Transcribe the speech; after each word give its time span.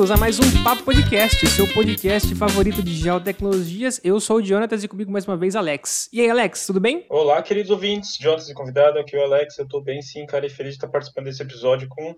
bem-vindos 0.00 0.10
a 0.10 0.16
mais 0.16 0.38
um 0.38 0.64
Papo 0.64 0.82
Podcast, 0.82 1.46
seu 1.48 1.66
podcast 1.74 2.34
favorito 2.34 2.82
de 2.82 2.94
geotecnologias. 2.94 4.00
Eu 4.02 4.18
sou 4.18 4.38
o 4.38 4.42
Jonatas 4.42 4.82
e 4.82 4.88
comigo 4.88 5.12
mais 5.12 5.26
uma 5.26 5.36
vez 5.36 5.54
Alex. 5.54 6.08
E 6.12 6.20
aí, 6.20 6.30
Alex, 6.30 6.66
tudo 6.66 6.80
bem? 6.80 7.04
Olá, 7.08 7.42
queridos 7.42 7.70
ouvintes. 7.70 8.16
Jonatas 8.16 8.48
e 8.48 8.54
convidado, 8.54 8.98
aqui 8.98 9.14
é 9.14 9.20
o 9.20 9.24
Alex. 9.24 9.58
Eu 9.58 9.68
tô 9.68 9.80
bem 9.80 10.00
sim, 10.00 10.24
cara, 10.26 10.46
e 10.46 10.48
feliz 10.50 10.72
de 10.72 10.78
estar 10.78 10.88
participando 10.88 11.26
desse 11.26 11.42
episódio 11.42 11.86
com 11.88 12.14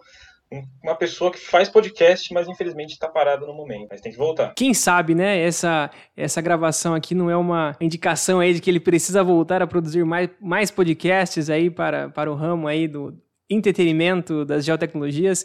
uma 0.83 0.95
pessoa 0.95 1.31
que 1.31 1.39
faz 1.39 1.69
podcast, 1.69 2.33
mas 2.33 2.49
infelizmente 2.49 2.93
está 2.93 3.09
parada 3.09 3.47
no 3.47 3.55
momento, 3.55 3.89
mas 3.91 4.01
tem 4.01 4.13
que 4.13 4.19
voltar. 4.19 4.53
Quem 4.55 4.75
sabe, 4.75 5.15
né? 5.15 5.41
Essa, 5.41 5.91
essa 6.17 6.41
gravação 6.41 6.95
aqui 6.95 7.15
não 7.15 7.31
é 7.31 7.37
uma 7.37 7.77
indicação 7.81 8.41
aí 8.41 8.55
de 8.55 8.61
que 8.61 8.71
ele 8.71 8.81
precisa 8.81 9.23
voltar 9.23 9.63
a 9.63 9.67
produzir 9.67 10.05
mais, 10.05 10.29
mais 10.41 10.71
podcasts 10.71 11.49
aí 11.49 11.71
para, 11.71 12.09
para 12.11 12.31
o 12.31 12.35
ramo 12.35 12.67
aí 12.67 12.87
do 12.87 13.17
entretenimento 13.49 14.45
das 14.45 14.65
geotecnologias. 14.65 15.45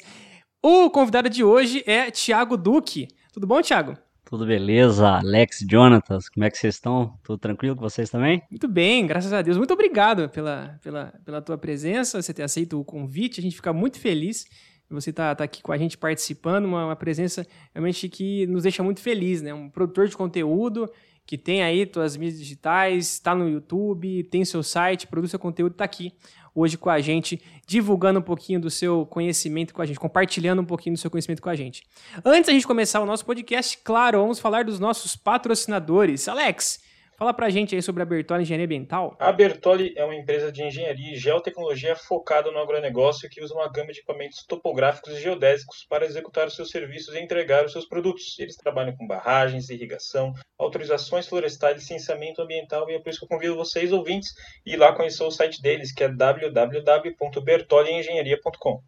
O 0.63 0.89
convidado 0.89 1.29
de 1.29 1.43
hoje 1.43 1.83
é 1.85 2.09
Thiago 2.09 2.57
Duque. 2.57 3.07
Tudo 3.31 3.45
bom, 3.45 3.61
Thiago? 3.61 3.97
Tudo 4.29 4.45
beleza, 4.45 5.07
Alex, 5.07 5.65
Jonatas, 5.71 6.27
como 6.27 6.43
é 6.43 6.49
que 6.49 6.57
vocês 6.57 6.75
estão? 6.75 7.17
Tudo 7.23 7.37
tranquilo 7.37 7.77
com 7.77 7.81
vocês 7.81 8.09
também? 8.09 8.43
Muito 8.51 8.67
bem, 8.67 9.07
graças 9.07 9.31
a 9.31 9.41
Deus. 9.41 9.57
Muito 9.57 9.73
obrigado 9.73 10.27
pela, 10.27 10.77
pela, 10.83 11.13
pela 11.23 11.41
tua 11.41 11.57
presença, 11.57 12.21
você 12.21 12.33
ter 12.33 12.43
aceito 12.43 12.77
o 12.77 12.83
convite, 12.83 13.39
a 13.39 13.43
gente 13.43 13.55
fica 13.55 13.71
muito 13.71 13.97
feliz 13.97 14.45
você 14.89 15.11
tá, 15.11 15.35
tá 15.35 15.43
aqui 15.43 15.61
com 15.61 15.71
a 15.71 15.77
gente 15.77 15.97
participando, 15.97 16.65
uma, 16.65 16.85
uma, 16.85 16.95
presença 16.95 17.45
realmente 17.73 18.07
que 18.07 18.47
nos 18.47 18.63
deixa 18.63 18.81
muito 18.81 19.01
feliz, 19.01 19.41
né? 19.41 19.53
Um 19.53 19.69
produtor 19.69 20.07
de 20.07 20.15
conteúdo 20.15 20.89
que 21.25 21.37
tem 21.37 21.61
aí 21.61 21.89
suas 21.93 22.15
mídias 22.15 22.39
digitais, 22.39 23.13
está 23.13 23.35
no 23.35 23.49
YouTube, 23.49 24.23
tem 24.25 24.45
seu 24.45 24.63
site, 24.63 25.07
produz 25.07 25.31
seu 25.31 25.39
conteúdo, 25.39 25.73
está 25.73 25.83
aqui 25.83 26.13
hoje 26.55 26.77
com 26.77 26.89
a 26.89 26.99
gente, 26.99 27.39
divulgando 27.67 28.19
um 28.19 28.23
pouquinho 28.23 28.59
do 28.59 28.71
seu 28.71 29.05
conhecimento 29.05 29.73
com 29.73 29.81
a 29.81 29.85
gente, 29.85 29.99
compartilhando 29.99 30.61
um 30.61 30.65
pouquinho 30.65 30.95
do 30.95 30.99
seu 30.99 31.11
conhecimento 31.11 31.41
com 31.41 31.49
a 31.49 31.55
gente. 31.55 31.83
Antes 32.25 32.47
da 32.47 32.53
gente 32.53 32.65
começar 32.65 33.01
o 33.01 33.05
nosso 33.05 33.25
podcast, 33.25 33.77
claro, 33.83 34.19
vamos 34.19 34.39
falar 34.39 34.63
dos 34.63 34.79
nossos 34.79 35.15
patrocinadores. 35.15 36.27
Alex, 36.27 36.79
Fala 37.17 37.33
pra 37.33 37.49
gente 37.49 37.73
aí 37.73 37.81
sobre 37.81 38.03
a 38.03 38.05
Bertoli 38.05 38.43
Engenharia 38.43 38.67
Ambiental. 38.67 39.17
A 39.19 39.31
Bertoli 39.31 39.91
é 39.95 40.05
uma 40.05 40.13
empresa 40.13 40.51
de 40.51 40.61
engenharia 40.61 41.15
e 41.15 41.17
geotecnologia 41.17 41.95
focada 41.95 42.51
no 42.51 42.59
agronegócio 42.59 43.27
que 43.27 43.43
usa 43.43 43.55
uma 43.55 43.67
gama 43.67 43.91
de 43.91 43.97
equipamentos 43.97 44.45
topográficos 44.47 45.13
e 45.13 45.19
geodésicos 45.19 45.83
para 45.89 46.05
executar 46.05 46.45
os 46.45 46.55
seus 46.55 46.69
serviços 46.69 47.15
e 47.15 47.19
entregar 47.19 47.65
os 47.65 47.71
seus 47.71 47.87
produtos. 47.87 48.37
Eles 48.37 48.55
trabalham 48.55 48.95
com 48.95 49.07
barragens, 49.07 49.71
irrigação, 49.71 50.31
autorizações 50.59 51.27
florestais, 51.27 51.77
licenciamento 51.77 52.39
ambiental 52.39 52.87
e 52.87 52.93
é 52.93 52.99
por 52.99 53.09
isso 53.09 53.17
que 53.17 53.25
eu 53.25 53.29
convido 53.29 53.55
vocês, 53.55 53.91
ouvintes, 53.91 54.35
a 54.37 54.69
ir 54.69 54.77
lá 54.77 54.93
conhecer 54.93 55.23
o 55.23 55.31
site 55.31 55.59
deles, 55.59 55.91
que 55.91 56.03
é 56.03 56.09
www.bertoliengenharia.com. 56.09 58.79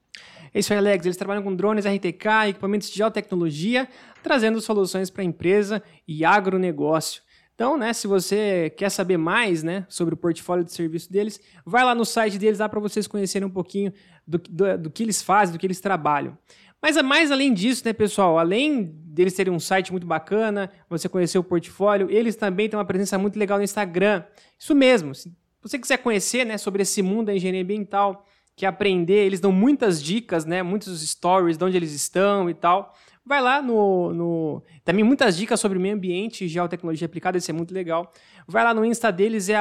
É 0.53 0.59
isso 0.59 0.71
aí, 0.71 0.77
Alex. 0.77 1.03
Eles 1.03 1.17
trabalham 1.17 1.41
com 1.41 1.55
drones 1.55 1.87
RTK, 1.87 2.49
equipamentos 2.49 2.91
de 2.91 2.97
geotecnologia, 2.97 3.87
trazendo 4.21 4.61
soluções 4.61 5.09
para 5.09 5.23
empresa 5.23 5.81
e 6.07 6.23
agronegócio. 6.23 7.27
Então, 7.59 7.75
né, 7.75 7.91
se 7.91 8.07
você 8.07 8.73
quer 8.77 8.89
saber 8.89 9.17
mais 9.17 9.63
né, 9.63 9.85
sobre 9.89 10.13
o 10.13 10.17
portfólio 10.17 10.63
de 10.63 10.71
serviço 10.71 11.11
deles, 11.11 11.41
vai 11.65 11.83
lá 11.83 11.93
no 11.93 12.05
site 12.05 12.37
deles 12.37 12.59
lá 12.59 12.69
para 12.69 12.79
vocês 12.79 13.05
conhecerem 13.05 13.45
um 13.45 13.51
pouquinho 13.51 13.91
do, 14.25 14.37
do, 14.37 14.77
do, 14.77 14.89
que 14.89 15.03
eles 15.03 15.21
fazem, 15.21 15.51
do 15.51 15.59
que 15.59 15.67
eles 15.67 15.81
trabalham. 15.81 16.37
Mas 16.81 16.95
mais 17.01 17.31
além 17.33 17.53
disso, 17.53 17.83
né, 17.83 17.91
pessoal, 17.91 18.39
além 18.39 18.85
deles 18.85 19.33
terem 19.33 19.51
um 19.51 19.59
site 19.59 19.91
muito 19.91 20.07
bacana, 20.07 20.71
você 20.89 21.09
conhecer 21.09 21.37
o 21.37 21.43
portfólio, 21.43 22.09
eles 22.09 22.37
também 22.37 22.69
têm 22.69 22.79
uma 22.79 22.85
presença 22.85 23.17
muito 23.17 23.37
legal 23.37 23.57
no 23.57 23.63
Instagram. 23.65 24.23
Isso 24.57 24.73
mesmo, 24.73 25.13
se 25.13 25.29
você 25.61 25.77
quiser 25.77 25.97
conhecer 25.97 26.45
né, 26.45 26.57
sobre 26.57 26.83
esse 26.83 27.01
mundo 27.01 27.25
da 27.25 27.35
engenharia 27.35 27.61
ambiental, 27.61 28.25
quer 28.55 28.67
aprender, 28.67 29.25
eles 29.25 29.41
dão 29.41 29.51
muitas 29.51 30.01
dicas, 30.01 30.45
né, 30.45 30.63
muitos 30.63 31.05
stories 31.05 31.57
de 31.57 31.65
onde 31.65 31.75
eles 31.75 31.91
estão 31.91 32.49
e 32.49 32.53
tal. 32.53 32.95
Vai 33.29 33.43
lá 33.43 33.61
no, 33.61 34.11
no. 34.11 34.63
Também 34.83 35.03
muitas 35.03 35.37
dicas 35.37 35.59
sobre 35.59 35.77
meio 35.77 35.93
ambiente 35.93 36.45
e 36.45 36.47
geotecnologia 36.47 37.05
aplicada, 37.05 37.37
isso 37.37 37.51
é 37.51 37.53
muito 37.53 37.71
legal. 37.71 38.11
Vai 38.47 38.63
lá 38.63 38.73
no 38.73 38.83
Insta 38.83 39.11
deles, 39.11 39.49
é 39.49 39.55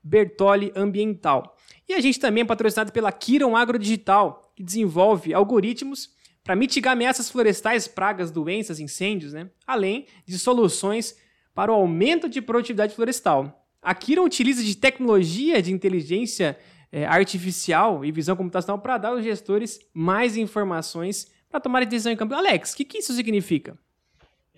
Bertoli 0.00 0.72
Ambiental. 0.76 1.56
E 1.88 1.94
a 1.94 2.00
gente 2.00 2.20
também 2.20 2.42
é 2.42 2.46
patrocinado 2.46 2.92
pela 2.92 3.10
Kiron 3.10 3.56
Agrodigital, 3.56 4.52
que 4.54 4.62
desenvolve 4.62 5.34
algoritmos 5.34 6.10
para 6.44 6.54
mitigar 6.54 6.92
ameaças 6.92 7.28
florestais, 7.28 7.88
pragas, 7.88 8.30
doenças, 8.30 8.78
incêndios, 8.78 9.32
né? 9.32 9.50
além 9.66 10.06
de 10.24 10.38
soluções 10.38 11.16
para 11.52 11.72
o 11.72 11.74
aumento 11.74 12.28
de 12.28 12.40
produtividade 12.40 12.94
florestal. 12.94 13.66
A 13.82 13.92
Kiron 13.92 14.22
utiliza 14.22 14.62
de 14.62 14.76
tecnologia 14.76 15.60
de 15.60 15.72
inteligência 15.72 16.56
é, 16.92 17.04
artificial 17.04 18.04
e 18.04 18.12
visão 18.12 18.36
computacional 18.36 18.78
para 18.78 18.98
dar 18.98 19.08
aos 19.08 19.24
gestores 19.24 19.80
mais 19.92 20.36
informações 20.36 21.33
para 21.54 21.60
tomar 21.60 21.86
decisão 21.86 22.10
em 22.10 22.16
campo. 22.16 22.34
Alex, 22.34 22.72
o 22.72 22.76
que, 22.76 22.84
que 22.84 22.98
isso 22.98 23.12
significa? 23.12 23.78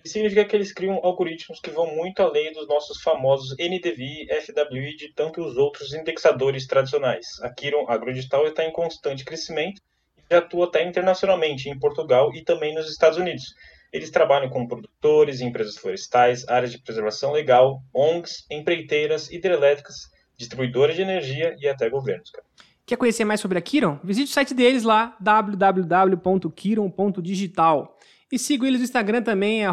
significa 0.03 0.45
que 0.45 0.55
eles 0.55 0.73
criam 0.73 0.99
algoritmos 1.03 1.59
que 1.59 1.69
vão 1.69 1.93
muito 1.93 2.21
além 2.21 2.53
dos 2.53 2.65
nossos 2.65 3.01
famosos 3.01 3.55
NDVI, 3.59 4.27
FWI 4.41 4.95
de 4.95 5.13
tantos 5.13 5.57
outros 5.57 5.93
indexadores 5.93 6.65
tradicionais. 6.65 7.27
A 7.41 7.49
Kiron 7.49 7.85
Agrodigital 7.89 8.47
está 8.47 8.63
em 8.63 8.71
constante 8.71 9.25
crescimento 9.25 9.81
e 10.29 10.33
atua 10.33 10.65
até 10.65 10.81
internacionalmente, 10.81 11.69
em 11.69 11.77
Portugal 11.77 12.33
e 12.33 12.41
também 12.41 12.73
nos 12.73 12.89
Estados 12.89 13.17
Unidos. 13.17 13.43
Eles 13.91 14.09
trabalham 14.09 14.49
com 14.49 14.65
produtores, 14.65 15.41
empresas 15.41 15.77
florestais, 15.77 16.47
áreas 16.47 16.71
de 16.71 16.81
preservação 16.81 17.33
legal, 17.33 17.81
ONGs, 17.93 18.45
empreiteiras, 18.49 19.29
hidrelétricas, 19.29 20.09
distribuidoras 20.37 20.95
de 20.95 21.01
energia 21.01 21.53
e 21.59 21.67
até 21.67 21.89
governos. 21.89 22.31
Cara. 22.31 22.45
Quer 22.87 22.95
conhecer 22.95 23.25
mais 23.25 23.41
sobre 23.41 23.57
a 23.57 23.61
Kiron? 23.61 23.99
Visite 24.01 24.31
o 24.31 24.33
site 24.33 24.53
deles 24.53 24.83
lá, 24.83 25.17
www.kiron.digital. 25.19 27.97
E 28.31 28.39
siga 28.39 28.65
eles 28.65 28.79
no 28.79 28.85
Instagram 28.85 29.21
também, 29.21 29.63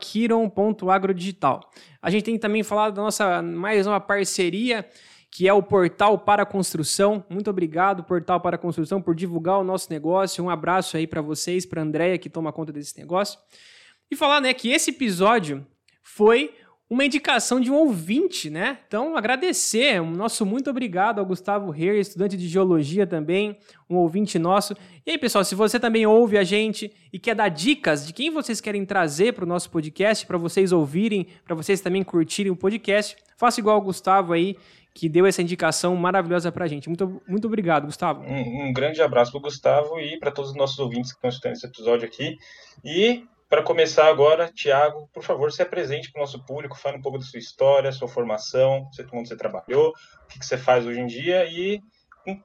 kiron.agrodigital. 0.00 1.70
A 2.00 2.08
gente 2.08 2.24
tem 2.24 2.38
também 2.38 2.62
falado 2.62 2.94
da 2.94 3.02
nossa 3.02 3.42
mais 3.42 3.86
uma 3.86 4.00
parceria, 4.00 4.88
que 5.30 5.46
é 5.46 5.52
o 5.52 5.62
Portal 5.62 6.18
para 6.18 6.46
Construção. 6.46 7.22
Muito 7.28 7.50
obrigado, 7.50 8.04
Portal 8.04 8.40
para 8.40 8.56
Construção, 8.56 9.02
por 9.02 9.14
divulgar 9.14 9.58
o 9.58 9.64
nosso 9.64 9.92
negócio. 9.92 10.42
Um 10.42 10.48
abraço 10.48 10.96
aí 10.96 11.06
para 11.06 11.20
vocês, 11.20 11.66
para 11.66 11.82
a 11.82 11.84
Andréia, 11.84 12.16
que 12.16 12.30
toma 12.30 12.54
conta 12.54 12.72
desse 12.72 12.98
negócio. 12.98 13.38
E 14.10 14.16
falar 14.16 14.40
né, 14.40 14.54
que 14.54 14.70
esse 14.70 14.92
episódio 14.92 15.66
foi 16.02 16.54
uma 16.88 17.04
indicação 17.04 17.58
de 17.58 17.70
um 17.70 17.74
ouvinte, 17.74 18.50
né? 18.50 18.78
Então, 18.86 19.16
agradecer, 19.16 20.00
um 20.00 20.10
nosso 20.10 20.44
muito 20.44 20.68
obrigado 20.68 21.18
ao 21.18 21.24
Gustavo 21.24 21.70
Reir, 21.70 21.98
estudante 21.98 22.36
de 22.36 22.46
geologia 22.46 23.06
também, 23.06 23.58
um 23.88 23.96
ouvinte 23.96 24.38
nosso. 24.38 24.76
E 25.06 25.12
aí, 25.12 25.18
pessoal, 25.18 25.42
se 25.42 25.54
você 25.54 25.80
também 25.80 26.04
ouve 26.04 26.36
a 26.36 26.44
gente 26.44 26.92
e 27.10 27.18
quer 27.18 27.34
dar 27.34 27.48
dicas 27.48 28.06
de 28.06 28.12
quem 28.12 28.30
vocês 28.30 28.60
querem 28.60 28.84
trazer 28.84 29.32
para 29.32 29.44
o 29.44 29.48
nosso 29.48 29.70
podcast, 29.70 30.26
para 30.26 30.36
vocês 30.36 30.70
ouvirem, 30.70 31.26
para 31.44 31.54
vocês 31.54 31.80
também 31.80 32.02
curtirem 32.02 32.52
o 32.52 32.56
podcast, 32.56 33.16
faça 33.38 33.58
igual 33.58 33.78
o 33.78 33.82
Gustavo 33.82 34.34
aí, 34.34 34.56
que 34.94 35.08
deu 35.08 35.24
essa 35.24 35.40
indicação 35.40 35.96
maravilhosa 35.96 36.52
para 36.52 36.66
a 36.66 36.68
gente. 36.68 36.88
Muito, 36.88 37.22
muito 37.26 37.46
obrigado, 37.46 37.86
Gustavo. 37.86 38.22
Um, 38.22 38.68
um 38.68 38.72
grande 38.72 39.00
abraço 39.00 39.30
para 39.32 39.38
o 39.38 39.42
Gustavo 39.42 39.98
e 39.98 40.18
para 40.18 40.30
todos 40.30 40.50
os 40.50 40.56
nossos 40.56 40.78
ouvintes 40.78 41.12
que 41.12 41.16
estão 41.16 41.28
assistindo 41.28 41.52
esse 41.52 41.66
episódio 41.66 42.06
aqui. 42.06 42.36
E 42.84 43.24
para 43.52 43.62
começar 43.62 44.06
agora, 44.06 44.50
Tiago, 44.50 45.10
por 45.12 45.22
favor, 45.22 45.52
se 45.52 45.60
apresente 45.60 46.10
para 46.10 46.20
o 46.20 46.22
nosso 46.22 46.42
público, 46.42 46.74
fale 46.74 46.96
um 46.96 47.02
pouco 47.02 47.18
da 47.18 47.24
sua 47.26 47.38
história, 47.38 47.92
sua 47.92 48.08
formação, 48.08 48.88
onde 49.12 49.28
você 49.28 49.36
trabalhou, 49.36 49.90
o 49.90 50.26
que, 50.26 50.42
você 50.42 50.56
faz 50.56 50.86
hoje 50.86 50.98
em 50.98 51.06
dia 51.06 51.44
e 51.44 51.78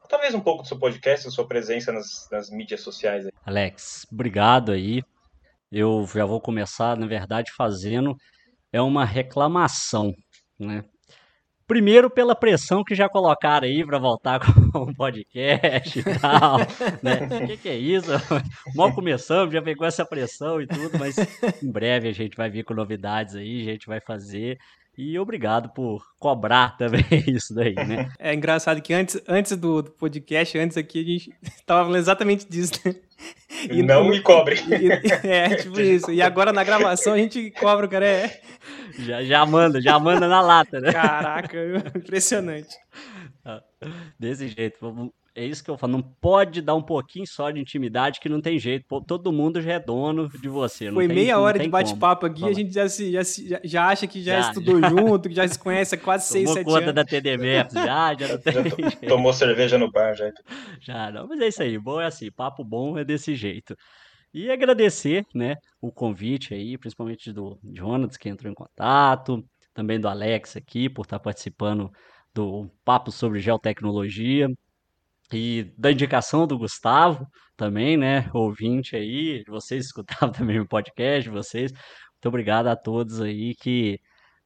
talvez 0.09 0.35
um 0.35 0.41
pouco 0.41 0.63
do 0.63 0.67
seu 0.67 0.77
podcast, 0.77 1.23
da 1.23 1.31
sua 1.31 1.47
presença 1.47 1.93
nas, 1.93 2.27
nas 2.29 2.49
mídias 2.49 2.81
sociais. 2.81 3.25
Aí. 3.25 3.31
Alex, 3.45 4.05
obrigado 4.11 4.73
aí. 4.73 5.01
Eu 5.71 6.05
já 6.13 6.25
vou 6.25 6.41
começar, 6.41 6.97
na 6.97 7.07
verdade, 7.07 7.53
fazendo 7.55 8.13
é 8.73 8.81
uma 8.81 9.05
reclamação, 9.05 10.13
né? 10.59 10.83
Primeiro 11.67 12.09
pela 12.09 12.33
pressão 12.33 12.83
que 12.83 12.95
já 12.95 13.09
colocaram 13.09 13.67
aí 13.67 13.85
para 13.85 13.99
voltar 13.99 14.39
com 14.71 14.79
o 14.79 14.95
podcast 14.95 15.99
e 15.99 16.03
tal, 16.19 16.59
né? 17.03 17.43
O 17.43 17.43
que, 17.47 17.57
que, 17.57 17.69
é 17.69 17.75
isso? 17.75 18.09
Mal 18.73 18.93
começamos, 18.93 19.53
já 19.53 19.61
pegou 19.61 19.85
essa 19.85 20.05
pressão 20.05 20.61
e 20.61 20.67
tudo, 20.67 20.97
mas 20.97 21.17
em 21.61 21.69
breve 21.71 22.07
a 22.07 22.13
gente 22.13 22.37
vai 22.37 22.49
vir 22.49 22.63
com 22.63 22.73
novidades 22.73 23.35
aí, 23.35 23.61
a 23.61 23.71
gente 23.73 23.85
vai 23.85 23.99
fazer. 23.99 24.57
E 24.97 25.19
obrigado 25.19 25.69
por 25.69 26.03
cobrar 26.17 26.75
também 26.75 27.05
isso 27.27 27.53
daí, 27.53 27.75
né? 27.75 28.09
É 28.17 28.33
engraçado 28.33 28.81
que 28.81 28.93
antes, 28.93 29.21
antes 29.27 29.55
do, 29.55 29.83
do 29.83 29.91
podcast, 29.91 30.57
antes 30.57 30.75
aqui, 30.75 30.99
a 30.99 31.03
gente 31.03 31.31
estava 31.55 31.83
falando 31.83 31.99
exatamente 31.99 32.49
disso, 32.49 32.73
né? 32.83 32.95
E 33.69 33.83
não 33.83 34.09
me 34.09 34.19
cobre. 34.21 34.55
E, 34.55 35.27
é, 35.27 35.49
tipo 35.61 35.79
isso. 35.79 36.11
E 36.11 36.21
agora 36.21 36.51
na 36.51 36.63
gravação 36.63 37.13
a 37.13 37.17
gente 37.17 37.51
cobra 37.51 37.85
o 37.85 37.89
cara. 37.89 38.05
É... 38.05 38.41
Já, 38.97 39.23
já 39.23 39.45
manda, 39.45 39.79
já 39.79 39.99
manda 39.99 40.27
na 40.27 40.41
lata, 40.41 40.79
né? 40.79 40.91
Caraca, 40.91 41.57
impressionante. 41.95 42.75
Ah, 43.45 43.61
desse 44.19 44.47
jeito. 44.47 44.77
É 45.37 45.45
isso 45.45 45.63
que 45.63 45.69
eu 45.69 45.77
falo, 45.77 45.93
não 45.93 46.01
pode 46.01 46.63
dar 46.63 46.73
um 46.73 46.81
pouquinho 46.81 47.27
só 47.27 47.51
de 47.51 47.59
intimidade 47.59 48.19
que 48.19 48.27
não 48.27 48.41
tem 48.41 48.57
jeito. 48.57 48.87
Pô, 48.87 48.99
todo 48.99 49.31
mundo 49.31 49.61
já 49.61 49.73
é 49.73 49.79
dono 49.79 50.27
de 50.27 50.49
você. 50.49 50.91
Foi 50.91 51.05
tem, 51.05 51.15
meia 51.15 51.37
hora 51.39 51.59
de 51.59 51.69
bate-papo 51.69 52.25
aqui, 52.25 52.39
Fala. 52.39 52.51
a 52.51 52.55
gente 52.55 52.73
já, 52.73 52.89
se, 52.89 53.11
já, 53.11 53.21
já 53.63 53.87
acha 53.87 54.07
que 54.07 54.23
já, 54.23 54.41
já 54.41 54.49
estudou 54.49 54.81
já. 54.81 54.89
junto, 54.89 55.29
que 55.29 55.35
já 55.35 55.47
se 55.47 55.59
conhece 55.59 55.93
há 55.93 55.97
quase 55.99 56.25
6, 56.33 56.49
7 56.49 56.65
conta 56.65 56.91
da 56.91 57.05
TDMF, 57.05 57.69
já, 57.75 58.15
já 58.15 58.27
não 58.29 58.37
tem 58.39 58.53
já 58.89 59.07
Tomou 59.07 59.31
cerveja 59.31 59.77
no 59.77 59.91
bar, 59.91 60.15
já. 60.15 60.31
Já, 60.81 61.11
não, 61.11 61.27
mas 61.27 61.39
é 61.39 61.47
isso 61.49 61.61
aí, 61.61 61.77
bom 61.77 62.01
é 62.01 62.07
assim, 62.07 62.31
papo 62.31 62.63
bom 62.63 62.97
é 62.97 63.05
desse 63.05 63.35
jeito. 63.35 63.75
E 64.33 64.49
agradecer, 64.49 65.23
né, 65.35 65.55
o 65.79 65.91
convite 65.91 66.55
aí, 66.55 66.79
principalmente 66.79 67.31
do 67.31 67.59
Jonas, 67.75 68.17
que 68.17 68.27
entrou 68.27 68.51
em 68.51 68.55
contato, 68.55 69.45
também 69.71 69.99
do 69.99 70.07
Alex 70.07 70.57
aqui, 70.57 70.89
por 70.89 71.03
estar 71.03 71.19
participando 71.19 71.91
do 72.33 72.67
papo 72.83 73.11
sobre 73.11 73.39
geotecnologia 73.39 74.49
e 75.31 75.73
da 75.77 75.91
indicação 75.91 76.47
do 76.47 76.57
Gustavo 76.57 77.27
também, 77.55 77.97
né? 77.97 78.29
Ouvinte 78.33 78.95
aí, 78.95 79.43
vocês 79.47 79.85
escutavam 79.87 80.31
também 80.31 80.59
o 80.59 80.67
podcast, 80.67 81.29
vocês. 81.29 81.71
Muito 81.71 82.27
obrigado 82.27 82.67
a 82.67 82.75
todos 82.75 83.21
aí 83.21 83.53
que 83.55 83.99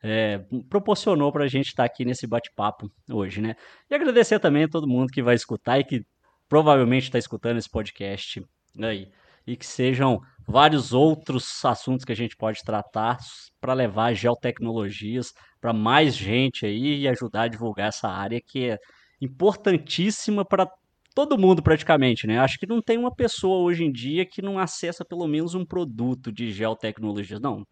é, 0.03 0.39
proporcionou 0.69 1.31
para 1.31 1.43
a 1.43 1.47
gente 1.47 1.67
estar 1.67 1.83
aqui 1.85 2.03
nesse 2.03 2.25
bate-papo 2.27 2.91
hoje, 3.09 3.41
né? 3.41 3.55
E 3.89 3.95
agradecer 3.95 4.39
também 4.39 4.63
a 4.63 4.67
todo 4.67 4.87
mundo 4.87 5.11
que 5.11 5.21
vai 5.21 5.35
escutar 5.35 5.79
e 5.79 5.83
que 5.83 6.03
provavelmente 6.49 7.03
está 7.03 7.19
escutando 7.19 7.57
esse 7.57 7.69
podcast 7.69 8.43
aí. 8.81 9.07
E 9.45 9.55
que 9.55 9.65
sejam 9.65 10.19
vários 10.47 10.93
outros 10.93 11.63
assuntos 11.65 12.05
que 12.05 12.11
a 12.11 12.15
gente 12.15 12.35
pode 12.35 12.61
tratar 12.63 13.17
para 13.59 13.73
levar 13.73 14.13
geotecnologias 14.13 15.33
para 15.59 15.73
mais 15.73 16.15
gente 16.15 16.65
aí 16.65 17.01
e 17.01 17.07
ajudar 17.07 17.43
a 17.43 17.47
divulgar 17.47 17.89
essa 17.89 18.07
área 18.07 18.39
que 18.45 18.69
é 18.69 18.77
importantíssima 19.21 20.43
para 20.43 20.67
todo 21.13 21.37
mundo 21.37 21.61
praticamente, 21.61 22.25
né? 22.25 22.39
Acho 22.39 22.57
que 22.57 22.65
não 22.65 22.81
tem 22.81 22.97
uma 22.97 23.13
pessoa 23.13 23.59
hoje 23.59 23.83
em 23.83 23.91
dia 23.91 24.25
que 24.25 24.41
não 24.41 24.57
acessa 24.57 25.03
pelo 25.05 25.27
menos 25.27 25.53
um 25.53 25.65
produto 25.65 26.31
de 26.31 26.51
geotecnologia. 26.51 27.39
Não, 27.39 27.65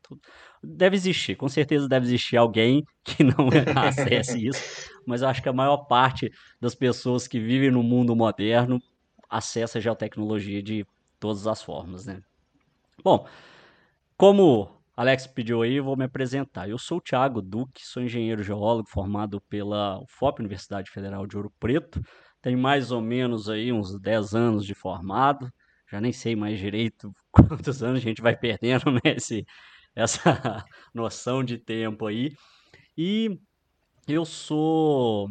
deve 0.64 0.96
existir, 0.96 1.36
com 1.36 1.48
certeza 1.48 1.88
deve 1.88 2.06
existir 2.06 2.38
alguém 2.38 2.84
que 3.04 3.24
não 3.24 3.50
acesse 3.88 4.46
isso, 4.46 4.62
mas 5.06 5.22
eu 5.22 5.30
acho 5.30 5.42
que 5.42 5.50
a 5.50 5.54
maior 5.54 5.86
parte 5.86 6.32
das 6.62 6.76
pessoas 6.76 7.28
que 7.28 7.40
vivem 7.40 7.72
no 7.72 7.82
mundo 7.82 8.16
moderno 8.16 8.80
acessa 9.30 9.80
geotecnologia 9.80 10.62
de 10.62 10.86
todas 11.20 11.48
as 11.48 11.62
formas, 11.62 12.06
né? 12.06 12.22
Bom, 13.04 13.26
como 14.18 14.79
Alex 15.00 15.26
pediu 15.28 15.62
aí, 15.62 15.80
vou 15.80 15.96
me 15.96 16.04
apresentar. 16.04 16.68
Eu 16.70 16.78
sou 16.78 16.98
o 16.98 17.02
Thiago 17.02 17.42
Duque, 17.42 17.88
sou 17.88 18.04
engenheiro 18.04 18.44
geólogo 18.44 18.90
formado 18.90 19.40
pela 19.40 19.98
UFOP, 20.02 20.42
Universidade 20.42 20.92
Federal 20.92 21.26
de 21.26 21.38
Ouro 21.38 21.50
Preto. 21.58 22.02
Tenho 22.42 22.60
mais 22.60 22.92
ou 22.92 23.00
menos 23.00 23.50
aí 23.50 23.72
uns 23.72 23.98
10 23.98 24.36
anos 24.36 24.66
de 24.66 24.76
formado. 24.76 25.50
Já 25.90 26.02
nem 26.02 26.12
sei 26.12 26.36
mais 26.36 26.60
direito 26.60 27.14
quantos 27.32 27.82
anos 27.82 28.02
a 28.02 28.04
gente 28.04 28.22
vai 28.22 28.36
perdendo 28.36 28.92
nesse 29.02 29.38
né, 29.96 30.04
essa 30.04 30.66
noção 30.94 31.46
de 31.46 31.58
tempo 31.58 32.06
aí. 32.06 32.34
E 32.98 33.40
eu 34.06 34.26
sou 34.26 35.30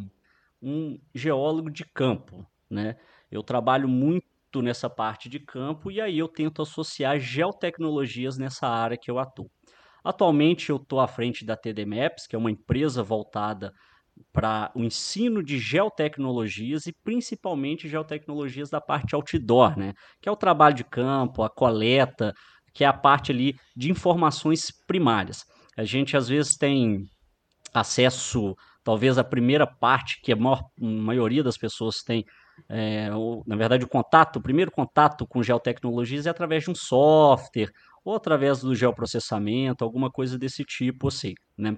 um 0.62 0.98
geólogo 1.14 1.70
de 1.70 1.84
campo, 1.84 2.42
né? 2.70 2.96
Eu 3.30 3.42
trabalho 3.42 3.86
muito 3.86 4.62
nessa 4.62 4.88
parte 4.88 5.28
de 5.28 5.38
campo 5.38 5.90
e 5.90 6.00
aí 6.00 6.18
eu 6.18 6.26
tento 6.26 6.62
associar 6.62 7.20
geotecnologias 7.20 8.38
nessa 8.38 8.66
área 8.66 8.96
que 8.96 9.10
eu 9.10 9.18
atuo. 9.18 9.50
Atualmente 10.04 10.70
eu 10.70 10.76
estou 10.76 11.00
à 11.00 11.06
frente 11.06 11.44
da 11.44 11.56
TD 11.56 11.84
Maps, 11.84 12.26
que 12.26 12.36
é 12.36 12.38
uma 12.38 12.50
empresa 12.50 13.02
voltada 13.02 13.72
para 14.32 14.70
o 14.74 14.82
ensino 14.82 15.42
de 15.42 15.58
geotecnologias 15.58 16.86
e 16.86 16.92
principalmente 16.92 17.88
geotecnologias 17.88 18.70
da 18.70 18.80
parte 18.80 19.14
outdoor, 19.14 19.78
né? 19.78 19.94
Que 20.20 20.28
é 20.28 20.32
o 20.32 20.36
trabalho 20.36 20.74
de 20.74 20.84
campo, 20.84 21.42
a 21.42 21.50
coleta, 21.50 22.34
que 22.74 22.84
é 22.84 22.86
a 22.86 22.92
parte 22.92 23.32
ali 23.32 23.56
de 23.76 23.90
informações 23.90 24.70
primárias. 24.86 25.44
A 25.76 25.84
gente 25.84 26.16
às 26.16 26.28
vezes 26.28 26.56
tem 26.56 27.04
acesso, 27.72 28.56
talvez 28.82 29.18
a 29.18 29.24
primeira 29.24 29.66
parte 29.66 30.20
que 30.22 30.32
a 30.32 30.36
maior, 30.36 30.64
maioria 30.78 31.42
das 31.42 31.56
pessoas 31.56 32.02
tem 32.02 32.24
é, 32.68 33.14
ou, 33.14 33.44
na 33.46 33.54
verdade, 33.54 33.84
o 33.84 33.88
contato, 33.88 34.36
o 34.36 34.42
primeiro 34.42 34.70
contato 34.70 35.26
com 35.26 35.42
geotecnologias 35.42 36.26
é 36.26 36.30
através 36.30 36.64
de 36.64 36.70
um 36.70 36.74
software 36.74 37.70
ou 38.08 38.14
através 38.14 38.60
do 38.60 38.74
geoprocessamento, 38.74 39.84
alguma 39.84 40.10
coisa 40.10 40.38
desse 40.38 40.64
tipo 40.64 41.08
assim, 41.08 41.34
né? 41.58 41.76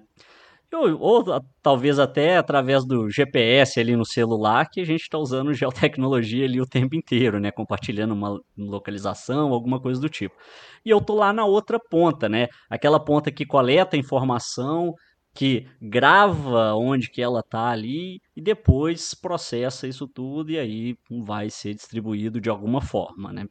Ou, 0.73 1.01
ou, 1.01 1.25
talvez 1.61 1.99
até 1.99 2.37
através 2.37 2.87
do 2.87 3.11
GPS 3.11 3.81
ali 3.81 3.97
no 3.97 4.07
celular, 4.07 4.69
que 4.71 4.81
a 4.81 4.85
gente 4.85 5.01
está 5.03 5.19
usando 5.19 5.53
geotecnologia 5.53 6.45
ali 6.45 6.61
o 6.61 6.67
tempo 6.67 6.95
inteiro, 6.95 7.41
né? 7.41 7.51
Compartilhando 7.51 8.13
uma 8.13 8.41
localização, 8.57 9.53
alguma 9.53 9.81
coisa 9.81 10.01
do 10.01 10.09
tipo. 10.09 10.37
E 10.85 10.91
eu 10.91 11.01
tô 11.01 11.17
lá 11.17 11.33
na 11.33 11.45
outra 11.45 11.81
ponta, 11.81 12.29
né? 12.29 12.47
Aquela 12.71 13.05
ponta 13.05 13.33
que 13.33 13.45
coleta 13.45 13.97
informação, 13.97 14.95
que 15.35 15.67
grava 15.83 16.75
onde 16.75 17.11
que 17.11 17.21
ela 17.21 17.43
tá 17.43 17.71
ali 17.71 18.21
e 18.37 18.41
depois 18.41 19.15
processa 19.15 19.89
isso 19.89 20.07
tudo 20.07 20.53
e 20.53 20.59
aí 20.61 20.97
vai 21.25 21.51
ser 21.51 21.75
distribuído 21.75 22.41
de 22.41 22.49
alguma 22.49 22.81
forma, 22.81 23.33
né? 23.33 23.47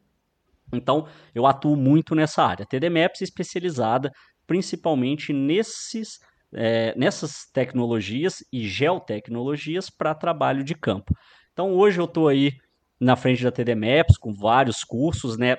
Então, 0.72 1.06
eu 1.34 1.46
atuo 1.46 1.76
muito 1.76 2.14
nessa 2.14 2.44
área. 2.44 2.66
TD 2.66 2.88
Maps 2.90 3.20
especializada 3.20 4.10
principalmente 4.46 5.32
nesses, 5.32 6.18
é, 6.52 6.92
nessas 6.96 7.46
tecnologias 7.52 8.44
e 8.52 8.66
geotecnologias 8.66 9.88
para 9.88 10.14
trabalho 10.14 10.64
de 10.64 10.74
campo. 10.74 11.14
Então, 11.52 11.72
hoje 11.72 12.00
eu 12.00 12.04
estou 12.04 12.26
aí 12.26 12.52
na 12.98 13.16
frente 13.16 13.42
da 13.44 13.52
TD 13.52 13.74
Maps 13.74 14.18
com 14.18 14.34
vários 14.34 14.82
cursos, 14.82 15.38
né? 15.38 15.56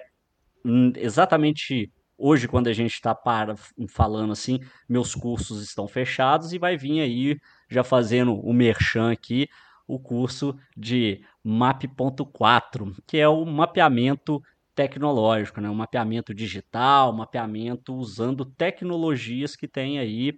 Hum, 0.66 0.92
exatamente 0.96 1.92
hoje, 2.18 2.48
quando 2.48 2.68
a 2.68 2.74
gente 2.74 2.94
está 2.94 3.18
falando 3.90 4.32
assim, 4.32 4.60
meus 4.88 5.16
cursos 5.16 5.64
estão 5.64 5.88
fechados 5.88 6.54
e 6.54 6.60
vai 6.60 6.78
vir 6.78 7.02
aí, 7.02 7.38
já 7.70 7.84
fazendo 7.84 8.36
o 8.36 8.54
merchan 8.54 9.12
aqui, 9.12 9.48
o 9.88 10.00
curso 10.00 10.56
de 10.78 11.22
MAP.4, 11.44 12.96
que 13.08 13.18
é 13.18 13.28
o 13.28 13.44
mapeamento 13.46 14.42
tecnológico, 14.76 15.62
né? 15.62 15.70
um 15.70 15.76
mapeamento 15.76 16.34
digital, 16.34 17.14
mapeamento 17.14 17.94
usando 17.94 18.46
tecnologias 18.46 19.56
que 19.56 19.68
tem 19.68 20.00
aí 20.00 20.34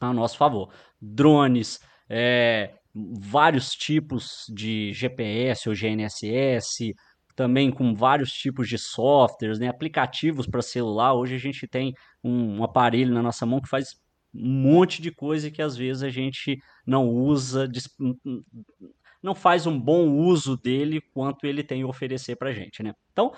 a 0.00 0.12
nosso 0.12 0.36
favor. 0.36 0.72
Drones, 1.00 1.80
é, 2.08 2.74
vários 2.94 3.70
tipos 3.70 4.44
de 4.48 4.92
GPS 4.92 5.68
ou 5.68 5.74
GNSS, 5.74 6.94
também 7.34 7.70
com 7.70 7.94
vários 7.94 8.32
tipos 8.32 8.68
de 8.68 8.78
softwares, 8.78 9.58
né? 9.58 9.68
aplicativos 9.68 10.46
para 10.46 10.62
celular. 10.62 11.14
Hoje 11.14 11.34
a 11.34 11.38
gente 11.38 11.66
tem 11.66 11.92
um, 12.22 12.58
um 12.58 12.64
aparelho 12.64 13.12
na 13.12 13.22
nossa 13.22 13.44
mão 13.44 13.60
que 13.60 13.68
faz 13.68 13.96
um 14.34 14.48
monte 14.48 15.00
de 15.00 15.12
coisa 15.12 15.50
que 15.50 15.62
às 15.62 15.76
vezes 15.76 16.02
a 16.02 16.10
gente 16.10 16.58
não 16.86 17.08
usa, 17.08 17.68
não 19.24 19.34
faz 19.34 19.66
um 19.66 19.80
bom 19.80 20.10
uso 20.10 20.56
dele 20.56 21.00
quanto 21.00 21.46
ele 21.46 21.64
tem 21.64 21.82
a 21.82 21.86
oferecer 21.86 22.36
para 22.36 22.50
a 22.50 22.52
gente, 22.52 22.82
né? 22.82 22.92
Então, 23.10 23.32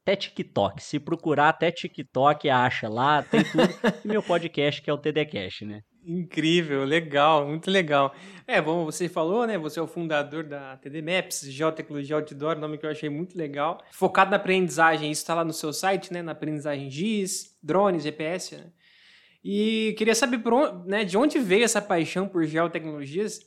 até 0.06 0.14
TikTok. 0.14 0.82
Se 0.82 1.00
procurar 1.00 1.48
até 1.48 1.72
TikTok, 1.72 2.48
acha 2.48 2.88
lá, 2.88 3.24
tem 3.24 3.42
tudo. 3.42 3.68
e 4.04 4.08
meu 4.08 4.22
podcast, 4.22 4.80
que 4.80 4.88
é 4.88 4.92
o 4.92 4.98
TDCast, 4.98 5.64
né? 5.64 5.80
Incrível, 6.08 6.84
legal, 6.84 7.48
muito 7.48 7.68
legal. 7.68 8.14
É, 8.46 8.62
bom, 8.62 8.84
você 8.84 9.08
falou, 9.08 9.44
né? 9.44 9.58
Você 9.58 9.80
é 9.80 9.82
o 9.82 9.88
fundador 9.88 10.44
da 10.44 10.76
TD 10.76 11.02
Maps, 11.02 11.40
Geotecnologia 11.50 12.14
Outdoor, 12.14 12.56
nome 12.56 12.78
que 12.78 12.86
eu 12.86 12.90
achei 12.90 13.08
muito 13.08 13.36
legal. 13.36 13.82
Focado 13.90 14.30
na 14.30 14.36
aprendizagem, 14.36 15.10
isso 15.10 15.22
está 15.22 15.34
lá 15.34 15.44
no 15.44 15.52
seu 15.52 15.72
site, 15.72 16.12
né? 16.12 16.22
Na 16.22 16.30
aprendizagem 16.30 16.88
GIS, 16.88 17.58
drones, 17.60 18.04
GPS, 18.04 18.56
né? 18.56 18.66
E 19.42 19.94
queria 19.98 20.14
saber 20.14 20.40
onde, 20.46 20.88
né, 20.88 21.04
de 21.04 21.16
onde 21.18 21.40
veio 21.40 21.64
essa 21.64 21.82
paixão 21.82 22.28
por 22.28 22.44
geotecnologias 22.44 23.40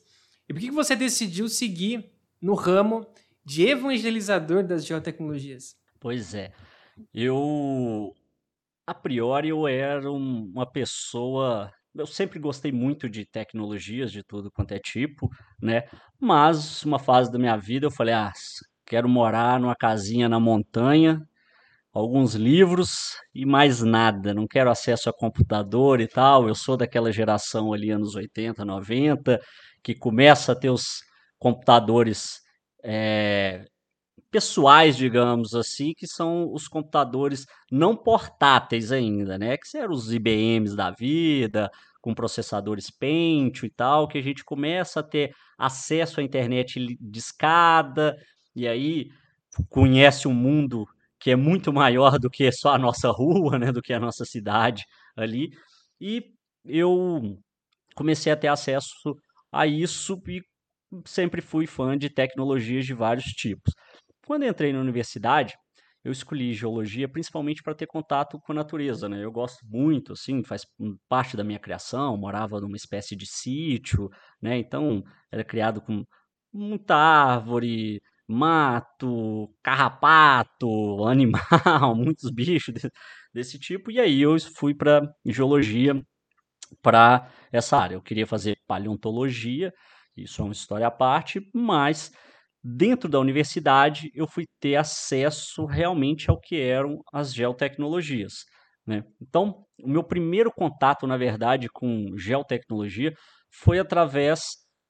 e 0.48 0.54
por 0.54 0.60
que 0.60 0.72
você 0.72 0.96
decidiu 0.96 1.48
seguir 1.48 2.12
no 2.42 2.56
ramo 2.56 3.08
de 3.46 3.68
evangelizador 3.68 4.64
das 4.64 4.86
geotecnologias? 4.86 5.76
Pois 6.00 6.34
é. 6.34 6.52
Eu, 7.14 8.14
a 8.88 8.94
priori, 8.94 9.50
eu 9.50 9.68
era 9.68 10.12
um- 10.12 10.52
uma 10.54 10.66
pessoa. 10.66 11.72
Eu 11.96 12.06
sempre 12.06 12.40
gostei 12.40 12.72
muito 12.72 13.10
de 13.10 13.26
tecnologias 13.26 14.12
de 14.12 14.24
tudo 14.24 14.52
quanto 14.52 14.74
é 14.74 14.80
tipo, 14.80 15.30
né? 15.62 15.84
Mas 16.20 16.84
uma 16.84 17.00
fase 17.00 17.32
da 17.32 17.40
minha 17.40 17.58
vida 17.58 17.88
eu 17.88 17.92
falei, 17.92 18.14
ah, 18.14 18.32
quero 18.86 19.10
morar 19.10 19.60
numa 19.60 19.76
casinha 19.76 20.30
na 20.30 20.40
montanha, 20.40 21.22
alguns 21.94 22.36
livros 22.36 23.16
e 23.34 23.46
mais 23.46 23.82
nada. 23.84 24.34
Não 24.34 24.48
quero 24.48 24.72
acesso 24.72 25.10
a 25.10 25.14
computador 25.14 26.02
e 26.02 26.08
tal. 26.08 26.48
Eu 26.48 26.56
sou 26.56 26.78
daquela 26.78 27.12
geração 27.12 27.74
ali, 27.74 27.92
anos 27.92 28.16
80, 28.16 28.66
90, 28.66 29.40
que 29.84 29.96
começa 29.96 30.54
a 30.54 30.56
ter 30.56 30.70
os 30.70 31.02
computadores 31.40 32.40
é, 32.84 33.66
pessoais, 34.32 34.96
digamos 34.96 35.56
assim, 35.56 35.94
que 35.96 36.08
são 36.08 36.52
os 36.54 36.68
computadores 36.68 37.46
não 37.72 37.96
portáteis 37.96 38.92
ainda, 38.92 39.38
né? 39.38 39.58
Que 39.58 39.78
eram 39.78 39.94
os 39.94 40.12
IBMs 40.14 40.76
da 40.76 40.92
vida, 40.92 41.70
com 42.02 42.14
processadores 42.14 42.90
Pentium 42.90 43.68
e 43.68 43.70
tal, 43.72 44.08
que 44.08 44.18
a 44.18 44.22
gente 44.22 44.44
começa 44.44 45.00
a 45.02 45.04
ter 45.04 45.34
acesso 45.58 46.20
à 46.20 46.24
internet 46.24 46.98
de 47.00 47.20
escada, 47.20 48.16
e 48.56 48.68
aí 48.68 49.10
conhece 49.70 50.28
um 50.28 50.34
mundo 50.34 50.86
que 51.20 51.32
é 51.32 51.36
muito 51.36 51.74
maior 51.74 52.18
do 52.18 52.30
que 52.30 52.52
só 52.52 52.76
a 52.76 52.78
nossa 52.78 53.10
rua, 53.12 53.60
né, 53.60 53.72
do 53.72 53.82
que 53.82 53.94
a 53.94 54.00
nossa 54.00 54.26
cidade 54.26 54.86
ali. 55.16 55.50
E 56.00 56.24
eu 56.66 57.38
comecei 57.96 58.32
a 58.32 58.38
ter 58.38 58.48
acesso 58.48 59.16
a 59.52 59.68
isso 59.68 60.22
e 60.28 60.42
sempre 61.06 61.42
fui 61.42 61.68
fã 61.68 61.98
de 61.98 62.10
tecnologias 62.10 62.86
de 62.86 62.94
vários 62.94 63.26
tipos. 63.26 63.74
Quando 64.30 64.46
entrei 64.46 64.72
na 64.72 64.80
universidade, 64.80 65.56
eu 66.04 66.12
escolhi 66.12 66.54
geologia 66.54 67.10
principalmente 67.10 67.64
para 67.64 67.74
ter 67.74 67.88
contato 67.88 68.40
com 68.40 68.52
a 68.52 68.56
natureza, 68.56 69.10
né? 69.10 69.24
Eu 69.24 69.32
gosto 69.32 69.66
muito, 69.66 70.14
assim, 70.14 70.44
faz 70.44 70.68
parte 71.10 71.36
da 71.36 71.44
minha 71.44 71.58
criação, 71.58 72.16
morava 72.16 72.62
numa 72.62 72.78
espécie 72.78 73.16
de 73.16 73.26
sítio, 73.26 74.08
né? 74.40 74.56
Então, 74.56 75.04
era 75.32 75.44
criado 75.44 75.82
com 75.82 76.06
muita 76.54 76.96
árvore, 76.96 78.04
mato, 78.28 79.52
carrapato, 79.64 80.68
animal, 81.10 81.96
muitos 81.96 82.30
bichos 82.30 82.72
desse, 82.72 82.92
desse 83.34 83.58
tipo. 83.58 83.90
E 83.90 84.00
aí 84.00 84.22
eu 84.22 84.38
fui 84.56 84.76
para 84.76 85.02
geologia 85.26 86.00
para 86.84 87.32
essa 87.52 87.80
área. 87.80 87.96
Eu 87.96 88.02
queria 88.04 88.28
fazer 88.28 88.60
paleontologia, 88.68 89.74
isso 90.16 90.40
é 90.40 90.46
uma 90.46 90.54
história 90.54 90.86
à 90.86 90.92
parte, 90.92 91.42
mas 91.52 92.12
dentro 92.64 93.10
da 93.10 93.20
universidade 93.20 94.12
eu 94.14 94.28
fui 94.28 94.46
ter 94.60 94.76
acesso 94.76 95.66
realmente 95.66 96.30
ao 96.30 96.40
que 96.40 96.60
eram 96.60 97.02
as 97.14 97.34
geotecnologias. 97.34 98.46
Né? 98.86 99.04
Então, 99.22 99.66
o 99.82 99.88
meu 99.90 100.04
primeiro 100.04 100.52
contato, 100.52 101.06
na 101.06 101.18
verdade, 101.18 101.70
com 101.70 102.18
geotecnologia 102.18 103.14
foi 103.52 103.80
através 103.80 104.42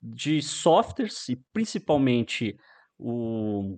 de 0.02 0.42
softwares 0.42 1.28
e 1.30 1.38
principalmente 1.52 2.56
o, 2.98 3.78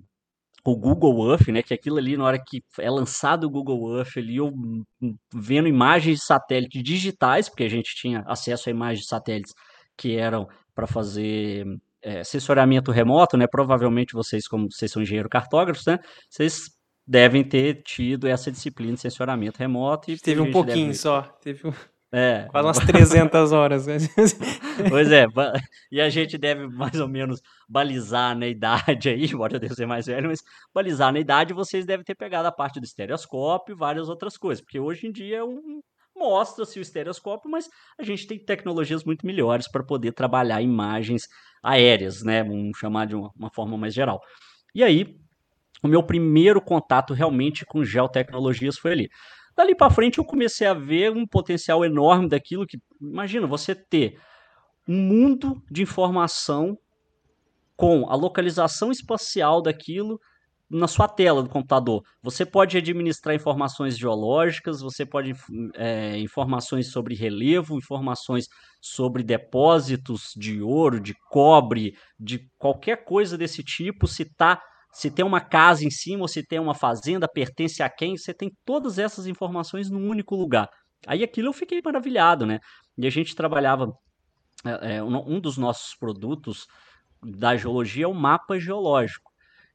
o 0.64 0.76
Google 0.76 1.32
Earth, 1.32 1.48
né? 1.48 1.64
Que 1.64 1.74
aquilo 1.74 1.98
ali, 1.98 2.16
na 2.16 2.26
hora 2.26 2.40
que 2.44 2.62
é 2.80 2.90
lançado 2.90 3.46
o 3.46 3.50
Google 3.50 3.98
Earth 3.98 4.18
ali, 4.18 4.38
eu 4.38 4.52
vendo 5.34 5.68
imagens 5.68 6.20
de 6.20 6.26
satélites 6.26 6.84
digitais, 6.84 7.50
porque 7.50 7.64
a 7.64 7.70
gente 7.70 7.96
tinha 7.96 8.24
acesso 8.28 8.70
a 8.70 8.72
imagens 8.72 9.02
de 9.02 9.08
satélites 9.08 9.54
que 9.98 10.16
eram 10.16 10.48
para 10.74 10.88
fazer 10.88 11.66
é, 12.02 12.24
sensoriamento 12.24 12.92
remoto, 12.92 13.38
né? 13.38 13.46
Provavelmente 13.48 14.14
vocês, 14.14 14.48
como 14.48 14.68
vocês 14.72 14.92
são 14.92 15.02
engenheiro 15.02 15.30
cartógrafos, 15.30 15.86
né? 15.86 16.00
Vocês 16.30 16.70
devem 17.06 17.44
ter 17.44 17.82
tido 17.84 18.28
essa 18.28 18.52
disciplina 18.52 18.94
de 18.94 19.02
sensoramento 19.02 19.60
remoto. 19.60 20.12
E 20.12 20.18
teve 20.18 20.42
um 20.42 20.52
pouquinho 20.52 20.88
deve... 20.88 20.98
só. 20.98 21.22
Teve 21.42 21.68
um... 21.68 21.74
É. 22.14 22.48
Quase 22.52 22.68
umas 22.68 22.80
300 22.80 23.52
horas. 23.52 23.88
Né? 23.88 23.98
pois 24.90 25.12
é, 25.12 25.26
e 25.92 26.02
a 26.02 26.10
gente 26.10 26.38
deve 26.38 26.68
mais 26.68 27.00
ou 27.00 27.08
menos 27.08 27.42
balizar 27.68 28.38
na 28.38 28.48
idade 28.48 29.10
aí, 29.10 29.26
embora 29.26 29.56
eu 29.56 29.60
deva 29.60 29.74
ser 29.74 29.86
mais 29.86 30.06
velho, 30.06 30.30
mas 30.30 30.42
balizar 30.74 31.14
na 31.14 31.20
idade 31.20 31.54
vocês 31.54 31.86
devem 31.86 32.04
ter 32.04 32.16
pegado 32.16 32.48
a 32.48 32.52
parte 32.52 32.80
do 32.80 32.86
estereoscópio 32.86 33.74
e 33.74 33.78
várias 33.78 34.10
outras 34.10 34.38
coisas, 34.38 34.62
porque 34.62 34.80
hoje 34.80 35.08
em 35.08 35.12
dia 35.12 35.38
é 35.38 35.44
um, 35.44 35.82
mostra-se 36.16 36.80
o 36.80 36.82
estereoscópio, 36.82 37.50
mas 37.50 37.70
a 37.98 38.04
gente 38.04 38.28
tem 38.28 38.38
tecnologias 38.38 39.04
muito 39.04 39.26
melhores 39.26 39.70
para 39.70 39.84
poder 39.84 40.12
trabalhar 40.12 40.62
imagens 40.62 41.24
aéreas, 41.62 42.24
né? 42.24 42.44
Vamos 42.44 42.78
chamar 42.78 43.08
de 43.08 43.16
uma, 43.16 43.32
uma 43.36 43.50
forma 43.50 43.78
mais 43.78 43.94
geral. 43.94 44.20
E 44.74 44.84
aí, 44.84 45.16
o 45.84 45.88
meu 45.88 46.04
primeiro 46.04 46.62
contato 46.62 47.14
realmente 47.14 47.66
com 47.66 47.84
geotecnologias 47.84 48.78
foi 48.78 48.92
ali. 48.92 49.10
Dali 49.56 49.76
para 49.76 49.92
frente 49.92 50.18
eu 50.18 50.26
comecei 50.26 50.66
a 50.66 50.74
ver 50.74 51.12
um 51.12 51.28
potencial 51.28 51.84
enorme 51.84 52.30
daquilo 52.30 52.66
que, 52.66 52.78
imagina, 53.02 53.46
você 53.46 53.76
ter 53.76 54.18
um 54.88 54.96
mundo 54.96 55.62
de 55.70 55.82
informação 55.82 56.78
com 57.76 58.08
a 58.10 58.16
localização 58.16 58.92
espacial 58.92 59.62
daquilo 59.62 60.20
na 60.72 60.88
sua 60.88 61.08
tela 61.08 61.44
do 61.44 61.50
computador. 61.50 62.02
Você 62.24 62.46
pode 62.46 62.78
administrar 62.78 63.36
informações 63.36 63.98
geológicas, 63.98 64.82
você 64.82 65.06
pode 65.06 65.34
é, 65.76 66.18
informações 66.18 66.92
sobre 66.92 67.14
relevo, 67.14 67.78
informações 67.78 68.46
sobre 68.82 69.22
depósitos 69.22 70.32
de 70.36 70.62
ouro, 70.62 71.00
de 71.00 71.14
cobre, 71.30 71.94
de 72.18 72.40
qualquer 72.58 73.04
coisa 73.04 73.38
desse 73.38 73.64
tipo. 73.64 74.08
Se 74.08 74.26
tá, 74.26 74.62
se 74.94 75.12
tem 75.12 75.26
uma 75.26 75.42
casa 75.42 75.86
em 75.86 75.92
cima 75.92 76.28
se 76.28 76.46
tem 76.46 76.60
uma 76.60 76.74
fazenda, 76.74 77.28
pertence 77.28 77.84
a 77.84 77.90
quem, 77.90 78.16
você 78.16 78.34
tem 78.34 78.50
todas 78.66 78.98
essas 78.98 79.28
informações 79.28 79.90
num 79.90 80.08
único 80.08 80.36
lugar. 80.36 80.70
Aí 81.06 81.24
aquilo 81.24 81.50
eu 81.50 81.54
fiquei 81.54 81.82
maravilhado, 81.84 82.46
né? 82.46 82.60
E 82.98 83.06
a 83.06 83.10
gente 83.10 83.36
trabalhava 83.36 83.92
é, 84.66 84.98
é 84.98 85.04
um 85.04 85.40
dos 85.40 85.58
nossos 85.58 85.96
produtos 86.00 86.66
da 87.24 87.56
geologia 87.56 88.06
é 88.06 88.08
o 88.08 88.14
mapa 88.14 88.60
geológico. 88.60 89.31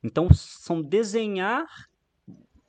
Então, 0.06 0.28
são 0.32 0.82
desenhar 0.82 1.66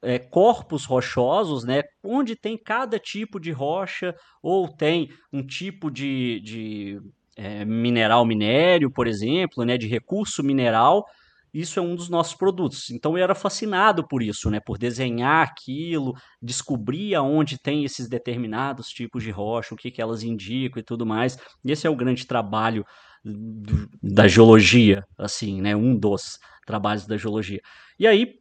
é, 0.01 0.20
corpos 0.20 0.86
rochosos, 0.86 1.63
né, 1.63 1.84
onde 2.03 2.36
tem 2.36 2.58
cada 2.58 3.00
tipo 3.00 3.39
de 3.39 3.51
rocha, 3.51 4.15
ou 4.41 4.67
tem 4.67 5.10
um 5.32 5.46
tipo 5.46 5.89
de, 5.89 6.39
de 6.41 7.01
é, 7.36 7.65
mineral 7.65 8.25
minério, 8.25 8.91
por 8.91 9.08
exemplo, 9.08 9.63
né, 9.63 9.77
de 9.77 9.88
recurso 9.88 10.44
mineral, 10.44 11.06
isso 11.53 11.79
é 11.79 11.82
um 11.82 11.96
dos 11.96 12.10
nossos 12.10 12.36
produtos. 12.36 12.89
Então 12.89 13.17
eu 13.17 13.24
era 13.24 13.34
fascinado 13.34 14.08
por 14.08 14.22
isso, 14.22 14.50
né, 14.50 14.60
por 14.60 14.77
desenhar 14.77 15.44
aquilo, 15.44 16.13
descobrir 16.41 17.15
aonde 17.15 17.58
tem 17.58 17.84
esses 17.84 18.08
determinados 18.08 18.89
tipos 18.89 19.24
de 19.24 19.32
rocha, 19.32 19.74
o 19.74 19.77
que, 19.77 19.89
que 19.89 20.01
elas 20.01 20.24
indicam 20.24 20.79
e 20.79 20.84
tudo 20.84 21.06
mais. 21.06 21.38
esse 21.65 21.88
é 21.88 21.89
o 21.89 21.96
grande 21.96 22.27
trabalho 22.27 22.86
da 24.01 24.27
geologia, 24.27 25.03
assim, 25.17 25.62
né, 25.62 25.75
um 25.75 25.98
dos 25.98 26.38
trabalhos 26.65 27.05
da 27.05 27.17
geologia. 27.17 27.62
E 28.00 28.07
aí, 28.07 28.36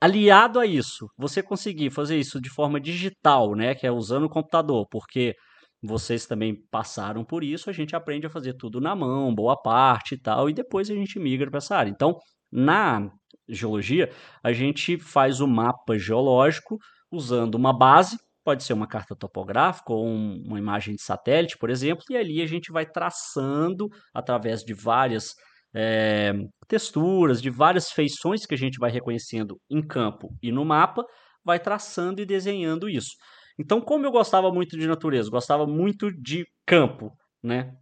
aliado 0.00 0.58
a 0.58 0.66
isso, 0.66 1.08
você 1.16 1.42
conseguir 1.42 1.90
fazer 1.90 2.18
isso 2.18 2.40
de 2.40 2.50
forma 2.50 2.80
digital, 2.80 3.54
né, 3.54 3.74
que 3.74 3.86
é 3.86 3.90
usando 3.90 4.24
o 4.24 4.30
computador, 4.30 4.86
porque 4.90 5.34
vocês 5.82 6.26
também 6.26 6.54
passaram 6.70 7.24
por 7.24 7.44
isso, 7.44 7.68
a 7.68 7.72
gente 7.72 7.94
aprende 7.94 8.26
a 8.26 8.30
fazer 8.30 8.54
tudo 8.54 8.80
na 8.80 8.96
mão, 8.96 9.34
boa 9.34 9.56
parte 9.60 10.14
e 10.14 10.18
tal, 10.18 10.48
e 10.48 10.54
depois 10.54 10.90
a 10.90 10.94
gente 10.94 11.18
migra 11.18 11.50
para 11.50 11.58
essa 11.58 11.76
área. 11.76 11.90
Então, 11.90 12.18
na 12.50 13.10
geologia, 13.48 14.10
a 14.42 14.52
gente 14.52 14.98
faz 14.98 15.40
o 15.40 15.46
mapa 15.46 15.98
geológico 15.98 16.78
usando 17.10 17.54
uma 17.56 17.76
base, 17.76 18.18
pode 18.44 18.62
ser 18.62 18.74
uma 18.74 18.86
carta 18.86 19.16
topográfica 19.16 19.92
ou 19.92 20.06
um, 20.06 20.42
uma 20.46 20.58
imagem 20.58 20.94
de 20.94 21.02
satélite, 21.02 21.56
por 21.58 21.70
exemplo, 21.70 22.04
e 22.10 22.16
ali 22.16 22.42
a 22.42 22.46
gente 22.46 22.70
vai 22.70 22.86
traçando 22.86 23.88
através 24.12 24.62
de 24.62 24.74
várias 24.74 25.34
é, 25.74 26.32
texturas, 26.68 27.42
de 27.42 27.50
várias 27.50 27.90
feições 27.90 28.46
que 28.46 28.54
a 28.54 28.58
gente 28.58 28.78
vai 28.78 28.90
reconhecendo 28.90 29.58
em 29.70 29.82
campo 29.84 30.28
e 30.42 30.52
no 30.52 30.64
mapa, 30.64 31.04
vai 31.44 31.58
traçando 31.58 32.20
e 32.20 32.26
desenhando 32.26 32.88
isso. 32.88 33.16
Então, 33.58 33.80
como 33.80 34.06
eu 34.06 34.12
gostava 34.12 34.52
muito 34.52 34.78
de 34.78 34.86
natureza, 34.86 35.30
gostava 35.30 35.66
muito 35.66 36.10
de 36.12 36.44
campo, 36.66 37.10
né? 37.42 37.72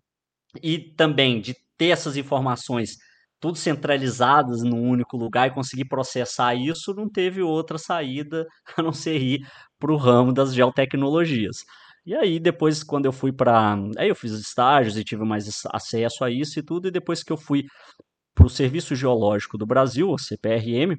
E 0.62 0.78
também 0.96 1.40
de 1.40 1.54
ter 1.78 1.88
essas 1.88 2.16
informações 2.16 2.96
tudo 3.42 3.58
centralizadas 3.58 4.62
num 4.62 4.88
único 4.88 5.16
lugar 5.16 5.48
e 5.48 5.54
conseguir 5.54 5.86
processar 5.86 6.54
isso, 6.54 6.94
não 6.94 7.10
teve 7.10 7.42
outra 7.42 7.76
saída 7.76 8.46
a 8.78 8.82
não 8.82 8.92
ser 8.92 9.20
ir 9.20 9.40
para 9.80 9.92
o 9.92 9.96
ramo 9.96 10.32
das 10.32 10.54
geotecnologias. 10.54 11.56
E 12.06 12.14
aí, 12.14 12.38
depois, 12.38 12.84
quando 12.84 13.06
eu 13.06 13.12
fui 13.12 13.32
para. 13.32 13.74
Aí 13.98 14.08
eu 14.08 14.14
fiz 14.14 14.32
estágios 14.32 14.96
e 14.96 15.04
tive 15.04 15.24
mais 15.24 15.48
acesso 15.72 16.24
a 16.24 16.30
isso 16.30 16.58
e 16.60 16.62
tudo, 16.62 16.86
e 16.86 16.90
depois 16.92 17.24
que 17.24 17.32
eu 17.32 17.36
fui 17.36 17.64
para 18.34 18.46
o 18.46 18.50
Serviço 18.50 18.94
Geológico 18.94 19.58
do 19.58 19.66
Brasil, 19.66 20.08
o 20.08 20.18
CPRM, 20.18 20.96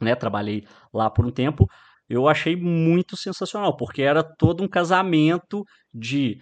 né, 0.00 0.14
trabalhei 0.14 0.66
lá 0.92 1.10
por 1.10 1.26
um 1.26 1.30
tempo, 1.30 1.66
eu 2.08 2.28
achei 2.28 2.56
muito 2.56 3.16
sensacional, 3.16 3.76
porque 3.76 4.02
era 4.02 4.22
todo 4.22 4.64
um 4.64 4.68
casamento 4.68 5.64
de 5.92 6.38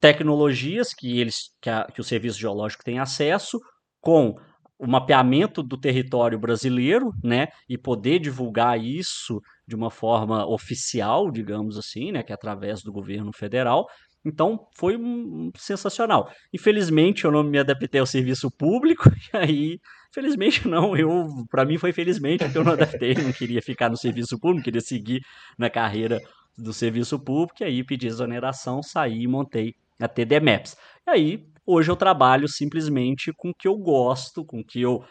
tecnologias 0.00 0.92
que 0.92 1.20
eles 1.20 1.50
que, 1.60 1.70
a, 1.70 1.84
que 1.86 2.00
o 2.00 2.04
Serviço 2.04 2.38
Geológico 2.38 2.84
tem 2.84 2.98
acesso 2.98 3.60
com 4.02 4.36
o 4.78 4.86
mapeamento 4.88 5.62
do 5.62 5.78
território 5.78 6.38
brasileiro, 6.40 7.12
né, 7.22 7.46
e 7.68 7.78
poder 7.78 8.18
divulgar 8.18 8.78
isso 8.78 9.40
de 9.66 9.76
uma 9.76 9.92
forma 9.92 10.44
oficial, 10.44 11.30
digamos 11.30 11.78
assim, 11.78 12.10
né, 12.10 12.20
que 12.24 12.32
é 12.32 12.34
através 12.34 12.82
do 12.82 12.92
governo 12.92 13.32
federal, 13.32 13.86
Então 14.24 14.66
foi 14.76 14.96
um, 14.96 15.50
sensacional. 15.56 16.30
Infelizmente 16.52 17.24
eu 17.24 17.30
não 17.32 17.42
me 17.44 17.58
adaptei 17.58 18.00
ao 18.00 18.06
serviço 18.06 18.50
público, 18.50 19.08
e 19.32 19.36
aí, 19.36 19.80
felizmente 20.12 20.66
não, 20.68 20.96
eu 20.96 21.26
para 21.50 21.64
mim 21.64 21.78
foi 21.78 21.92
felizmente 21.92 22.44
porque 22.44 22.58
eu 22.58 22.64
não 22.64 22.72
adaptei, 22.72 23.14
não 23.14 23.32
queria 23.32 23.62
ficar 23.62 23.88
no 23.88 23.96
serviço 23.96 24.38
público, 24.38 24.64
queria 24.64 24.80
seguir 24.80 25.20
na 25.58 25.70
carreira 25.70 26.20
do 26.58 26.72
serviço 26.72 27.18
público, 27.18 27.62
e 27.62 27.64
aí 27.64 27.84
pedi 27.84 28.06
exoneração, 28.08 28.82
saí 28.82 29.22
e 29.22 29.28
montei 29.28 29.74
a 30.00 30.08
TD 30.08 30.40
Maps. 30.40 30.76
E 31.06 31.10
aí, 31.10 31.51
hoje 31.66 31.90
eu 31.90 31.96
trabalho 31.96 32.48
simplesmente 32.48 33.32
com 33.32 33.50
o 33.50 33.54
que 33.54 33.68
eu 33.68 33.76
gosto, 33.76 34.44
com 34.44 34.60
o 34.60 34.64
que 34.64 34.80
eu 34.80 35.04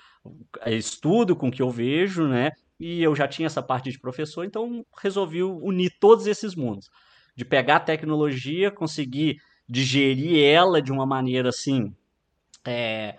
eh, 0.62 0.76
estudo, 0.76 1.36
com 1.36 1.48
o 1.48 1.52
que 1.52 1.62
eu 1.62 1.70
vejo, 1.70 2.28
né? 2.28 2.52
E 2.80 3.02
eu 3.02 3.16
já 3.16 3.28
tinha 3.28 3.46
essa 3.46 3.62
parte 3.62 3.92
de 3.92 4.00
professor, 4.00 4.44
então 4.44 4.86
resolvi 5.00 5.44
unir 5.44 5.92
todos 6.00 6.26
esses 6.28 6.56
mundos. 6.56 6.90
De 7.36 7.46
pegar 7.46 7.78
a 7.78 7.80
tecnologia, 7.80 8.72
conseguir 8.72 9.38
digerir 9.68 10.44
ela 10.44 10.82
de 10.82 10.92
uma 10.92 11.06
maneira 11.06 11.50
assim. 11.50 11.94
É, 12.66 13.18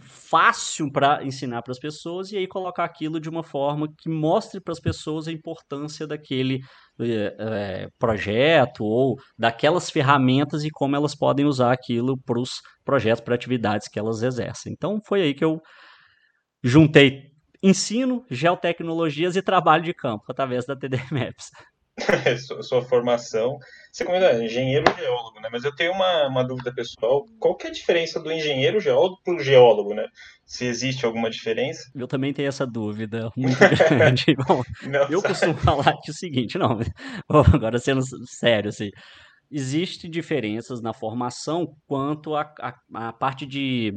fácil 0.00 0.90
para 0.90 1.24
ensinar 1.24 1.62
para 1.62 1.72
as 1.72 1.78
pessoas 1.78 2.30
e 2.32 2.36
aí 2.36 2.46
colocar 2.46 2.84
aquilo 2.84 3.20
de 3.20 3.28
uma 3.28 3.42
forma 3.42 3.88
que 3.96 4.08
mostre 4.08 4.60
para 4.60 4.72
as 4.72 4.80
pessoas 4.80 5.28
a 5.28 5.32
importância 5.32 6.06
daquele 6.06 6.60
é, 7.00 7.88
projeto 7.98 8.84
ou 8.84 9.16
daquelas 9.38 9.90
ferramentas 9.90 10.64
e 10.64 10.70
como 10.70 10.96
elas 10.96 11.14
podem 11.14 11.46
usar 11.46 11.72
aquilo 11.72 12.18
para 12.24 12.40
os 12.40 12.60
projetos, 12.84 13.22
para 13.22 13.34
atividades 13.34 13.88
que 13.88 13.98
elas 13.98 14.22
exercem. 14.22 14.72
Então 14.72 15.00
foi 15.06 15.22
aí 15.22 15.34
que 15.34 15.44
eu 15.44 15.60
juntei 16.62 17.28
ensino, 17.62 18.24
geotecnologias 18.30 19.36
e 19.36 19.42
trabalho 19.42 19.84
de 19.84 19.94
campo 19.94 20.24
através 20.28 20.64
da 20.66 20.76
TD 20.76 20.98
Maps. 21.10 21.50
sua, 22.62 22.82
formação. 22.82 23.58
Você 23.98 24.04
comentou, 24.04 24.28
é 24.28 24.44
engenheiro 24.44 24.84
geólogo, 24.96 25.40
né? 25.40 25.48
Mas 25.50 25.64
eu 25.64 25.74
tenho 25.74 25.90
uma, 25.90 26.28
uma 26.28 26.44
dúvida 26.44 26.72
pessoal. 26.72 27.26
Qual 27.40 27.56
que 27.56 27.66
é 27.66 27.70
a 27.70 27.72
diferença 27.72 28.20
do 28.20 28.30
engenheiro 28.30 28.78
geólogo 28.78 29.18
para 29.24 29.34
o 29.34 29.40
geólogo, 29.40 29.92
né? 29.92 30.06
Se 30.46 30.66
existe 30.66 31.04
alguma 31.04 31.28
diferença? 31.28 31.82
Eu 31.96 32.06
também 32.06 32.32
tenho 32.32 32.46
essa 32.46 32.64
dúvida 32.64 33.28
muito 33.36 33.58
grande. 33.58 34.36
Bom, 34.46 34.62
eu 35.10 35.20
costumo 35.20 35.54
falar 35.54 35.94
que 36.00 36.10
é 36.10 36.12
o 36.12 36.14
seguinte, 36.14 36.56
não, 36.56 36.78
agora 37.52 37.76
sendo 37.80 38.00
sério, 38.24 38.68
assim, 38.68 38.88
existe 39.50 40.08
diferenças 40.08 40.80
na 40.80 40.94
formação 40.94 41.66
quanto 41.84 42.36
a, 42.36 42.42
a, 42.60 43.08
a 43.08 43.12
parte 43.12 43.44
de 43.44 43.92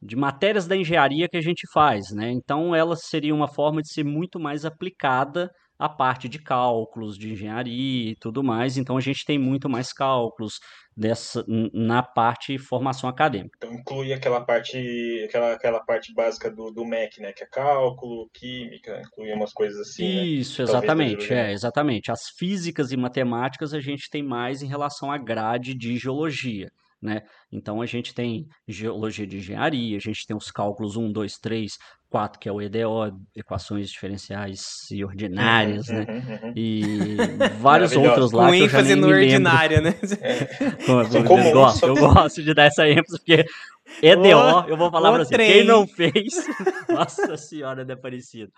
de 0.00 0.14
matérias 0.14 0.66
da 0.66 0.76
engenharia 0.76 1.26
que 1.28 1.38
a 1.38 1.42
gente 1.42 1.62
faz, 1.72 2.10
né? 2.12 2.30
Então, 2.30 2.74
ela 2.74 2.94
seria 2.94 3.34
uma 3.34 3.48
forma 3.48 3.80
de 3.82 3.92
ser 3.92 4.04
muito 4.04 4.38
mais 4.38 4.64
aplicada 4.64 5.50
a 5.78 5.88
parte 5.88 6.28
de 6.28 6.38
cálculos, 6.38 7.18
de 7.18 7.32
engenharia 7.32 8.10
e 8.10 8.16
tudo 8.16 8.42
mais. 8.42 8.76
Então 8.76 8.96
a 8.96 9.00
gente 9.00 9.24
tem 9.24 9.38
muito 9.38 9.68
mais 9.68 9.92
cálculos 9.92 10.58
dessa 10.96 11.44
na 11.74 12.02
parte 12.02 12.56
formação 12.58 13.08
acadêmica. 13.08 13.58
Então 13.58 13.74
inclui 13.74 14.12
aquela 14.14 14.40
parte, 14.40 14.78
aquela, 15.28 15.52
aquela 15.52 15.80
parte 15.80 16.14
básica 16.14 16.50
do, 16.50 16.70
do 16.70 16.84
MEC, 16.86 17.20
né? 17.20 17.32
Que 17.32 17.44
é 17.44 17.46
cálculo, 17.46 18.30
química, 18.32 19.02
inclui 19.06 19.32
umas 19.32 19.52
coisas 19.52 19.78
assim. 19.78 20.02
Né? 20.02 20.24
Isso, 20.24 20.62
né? 20.62 20.68
exatamente, 20.68 21.32
é, 21.32 21.52
exatamente. 21.52 22.10
As 22.10 22.22
físicas 22.38 22.92
e 22.92 22.96
matemáticas 22.96 23.74
a 23.74 23.80
gente 23.80 24.08
tem 24.08 24.22
mais 24.22 24.62
em 24.62 24.66
relação 24.66 25.10
à 25.10 25.18
grade 25.18 25.74
de 25.74 25.98
geologia. 25.98 26.68
Né? 27.02 27.20
Então 27.52 27.82
a 27.82 27.86
gente 27.86 28.14
tem 28.14 28.46
geologia 28.66 29.26
de 29.26 29.36
engenharia, 29.36 29.98
a 29.98 30.00
gente 30.00 30.26
tem 30.26 30.34
os 30.34 30.50
cálculos 30.50 30.96
1, 30.96 31.12
2, 31.12 31.34
3, 31.38 31.72
4, 32.16 32.40
que 32.40 32.48
é 32.48 32.52
o 32.52 32.62
EDO, 32.62 33.20
equações 33.34 33.90
diferenciais 33.90 34.90
e 34.90 35.04
ordinárias, 35.04 35.88
uhum, 35.88 35.94
né? 35.96 36.06
Uhum, 36.08 36.48
uhum. 36.48 36.52
E 36.56 37.16
vários 37.60 37.94
outros 37.94 38.32
lá. 38.32 38.46
Com 38.46 38.52
que 38.52 38.62
ênfase 38.62 38.94
no 38.94 39.08
ordinária, 39.08 39.82
né? 39.82 39.94
É. 40.22 40.48
eu, 40.88 41.52
gosto, 41.52 41.86
eu 41.86 41.94
gosto 41.94 42.42
de 42.42 42.54
dar 42.54 42.64
essa 42.64 42.88
ênfase, 42.88 43.18
porque 43.18 43.44
EDO, 44.02 44.66
eu 44.66 44.76
vou 44.78 44.90
falar 44.90 45.12
pra 45.12 45.24
você, 45.24 45.36
quem 45.36 45.64
não 45.64 45.86
fez, 45.86 46.46
nossa 46.88 47.36
senhora, 47.36 47.84
é 47.86 47.96
parecido. 47.96 48.50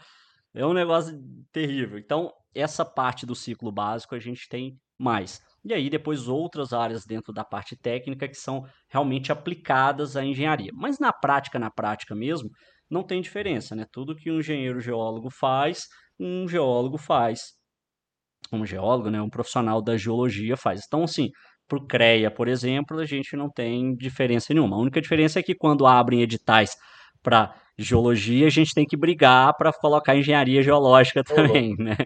É 0.55 0.65
um 0.65 0.73
negócio 0.73 1.19
terrível. 1.53 1.99
Então, 1.99 2.33
essa 2.55 2.85
parte 2.85 3.27
do 3.27 3.35
ciclo 3.35 3.73
básico 3.73 4.15
a 4.15 4.21
gente 4.21 4.49
tem 4.49 4.79
mais. 4.97 5.41
E 5.65 5.75
aí, 5.75 5.91
depois, 5.91 6.29
outras 6.29 6.73
áreas 6.73 7.05
dentro 7.05 7.33
da 7.33 7.45
parte 7.45 7.77
técnica 7.77 8.29
que 8.29 8.37
são 8.37 8.65
realmente 8.89 9.33
aplicadas 9.33 10.17
à 10.17 10.25
engenharia. 10.25 10.71
Mas 10.75 10.99
na 10.99 11.13
prática, 11.13 11.59
na 11.59 11.71
prática 11.71 12.15
mesmo, 12.15 12.49
não 12.91 13.03
tem 13.03 13.21
diferença, 13.21 13.75
né? 13.75 13.85
Tudo 13.93 14.15
que 14.17 14.31
um 14.31 14.39
engenheiro 14.39 14.81
geólogo 14.81 15.31
faz, 15.31 15.87
um 16.19 16.49
geólogo 16.49 16.97
faz. 16.97 17.41
Um 18.53 18.65
geólogo, 18.65 19.11
né? 19.11 19.21
Um 19.21 19.29
profissional 19.29 19.83
da 19.83 19.97
geologia 19.97 20.57
faz. 20.57 20.83
Então, 20.87 21.03
assim, 21.03 21.29
para 21.69 21.79
o 21.79 21.87
CREA, 21.87 22.31
por 22.31 22.49
exemplo, 22.49 22.99
a 22.99 23.05
gente 23.05 23.37
não 23.37 23.51
tem 23.51 23.95
diferença 23.95 24.55
nenhuma. 24.55 24.77
A 24.77 24.81
única 24.81 25.01
diferença 25.01 25.39
é 25.39 25.43
que 25.43 25.55
quando 25.55 25.87
abrem 25.87 26.23
editais 26.23 26.75
para 27.23 27.55
geologia, 27.77 28.47
a 28.47 28.51
gente 28.51 28.73
tem 28.75 28.87
que 28.87 28.97
brigar 28.97 29.55
para 29.57 29.73
colocar 29.73 30.17
engenharia 30.17 30.63
geológica 30.63 31.23
também, 31.23 31.77
né? 31.77 31.97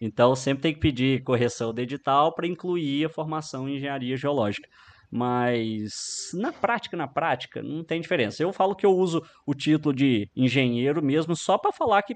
Então, 0.00 0.34
sempre 0.36 0.62
tem 0.62 0.74
que 0.74 0.80
pedir 0.80 1.22
correção 1.24 1.72
do 1.74 1.80
edital 1.80 2.32
para 2.34 2.46
incluir 2.46 3.04
a 3.04 3.08
formação 3.08 3.68
em 3.68 3.76
engenharia 3.76 4.16
geológica. 4.16 4.68
Mas 5.10 6.30
na 6.34 6.52
prática, 6.52 6.96
na 6.96 7.08
prática, 7.08 7.62
não 7.62 7.82
tem 7.82 8.00
diferença. 8.00 8.42
Eu 8.42 8.52
falo 8.52 8.76
que 8.76 8.84
eu 8.84 8.94
uso 8.94 9.22
o 9.46 9.54
título 9.54 9.94
de 9.94 10.30
engenheiro 10.36 11.02
mesmo 11.02 11.34
só 11.34 11.56
para 11.56 11.72
falar 11.72 12.02
que, 12.02 12.14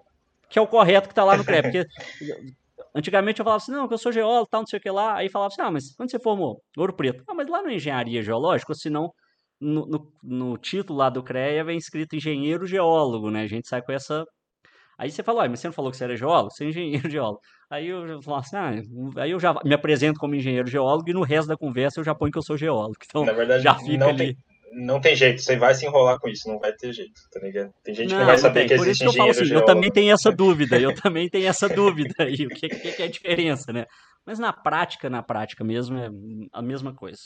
que 0.49 0.59
é 0.59 0.63
o 0.63 0.67
correto 0.67 1.09
que 1.09 1.13
está 1.13 1.25
lá 1.25 1.37
no 1.37 1.45
CREP. 1.45 1.63
Porque 1.63 1.87
antigamente 2.95 3.41
eu 3.41 3.45
falava 3.45 3.63
assim, 3.63 3.73
não, 3.73 3.89
que 3.89 3.95
eu 3.95 3.99
sou 3.99 4.13
geólogo, 4.13 4.49
tal, 4.51 4.61
não 4.61 4.67
sei 4.67 4.79
o 4.79 4.83
que 4.83 4.91
lá. 4.91 5.17
Aí 5.17 5.31
falava 5.31 5.49
assim, 5.53 5.63
ah, 5.63 5.71
mas 5.71 5.85
onde 5.99 6.11
você 6.11 6.21
formou? 6.21 6.63
Ouro 6.77 6.95
Preto. 6.95 7.25
Ah, 7.27 7.35
mas 7.35 7.49
lá 7.49 7.63
na 7.63 7.73
engenharia 7.73 8.23
geológica, 8.23 8.75
senão 8.75 9.11
no, 9.59 9.87
no, 9.87 10.13
no 10.23 10.59
título 10.59 10.99
lá 10.99 11.09
do 11.09 11.23
CREA 11.23 11.65
vem 11.65 11.79
escrito 11.79 12.15
engenheiro 12.15 12.67
geólogo, 12.67 13.31
né? 13.31 13.43
A 13.43 13.49
gente 13.49 13.69
sai 13.69 13.81
com 13.81 13.93
essa 13.93 14.25
Aí 14.99 15.11
você 15.11 15.23
falou, 15.23 15.41
ah, 15.41 15.49
mas 15.49 15.59
você 15.59 15.67
não 15.67 15.73
falou 15.73 15.91
que 15.91 15.97
você 15.97 16.05
era 16.05 16.17
geólogo? 16.17 16.53
Você 16.53 16.65
é 16.65 16.69
engenheiro 16.69 17.09
geólogo. 17.11 17.41
Aí 17.73 17.89
eu 17.89 18.21
falo 18.21 18.37
assim, 18.37 18.55
ah, 18.55 19.23
aí 19.23 19.31
eu 19.31 19.41
já 19.41 19.59
me 19.65 19.73
apresento 19.73 20.21
como 20.21 20.35
engenheiro 20.35 20.69
geólogo 20.69 21.09
e 21.09 21.15
no 21.15 21.23
resto 21.23 21.49
da 21.49 21.57
conversa 21.57 21.99
eu 22.01 22.05
já 22.05 22.15
ponho 22.15 22.31
que 22.31 22.37
eu 22.37 22.43
sou 22.43 22.55
geólogo. 22.55 22.97
Então, 23.09 23.25
Na 23.25 23.33
verdade, 23.33 23.63
já 23.65 23.75
fica 23.75 23.97
não 23.97 24.09
ali. 24.11 24.19
Tem, 24.19 24.37
não 24.75 25.01
tem 25.01 25.17
jeito, 25.17 25.41
você 25.41 25.57
vai 25.57 25.75
se 25.75 25.87
enrolar 25.87 26.21
com 26.21 26.29
isso, 26.29 26.47
não 26.49 26.59
vai 26.59 26.75
ter 26.75 26.93
jeito, 26.93 27.19
tá 27.33 27.41
ligado? 27.41 27.73
Tem 27.83 27.95
gente 27.95 28.11
não, 28.11 28.17
que 28.17 28.21
não 28.21 28.27
vai 28.27 28.37
saber 28.37 28.61
tem. 28.61 28.69
que 28.69 28.77
Por 28.77 28.83
existe 28.83 29.05
isso 29.05 29.11
que 29.13 29.19
eu 29.19 29.23
falo 29.23 29.31
assim, 29.31 29.45
geólogo. 29.47 29.71
eu 29.71 29.75
também 29.75 29.91
tenho 29.91 30.13
essa 30.13 30.31
dúvida, 30.31 30.79
eu 30.79 30.93
também 31.01 31.31
tenho 31.31 31.47
essa 31.47 31.67
dúvida 31.67 32.15
aí, 32.19 32.47
o 32.47 32.51
que, 32.51 32.69
que, 32.69 32.93
que 32.93 33.03
é 33.03 33.07
a 33.07 33.11
diferença, 33.11 33.73
né? 33.73 33.87
Mas 34.27 34.39
na 34.39 34.53
prática, 34.53 35.09
na 35.09 35.23
prática 35.23 35.65
mesmo, 35.65 35.97
é 35.97 36.11
a 36.53 36.61
mesma 36.61 36.93
coisa. 36.93 37.23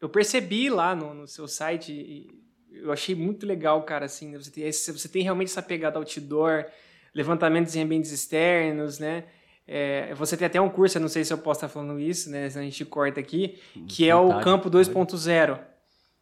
Eu 0.00 0.08
percebi 0.08 0.70
lá 0.70 0.94
no, 0.94 1.14
no 1.14 1.26
seu 1.26 1.48
site, 1.48 2.28
eu 2.70 2.92
achei 2.92 3.16
muito 3.16 3.44
legal, 3.44 3.82
cara, 3.82 4.04
assim, 4.04 4.30
né? 4.30 4.38
você 4.38 4.52
tem, 4.52 4.70
você 4.70 5.08
tem 5.08 5.22
realmente 5.24 5.48
essa 5.48 5.62
pegada 5.62 5.98
outdoor, 5.98 6.64
levantamentos 7.12 7.74
em 7.74 7.82
ambientes 7.82 8.12
externos, 8.12 9.00
né? 9.00 9.24
É, 9.66 10.14
você 10.14 10.36
tem 10.36 10.46
até 10.46 10.60
um 10.60 10.68
curso, 10.68 10.98
eu 10.98 11.00
não 11.00 11.08
sei 11.08 11.24
se 11.24 11.32
eu 11.32 11.38
posso 11.38 11.58
estar 11.58 11.68
falando 11.68 11.98
isso, 11.98 12.30
né? 12.30 12.50
Se 12.50 12.58
a 12.58 12.62
gente 12.62 12.84
corta 12.84 13.18
aqui, 13.18 13.58
que 13.88 14.08
é 14.08 14.14
o 14.14 14.40
Campo 14.40 14.70
2.0, 14.70 15.58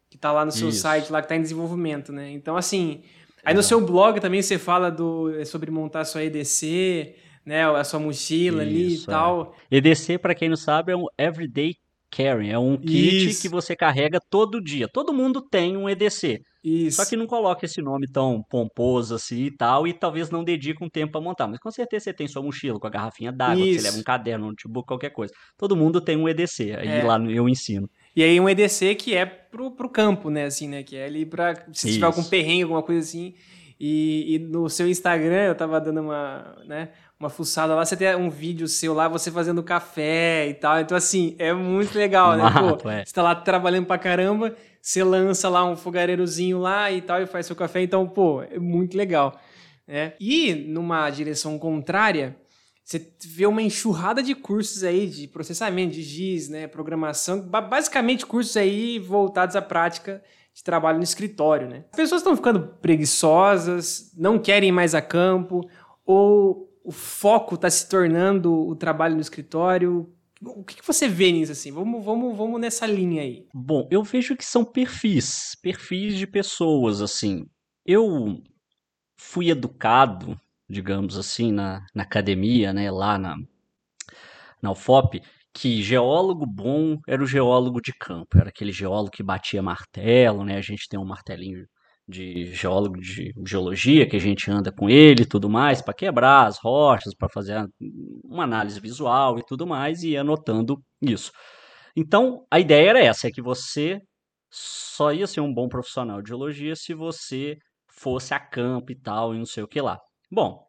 que 0.09 0.15
está 0.15 0.31
lá 0.31 0.45
no 0.45 0.51
seu 0.51 0.69
isso. 0.69 0.79
site, 0.79 1.11
lá 1.11 1.21
que 1.21 1.25
está 1.25 1.35
em 1.35 1.41
desenvolvimento, 1.41 2.13
né? 2.13 2.31
Então, 2.31 2.55
assim, 2.55 3.03
aí 3.43 3.53
no 3.53 3.61
seu 3.61 3.81
blog 3.81 4.19
também 4.21 4.41
você 4.41 4.57
fala 4.57 4.89
do, 4.89 5.37
é, 5.37 5.43
sobre 5.43 5.69
montar 5.69 6.05
sua 6.05 6.23
EDC, 6.23 7.15
né? 7.45 7.69
A 7.69 7.83
sua 7.83 7.99
mochila 7.99 8.63
isso, 8.63 8.71
ali 8.71 8.95
e 8.95 9.05
tal. 9.05 9.55
É. 9.69 9.77
EDC, 9.77 10.17
para 10.17 10.33
quem 10.33 10.47
não 10.47 10.55
sabe, 10.55 10.93
é 10.93 10.95
um 10.95 11.07
Everyday 11.17 11.75
Carry, 12.15 12.51
é 12.51 12.59
um 12.59 12.77
kit 12.77 13.29
Isso. 13.29 13.41
que 13.41 13.49
você 13.49 13.75
carrega 13.75 14.19
todo 14.29 14.61
dia. 14.61 14.87
Todo 14.87 15.11
mundo 15.11 15.41
tem 15.41 15.75
um 15.75 15.89
EDC. 15.89 16.41
Isso. 16.63 16.97
Só 16.97 17.09
que 17.09 17.17
não 17.17 17.25
coloca 17.25 17.65
esse 17.65 17.81
nome 17.81 18.07
tão 18.07 18.43
pomposo 18.47 19.15
assim 19.15 19.45
e 19.45 19.51
tal, 19.51 19.87
e 19.87 19.93
talvez 19.93 20.29
não 20.29 20.43
dedique 20.43 20.83
um 20.83 20.89
tempo 20.89 21.13
para 21.13 21.21
montar. 21.21 21.47
Mas 21.47 21.59
com 21.59 21.71
certeza 21.71 22.05
você 22.05 22.13
tem 22.13 22.27
sua 22.27 22.43
mochila 22.43 22.79
com 22.79 22.85
a 22.85 22.89
garrafinha 22.89 23.31
d'água, 23.31 23.65
você 23.65 23.81
leva 23.81 23.97
um 23.97 24.03
caderno, 24.03 24.45
um 24.45 24.49
notebook, 24.49 24.87
qualquer 24.87 25.09
coisa. 25.09 25.33
Todo 25.57 25.75
mundo 25.75 25.99
tem 25.99 26.15
um 26.15 26.29
EDC, 26.29 26.75
aí 26.75 26.87
é. 26.87 27.03
lá 27.03 27.17
eu 27.17 27.49
ensino. 27.49 27.89
E 28.15 28.23
aí 28.23 28.39
um 28.39 28.47
EDC 28.47 28.93
que 28.93 29.15
é 29.15 29.25
pro, 29.25 29.71
pro 29.71 29.89
campo, 29.89 30.29
né, 30.29 30.45
assim, 30.45 30.69
né, 30.69 30.83
que 30.83 30.95
é 30.95 31.05
ali 31.05 31.25
pra, 31.25 31.55
se 31.73 31.87
Isso. 31.87 31.93
tiver 31.95 32.05
algum 32.05 32.23
perrengue, 32.23 32.63
alguma 32.63 32.83
coisa 32.83 33.01
assim, 33.01 33.33
e, 33.79 34.35
e, 34.35 34.39
no 34.39 34.69
seu 34.69 34.87
Instagram 34.87 35.47
eu 35.47 35.55
tava 35.55 35.81
dando 35.81 36.01
uma, 36.01 36.55
né, 36.65 36.89
uma 37.23 37.29
fuçada 37.29 37.73
lá, 37.73 37.85
você 37.85 37.95
tem 37.95 38.13
um 38.15 38.29
vídeo 38.29 38.67
seu 38.67 38.93
lá, 38.93 39.07
você 39.07 39.31
fazendo 39.31 39.63
café 39.63 40.47
e 40.49 40.53
tal. 40.53 40.81
Então, 40.81 40.97
assim, 40.97 41.35
é 41.39 41.53
muito 41.53 41.97
legal, 41.97 42.35
né? 42.35 42.43
Pô, 42.51 42.89
é. 42.89 43.05
Você 43.05 43.13
tá 43.13 43.23
lá 43.23 43.33
trabalhando 43.33 43.85
pra 43.85 43.97
caramba, 43.97 44.53
você 44.81 45.03
lança 45.03 45.47
lá 45.47 45.63
um 45.63 45.75
fogareirozinho 45.75 46.59
lá 46.59 46.91
e 46.91 47.01
tal, 47.01 47.21
e 47.21 47.25
faz 47.25 47.45
seu 47.45 47.55
café. 47.55 47.81
Então, 47.81 48.05
pô, 48.05 48.43
é 48.43 48.59
muito 48.59 48.97
legal. 48.97 49.39
Né? 49.87 50.13
E 50.19 50.53
numa 50.53 51.09
direção 51.09 51.57
contrária, 51.57 52.35
você 52.83 53.13
vê 53.25 53.45
uma 53.45 53.61
enxurrada 53.61 54.21
de 54.21 54.35
cursos 54.35 54.83
aí 54.83 55.07
de 55.07 55.27
processamento 55.27 55.93
de 55.93 56.03
GIS, 56.03 56.49
né? 56.49 56.67
Programação, 56.67 57.39
basicamente 57.39 58.25
cursos 58.25 58.57
aí 58.57 58.99
voltados 58.99 59.55
à 59.55 59.61
prática 59.61 60.21
de 60.53 60.61
trabalho 60.61 60.97
no 60.97 61.03
escritório, 61.03 61.69
né? 61.69 61.85
As 61.91 61.95
pessoas 61.95 62.19
estão 62.19 62.35
ficando 62.35 62.67
preguiçosas, 62.81 64.11
não 64.17 64.37
querem 64.37 64.71
mais 64.71 64.93
a 64.93 65.01
campo, 65.01 65.61
ou 66.05 66.72
o 66.83 66.91
foco 66.91 67.55
está 67.55 67.69
se 67.69 67.87
tornando 67.87 68.53
o 68.53 68.75
trabalho 68.75 69.15
no 69.15 69.21
escritório? 69.21 70.13
O 70.41 70.63
que, 70.63 70.75
que 70.75 70.85
você 70.85 71.07
vê 71.07 71.31
nisso 71.31 71.53
assim? 71.53 71.71
Vamos, 71.71 72.03
vamos, 72.03 72.35
vamos 72.35 72.59
nessa 72.59 72.85
linha 72.85 73.21
aí. 73.21 73.47
Bom, 73.53 73.87
eu 73.89 74.03
vejo 74.03 74.35
que 74.35 74.45
são 74.45 74.65
perfis, 74.65 75.55
perfis 75.61 76.17
de 76.17 76.27
pessoas, 76.27 77.01
assim. 77.01 77.45
Eu 77.85 78.41
fui 79.17 79.49
educado, 79.49 80.37
digamos 80.69 81.17
assim, 81.17 81.51
na, 81.51 81.85
na 81.95 82.03
academia, 82.03 82.73
né, 82.73 82.91
lá 82.91 83.17
na, 83.17 83.37
na 84.61 84.71
UFOP, 84.71 85.21
que 85.53 85.81
geólogo 85.81 86.45
bom 86.45 86.99
era 87.07 87.23
o 87.23 87.27
geólogo 87.27 87.79
de 87.79 87.93
campo, 87.93 88.37
era 88.37 88.49
aquele 88.49 88.71
geólogo 88.71 89.11
que 89.11 89.23
batia 89.23 89.61
martelo, 89.61 90.43
né? 90.43 90.57
A 90.57 90.61
gente 90.61 90.89
tem 90.89 90.99
um 90.99 91.05
martelinho 91.05 91.65
de 92.07 92.53
geólogo 92.53 92.99
de 92.99 93.33
geologia 93.47 94.07
que 94.07 94.15
a 94.15 94.19
gente 94.19 94.49
anda 94.51 94.71
com 94.71 94.89
ele 94.89 95.23
e 95.23 95.25
tudo 95.25 95.49
mais 95.49 95.81
para 95.81 95.93
quebrar 95.93 96.47
as 96.47 96.57
rochas, 96.59 97.15
para 97.15 97.29
fazer 97.29 97.65
uma 98.23 98.43
análise 98.43 98.79
visual 98.79 99.39
e 99.39 99.43
tudo 99.45 99.65
mais 99.65 100.03
e 100.03 100.17
anotando 100.17 100.81
isso. 101.01 101.31
Então, 101.95 102.45
a 102.51 102.59
ideia 102.59 102.89
era 102.89 102.99
essa, 102.99 103.27
é 103.27 103.31
que 103.31 103.41
você 103.41 104.01
só 104.51 105.13
ia 105.13 105.27
ser 105.27 105.41
um 105.41 105.53
bom 105.53 105.67
profissional 105.67 106.21
de 106.21 106.29
geologia 106.29 106.75
se 106.75 106.93
você 106.93 107.57
fosse 107.87 108.33
a 108.33 108.39
campo 108.39 108.91
e 108.91 108.95
tal, 108.95 109.33
e 109.33 109.37
não 109.37 109.45
sei 109.45 109.63
o 109.63 109.67
que 109.67 109.79
lá. 109.81 109.99
Bom, 110.31 110.65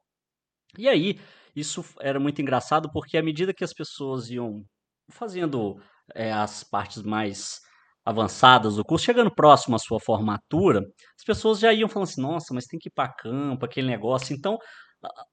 e 0.78 0.88
aí, 0.88 1.18
isso 1.54 1.84
era 2.00 2.20
muito 2.20 2.40
engraçado 2.42 2.90
porque 2.92 3.16
à 3.16 3.22
medida 3.22 3.54
que 3.54 3.64
as 3.64 3.72
pessoas 3.72 4.30
iam 4.30 4.64
fazendo 5.10 5.80
é, 6.14 6.32
as 6.32 6.64
partes 6.64 7.02
mais 7.02 7.60
avançadas 8.04 8.76
do 8.76 8.84
curso, 8.84 9.06
chegando 9.06 9.34
próximo 9.34 9.76
à 9.76 9.78
sua 9.78 9.98
formatura, 9.98 10.80
as 10.80 11.24
pessoas 11.24 11.58
já 11.58 11.72
iam 11.72 11.88
falando 11.88 12.08
assim, 12.08 12.20
nossa, 12.20 12.52
mas 12.52 12.66
tem 12.66 12.78
que 12.78 12.88
ir 12.88 12.92
para 12.94 13.12
campo, 13.12 13.64
aquele 13.64 13.86
negócio. 13.86 14.34
Então, 14.36 14.58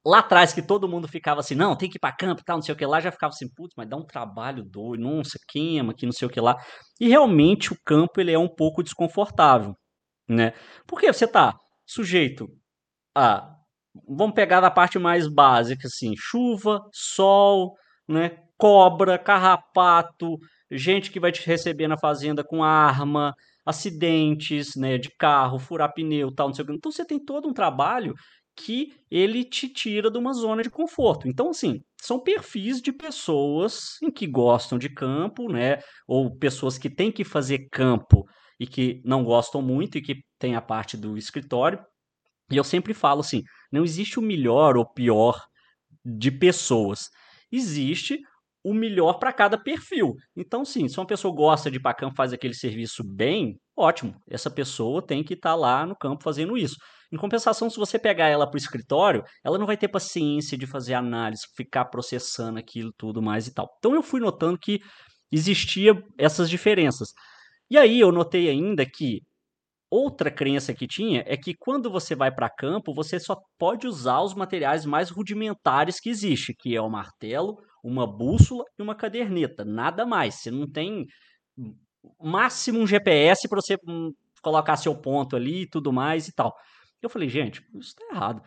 lá 0.06 0.20
atrás 0.20 0.54
que 0.54 0.62
todo 0.62 0.88
mundo 0.88 1.08
ficava 1.08 1.42
assim, 1.42 1.56
não, 1.56 1.76
tem 1.76 1.90
que 1.90 1.98
ir 1.98 2.00
para 2.00 2.16
campo 2.16 2.42
tal, 2.46 2.58
não 2.58 2.64
sei 2.64 2.74
o 2.74 2.78
que 2.78 2.86
lá, 2.86 3.00
já 3.00 3.12
ficava 3.12 3.32
assim, 3.32 3.48
putz, 3.54 3.74
mas 3.76 3.90
dá 3.90 3.98
um 3.98 4.06
trabalho 4.06 4.64
doido, 4.64 5.02
nossa, 5.02 5.38
queima 5.48 5.92
aqui, 5.92 6.06
não 6.06 6.14
sei 6.14 6.28
o 6.28 6.32
que 6.32 6.40
lá. 6.40 6.56
E 7.00 7.08
realmente 7.10 7.74
o 7.74 7.78
campo 7.86 8.20
ele 8.22 8.32
é 8.32 8.40
um 8.40 8.50
pouco 8.50 8.84
desconfortável, 8.84 9.76
né? 10.30 10.54
Porque 10.88 11.12
você 11.12 11.28
tá 11.28 11.54
sujeito 11.86 12.48
a 13.16 13.56
vamos 14.08 14.34
pegar 14.34 14.62
da 14.62 14.72
parte 14.72 14.98
mais 14.98 15.28
básica 15.28 15.88
assim, 15.88 16.14
chuva, 16.18 16.80
sol, 16.94 17.74
né? 18.08 18.38
Cobra, 18.58 19.18
carrapato, 19.18 20.38
gente 20.72 21.12
que 21.12 21.20
vai 21.20 21.32
te 21.32 21.46
receber 21.46 21.88
na 21.88 21.98
fazenda 21.98 22.44
com 22.44 22.64
arma, 22.64 23.34
acidentes, 23.66 24.76
né, 24.76 24.98
de 24.98 25.10
carro, 25.18 25.60
furar 25.60 25.94
pneu, 25.94 26.34
tal, 26.34 26.48
não 26.48 26.54
sei 26.54 26.64
o 26.64 26.68
que. 26.68 26.74
Então 26.74 26.92
você 26.92 27.06
tem 27.06 27.24
todo 27.24 27.48
um 27.48 27.54
trabalho 27.54 28.14
que 28.56 28.94
ele 29.10 29.44
te 29.44 29.68
tira 29.70 30.10
de 30.12 30.18
uma 30.18 30.34
zona 30.34 30.62
de 30.62 30.70
conforto. 30.70 31.28
Então, 31.28 31.50
assim, 31.50 31.82
são 32.00 32.20
perfis 32.20 32.82
de 32.82 32.92
pessoas 32.92 33.98
em 34.04 34.12
que 34.12 34.28
gostam 34.28 34.78
de 34.78 34.90
campo, 34.90 35.52
né? 35.52 35.80
Ou 36.08 36.36
pessoas 36.38 36.78
que 36.78 36.90
têm 36.90 37.12
que 37.12 37.24
fazer 37.24 37.68
campo 37.72 38.26
e 38.60 38.68
que 38.68 39.02
não 39.06 39.24
gostam 39.24 39.62
muito 39.62 39.98
e 39.98 40.02
que 40.02 40.22
tem 40.38 40.56
a 40.56 40.62
parte 40.62 40.98
do 40.98 41.18
escritório. 41.18 41.80
E 42.52 42.58
eu 42.58 42.64
sempre 42.64 42.94
falo 42.94 43.22
assim: 43.22 43.42
não 43.72 43.84
existe 43.84 44.20
o 44.20 44.22
melhor 44.22 44.78
ou 44.78 44.86
pior 44.86 45.42
de 46.06 46.32
pessoas. 46.32 47.10
Existe 47.52 48.20
o 48.64 48.74
melhor 48.74 49.20
para 49.20 49.34
cada 49.34 49.58
perfil. 49.58 50.14
Então, 50.36 50.64
sim, 50.64 50.88
se 50.88 51.00
uma 51.00 51.06
pessoa 51.06 51.34
gosta 51.34 51.72
de 51.72 51.80
campo, 51.98 52.16
faz 52.16 52.32
aquele 52.32 52.54
serviço 52.54 53.04
bem, 53.04 53.60
ótimo. 53.76 54.16
Essa 54.30 54.50
pessoa 54.50 55.06
tem 55.06 55.24
que 55.24 55.34
estar 55.34 55.52
tá 55.52 55.56
lá 55.56 55.86
no 55.86 55.96
campo 55.96 56.24
fazendo 56.24 56.58
isso. 56.58 56.76
Em 57.12 57.18
compensação, 57.18 57.70
se 57.70 57.78
você 57.78 58.00
pegar 58.00 58.28
ela 58.28 58.48
para 58.48 58.56
o 58.56 58.62
escritório, 58.62 59.24
ela 59.44 59.58
não 59.58 59.66
vai 59.66 59.78
ter 59.78 59.88
paciência 59.88 60.58
de 60.58 60.68
fazer 60.68 60.94
análise, 60.94 61.44
ficar 61.56 61.86
processando 61.86 62.60
aquilo 62.60 62.94
tudo 62.98 63.22
mais 63.22 63.48
e 63.48 63.54
tal. 63.54 63.68
Então, 63.80 63.96
eu 63.96 64.04
fui 64.04 64.20
notando 64.20 64.58
que 64.58 64.80
existia 65.32 65.94
essas 66.18 66.50
diferenças. 66.50 67.10
E 67.70 67.78
aí 67.78 68.00
eu 68.00 68.12
notei 68.12 68.50
ainda 68.50 68.86
que 68.86 69.22
Outra 69.94 70.32
crença 70.32 70.74
que 70.74 70.88
tinha 70.88 71.22
é 71.28 71.36
que 71.36 71.54
quando 71.54 71.92
você 71.92 72.16
vai 72.16 72.34
para 72.34 72.50
campo, 72.50 72.94
você 72.94 73.20
só 73.20 73.36
pode 73.60 73.86
usar 73.86 74.22
os 74.22 74.34
materiais 74.34 74.86
mais 74.86 75.10
rudimentares 75.10 76.00
que 76.00 76.10
existe, 76.10 76.56
que 76.58 76.74
é 76.74 76.82
o 76.82 76.90
martelo, 76.90 77.58
uma 77.84 78.06
bússola 78.08 78.64
e 78.78 78.82
uma 78.82 78.96
caderneta, 78.96 79.66
nada 79.66 80.06
mais. 80.06 80.36
Você 80.36 80.52
não 80.52 80.70
tem 80.70 81.08
máximo 82.20 82.80
um 82.80 82.88
GPS 82.88 83.48
para 83.48 83.62
você 83.62 83.78
hum, 83.88 84.12
colocar 84.42 84.78
seu 84.78 84.96
ponto 84.96 85.36
ali 85.36 85.64
e 85.64 85.70
tudo 85.70 85.92
mais 85.94 86.28
e 86.28 86.34
tal. 86.34 86.54
Eu 87.02 87.10
falei, 87.10 87.30
gente, 87.30 87.62
isso 87.80 87.90
está 87.90 88.06
errado. 88.14 88.42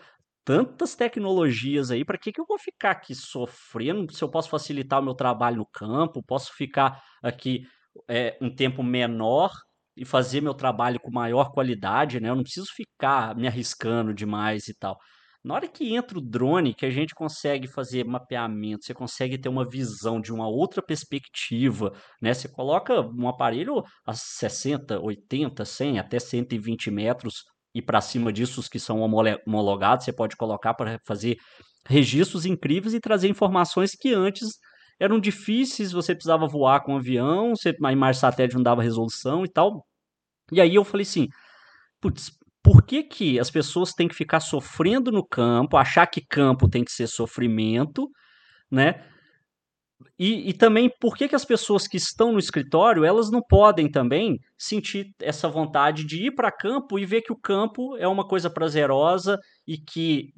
Tantas 0.45 0.95
tecnologias 0.95 1.91
aí, 1.91 2.05
para 2.05 2.19
que, 2.19 2.31
que 2.31 2.41
eu 2.41 2.45
vou 2.47 2.59
ficar 2.59 2.91
aqui 2.93 3.15
sofrendo? 3.15 4.13
Se 4.13 4.23
eu 4.23 4.29
posso 4.31 4.49
facilitar 4.51 5.01
o 5.01 5.05
meu 5.05 5.15
trabalho 5.15 5.57
no 5.59 5.67
campo, 5.67 6.23
posso 6.23 6.53
ficar 6.55 7.03
aqui 7.23 7.63
é, 8.09 8.37
um 8.41 8.55
tempo 8.55 8.83
menor 8.83 9.51
e 9.97 10.05
fazer 10.05 10.41
meu 10.41 10.55
trabalho 10.55 11.01
com 11.01 11.11
maior 11.11 11.53
qualidade, 11.53 12.21
né? 12.21 12.29
Eu 12.29 12.37
não 12.37 12.43
preciso 12.43 12.67
ficar 12.75 13.35
me 13.37 13.47
arriscando 13.47 14.13
demais 14.13 14.69
e 14.69 14.75
tal. 14.75 14.99
Na 15.45 15.55
hora 15.55 15.69
que 15.69 15.95
entra 15.95 16.19
o 16.19 16.23
drone, 16.23 16.75
que 16.75 16.87
a 16.87 16.91
gente 16.91 17.15
consegue 17.15 17.69
fazer 17.69 18.05
mapeamento, 18.05 18.85
você 18.87 18.95
consegue 18.95 19.37
ter 19.37 19.51
uma 19.51 19.69
visão 19.69 20.19
de 20.21 20.33
uma 20.33 20.49
outra 20.49 20.83
perspectiva, 20.83 21.93
né? 22.21 22.33
Você 22.33 22.49
coloca 22.49 23.01
um 23.01 23.29
aparelho 23.29 23.83
a 24.07 24.15
60, 24.15 24.99
80, 25.01 25.65
100, 25.65 25.99
até 25.99 26.19
120 26.19 26.91
metros 26.91 27.45
e 27.75 27.83
para 27.83 28.01
cima 28.01 28.33
disso 28.33 28.61
os 28.61 28.69
que 28.69 28.79
são 28.79 29.01
homologados, 29.01 30.05
você 30.05 30.13
pode 30.13 30.37
colocar 30.37 30.75
para 30.75 30.99
fazer 31.07 31.37
registros 31.87 32.47
incríveis 32.47 32.95
e 32.95 33.01
trazer 33.01 33.29
informações 33.29 33.93
que 33.95 34.15
antes 34.15 34.49
eram 34.99 35.19
difíceis, 35.21 35.93
você 35.93 36.15
precisava 36.15 36.47
voar 36.47 36.83
com 36.85 36.95
um 36.95 36.99
avião, 36.99 37.51
você, 37.55 37.75
a 37.85 37.93
imagem 37.93 38.21
satélite 38.21 38.55
não 38.55 38.63
dava 38.63 38.83
resolução 38.83 39.45
e 39.45 39.49
tal. 39.49 39.85
E 40.53 40.61
aí 40.61 40.75
eu 40.75 40.85
falei 40.85 41.03
assim, 41.05 41.29
putz, 42.01 42.33
por 42.65 42.83
que, 42.83 43.03
que 43.05 43.39
as 43.39 43.51
pessoas 43.51 43.93
têm 43.93 44.09
que 44.09 44.15
ficar 44.15 44.41
sofrendo 44.41 45.13
no 45.13 45.27
campo, 45.27 45.77
achar 45.77 46.07
que 46.07 46.27
campo 46.27 46.69
tem 46.69 46.83
que 46.83 46.91
ser 46.93 47.07
sofrimento, 47.07 48.11
né? 48.71 49.05
E, 50.19 50.51
e 50.51 50.53
também 50.53 50.91
por 51.01 51.17
que, 51.17 51.29
que 51.29 51.37
as 51.37 51.45
pessoas 51.45 51.87
que 51.87 51.97
estão 51.97 52.33
no 52.33 52.39
escritório, 52.39 53.05
elas 53.05 53.31
não 53.31 53.43
podem 53.43 53.91
também 53.91 54.39
sentir 54.59 55.07
essa 55.21 55.49
vontade 55.49 56.05
de 56.05 56.27
ir 56.27 56.35
para 56.35 56.51
campo 56.51 56.99
e 56.99 57.07
ver 57.07 57.23
que 57.23 57.33
o 57.33 57.41
campo 57.41 57.97
é 57.99 58.09
uma 58.09 58.27
coisa 58.27 58.51
prazerosa 58.51 59.39
e 59.67 59.77
que 59.79 60.33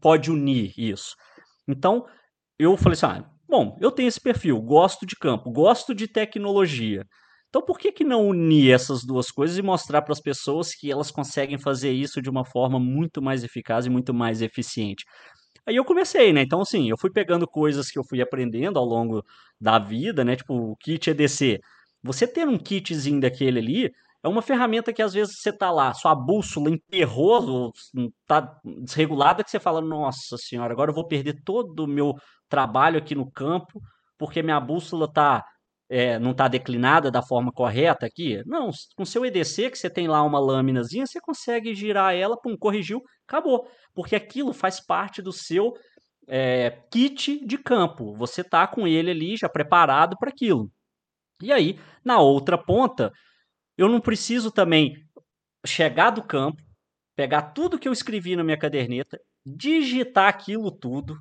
pode 0.00 0.30
unir 0.30 0.72
isso. 0.76 1.14
Então, 1.68 2.04
eu 2.58 2.76
falei 2.76 2.94
assim, 2.94 3.06
ah, 3.06 3.36
Bom, 3.48 3.76
eu 3.80 3.92
tenho 3.92 4.08
esse 4.08 4.20
perfil, 4.20 4.60
gosto 4.60 5.06
de 5.06 5.14
campo, 5.14 5.50
gosto 5.50 5.94
de 5.94 6.08
tecnologia. 6.08 7.06
Então, 7.56 7.64
por 7.64 7.78
que, 7.78 7.90
que 7.90 8.04
não 8.04 8.28
unir 8.28 8.70
essas 8.70 9.02
duas 9.02 9.30
coisas 9.30 9.56
e 9.56 9.62
mostrar 9.62 10.02
para 10.02 10.12
as 10.12 10.20
pessoas 10.20 10.74
que 10.74 10.92
elas 10.92 11.10
conseguem 11.10 11.56
fazer 11.56 11.90
isso 11.90 12.20
de 12.20 12.28
uma 12.28 12.44
forma 12.44 12.78
muito 12.78 13.22
mais 13.22 13.42
eficaz 13.42 13.86
e 13.86 13.88
muito 13.88 14.12
mais 14.12 14.42
eficiente? 14.42 15.06
Aí 15.64 15.74
eu 15.74 15.82
comecei, 15.82 16.34
né? 16.34 16.42
Então, 16.42 16.60
assim, 16.60 16.90
eu 16.90 16.98
fui 16.98 17.10
pegando 17.10 17.48
coisas 17.48 17.90
que 17.90 17.98
eu 17.98 18.04
fui 18.04 18.20
aprendendo 18.20 18.78
ao 18.78 18.84
longo 18.84 19.24
da 19.58 19.78
vida, 19.78 20.22
né? 20.22 20.36
Tipo, 20.36 20.72
o 20.72 20.76
kit 20.76 21.08
EDC. 21.08 21.58
Você 22.02 22.26
ter 22.26 22.46
um 22.46 22.58
kitzinho 22.58 23.22
daquele 23.22 23.58
ali 23.58 23.90
é 24.22 24.28
uma 24.28 24.42
ferramenta 24.42 24.92
que 24.92 25.00
às 25.00 25.14
vezes 25.14 25.40
você 25.40 25.50
tá 25.50 25.70
lá, 25.70 25.94
sua 25.94 26.14
bússola 26.14 26.68
enterrou, 26.68 27.72
tá 28.26 28.54
desregulada, 28.84 29.42
que 29.42 29.50
você 29.50 29.58
fala, 29.58 29.80
nossa 29.80 30.36
senhora, 30.36 30.74
agora 30.74 30.90
eu 30.90 30.94
vou 30.94 31.08
perder 31.08 31.40
todo 31.42 31.84
o 31.84 31.88
meu 31.88 32.12
trabalho 32.50 32.98
aqui 32.98 33.14
no 33.14 33.30
campo, 33.30 33.80
porque 34.18 34.42
minha 34.42 34.60
bússola 34.60 35.10
tá, 35.10 35.42
é, 35.88 36.18
não 36.18 36.32
está 36.32 36.48
declinada 36.48 37.10
da 37.10 37.22
forma 37.22 37.52
correta 37.52 38.06
aqui. 38.06 38.42
Não, 38.44 38.70
com 38.96 39.04
seu 39.04 39.24
EDC, 39.24 39.70
que 39.70 39.78
você 39.78 39.88
tem 39.88 40.08
lá 40.08 40.22
uma 40.22 40.40
lâminazinha, 40.40 41.06
você 41.06 41.20
consegue 41.20 41.74
girar 41.74 42.14
ela, 42.14 42.36
pum, 42.40 42.56
corrigiu, 42.56 43.02
acabou. 43.26 43.68
Porque 43.94 44.16
aquilo 44.16 44.52
faz 44.52 44.80
parte 44.80 45.22
do 45.22 45.32
seu 45.32 45.72
é, 46.28 46.82
kit 46.90 47.44
de 47.46 47.58
campo. 47.58 48.14
Você 48.16 48.42
tá 48.42 48.66
com 48.66 48.86
ele 48.86 49.10
ali 49.10 49.36
já 49.36 49.48
preparado 49.48 50.16
para 50.18 50.30
aquilo. 50.30 50.70
E 51.42 51.52
aí, 51.52 51.78
na 52.04 52.18
outra 52.18 52.58
ponta, 52.58 53.12
eu 53.76 53.88
não 53.88 54.00
preciso 54.00 54.50
também 54.50 54.94
chegar 55.64 56.10
do 56.10 56.22
campo, 56.22 56.62
pegar 57.14 57.52
tudo 57.52 57.78
que 57.78 57.86
eu 57.88 57.92
escrevi 57.92 58.34
na 58.34 58.42
minha 58.42 58.58
caderneta, 58.58 59.18
digitar 59.44 60.28
aquilo 60.28 60.70
tudo, 60.70 61.18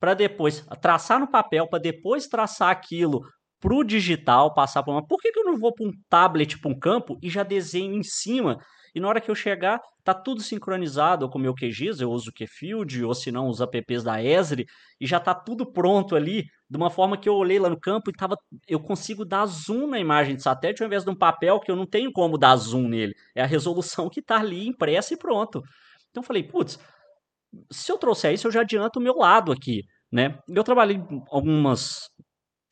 para 0.00 0.12
depois 0.12 0.66
traçar 0.82 1.18
no 1.18 1.30
papel, 1.30 1.68
para 1.68 1.78
depois 1.78 2.26
traçar 2.26 2.70
aquilo 2.70 3.22
para 3.60 3.74
o 3.74 3.84
digital, 3.84 4.52
passar 4.52 4.82
para 4.82 4.92
uma. 4.92 5.06
Por 5.06 5.18
que, 5.18 5.32
que 5.32 5.38
eu 5.38 5.44
não 5.44 5.58
vou 5.58 5.74
para 5.74 5.86
um 5.86 5.92
tablet, 6.08 6.58
para 6.58 6.70
um 6.70 6.78
campo 6.78 7.18
e 7.22 7.30
já 7.30 7.42
desenho 7.42 7.94
em 7.94 8.02
cima? 8.02 8.58
E 8.94 9.00
na 9.00 9.08
hora 9.08 9.20
que 9.20 9.30
eu 9.30 9.34
chegar, 9.34 9.80
tá 10.04 10.14
tudo 10.14 10.40
sincronizado 10.40 11.28
com 11.28 11.38
o 11.38 11.40
meu 11.40 11.54
QGIS, 11.54 12.00
eu 12.00 12.10
uso 12.10 12.30
o 12.30 12.32
QField, 12.32 13.04
ou 13.04 13.14
se 13.14 13.32
não, 13.32 13.48
os 13.48 13.60
apps 13.60 14.04
da 14.04 14.22
Esri, 14.22 14.66
e 15.00 15.06
já 15.06 15.18
tá 15.18 15.34
tudo 15.34 15.66
pronto 15.72 16.14
ali, 16.14 16.44
de 16.70 16.76
uma 16.76 16.90
forma 16.90 17.16
que 17.16 17.28
eu 17.28 17.34
olhei 17.34 17.58
lá 17.58 17.68
no 17.68 17.80
campo 17.80 18.10
e 18.10 18.12
tava, 18.12 18.36
eu 18.68 18.78
consigo 18.78 19.24
dar 19.24 19.46
zoom 19.46 19.88
na 19.88 19.98
imagem 19.98 20.36
de 20.36 20.42
satélite 20.42 20.82
ao 20.82 20.86
invés 20.86 21.04
de 21.04 21.10
um 21.10 21.16
papel 21.16 21.58
que 21.58 21.70
eu 21.70 21.76
não 21.76 21.86
tenho 21.86 22.12
como 22.12 22.38
dar 22.38 22.54
zoom 22.56 22.88
nele. 22.88 23.14
É 23.34 23.42
a 23.42 23.46
resolução 23.46 24.08
que 24.08 24.22
tá 24.22 24.38
ali 24.38 24.68
impressa 24.68 25.14
e 25.14 25.18
pronto. 25.18 25.60
Então 26.10 26.22
eu 26.22 26.26
falei, 26.26 26.44
putz, 26.44 26.78
se 27.70 27.90
eu 27.90 27.98
trouxer 27.98 28.32
isso, 28.32 28.46
eu 28.46 28.52
já 28.52 28.60
adianto 28.60 28.98
o 28.98 29.02
meu 29.02 29.14
lado 29.16 29.52
aqui, 29.52 29.82
né? 30.10 30.38
Eu 30.48 30.62
trabalhei 30.62 31.00
algumas 31.30 32.08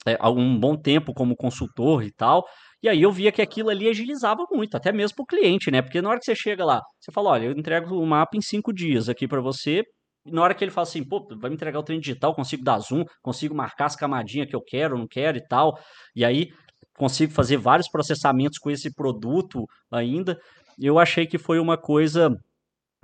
é, 0.07 0.17
um 0.29 0.59
bom 0.59 0.77
tempo 0.77 1.13
como 1.15 1.37
consultor 1.37 2.03
e 2.03 2.13
tal. 2.13 2.45
E 2.83 2.89
aí 2.89 3.03
eu 3.03 3.13
via 3.13 3.31
que 3.31 3.41
aquilo 3.41 3.71
ali 3.71 3.89
agilizava 3.89 4.45
muito, 4.51 4.77
até 4.77 4.93
mesmo 4.93 5.17
para 5.17 5.23
o 5.23 5.27
cliente, 5.27 5.71
né? 5.71 5.81
Porque 5.83 6.03
na 6.03 6.09
hora 6.09 6.19
que 6.19 6.25
você 6.25 6.35
chega 6.35 6.65
lá, 6.65 6.81
você 7.01 7.13
fala, 7.13 7.31
olha, 7.31 7.45
eu 7.47 7.53
entrego 7.53 7.97
o 7.97 8.07
mapa 8.07 8.37
em 8.37 8.41
cinco 8.41 8.73
dias 8.73 9.09
aqui 9.09 9.29
para 9.29 9.41
você. 9.41 9.83
E 10.27 10.31
na 10.33 10.43
hora 10.43 10.55
que 10.55 10.65
ele 10.65 10.71
fala 10.71 10.87
assim, 10.87 11.05
pô, 11.05 11.27
vai 11.41 11.51
me 11.51 11.57
entregar 11.57 11.79
o 11.79 11.83
trem 11.83 12.01
digital, 12.01 12.35
consigo 12.35 12.65
dar 12.65 12.79
zoom, 12.79 13.05
consigo 13.23 13.55
marcar 13.55 13.87
as 13.87 13.97
camadinhas 13.97 14.49
que 14.49 14.57
eu 14.57 14.63
quero, 14.63 14.99
não 14.99 15.07
quero 15.09 15.39
e 15.39 15.47
tal. 15.47 15.79
E 16.15 16.25
aí 16.25 16.49
consigo 16.97 17.33
fazer 17.33 17.57
vários 17.57 17.89
processamentos 17.89 18.59
com 18.59 18.71
esse 18.71 18.93
produto 18.95 19.65
ainda. 19.91 20.39
Eu 20.79 20.99
achei 20.99 21.27
que 21.27 21.39
foi 21.39 21.59
uma 21.61 21.77
coisa 21.79 22.31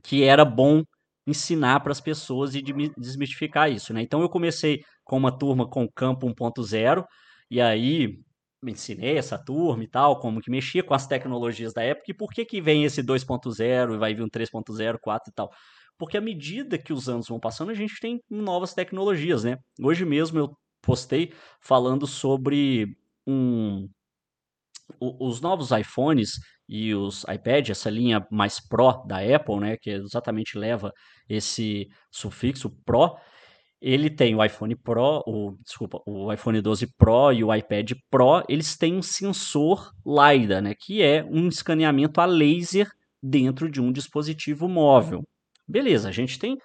que 0.03 0.25
era 0.25 0.45
bom 0.45 0.83
ensinar 1.29 1.81
para 1.81 1.93
as 1.93 2.01
pessoas 2.01 2.55
e 2.55 2.62
desmistificar 2.97 3.71
isso, 3.71 3.93
né? 3.93 4.01
Então 4.01 4.23
eu 4.23 4.31
comecei 4.31 4.83
com 5.05 5.19
uma 5.19 5.37
turma 5.37 5.69
com 5.69 5.87
Campo 5.87 6.27
1.0 6.27 7.05
e 7.51 7.61
aí 7.61 8.19
ensinei 8.64 9.19
essa 9.19 9.38
turma 9.38 9.85
e 9.85 9.88
tal, 9.88 10.19
como 10.21 10.41
que 10.41 10.51
mexia 10.51 10.83
com 10.83 10.95
as 10.95 11.07
tecnologias 11.07 11.75
da 11.75 11.83
época 11.83 12.11
e 12.11 12.14
por 12.14 12.31
que 12.31 12.45
que 12.45 12.61
vem 12.61 12.85
esse 12.85 13.03
2.0 13.03 13.95
e 13.95 13.99
vai 13.99 14.14
vir 14.14 14.23
um 14.23 14.29
3.0, 14.29 14.99
4 15.01 15.31
e 15.31 15.35
tal. 15.35 15.51
Porque 15.99 16.17
à 16.17 16.21
medida 16.21 16.79
que 16.79 16.93
os 16.93 17.09
anos 17.09 17.29
vão 17.29 17.38
passando, 17.38 17.71
a 17.71 17.75
gente 17.75 18.01
tem 18.01 18.21
novas 18.31 18.73
tecnologias, 18.73 19.45
né? 19.45 19.59
Hoje 19.83 20.05
mesmo 20.07 20.38
eu 20.38 20.57
postei 20.81 21.33
falando 21.61 22.07
sobre 22.07 22.97
um 23.27 23.87
os 24.99 25.41
novos 25.43 25.71
iPhones 25.71 26.31
e 26.69 26.95
os 26.95 27.25
iPad, 27.25 27.71
essa 27.71 27.89
linha 27.89 28.27
mais 28.31 28.61
Pro 28.61 29.03
da 29.07 29.19
Apple, 29.19 29.59
né, 29.59 29.77
que 29.77 29.91
exatamente 29.91 30.59
leva 30.59 30.93
esse 31.29 31.87
sufixo 32.11 32.71
Pro, 32.85 33.17
ele 33.81 34.11
tem 34.11 34.35
o 34.35 34.45
iPhone 34.45 34.77
Pro, 34.77 35.23
o, 35.27 35.57
desculpa, 35.65 36.01
o 36.07 36.33
iPhone 36.33 36.61
12 36.61 36.87
Pro 36.97 37.33
e 37.33 37.43
o 37.43 37.55
iPad 37.55 37.93
Pro, 38.11 38.43
eles 38.49 38.77
têm 38.77 38.97
um 38.97 39.03
sensor 39.03 39.91
LiDAR, 40.05 40.61
né, 40.61 40.75
que 40.79 41.03
é 41.03 41.25
um 41.25 41.49
escaneamento 41.49 42.21
a 42.21 42.27
laser 42.27 42.89
dentro 43.23 43.71
de 43.71 43.81
um 43.81 43.91
dispositivo 43.91 44.69
móvel. 44.69 45.23
Beleza, 45.67 46.09
a 46.09 46.13
gente 46.13 46.39
tem 46.39 46.57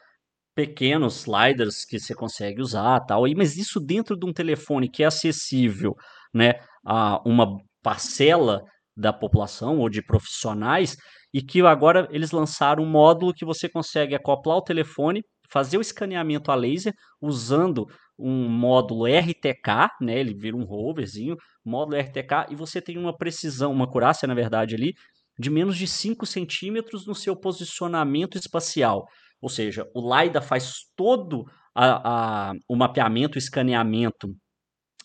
pequenos 0.55 1.21
sliders 1.21 1.85
que 1.85 1.99
você 1.99 2.13
consegue 2.13 2.61
usar, 2.61 2.99
tal, 3.01 3.23
mas 3.35 3.57
isso 3.57 3.79
dentro 3.79 4.17
de 4.17 4.25
um 4.25 4.33
telefone 4.33 4.89
que 4.89 5.03
é 5.03 5.07
acessível, 5.07 5.95
né, 6.33 6.53
a 6.85 7.21
uma 7.25 7.57
parcela 7.81 8.61
da 8.95 9.11
população 9.11 9.79
ou 9.79 9.89
de 9.89 10.01
profissionais 10.01 10.95
e 11.33 11.41
que 11.41 11.61
agora 11.61 12.07
eles 12.11 12.31
lançaram 12.31 12.83
um 12.83 12.89
módulo 12.89 13.33
que 13.33 13.45
você 13.45 13.67
consegue 13.67 14.13
acoplar 14.13 14.57
o 14.57 14.63
telefone, 14.63 15.23
fazer 15.49 15.77
o 15.77 15.81
escaneamento 15.81 16.51
a 16.51 16.55
laser 16.55 16.93
usando 17.21 17.87
um 18.17 18.47
módulo 18.47 19.05
RTK, 19.05 19.89
né? 20.01 20.19
Ele 20.19 20.33
vira 20.33 20.55
um 20.55 20.63
roverzinho, 20.63 21.35
módulo 21.65 21.99
RTK, 21.99 22.51
e 22.51 22.55
você 22.55 22.81
tem 22.81 22.97
uma 22.97 23.15
precisão, 23.15 23.71
uma 23.71 23.85
acurácia, 23.85 24.27
na 24.27 24.35
verdade, 24.35 24.75
ali, 24.75 24.93
de 25.37 25.49
menos 25.49 25.75
de 25.77 25.87
5 25.87 26.25
centímetros 26.25 27.07
no 27.07 27.15
seu 27.15 27.35
posicionamento 27.35 28.37
espacial. 28.37 29.07
Ou 29.41 29.49
seja, 29.49 29.89
o 29.95 30.01
LiDAR 30.01 30.43
faz 30.43 30.73
todo 30.95 31.45
a, 31.75 32.49
a, 32.51 32.53
o 32.69 32.75
mapeamento, 32.75 33.35
o 33.35 33.39
escaneamento 33.39 34.29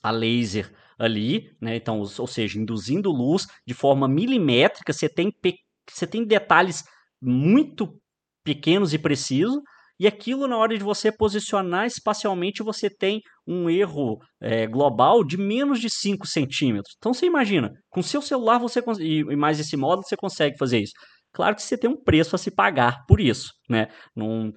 a 0.02 0.10
laser 0.10 0.70
ali, 0.98 1.50
né? 1.60 1.76
Então, 1.76 2.00
ou 2.00 2.26
seja, 2.26 2.58
induzindo 2.58 3.10
luz 3.10 3.46
de 3.66 3.74
forma 3.74 4.08
milimétrica, 4.08 4.92
você 4.92 5.08
tem, 5.08 5.32
você 5.88 6.06
tem 6.06 6.24
detalhes 6.24 6.84
muito 7.20 7.88
pequenos 8.44 8.92
e 8.92 8.98
precisos, 8.98 9.60
e 10.00 10.06
aquilo 10.06 10.46
na 10.46 10.56
hora 10.56 10.76
de 10.76 10.84
você 10.84 11.10
posicionar 11.10 11.86
espacialmente, 11.86 12.62
você 12.62 12.88
tem 12.88 13.20
um 13.46 13.68
erro 13.68 14.18
é, 14.40 14.66
global 14.66 15.24
de 15.24 15.36
menos 15.36 15.80
de 15.80 15.90
5 15.90 16.26
centímetros. 16.26 16.94
Então 16.98 17.12
você 17.12 17.26
imagina, 17.26 17.72
com 17.90 18.02
seu 18.02 18.22
celular 18.22 18.58
você 18.58 18.80
e 19.00 19.24
mais 19.36 19.58
esse 19.58 19.76
módulo 19.76 20.06
você 20.06 20.16
consegue 20.16 20.56
fazer 20.56 20.78
isso. 20.80 20.92
Claro 21.32 21.56
que 21.56 21.62
você 21.62 21.76
tem 21.76 21.90
um 21.90 22.00
preço 22.00 22.36
a 22.36 22.38
se 22.38 22.50
pagar 22.50 23.04
por 23.06 23.20
isso, 23.20 23.52
né? 23.68 23.88
Num, 24.14 24.52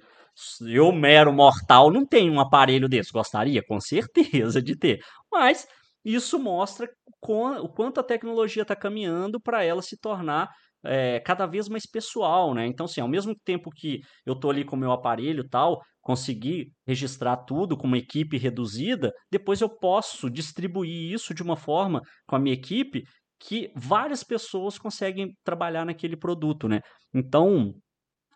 eu, 0.68 0.92
mero 0.92 1.34
mortal, 1.34 1.92
não 1.92 2.06
tenho 2.06 2.34
um 2.34 2.40
aparelho 2.40 2.88
desse. 2.88 3.12
Gostaria, 3.12 3.62
com 3.68 3.80
certeza, 3.80 4.62
de 4.62 4.76
ter. 4.78 5.00
Mas 5.32 5.68
isso 6.04 6.40
mostra 6.40 6.90
o 7.22 7.70
quanto 7.70 8.00
a 8.00 8.04
tecnologia 8.04 8.64
está 8.64 8.76
caminhando 8.76 9.40
para 9.40 9.64
ela 9.64 9.82
se 9.82 9.98
tornar 9.98 10.50
é, 10.84 11.20
cada 11.20 11.46
vez 11.46 11.70
mais 11.70 11.86
pessoal, 11.86 12.54
né? 12.54 12.66
Então, 12.66 12.86
assim, 12.86 13.02
ao 13.02 13.08
mesmo 13.08 13.36
tempo 13.44 13.70
que 13.70 14.00
eu 14.26 14.34
estou 14.34 14.50
ali 14.50 14.66
com 14.66 14.76
o 14.76 14.80
meu 14.80 14.92
aparelho 14.92 15.48
tal, 15.48 15.80
conseguir 16.02 16.72
registrar 16.88 17.38
tudo 17.38 17.78
com 17.78 17.86
uma 17.88 17.98
equipe 17.98 18.38
reduzida, 18.38 19.14
depois 19.32 19.62
eu 19.62 19.70
posso 19.70 20.30
distribuir 20.30 21.14
isso 21.14 21.34
de 21.34 21.44
uma 21.44 21.56
forma 21.56 22.02
com 22.26 22.36
a 22.36 22.40
minha 22.40 22.56
equipe 22.56 23.04
que 23.40 23.72
várias 23.76 24.24
pessoas 24.24 24.78
conseguem 24.78 25.36
trabalhar 25.44 25.86
naquele 25.86 26.18
produto, 26.18 26.68
né? 26.68 26.80
Então, 27.14 27.74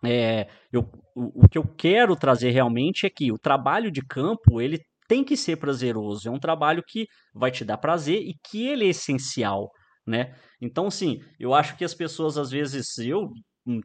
é, 0.03 0.47
eu, 0.71 0.81
o, 1.15 1.45
o 1.45 1.49
que 1.49 1.57
eu 1.57 1.67
quero 1.75 2.15
trazer 2.15 2.51
realmente 2.51 3.05
é 3.05 3.09
que 3.09 3.31
o 3.31 3.39
trabalho 3.39 3.91
de 3.91 4.01
campo, 4.01 4.61
ele 4.61 4.79
tem 5.07 5.23
que 5.23 5.37
ser 5.37 5.57
prazeroso, 5.57 6.27
é 6.27 6.31
um 6.31 6.39
trabalho 6.39 6.83
que 6.87 7.05
vai 7.33 7.51
te 7.51 7.63
dar 7.63 7.77
prazer 7.77 8.21
e 8.21 8.33
que 8.43 8.67
ele 8.67 8.85
é 8.85 8.89
essencial, 8.89 9.69
né? 10.05 10.35
Então, 10.61 10.87
assim, 10.87 11.19
eu 11.39 11.53
acho 11.53 11.77
que 11.77 11.85
as 11.85 11.93
pessoas, 11.93 12.37
às 12.37 12.51
vezes, 12.51 12.97
eu 12.97 13.29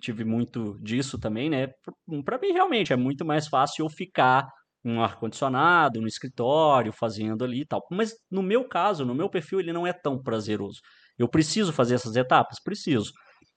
tive 0.01 0.25
muito 0.25 0.79
disso 0.83 1.19
também, 1.19 1.49
né? 1.49 1.69
Para 2.25 2.39
mim, 2.39 2.53
realmente, 2.53 2.93
é 2.93 2.97
muito 2.97 3.25
mais 3.25 3.49
fácil 3.49 3.85
eu 3.85 3.91
ficar 3.91 4.47
no 4.83 5.03
ar-condicionado, 5.03 6.01
no 6.01 6.07
escritório, 6.07 6.93
fazendo 6.93 7.45
ali 7.45 7.63
e 7.63 7.67
tal. 7.67 7.87
Mas 7.91 8.15
no 8.31 8.43
meu 8.43 8.67
caso, 8.67 9.05
no 9.05 9.15
meu 9.15 9.29
perfil, 9.29 9.61
ele 9.61 9.73
não 9.73 9.87
é 9.87 9.93
tão 9.93 10.23
prazeroso. 10.23 10.81
Eu 11.19 11.29
preciso 11.29 11.73
fazer 11.73 11.97
essas 11.97 12.17
etapas? 12.17 12.59
Preciso. 12.63 13.13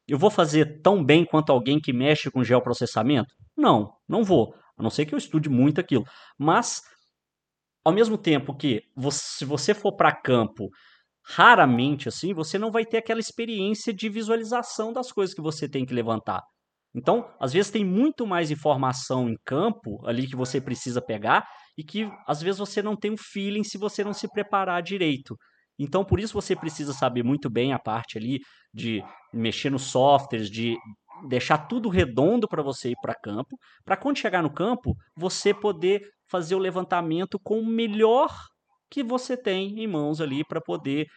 Eu 0.08 0.18
vou 0.18 0.30
fazer 0.30 0.82
tão 0.82 1.04
bem 1.04 1.26
quanto 1.26 1.52
alguém 1.52 1.80
que 1.80 1.94
mexe 1.94 2.30
com 2.30 2.44
geoprocessamento? 2.44 3.34
Não, 3.58 3.94
não 4.08 4.24
vou. 4.24 4.54
A 4.78 4.84
não 4.84 4.90
ser 4.90 5.06
que 5.06 5.14
eu 5.14 5.18
estude 5.18 5.50
muito 5.50 5.80
aquilo. 5.80 6.04
Mas 6.38 6.82
ao 7.84 7.94
mesmo 7.94 8.18
tempo 8.18 8.56
que 8.56 8.82
você, 8.96 9.20
se 9.40 9.46
você 9.46 9.74
for 9.74 9.96
para 9.96 10.12
campo 10.12 10.70
raramente 11.26 12.10
assim, 12.10 12.34
você 12.34 12.58
não 12.58 12.72
vai 12.72 12.86
ter 12.86 12.98
aquela 12.98 13.20
experiência 13.20 13.94
de 13.94 14.10
visualização 14.10 14.92
das 14.92 15.12
coisas 15.12 15.34
que 15.34 15.42
você 15.42 15.70
tem 15.70 15.86
que 15.86 15.94
levantar. 15.94 16.42
Então, 16.96 17.28
às 17.40 17.54
vezes 17.54 17.72
tem 17.72 17.84
muito 17.84 18.26
mais 18.28 18.52
informação 18.52 19.30
em 19.30 19.36
campo 19.46 20.06
ali 20.06 20.28
que 20.28 20.36
você 20.36 20.62
precisa 20.62 21.02
pegar 21.02 21.46
e 21.78 21.84
que 21.84 22.10
às 22.28 22.42
vezes 22.42 22.60
você 22.60 22.82
não 22.82 22.96
tem 22.96 23.12
um 23.12 23.18
feeling 23.18 23.64
se 23.64 23.78
você 23.78 24.04
não 24.04 24.14
se 24.14 24.28
preparar 24.28 24.82
direito. 24.84 25.36
Então, 25.80 26.06
por 26.06 26.20
isso 26.20 26.34
você 26.34 26.56
precisa 26.56 26.94
saber 26.94 27.24
muito 27.24 27.50
bem 27.50 27.74
a 27.74 27.80
parte 27.80 28.18
ali 28.18 28.40
de 28.72 29.02
mexer 29.34 29.72
nos 29.72 29.84
softwares, 29.84 30.52
de 30.52 30.78
deixar 31.28 31.68
tudo 31.68 31.90
redondo 31.90 32.48
para 32.48 32.64
você 32.64 32.90
ir 32.92 32.98
para 33.02 33.16
campo, 33.16 33.58
para 33.86 33.98
quando 33.98 34.18
chegar 34.18 34.42
no 34.42 34.54
campo, 34.54 34.96
você 35.16 35.54
poder 35.54 36.02
fazer 36.30 36.56
o 36.56 36.60
levantamento 36.60 37.40
com 37.44 37.60
o 37.60 37.66
melhor 37.66 38.30
que 38.90 39.04
você 39.04 39.36
tem 39.36 39.80
em 39.80 39.88
mãos 39.88 40.22
ali 40.22 40.44
para 40.46 40.62
poder 40.62 41.08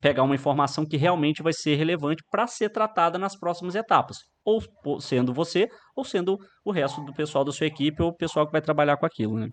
pegar 0.00 0.22
uma 0.22 0.34
informação 0.34 0.86
que 0.86 0.96
realmente 0.96 1.42
vai 1.42 1.52
ser 1.52 1.76
relevante 1.76 2.22
para 2.30 2.46
ser 2.46 2.70
tratada 2.70 3.18
nas 3.18 3.38
próximas 3.38 3.74
etapas. 3.74 4.18
Ou 4.44 4.60
sendo 5.00 5.32
você, 5.32 5.68
ou 5.94 6.04
sendo 6.04 6.38
o 6.64 6.70
resto 6.70 7.00
do 7.02 7.12
pessoal 7.12 7.44
da 7.44 7.52
sua 7.52 7.66
equipe, 7.66 8.02
ou 8.02 8.10
o 8.10 8.12
pessoal 8.12 8.46
que 8.46 8.52
vai 8.52 8.62
trabalhar 8.62 8.96
com 8.96 9.04
aquilo, 9.04 9.38
né? 9.38 9.50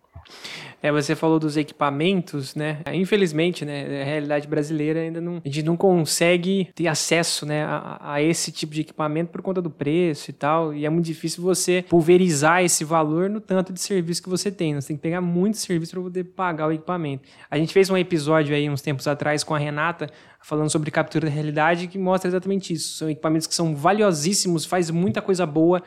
É, 0.81 0.91
você 0.91 1.15
falou 1.15 1.39
dos 1.39 1.57
equipamentos, 1.57 2.55
né? 2.55 2.81
Infelizmente, 2.93 3.65
né, 3.65 4.01
a 4.01 4.05
realidade 4.05 4.47
brasileira 4.47 5.01
ainda 5.01 5.19
não, 5.19 5.41
a 5.43 5.47
gente 5.47 5.63
não 5.63 5.75
consegue 5.75 6.69
ter 6.73 6.87
acesso, 6.87 7.45
né, 7.45 7.63
a, 7.65 8.13
a, 8.13 8.21
esse 8.21 8.51
tipo 8.51 8.73
de 8.73 8.81
equipamento 8.81 9.31
por 9.31 9.41
conta 9.41 9.61
do 9.61 9.69
preço 9.69 10.29
e 10.29 10.33
tal, 10.33 10.73
e 10.73 10.85
é 10.85 10.89
muito 10.89 11.05
difícil 11.05 11.43
você 11.43 11.83
pulverizar 11.89 12.63
esse 12.63 12.83
valor 12.85 13.29
no 13.29 13.41
tanto 13.41 13.73
de 13.73 13.81
serviço 13.81 14.23
que 14.23 14.29
você 14.29 14.51
tem. 14.51 14.73
Né? 14.73 14.81
Você 14.81 14.89
tem 14.89 14.97
que 14.97 15.03
pegar 15.03 15.21
muito 15.21 15.57
serviço 15.57 15.91
para 15.93 16.01
poder 16.01 16.23
pagar 16.23 16.67
o 16.67 16.71
equipamento. 16.71 17.27
A 17.49 17.57
gente 17.57 17.73
fez 17.73 17.89
um 17.89 17.97
episódio 17.97 18.55
aí 18.55 18.69
uns 18.69 18.81
tempos 18.81 19.07
atrás 19.07 19.43
com 19.43 19.53
a 19.53 19.57
Renata 19.57 20.09
falando 20.41 20.69
sobre 20.69 20.89
captura 20.91 21.27
da 21.27 21.33
realidade 21.33 21.87
que 21.87 21.97
mostra 21.97 22.29
exatamente 22.29 22.73
isso. 22.73 22.97
São 22.97 23.09
equipamentos 23.09 23.47
que 23.47 23.55
são 23.55 23.75
valiosíssimos, 23.75 24.65
faz 24.65 24.89
muita 24.89 25.21
coisa 25.21 25.45
boa, 25.45 25.83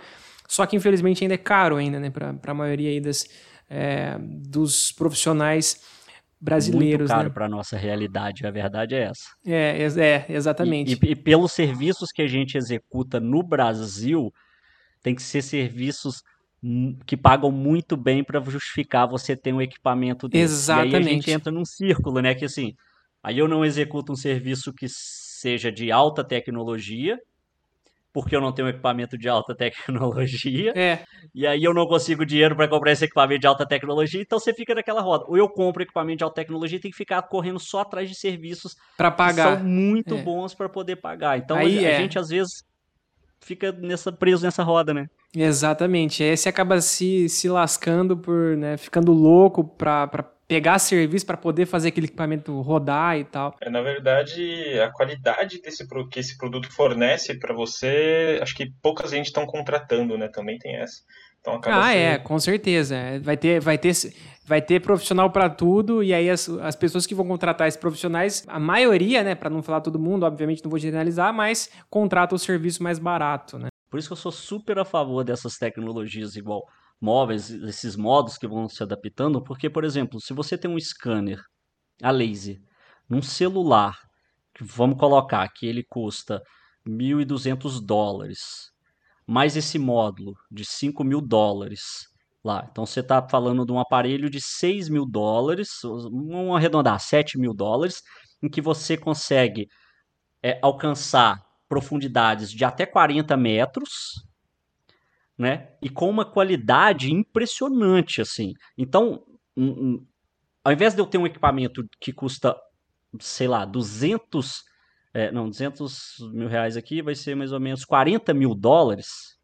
só 0.52 0.66
que 0.66 0.76
infelizmente 0.76 1.24
ainda 1.24 1.32
é 1.32 1.38
caro 1.38 1.76
ainda, 1.76 1.98
né, 1.98 2.10
para 2.10 2.36
a 2.46 2.54
maioria 2.54 2.90
aí 2.90 3.00
das, 3.00 3.26
é, 3.70 4.18
dos 4.20 4.92
profissionais 4.92 5.80
brasileiros. 6.38 7.08
Muito 7.08 7.08
caro 7.08 7.28
né? 7.28 7.34
para 7.34 7.48
nossa 7.48 7.74
realidade, 7.74 8.46
a 8.46 8.50
verdade 8.50 8.94
é 8.94 9.04
essa. 9.04 9.30
É, 9.46 9.82
é 9.98 10.26
exatamente. 10.28 10.92
E, 10.92 11.06
e, 11.06 11.10
e, 11.12 11.16
pelos 11.16 11.52
serviços 11.52 12.12
que 12.12 12.20
a 12.20 12.26
gente 12.26 12.58
executa 12.58 13.18
no 13.18 13.42
Brasil, 13.42 14.30
tem 15.02 15.14
que 15.14 15.22
ser 15.22 15.40
serviços 15.40 16.22
que 17.06 17.16
pagam 17.16 17.50
muito 17.50 17.96
bem 17.96 18.22
para 18.22 18.38
justificar 18.42 19.08
você 19.08 19.34
ter 19.34 19.54
um 19.54 19.62
equipamento 19.62 20.28
desse. 20.28 20.52
Exatamente. 20.52 20.92
E 20.92 20.96
aí 20.96 21.02
a 21.02 21.08
gente 21.08 21.30
entra 21.30 21.50
num 21.50 21.64
círculo, 21.64 22.20
né, 22.20 22.34
que 22.34 22.44
assim, 22.44 22.74
aí 23.22 23.38
eu 23.38 23.48
não 23.48 23.64
executo 23.64 24.12
um 24.12 24.16
serviço 24.16 24.70
que 24.70 24.86
seja 24.86 25.72
de 25.72 25.90
alta 25.90 26.22
tecnologia, 26.22 27.18
porque 28.12 28.36
eu 28.36 28.40
não 28.40 28.52
tenho 28.52 28.68
equipamento 28.68 29.16
de 29.16 29.28
alta 29.28 29.54
tecnologia. 29.54 30.72
É. 30.76 31.00
E 31.34 31.46
aí 31.46 31.62
eu 31.62 31.72
não 31.72 31.86
consigo 31.86 32.26
dinheiro 32.26 32.54
para 32.54 32.68
comprar 32.68 32.92
esse 32.92 33.04
equipamento 33.04 33.40
de 33.40 33.46
alta 33.46 33.66
tecnologia, 33.66 34.20
então 34.20 34.38
você 34.38 34.52
fica 34.52 34.74
naquela 34.74 35.00
roda. 35.00 35.24
Ou 35.28 35.36
eu 35.36 35.48
compro 35.48 35.82
equipamento 35.82 36.18
de 36.18 36.24
alta 36.24 36.36
tecnologia 36.36 36.78
e 36.78 36.80
tem 36.80 36.90
que 36.90 36.96
ficar 36.96 37.22
correndo 37.22 37.58
só 37.58 37.80
atrás 37.80 38.08
de 38.08 38.14
serviços 38.14 38.76
para 38.96 39.10
pagar. 39.10 39.56
que 39.56 39.58
são 39.58 39.68
muito 39.68 40.14
é. 40.14 40.22
bons 40.22 40.54
para 40.54 40.68
poder 40.68 40.96
pagar. 40.96 41.38
Então 41.38 41.56
aí 41.56 41.84
a, 41.84 41.90
é. 41.90 41.96
gente 41.98 42.18
às 42.18 42.28
vezes 42.28 42.64
fica 43.40 43.72
nessa 43.72 44.12
preso 44.12 44.44
nessa 44.44 44.62
roda, 44.62 44.94
né? 44.94 45.06
Exatamente. 45.34 46.22
Aí 46.22 46.36
você 46.36 46.48
acaba 46.48 46.80
se, 46.80 47.28
se 47.28 47.48
lascando 47.48 48.16
por, 48.16 48.56
né, 48.56 48.76
ficando 48.76 49.12
louco 49.12 49.64
para 49.64 50.31
pegar 50.46 50.78
serviço 50.78 51.24
para 51.24 51.36
poder 51.36 51.66
fazer 51.66 51.88
aquele 51.88 52.06
equipamento 52.06 52.60
rodar 52.60 53.18
e 53.18 53.24
tal. 53.24 53.56
É, 53.60 53.70
na 53.70 53.80
verdade, 53.80 54.78
a 54.80 54.90
qualidade 54.90 55.60
desse 55.60 55.86
que 56.10 56.20
esse 56.20 56.36
produto 56.36 56.70
fornece 56.70 57.38
para 57.38 57.54
você, 57.54 58.38
acho 58.42 58.54
que 58.54 58.70
poucas 58.82 59.10
gente 59.10 59.26
estão 59.26 59.46
contratando, 59.46 60.18
né? 60.18 60.28
Também 60.28 60.58
tem 60.58 60.76
essa. 60.76 61.02
Então 61.40 61.54
acaba 61.54 61.86
ah, 61.86 61.92
é, 61.92 62.18
com 62.18 62.38
certeza. 62.38 62.94
É, 62.94 63.18
vai 63.18 63.36
ter, 63.36 63.60
vai 63.60 63.76
ter, 63.76 63.92
vai 64.46 64.62
ter 64.62 64.80
profissional 64.80 65.30
para 65.30 65.50
tudo 65.50 66.02
e 66.02 66.14
aí 66.14 66.30
as, 66.30 66.48
as 66.48 66.76
pessoas 66.76 67.04
que 67.04 67.14
vão 67.14 67.26
contratar 67.26 67.66
esses 67.66 67.80
profissionais, 67.80 68.44
a 68.46 68.60
maioria, 68.60 69.24
né, 69.24 69.34
para 69.34 69.50
não 69.50 69.62
falar 69.62 69.80
todo 69.80 69.98
mundo, 69.98 70.24
obviamente 70.24 70.62
não 70.62 70.70
vou 70.70 70.78
generalizar, 70.78 71.32
mas 71.34 71.70
contrata 71.90 72.34
o 72.34 72.38
serviço 72.38 72.82
mais 72.82 72.98
barato, 72.98 73.58
né? 73.58 73.68
Por 73.90 73.98
isso 73.98 74.08
que 74.08 74.12
eu 74.12 74.16
sou 74.16 74.32
super 74.32 74.78
a 74.78 74.84
favor 74.84 75.24
dessas 75.24 75.56
tecnologias 75.58 76.36
igual 76.36 76.62
móveis, 77.02 77.50
esses 77.50 77.96
modos 77.96 78.38
que 78.38 78.46
vão 78.46 78.68
se 78.68 78.82
adaptando, 78.82 79.42
porque, 79.42 79.68
por 79.68 79.84
exemplo, 79.84 80.20
se 80.20 80.32
você 80.32 80.56
tem 80.56 80.70
um 80.70 80.78
scanner 80.78 81.42
a 82.00 82.10
laser 82.12 82.58
num 83.08 83.20
celular, 83.20 83.98
vamos 84.60 84.98
colocar 84.98 85.46
que 85.48 85.66
ele 85.66 85.82
custa 85.82 86.40
1.200 86.86 87.84
dólares, 87.84 88.70
mais 89.26 89.56
esse 89.56 89.78
módulo 89.78 90.34
de 90.50 90.64
5 90.64 91.02
mil 91.02 91.20
dólares 91.20 92.06
lá. 92.44 92.66
Então 92.70 92.86
você 92.86 93.00
está 93.00 93.26
falando 93.28 93.66
de 93.66 93.72
um 93.72 93.80
aparelho 93.80 94.30
de 94.30 94.40
6 94.40 94.88
mil 94.88 95.04
dólares, 95.04 95.70
vamos 95.82 96.56
arredondar, 96.56 96.98
7 97.00 97.38
mil 97.38 97.52
dólares, 97.52 98.02
em 98.42 98.48
que 98.48 98.60
você 98.60 98.96
consegue 98.96 99.68
é, 100.42 100.58
alcançar 100.62 101.40
profundidades 101.68 102.50
de 102.50 102.64
até 102.64 102.86
40 102.86 103.36
metros, 103.36 103.90
né? 105.42 105.70
E 105.82 105.90
com 105.90 106.08
uma 106.08 106.24
qualidade 106.24 107.12
impressionante, 107.12 108.20
assim. 108.20 108.54
Então, 108.78 109.24
um, 109.56 109.66
um, 109.66 110.06
ao 110.62 110.72
invés 110.72 110.94
de 110.94 111.00
eu 111.00 111.06
ter 111.06 111.18
um 111.18 111.26
equipamento 111.26 111.84
que 112.00 112.12
custa, 112.12 112.56
sei 113.18 113.48
lá, 113.48 113.64
200, 113.64 114.62
é, 115.12 115.32
não, 115.32 115.48
200 115.48 116.30
mil 116.32 116.46
reais 116.46 116.76
aqui, 116.76 117.02
vai 117.02 117.16
ser 117.16 117.34
mais 117.34 117.50
ou 117.50 117.58
menos 117.58 117.84
40 117.84 118.32
mil 118.32 118.54
dólares. 118.54 119.36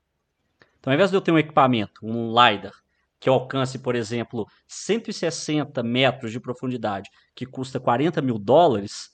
Então, 0.78 0.92
ao 0.92 0.94
invés 0.94 1.10
de 1.10 1.16
eu 1.16 1.20
ter 1.20 1.32
um 1.32 1.38
equipamento, 1.38 2.00
um 2.04 2.28
LiDAR, 2.28 2.72
que 3.18 3.28
alcance, 3.28 3.80
por 3.80 3.96
exemplo, 3.96 4.46
160 4.68 5.82
metros 5.82 6.30
de 6.30 6.38
profundidade, 6.38 7.10
que 7.34 7.44
custa 7.44 7.80
40 7.80 8.22
mil 8.22 8.38
dólares, 8.38 9.10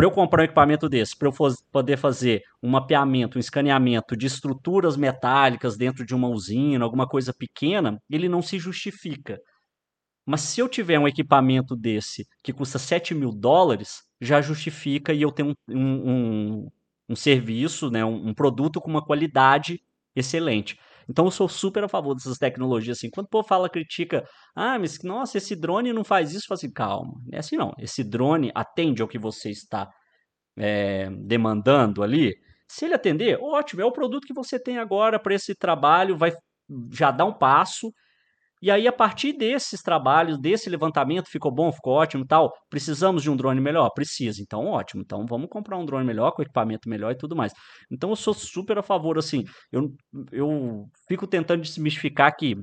para 0.00 0.06
eu 0.06 0.10
comprar 0.10 0.40
um 0.40 0.44
equipamento 0.46 0.88
desse, 0.88 1.14
para 1.14 1.28
eu 1.28 1.32
poder 1.70 1.98
fazer 1.98 2.42
um 2.62 2.70
mapeamento, 2.70 3.36
um 3.36 3.38
escaneamento 3.38 4.16
de 4.16 4.24
estruturas 4.24 4.96
metálicas 4.96 5.76
dentro 5.76 6.06
de 6.06 6.14
uma 6.14 6.26
usina, 6.26 6.82
alguma 6.82 7.06
coisa 7.06 7.34
pequena, 7.34 8.00
ele 8.08 8.26
não 8.26 8.40
se 8.40 8.58
justifica. 8.58 9.38
Mas 10.24 10.40
se 10.40 10.58
eu 10.58 10.70
tiver 10.70 10.98
um 10.98 11.06
equipamento 11.06 11.76
desse 11.76 12.26
que 12.42 12.50
custa 12.50 12.78
7 12.78 13.14
mil 13.14 13.30
dólares, 13.30 14.02
já 14.18 14.40
justifica 14.40 15.12
e 15.12 15.20
eu 15.20 15.30
tenho 15.30 15.54
um, 15.68 15.76
um, 15.76 16.10
um, 16.10 16.68
um 17.10 17.14
serviço, 17.14 17.90
né, 17.90 18.02
um, 18.02 18.28
um 18.28 18.32
produto 18.32 18.80
com 18.80 18.88
uma 18.88 19.04
qualidade 19.04 19.82
excelente. 20.16 20.78
Então 21.10 21.24
eu 21.24 21.30
sou 21.30 21.48
super 21.48 21.82
a 21.82 21.88
favor 21.88 22.14
dessas 22.14 22.38
tecnologias 22.38 22.98
assim. 22.98 23.10
Quando 23.10 23.26
o 23.26 23.30
povo 23.30 23.46
fala, 23.46 23.68
critica, 23.68 24.24
ah, 24.54 24.78
mas 24.78 25.02
nossa, 25.02 25.38
esse 25.38 25.56
drone 25.56 25.92
não 25.92 26.04
faz 26.04 26.32
isso, 26.32 26.46
falo 26.46 26.58
assim, 26.58 26.72
calma, 26.72 27.12
não 27.26 27.36
é 27.36 27.38
assim 27.38 27.56
não. 27.56 27.72
Esse 27.78 28.04
drone 28.04 28.52
atende 28.54 29.02
ao 29.02 29.08
que 29.08 29.18
você 29.18 29.50
está 29.50 29.90
é, 30.56 31.10
demandando 31.10 32.02
ali. 32.02 32.32
Se 32.68 32.84
ele 32.84 32.94
atender, 32.94 33.36
ótimo, 33.42 33.82
é 33.82 33.84
o 33.84 33.92
produto 33.92 34.26
que 34.26 34.32
você 34.32 34.58
tem 34.62 34.78
agora 34.78 35.18
para 35.18 35.34
esse 35.34 35.54
trabalho, 35.54 36.16
vai 36.16 36.32
já 36.92 37.10
dar 37.10 37.24
um 37.24 37.32
passo 37.36 37.92
e 38.62 38.70
aí, 38.70 38.86
a 38.86 38.92
partir 38.92 39.32
desses 39.32 39.82
trabalhos, 39.82 40.38
desse 40.38 40.68
levantamento, 40.68 41.28
ficou 41.28 41.50
bom, 41.50 41.72
ficou 41.72 41.94
ótimo 41.94 42.26
tal. 42.26 42.52
Precisamos 42.68 43.22
de 43.22 43.30
um 43.30 43.36
drone 43.36 43.60
melhor? 43.60 43.90
Precisa. 43.90 44.42
Então, 44.42 44.66
ótimo. 44.66 45.02
Então, 45.02 45.24
vamos 45.26 45.48
comprar 45.48 45.78
um 45.78 45.84
drone 45.86 46.04
melhor, 46.06 46.32
com 46.32 46.42
equipamento 46.42 46.88
melhor 46.88 47.12
e 47.12 47.16
tudo 47.16 47.34
mais. 47.34 47.52
Então, 47.90 48.10
eu 48.10 48.16
sou 48.16 48.34
super 48.34 48.78
a 48.78 48.82
favor, 48.82 49.18
assim. 49.18 49.44
Eu, 49.72 49.94
eu 50.30 50.86
fico 51.08 51.26
tentando 51.26 51.62
desmistificar 51.62 52.36
que 52.36 52.56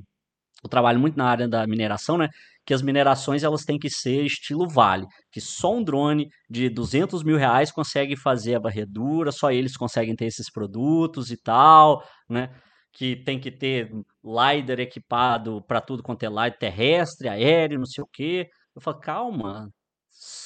eu 0.62 0.68
trabalho 0.68 0.98
muito 0.98 1.16
na 1.16 1.26
área 1.26 1.48
da 1.48 1.66
mineração, 1.66 2.18
né? 2.18 2.28
Que 2.66 2.74
as 2.74 2.82
minerações 2.82 3.44
elas 3.44 3.64
têm 3.64 3.78
que 3.78 3.88
ser 3.88 4.24
estilo 4.24 4.68
Vale, 4.68 5.06
que 5.30 5.40
só 5.40 5.74
um 5.74 5.82
drone 5.84 6.28
de 6.50 6.68
200 6.68 7.22
mil 7.22 7.36
reais 7.36 7.70
consegue 7.70 8.16
fazer 8.16 8.56
a 8.56 8.60
varredura, 8.60 9.30
só 9.30 9.50
eles 9.52 9.76
conseguem 9.76 10.16
ter 10.16 10.26
esses 10.26 10.50
produtos 10.50 11.30
e 11.30 11.36
tal, 11.36 12.02
né? 12.28 12.50
Que 12.98 13.14
tem 13.14 13.38
que 13.38 13.52
ter 13.52 13.92
LiDAR 14.24 14.80
equipado 14.80 15.62
para 15.68 15.80
tudo 15.80 16.02
quanto 16.02 16.24
é 16.24 16.28
LiDAR 16.28 16.58
terrestre, 16.58 17.28
aéreo, 17.28 17.78
não 17.78 17.86
sei 17.86 18.02
o 18.02 18.08
quê. 18.12 18.50
Eu 18.74 18.82
falo, 18.82 18.98
calma, 18.98 19.70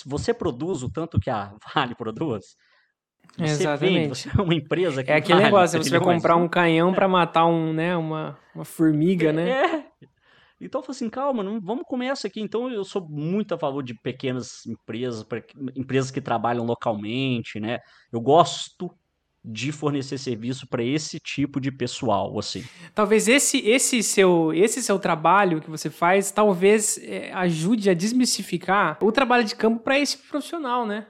você 0.05 0.35
produz 0.35 0.83
o 0.83 0.91
tanto 0.91 1.19
que 1.19 1.31
a 1.31 1.55
Vale 1.75 1.95
produz? 1.95 2.45
Você 3.39 3.45
Exatamente. 3.45 3.95
Vende, 3.95 4.09
você 4.09 4.29
é 4.29 4.43
uma 4.43 4.55
empresa 4.55 5.03
que 5.03 5.11
É 5.11 5.17
aquele 5.17 5.39
vale 5.39 5.45
negócio, 5.47 5.83
você 5.83 5.99
vai 5.99 6.01
comprar 6.01 6.37
um 6.37 6.47
canhão 6.47 6.93
para 6.93 7.09
matar 7.09 7.47
um, 7.47 7.73
né, 7.73 7.97
uma, 7.97 8.39
uma 8.55 8.67
formiga, 8.67 9.31
é, 9.31 9.33
né? 9.33 9.49
É. 9.49 9.85
Então 10.61 10.81
eu 10.81 10.85
falo 10.85 10.95
assim, 10.95 11.09
calma, 11.09 11.43
não, 11.43 11.59
vamos 11.59 11.85
começar 11.87 12.29
aqui. 12.29 12.43
Então 12.43 12.71
eu 12.71 12.85
sou 12.85 13.09
muito 13.09 13.55
a 13.55 13.59
favor 13.59 13.83
de 13.83 13.95
pequenas 13.95 14.67
empresas, 14.67 15.25
empresas 15.75 16.11
que 16.11 16.21
trabalham 16.21 16.67
localmente, 16.67 17.59
né? 17.59 17.79
Eu 18.13 18.21
gosto 18.21 18.95
de 19.45 19.73
fornecer 19.73 20.19
serviço 20.19 20.67
para 20.67 20.85
esse 20.85 21.19
tipo 21.19 21.61
de 21.61 21.73
pessoal, 21.73 22.39
assim. 22.39 22.65
Talvez 22.95 23.27
esse 23.27 23.59
esse 23.59 24.03
seu 24.03 24.53
esse 24.55 24.83
seu 24.83 24.99
trabalho 24.99 25.61
que 25.61 25.71
você 25.71 25.91
faz 25.91 26.31
talvez 26.31 26.99
é, 27.03 27.33
ajude 27.33 27.91
a 27.91 27.95
desmistificar 27.95 28.99
o 29.01 29.11
trabalho 29.11 29.45
de 29.45 29.57
campo 29.57 29.83
para 29.83 29.99
esse 29.99 30.17
profissional, 30.17 30.87
né? 30.87 31.07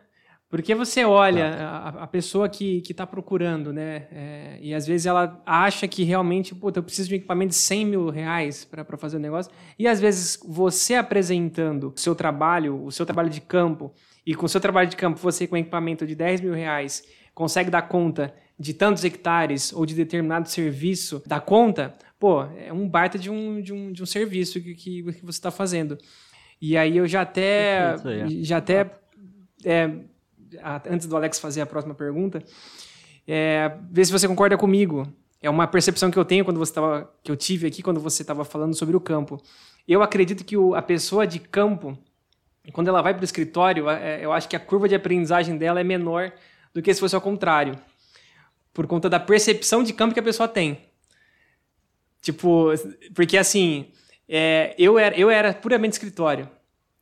Porque 0.49 0.75
você 0.75 1.03
olha 1.03 1.47
a, 1.47 1.89
a, 2.03 2.07
pessoa 2.07 2.47
que 2.47 2.83
está 2.87 3.07
procurando, 3.07 3.73
né? 3.73 4.07
É, 4.13 4.59
e 4.61 4.75
às 4.75 4.87
vezes 4.87 5.07
ela 5.07 5.43
acha 5.47 5.89
que 5.89 6.05
realmente, 6.05 6.55
puta, 6.55 6.79
eu 6.79 6.83
preciso 6.83 7.09
de 7.09 7.15
um 7.15 7.17
equipamento 7.17 7.53
de 7.53 7.57
100 7.57 7.87
mil 7.87 8.11
reais 8.11 8.63
para 8.63 8.85
fazer 8.99 9.17
o 9.17 9.19
um 9.19 9.23
negócio. 9.23 9.51
E 9.79 9.89
às 9.89 9.99
vezes 9.99 10.39
você 10.47 10.95
apresentando 10.95 11.95
o 11.97 11.99
seu 11.99 12.15
trabalho, 12.15 12.85
o 12.85 12.93
seu 12.93 13.07
trabalho 13.07 13.31
de 13.31 13.41
campo, 13.41 13.95
e 14.27 14.35
com 14.35 14.45
o 14.45 14.49
seu 14.49 14.61
trabalho 14.61 14.91
de 14.91 14.97
campo 14.97 15.19
você 15.19 15.47
com 15.47 15.57
um 15.57 15.59
equipamento 15.59 16.07
de 16.07 16.15
10 16.15 16.43
mil 16.43 16.53
reais 16.53 17.03
consegue 17.35 17.71
dar 17.71 17.83
conta 17.83 18.35
de 18.59 18.75
tantos 18.75 19.05
hectares 19.05 19.73
ou 19.73 19.85
de 19.85 19.95
determinado 19.95 20.49
serviço, 20.49 21.23
dá 21.27 21.41
conta, 21.41 21.95
pô, 22.19 22.45
é 22.57 22.73
um 22.73 22.89
baita 22.89 23.19
de 23.19 23.31
um, 23.31 23.61
de 23.61 23.73
um, 23.73 23.93
de 23.93 24.03
um 24.03 24.07
serviço 24.07 24.61
que, 24.61 24.75
que, 24.75 25.03
que 25.03 25.25
você 25.25 25.39
está 25.39 25.51
fazendo. 25.51 25.99
E 26.61 26.77
aí 26.77 26.97
eu 26.97 27.09
já 27.09 27.23
até, 27.23 27.97
já 28.43 28.59
até 28.59 28.89
é, 29.65 29.91
antes 30.89 31.07
do 31.07 31.17
Alex 31.17 31.41
fazer 31.41 31.61
a 31.61 31.67
próxima 31.67 31.95
pergunta, 31.95 32.43
é, 33.27 33.77
ver 33.91 34.05
se 34.05 34.13
você 34.13 34.29
concorda 34.29 34.57
comigo. 34.57 35.07
É 35.41 35.51
uma 35.51 35.67
percepção 35.67 36.09
que 36.09 36.17
eu 36.17 36.25
tenho 36.25 36.45
quando 36.45 36.59
você 36.59 36.73
tava, 36.73 37.13
que 37.23 37.31
eu 37.31 37.37
tive 37.37 37.67
aqui 37.67 37.83
quando 37.83 37.99
você 37.99 38.23
estava 38.23 38.45
falando 38.45 38.75
sobre 38.75 38.95
o 38.97 39.01
campo. 39.01 39.43
Eu 39.89 40.03
acredito 40.03 40.45
que 40.45 40.57
o, 40.57 40.77
a 40.77 40.83
pessoa 40.83 41.27
de 41.27 41.41
campo, 41.41 41.99
quando 42.73 42.87
ela 42.87 43.03
vai 43.03 43.13
para 43.13 43.23
o 43.23 43.25
escritório, 43.25 43.91
é, 43.91 44.25
eu 44.25 44.33
acho 44.33 44.49
que 44.49 44.55
a 44.55 44.61
curva 44.61 44.89
de 44.89 44.95
aprendizagem 44.95 45.57
dela 45.57 45.81
é 45.81 45.85
menor 45.85 46.33
do 46.75 46.83
que 46.83 46.93
se 46.93 47.01
fosse 47.01 47.15
ao 47.15 47.21
contrário. 47.21 47.79
Por 48.73 48.87
conta 48.87 49.09
da 49.09 49.21
percepção 49.21 49.83
de 49.83 49.93
campo 49.93 50.15
que 50.15 50.21
a 50.21 50.23
pessoa 50.23 50.49
tem. 50.49 50.79
Tipo, 52.21 52.73
porque 53.15 53.37
assim, 53.37 53.91
é, 54.29 54.75
eu, 54.79 54.99
era, 54.99 55.17
eu 55.19 55.29
era 55.29 55.53
puramente 55.53 55.93
escritório. 55.95 56.49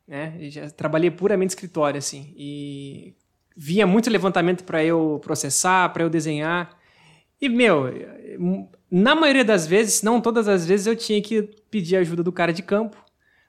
Né? 0.06 0.37
Eu 0.40 0.50
já 0.50 0.70
trabalhei 0.70 1.11
puramente 1.11 1.50
escritório, 1.50 1.98
assim. 1.98 2.35
E 2.37 3.14
via 3.56 3.87
muito 3.87 4.11
levantamento 4.11 4.64
para 4.64 4.83
eu 4.83 5.20
processar, 5.22 5.90
para 5.90 6.02
eu 6.02 6.11
desenhar. 6.11 6.76
E, 7.40 7.48
meu, 7.48 7.85
na 8.90 9.14
maioria 9.14 9.44
das 9.44 9.66
vezes, 9.66 10.02
não 10.02 10.20
todas 10.20 10.48
as 10.48 10.66
vezes, 10.66 10.87
eu 10.87 10.96
tinha 10.96 11.22
que 11.22 11.42
pedir 11.70 11.96
ajuda 11.96 12.22
do 12.22 12.33
cara 12.33 12.52
de 12.52 12.62
campo 12.62 12.96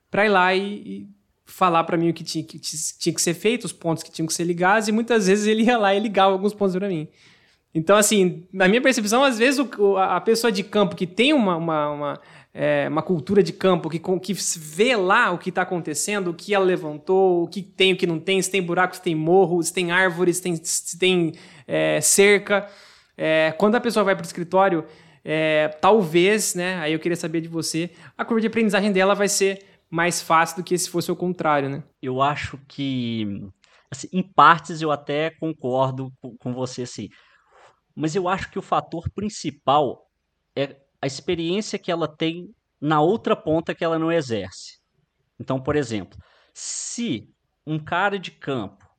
para 0.10 0.26
ir 0.26 0.30
lá 0.30 0.54
e, 0.54 0.62
e 0.62 1.10
falar 1.46 1.84
para 1.84 1.98
mim 1.98 2.10
o 2.10 2.14
que 2.14 2.24
tinha, 2.24 2.44
que 2.44 2.60
tinha 2.60 3.14
que 3.14 3.22
ser 3.22 3.34
feito, 3.34 3.66
os 3.66 3.74
pontos 3.74 4.04
que 4.04 4.12
tinham 4.12 4.28
que 4.28 4.34
ser 4.34 4.44
ligados, 4.44 4.88
e 4.88 4.92
muitas 4.92 5.28
vezes 5.28 5.46
ele 5.46 5.64
ia 5.64 5.78
lá 5.78 5.94
e 5.94 6.00
ligava 6.00 6.32
alguns 6.32 6.54
pontos 6.54 6.76
para 6.76 6.88
mim. 6.88 7.08
Então, 7.74 7.96
assim, 7.96 8.46
na 8.52 8.68
minha 8.68 8.82
percepção, 8.82 9.24
às 9.24 9.38
vezes 9.38 9.60
o, 9.78 9.98
a 9.98 10.20
pessoa 10.20 10.52
de 10.52 10.64
campo 10.64 10.96
que 10.96 11.08
tem 11.08 11.34
uma, 11.34 11.56
uma, 11.56 11.90
uma, 11.90 12.22
é, 12.54 12.88
uma 12.90 13.02
cultura 13.02 13.42
de 13.42 13.54
campo, 13.54 13.90
que, 13.90 14.00
que 14.00 14.34
vê 14.58 14.96
lá 14.96 15.32
o 15.32 15.38
que 15.38 15.50
está 15.50 15.62
acontecendo, 15.62 16.32
o 16.32 16.34
que 16.34 16.54
ela 16.54 16.66
levantou, 16.66 17.44
o 17.44 17.48
que 17.48 17.62
tem, 17.62 17.94
o 17.94 17.98
que 17.98 18.06
não 18.06 18.20
tem, 18.20 18.42
se 18.42 18.52
tem 18.52 18.62
buracos, 18.62 18.98
se 18.98 19.04
tem 19.04 19.16
morro, 19.16 19.64
se 19.64 19.74
tem 19.74 19.92
árvores, 19.92 20.38
se 20.38 20.44
tem, 20.44 20.56
se 20.62 20.98
tem 20.98 21.34
é, 21.68 22.02
cerca, 22.02 22.68
É, 23.18 23.54
quando 23.58 23.76
a 23.76 23.80
pessoa 23.80 24.04
vai 24.04 24.16
para 24.16 24.24
o 24.24 24.26
escritório, 24.26 24.84
é, 25.24 25.68
talvez, 25.80 26.56
né? 26.56 26.80
Aí 26.80 26.94
eu 26.94 27.00
queria 27.00 27.16
saber 27.16 27.42
de 27.42 27.48
você, 27.48 27.92
a 28.18 28.26
curva 28.26 28.42
de 28.42 28.48
aprendizagem 28.48 28.92
dela 28.92 29.14
vai 29.14 29.28
ser 29.28 29.60
mais 29.92 30.22
fácil 30.22 30.58
do 30.58 30.64
que 30.64 30.78
se 30.78 30.90
fosse 30.90 31.12
o 31.12 31.16
contrário, 31.16 31.70
né? 31.70 31.84
Eu 32.02 32.22
acho 32.22 32.58
que, 32.68 33.28
assim, 33.92 34.08
em 34.14 34.24
partes 34.24 34.82
eu 34.82 34.90
até 34.90 35.30
concordo 35.32 36.12
com, 36.40 36.54
você, 36.54 36.86
sim. 36.86 37.10
Mas 37.94 38.16
eu 38.16 38.30
acho 38.30 38.50
que 38.50 38.58
o 38.58 38.62
fator 38.62 39.10
principal 39.14 40.08
é 40.56 40.78
a 41.02 41.06
experiência 41.06 41.78
que 41.78 41.92
ela 41.92 42.08
tem 42.08 42.50
na 42.80 43.02
outra 43.02 43.36
ponta 43.36 43.76
que 43.76 43.84
ela 43.84 44.00
não 44.00 44.12
exerce. 44.12 44.80
Então, 45.38 45.62
por 45.62 45.76
exemplo, 45.76 46.18
se 46.54 47.30
um 47.68 47.78
cara 47.78 48.18
de 48.18 48.32
campo 48.32 48.90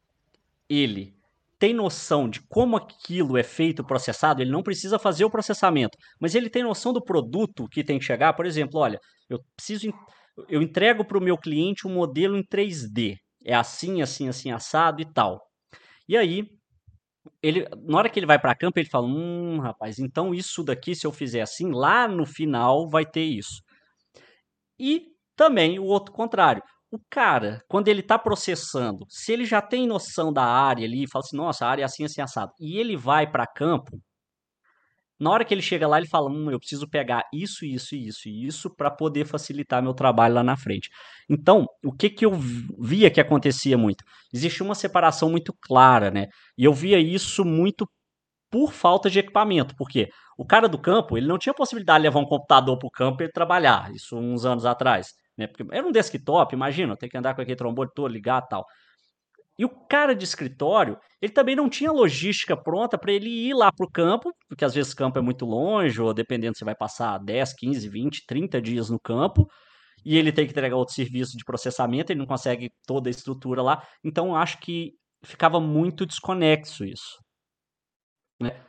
ele 0.69 1.17
tem 1.59 1.73
noção 1.73 2.29
de 2.29 2.41
como 2.49 2.77
aquilo 2.77 3.39
é 3.39 3.43
feito, 3.45 3.85
processado, 3.85 4.43
ele 4.43 4.51
não 4.51 4.65
precisa 4.65 4.99
fazer 4.99 5.25
o 5.25 5.31
processamento, 5.31 5.97
mas 6.21 6.35
ele 6.35 6.51
tem 6.51 6.65
noção 6.65 6.93
do 6.93 7.01
produto 7.01 7.69
que 7.69 7.85
tem 7.85 8.01
que 8.01 8.05
chegar. 8.05 8.33
Por 8.33 8.45
exemplo, 8.45 8.81
olha, 8.81 8.99
eu 9.31 9.39
preciso, 9.55 9.93
eu 10.49 10.63
entrego 10.63 11.05
para 11.05 11.19
o 11.19 11.23
meu 11.23 11.37
cliente 11.39 11.87
um 11.87 11.95
modelo 11.95 12.37
em 12.37 12.43
3D, 12.43 13.17
é 13.45 13.55
assim, 13.55 14.03
assim, 14.03 14.29
assim, 14.29 14.51
assado 14.51 15.03
e 15.03 15.13
tal. 15.13 15.41
E 16.09 16.17
aí, 16.17 16.49
ele, 17.43 17.67
na 17.87 17.99
hora 17.99 18.09
que 18.11 18.19
ele 18.19 18.27
vai 18.27 18.39
para 18.39 18.55
campo, 18.55 18.79
ele 18.79 18.89
fala: 18.89 19.07
Hum, 19.07 19.59
rapaz, 19.61 19.99
então 19.99 20.35
isso 20.35 20.63
daqui, 20.65 20.95
se 20.95 21.07
eu 21.07 21.13
fizer 21.13 21.43
assim, 21.43 21.71
lá 21.73 22.09
no 22.09 22.27
final 22.27 22.89
vai 22.89 23.05
ter 23.07 23.25
isso. 23.25 23.63
E 24.79 25.07
também 25.37 25.79
o 25.79 25.85
outro 25.85 26.13
contrário. 26.13 26.63
O 26.91 26.99
cara, 27.11 27.63
quando 27.69 27.89
ele 27.89 28.01
está 28.01 28.19
processando, 28.19 29.07
se 29.09 29.33
ele 29.33 29.47
já 29.47 29.63
tem 29.63 29.87
noção 29.87 30.33
da 30.33 30.45
área 30.45 30.85
ali, 30.87 31.09
fala 31.09 31.25
assim, 31.25 31.37
nossa, 31.37 31.65
a 31.65 31.71
área 31.71 31.83
é 31.83 31.85
assim, 31.87 32.05
assim, 32.05 32.21
assado, 32.21 32.53
e 32.61 32.79
ele 32.79 32.97
vai 32.97 33.31
para 33.31 33.47
campo, 33.47 33.99
na 35.23 35.31
hora 35.31 35.45
que 35.45 35.55
ele 35.55 35.63
chega 35.63 35.87
lá, 35.87 35.99
ele 35.99 36.09
fala, 36.09 36.29
hum, 36.29 36.51
eu 36.51 36.59
preciso 36.59 36.89
pegar 36.89 37.25
isso, 37.33 37.65
isso, 37.65 37.95
isso 37.95 38.29
e 38.29 38.45
isso 38.45 38.69
para 38.75 38.91
poder 38.91 39.25
facilitar 39.25 39.81
meu 39.81 39.95
trabalho 39.95 40.35
lá 40.35 40.43
na 40.43 40.57
frente. 40.57 40.91
Então, 41.31 41.65
o 41.85 41.93
que 41.93 42.11
que 42.11 42.27
eu 42.27 42.33
via 42.81 43.09
que 43.09 43.21
acontecia 43.21 43.79
muito? 43.79 44.03
Existia 44.35 44.67
uma 44.67 44.75
separação 44.75 45.31
muito 45.31 45.55
clara, 45.63 46.11
né? 46.11 46.27
E 46.59 46.65
eu 46.65 46.75
via 46.75 46.99
isso 46.99 47.45
muito 47.45 47.89
por 48.51 48.73
falta 48.73 49.09
de 49.09 49.21
equipamento, 49.21 49.77
porque 49.77 50.09
o 50.37 50.45
cara 50.45 50.69
do 50.69 50.77
campo, 50.77 51.17
ele 51.17 51.29
não 51.29 51.39
tinha 51.39 51.55
possibilidade 51.55 52.01
de 52.01 52.09
levar 52.09 52.19
um 52.19 52.27
computador 52.27 52.77
para 52.77 52.89
o 52.89 52.91
campo 52.91 53.23
e 53.23 53.31
trabalhar, 53.31 53.93
isso 53.95 54.17
uns 54.19 54.45
anos 54.45 54.67
atrás. 54.67 55.13
Né? 55.39 55.47
Porque 55.47 55.65
era 55.73 55.87
um 55.87 55.93
desktop, 55.93 56.53
imagina, 56.53 56.97
ter 56.97 57.09
que 57.09 57.17
andar 57.17 57.35
com 57.35 57.43
aquele 57.43 57.57
trombone 57.57 57.91
todo, 57.95 58.13
ligar 58.13 58.43
tal. 58.43 58.67
E 59.63 59.65
o 59.65 59.69
cara 59.69 60.13
de 60.13 60.25
escritório, 60.25 60.99
ele 61.21 61.31
também 61.31 61.55
não 61.55 61.69
tinha 61.69 61.93
logística 61.93 62.57
pronta 62.57 62.99
para 62.99 63.13
ele 63.13 63.29
ir 63.29 63.55
lá 63.55 63.71
para 63.71 63.87
o 63.87 63.89
campo, 63.89 64.35
porque 64.49 64.65
às 64.65 64.75
vezes 64.75 64.93
o 64.93 64.97
campo 64.97 65.21
é 65.21 65.23
muito 65.23 65.47
longe, 65.47 66.03
ou 66.03 66.13
dependendo, 66.13 66.59
você 66.59 66.65
vai 66.65 66.75
passar 66.75 67.17
10, 67.19 67.53
15, 67.53 67.89
20, 67.89 68.27
30 68.27 68.61
dias 68.61 68.91
no 68.91 68.99
campo, 68.99 69.47
e 70.05 70.19
ele 70.19 70.33
tem 70.33 70.47
que 70.47 70.51
entregar 70.51 70.75
outro 70.75 70.97
serviço 70.97 71.37
de 71.37 71.45
processamento, 71.45 72.11
ele 72.11 72.19
não 72.19 72.27
consegue 72.27 72.73
toda 72.85 73.09
a 73.09 73.13
estrutura 73.13 73.63
lá. 73.63 73.87
Então, 74.03 74.35
acho 74.35 74.59
que 74.59 74.95
ficava 75.25 75.61
muito 75.61 76.05
desconexo 76.05 76.85
isso. 76.85 77.21
Né? 78.41 78.61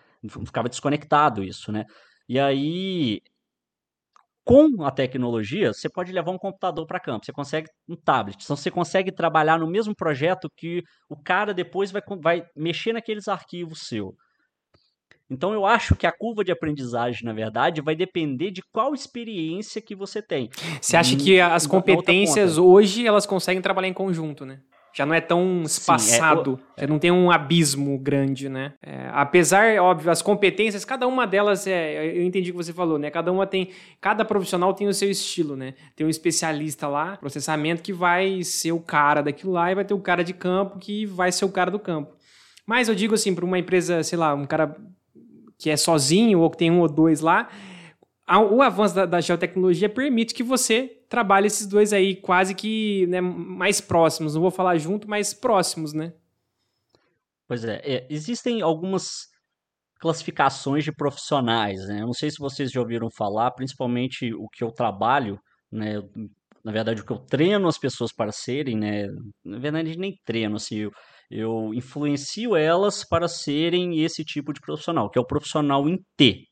Ficava 0.45 0.69
desconectado 0.69 1.43
isso, 1.43 1.71
né? 1.71 1.85
E 2.29 2.39
aí, 2.39 3.19
com 4.45 4.83
a 4.83 4.91
tecnologia, 4.91 5.73
você 5.73 5.89
pode 5.89 6.11
levar 6.11 6.31
um 6.31 6.37
computador 6.37 6.85
para 6.85 6.99
campo, 6.99 7.25
você 7.25 7.31
consegue 7.31 7.67
um 7.87 7.95
tablet, 7.95 8.43
então 8.43 8.55
você 8.55 8.69
consegue 8.69 9.11
trabalhar 9.11 9.57
no 9.57 9.67
mesmo 9.67 9.95
projeto 9.95 10.49
que 10.57 10.81
o 11.09 11.15
cara 11.15 11.53
depois 11.53 11.91
vai, 11.91 12.01
vai 12.21 12.43
mexer 12.55 12.93
naqueles 12.93 13.27
arquivos 13.27 13.87
seu. 13.87 14.13
Então 15.29 15.53
eu 15.53 15.65
acho 15.65 15.95
que 15.95 16.05
a 16.05 16.11
curva 16.11 16.43
de 16.43 16.51
aprendizagem, 16.51 17.23
na 17.23 17.33
verdade, 17.33 17.81
vai 17.81 17.95
depender 17.95 18.51
de 18.51 18.61
qual 18.71 18.93
experiência 18.93 19.81
que 19.81 19.95
você 19.95 20.21
tem. 20.21 20.49
Você 20.79 20.95
acha 20.95 21.15
que 21.15 21.39
as 21.39 21.65
competências 21.65 22.57
hoje 22.57 23.07
elas 23.07 23.25
conseguem 23.25 23.61
trabalhar 23.61 23.87
em 23.87 23.93
conjunto, 23.93 24.45
né? 24.45 24.59
Já 24.93 25.07
não 25.07 25.13
é 25.15 25.19
tão 25.19 25.63
espaçado, 25.63 26.55
Sim, 26.55 26.63
é, 26.77 26.81
já 26.81 26.87
não 26.87 26.99
tem 26.99 27.11
um 27.11 27.31
abismo 27.31 27.97
grande, 27.97 28.47
né? 28.47 28.73
É, 28.81 29.09
apesar, 29.11 29.75
óbvio, 29.79 30.11
as 30.11 30.21
competências, 30.21 30.85
cada 30.85 31.07
uma 31.07 31.25
delas 31.25 31.65
é, 31.65 32.15
eu 32.15 32.21
entendi 32.21 32.51
o 32.51 32.53
que 32.53 32.63
você 32.63 32.71
falou, 32.71 32.99
né? 32.99 33.09
Cada 33.09 33.31
uma 33.31 33.47
tem, 33.47 33.69
cada 33.99 34.23
profissional 34.23 34.71
tem 34.73 34.87
o 34.87 34.93
seu 34.93 35.09
estilo, 35.09 35.55
né? 35.55 35.73
Tem 35.95 36.05
um 36.05 36.09
especialista 36.09 36.87
lá, 36.87 37.17
processamento 37.17 37.81
que 37.81 37.91
vai 37.91 38.43
ser 38.43 38.71
o 38.71 38.79
cara 38.79 39.23
daquilo 39.23 39.53
lá 39.53 39.71
e 39.71 39.75
vai 39.75 39.83
ter 39.83 39.95
o 39.95 39.99
cara 39.99 40.23
de 40.23 40.33
campo 40.33 40.77
que 40.77 41.07
vai 41.07 41.31
ser 41.31 41.45
o 41.45 41.49
cara 41.49 41.71
do 41.71 41.79
campo. 41.79 42.13
Mas 42.65 42.87
eu 42.87 42.93
digo 42.93 43.15
assim, 43.15 43.33
para 43.33 43.43
uma 43.43 43.57
empresa, 43.57 44.03
sei 44.03 44.17
lá, 44.17 44.35
um 44.35 44.45
cara 44.45 44.75
que 45.57 45.69
é 45.69 45.77
sozinho 45.77 46.39
ou 46.39 46.49
que 46.51 46.57
tem 46.57 46.69
um 46.69 46.81
ou 46.81 46.87
dois 46.87 47.19
lá, 47.19 47.49
o 48.27 48.61
avanço 48.61 48.95
da, 48.95 49.05
da, 49.05 49.21
geotecnologia 49.21 49.89
permite 49.89 50.33
que 50.33 50.43
você 50.43 50.87
trabalhe 51.09 51.47
esses 51.47 51.67
dois 51.67 51.91
aí 51.91 52.15
quase 52.15 52.55
que 52.55 53.05
né, 53.07 53.19
mais 53.19 53.81
próximos. 53.81 54.35
Não 54.35 54.41
vou 54.41 54.51
falar 54.51 54.77
junto, 54.77 55.09
mas 55.09 55.33
próximos, 55.33 55.93
né? 55.93 56.13
Pois 57.47 57.65
é, 57.65 57.81
é, 57.83 58.07
existem 58.09 58.61
algumas 58.61 59.27
classificações 59.99 60.83
de 60.83 60.91
profissionais, 60.91 61.79
né? 61.87 62.01
Eu 62.01 62.05
não 62.05 62.13
sei 62.13 62.31
se 62.31 62.37
vocês 62.39 62.71
já 62.71 62.79
ouviram 62.79 63.09
falar, 63.15 63.51
principalmente 63.51 64.33
o 64.33 64.47
que 64.49 64.63
eu 64.63 64.71
trabalho, 64.71 65.39
né? 65.71 66.01
Na 66.63 66.71
verdade, 66.71 67.01
o 67.01 67.05
que 67.05 67.11
eu 67.11 67.19
treino 67.19 67.67
as 67.67 67.77
pessoas 67.77 68.13
para 68.13 68.31
serem, 68.31 68.77
né? 68.77 69.07
Na 69.43 69.59
verdade, 69.59 69.97
nem 69.97 70.15
treino, 70.25 70.55
assim, 70.55 70.77
eu, 70.77 70.91
eu 71.29 71.73
influencio 71.73 72.55
elas 72.55 73.03
para 73.03 73.27
serem 73.27 74.01
esse 74.01 74.23
tipo 74.23 74.53
de 74.53 74.61
profissional, 74.61 75.09
que 75.09 75.19
é 75.19 75.21
o 75.21 75.27
profissional 75.27 75.87
em 75.89 75.97
T, 76.17 76.47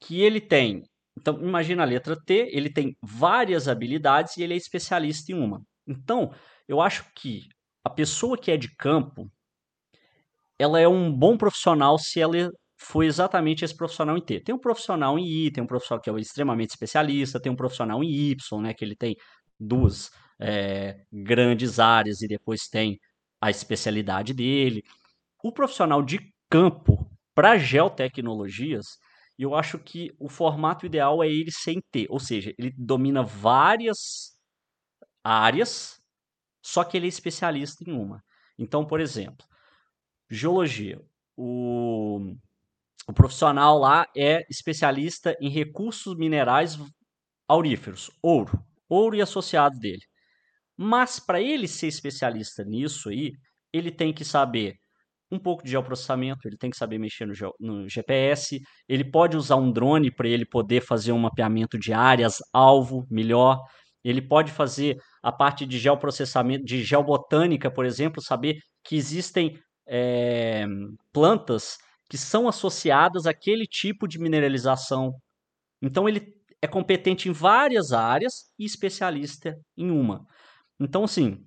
que 0.00 0.22
ele 0.22 0.40
tem. 0.40 0.82
Então, 1.18 1.40
imagina 1.40 1.82
a 1.82 1.86
letra 1.86 2.16
T, 2.16 2.48
ele 2.52 2.70
tem 2.70 2.96
várias 3.02 3.68
habilidades 3.68 4.36
e 4.36 4.42
ele 4.42 4.54
é 4.54 4.56
especialista 4.56 5.32
em 5.32 5.34
uma. 5.34 5.62
Então, 5.86 6.32
eu 6.66 6.80
acho 6.80 7.04
que 7.14 7.48
a 7.84 7.90
pessoa 7.90 8.38
que 8.38 8.50
é 8.50 8.56
de 8.56 8.74
campo, 8.76 9.30
ela 10.58 10.80
é 10.80 10.88
um 10.88 11.12
bom 11.12 11.36
profissional 11.36 11.98
se 11.98 12.20
ela 12.20 12.50
foi 12.78 13.06
exatamente 13.06 13.64
esse 13.64 13.76
profissional 13.76 14.16
em 14.16 14.22
T. 14.22 14.40
Tem 14.40 14.54
um 14.54 14.58
profissional 14.58 15.18
em 15.18 15.26
I, 15.26 15.50
tem 15.50 15.62
um 15.62 15.66
profissional 15.66 16.00
que 16.00 16.08
é 16.08 16.18
extremamente 16.18 16.70
especialista, 16.70 17.40
tem 17.40 17.52
um 17.52 17.56
profissional 17.56 18.02
em 18.02 18.10
Y, 18.10 18.62
né, 18.62 18.72
que 18.72 18.84
ele 18.84 18.96
tem 18.96 19.16
duas 19.58 20.10
é, 20.40 21.04
grandes 21.12 21.78
áreas 21.78 22.22
e 22.22 22.28
depois 22.28 22.68
tem 22.68 22.98
a 23.40 23.50
especialidade 23.50 24.32
dele. 24.32 24.82
O 25.42 25.52
profissional 25.52 26.02
de 26.02 26.20
campo 26.48 27.10
para 27.34 27.58
geotecnologias, 27.58 28.98
e 29.40 29.42
eu 29.42 29.54
acho 29.54 29.78
que 29.78 30.14
o 30.18 30.28
formato 30.28 30.84
ideal 30.84 31.24
é 31.24 31.26
ele 31.26 31.50
sem 31.50 31.80
ter, 31.90 32.06
ou 32.10 32.20
seja, 32.20 32.54
ele 32.58 32.74
domina 32.76 33.22
várias 33.22 34.38
áreas, 35.24 35.98
só 36.62 36.84
que 36.84 36.94
ele 36.94 37.06
é 37.06 37.08
especialista 37.08 37.82
em 37.88 37.90
uma. 37.90 38.22
Então, 38.58 38.86
por 38.86 39.00
exemplo, 39.00 39.46
geologia. 40.28 41.00
O, 41.34 42.34
o 43.08 43.14
profissional 43.14 43.78
lá 43.78 44.06
é 44.14 44.44
especialista 44.50 45.34
em 45.40 45.48
recursos 45.48 46.14
minerais 46.18 46.78
auríferos, 47.48 48.10
ouro, 48.22 48.62
ouro 48.90 49.16
e 49.16 49.22
associados 49.22 49.80
dele. 49.80 50.02
Mas 50.76 51.18
para 51.18 51.40
ele 51.40 51.66
ser 51.66 51.86
especialista 51.86 52.62
nisso 52.62 53.08
aí, 53.08 53.32
ele 53.72 53.90
tem 53.90 54.12
que 54.12 54.22
saber 54.22 54.78
um 55.30 55.38
pouco 55.38 55.62
de 55.62 55.70
geoprocessamento, 55.70 56.46
ele 56.46 56.56
tem 56.56 56.70
que 56.70 56.76
saber 56.76 56.98
mexer 56.98 57.26
no, 57.26 57.34
no 57.60 57.88
GPS, 57.88 58.60
ele 58.88 59.04
pode 59.04 59.36
usar 59.36 59.56
um 59.56 59.70
drone 59.70 60.10
para 60.10 60.28
ele 60.28 60.44
poder 60.44 60.80
fazer 60.80 61.12
um 61.12 61.18
mapeamento 61.18 61.78
de 61.78 61.92
áreas, 61.92 62.38
alvo 62.52 63.06
melhor, 63.10 63.58
ele 64.02 64.22
pode 64.22 64.50
fazer 64.50 64.98
a 65.22 65.30
parte 65.30 65.66
de 65.66 65.78
geoprocessamento, 65.78 66.64
de 66.64 66.82
geobotânica, 66.82 67.70
por 67.70 67.84
exemplo, 67.84 68.22
saber 68.22 68.58
que 68.82 68.96
existem 68.96 69.58
é, 69.86 70.64
plantas 71.12 71.76
que 72.08 72.18
são 72.18 72.48
associadas 72.48 73.26
àquele 73.26 73.66
tipo 73.66 74.08
de 74.08 74.18
mineralização. 74.18 75.14
Então 75.82 76.08
ele 76.08 76.34
é 76.62 76.66
competente 76.66 77.28
em 77.28 77.32
várias 77.32 77.92
áreas 77.92 78.52
e 78.58 78.64
especialista 78.64 79.56
em 79.76 79.90
uma. 79.90 80.26
Então, 80.78 81.04
assim, 81.04 81.44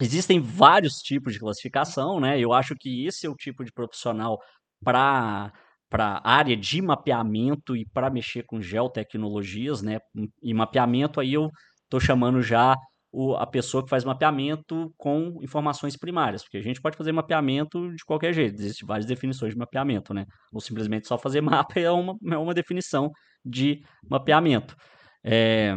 Existem 0.00 0.40
vários 0.40 0.98
tipos 0.98 1.32
de 1.32 1.38
classificação, 1.38 2.20
né? 2.20 2.38
Eu 2.38 2.52
acho 2.52 2.74
que 2.74 3.06
esse 3.06 3.26
é 3.26 3.30
o 3.30 3.34
tipo 3.34 3.64
de 3.64 3.72
profissional 3.72 4.38
para 4.84 5.52
para 5.88 6.20
área 6.24 6.56
de 6.56 6.82
mapeamento 6.82 7.76
e 7.76 7.86
para 7.86 8.10
mexer 8.10 8.42
com 8.44 8.60
geotecnologias, 8.60 9.82
né? 9.82 10.00
E 10.42 10.52
mapeamento 10.52 11.20
aí 11.20 11.32
eu 11.34 11.48
estou 11.84 12.00
chamando 12.00 12.42
já 12.42 12.76
o, 13.12 13.34
a 13.34 13.46
pessoa 13.46 13.82
que 13.84 13.88
faz 13.88 14.04
mapeamento 14.04 14.92
com 14.98 15.38
informações 15.42 15.96
primárias, 15.96 16.42
porque 16.42 16.58
a 16.58 16.62
gente 16.62 16.80
pode 16.82 16.96
fazer 16.96 17.12
mapeamento 17.12 17.94
de 17.94 18.04
qualquer 18.04 18.32
jeito, 18.34 18.60
existem 18.60 18.86
várias 18.86 19.06
definições 19.06 19.52
de 19.52 19.58
mapeamento, 19.58 20.12
né? 20.12 20.26
Ou 20.52 20.60
simplesmente 20.60 21.06
só 21.06 21.16
fazer 21.16 21.40
mapa 21.40 21.78
é 21.78 21.90
uma, 21.90 22.14
é 22.30 22.36
uma 22.36 22.52
definição 22.52 23.10
de 23.44 23.82
mapeamento. 24.08 24.76
É, 25.24 25.74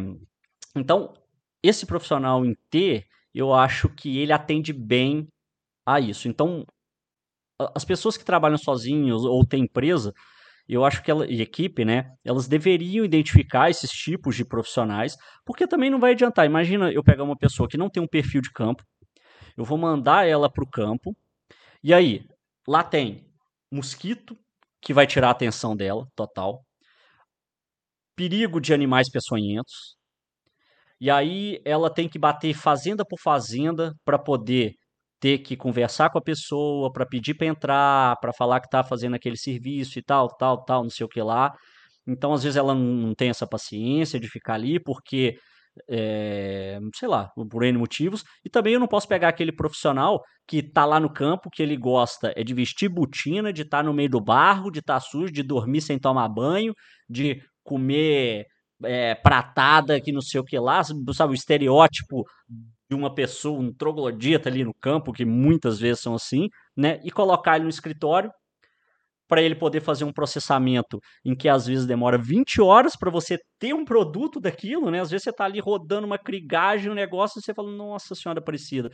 então, 0.76 1.14
esse 1.62 1.86
profissional 1.86 2.44
em 2.44 2.54
T, 2.68 3.04
eu 3.34 3.52
acho 3.54 3.88
que 3.88 4.18
ele 4.18 4.32
atende 4.32 4.72
bem 4.72 5.28
a 5.86 6.00
isso. 6.00 6.28
Então, 6.28 6.64
as 7.74 7.84
pessoas 7.84 8.16
que 8.16 8.24
trabalham 8.24 8.58
sozinhos 8.58 9.24
ou 9.24 9.44
têm 9.46 9.64
empresa, 9.64 10.12
eu 10.68 10.84
acho 10.84 11.02
que 11.02 11.10
ela, 11.10 11.26
e 11.26 11.42
equipe, 11.42 11.84
né, 11.84 12.12
elas 12.24 12.48
deveriam 12.48 13.04
identificar 13.04 13.70
esses 13.70 13.90
tipos 13.90 14.36
de 14.36 14.44
profissionais, 14.44 15.16
porque 15.44 15.66
também 15.66 15.90
não 15.90 16.00
vai 16.00 16.12
adiantar. 16.12 16.46
Imagina 16.46 16.92
eu 16.92 17.02
pegar 17.04 17.24
uma 17.24 17.36
pessoa 17.36 17.68
que 17.68 17.78
não 17.78 17.90
tem 17.90 18.02
um 18.02 18.08
perfil 18.08 18.40
de 18.40 18.52
campo, 18.52 18.84
eu 19.56 19.64
vou 19.64 19.78
mandar 19.78 20.26
ela 20.26 20.50
para 20.50 20.64
o 20.64 20.70
campo, 20.70 21.16
e 21.82 21.94
aí, 21.94 22.26
lá 22.68 22.84
tem 22.84 23.26
mosquito, 23.72 24.36
que 24.82 24.94
vai 24.94 25.06
tirar 25.06 25.28
a 25.28 25.32
atenção 25.32 25.76
dela, 25.76 26.06
total, 26.16 26.64
perigo 28.16 28.60
de 28.60 28.72
animais 28.74 29.10
peçonhentos, 29.10 29.96
e 31.00 31.10
aí 31.10 31.60
ela 31.64 31.92
tem 31.92 32.08
que 32.08 32.18
bater 32.18 32.54
fazenda 32.54 33.04
por 33.04 33.18
fazenda 33.20 33.94
para 34.04 34.18
poder 34.18 34.74
ter 35.20 35.38
que 35.38 35.56
conversar 35.56 36.10
com 36.10 36.18
a 36.18 36.22
pessoa 36.22 36.90
para 36.92 37.06
pedir 37.06 37.34
para 37.34 37.46
entrar, 37.46 38.16
para 38.20 38.32
falar 38.32 38.60
que 38.60 38.66
está 38.66 38.82
fazendo 38.82 39.14
aquele 39.14 39.36
serviço 39.36 39.98
e 39.98 40.02
tal, 40.02 40.28
tal, 40.36 40.64
tal, 40.64 40.82
não 40.82 40.90
sei 40.90 41.04
o 41.04 41.08
que 41.08 41.22
lá. 41.22 41.52
Então, 42.06 42.32
às 42.32 42.42
vezes, 42.42 42.56
ela 42.56 42.74
não 42.74 43.14
tem 43.14 43.28
essa 43.30 43.46
paciência 43.46 44.18
de 44.18 44.28
ficar 44.28 44.54
ali, 44.54 44.80
porque, 44.80 45.36
é, 45.88 46.78
sei 46.96 47.08
lá, 47.08 47.30
por 47.50 47.62
N 47.62 47.78
motivos. 47.78 48.24
E 48.44 48.50
também 48.50 48.74
eu 48.74 48.80
não 48.80 48.88
posso 48.88 49.06
pegar 49.06 49.28
aquele 49.28 49.52
profissional 49.52 50.20
que 50.48 50.58
está 50.58 50.84
lá 50.86 50.98
no 50.98 51.12
campo, 51.12 51.50
que 51.50 51.62
ele 51.62 51.76
gosta 51.76 52.32
é 52.36 52.42
de 52.42 52.54
vestir 52.54 52.88
botina, 52.88 53.52
de 53.52 53.62
estar 53.62 53.78
tá 53.78 53.82
no 53.82 53.92
meio 53.94 54.10
do 54.10 54.20
barro, 54.20 54.70
de 54.70 54.80
estar 54.80 54.94
tá 54.94 55.00
sujo, 55.00 55.32
de 55.32 55.42
dormir 55.42 55.82
sem 55.82 55.98
tomar 55.98 56.28
banho, 56.28 56.74
de 57.08 57.40
comer 57.62 58.46
é, 58.84 59.14
pratada 59.14 60.00
que 60.00 60.12
não 60.12 60.20
sei 60.20 60.40
o 60.40 60.44
que 60.44 60.58
lá, 60.58 60.82
sabe, 60.84 61.32
o 61.32 61.34
estereótipo 61.34 62.24
de 62.88 62.96
uma 62.96 63.14
pessoa, 63.14 63.60
um 63.60 63.72
troglodita 63.72 64.48
ali 64.48 64.64
no 64.64 64.74
campo, 64.74 65.12
que 65.12 65.24
muitas 65.24 65.78
vezes 65.78 66.02
são 66.02 66.14
assim, 66.14 66.48
né? 66.76 67.00
E 67.04 67.10
colocar 67.10 67.56
ele 67.56 67.64
no 67.64 67.70
escritório 67.70 68.30
para 69.28 69.40
ele 69.40 69.54
poder 69.54 69.80
fazer 69.80 70.04
um 70.04 70.12
processamento 70.12 70.98
em 71.24 71.36
que 71.36 71.48
às 71.48 71.64
vezes 71.64 71.86
demora 71.86 72.18
20 72.18 72.60
horas 72.60 72.96
para 72.96 73.12
você 73.12 73.38
ter 73.60 73.72
um 73.72 73.84
produto 73.84 74.40
daquilo, 74.40 74.90
né? 74.90 75.00
Às 75.00 75.08
vezes 75.08 75.22
você 75.22 75.30
está 75.30 75.44
ali 75.44 75.60
rodando 75.60 76.04
uma 76.04 76.18
crigagem, 76.18 76.90
um 76.90 76.94
negócio, 76.94 77.38
e 77.38 77.42
você 77.42 77.54
fala, 77.54 77.70
nossa 77.70 78.16
senhora 78.16 78.42
parecida. 78.42 78.90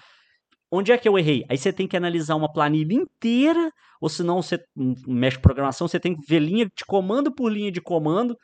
Onde 0.70 0.93
é 0.93 0.99
que 0.99 1.09
eu 1.09 1.18
errei? 1.18 1.43
Aí 1.49 1.57
você 1.57 1.72
tem 1.72 1.89
que 1.89 1.97
analisar 1.97 2.34
uma 2.34 2.53
planilha 2.53 2.93
inteira, 2.93 3.70
ou 3.99 4.11
senão 4.11 4.43
você 4.43 4.59
mexe 5.07 5.39
com 5.39 5.43
programação, 5.43 5.89
você 5.89 5.99
tem 5.99 6.14
que 6.14 6.26
ver 6.28 6.41
linha 6.41 6.66
de 6.66 6.84
comando 6.87 7.34
por 7.34 7.51
linha 7.51 7.72
de 7.72 7.80
comando, 7.80 8.37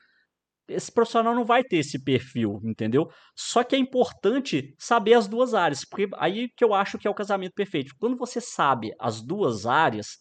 esse 0.68 0.92
profissional 0.92 1.34
não 1.34 1.44
vai 1.44 1.62
ter 1.64 1.78
esse 1.78 2.02
perfil, 2.02 2.60
entendeu? 2.64 3.08
Só 3.36 3.64
que 3.64 3.76
é 3.76 3.78
importante 3.78 4.74
saber 4.78 5.14
as 5.14 5.28
duas 5.28 5.54
áreas, 5.54 5.84
porque 5.84 6.08
aí 6.16 6.48
que 6.56 6.64
eu 6.64 6.74
acho 6.74 6.98
que 6.98 7.06
é 7.06 7.10
o 7.10 7.14
casamento 7.14 7.52
perfeito. 7.54 7.94
Quando 7.98 8.16
você 8.16 8.40
sabe 8.40 8.92
as 9.00 9.20
duas 9.22 9.66
áreas, 9.66 10.18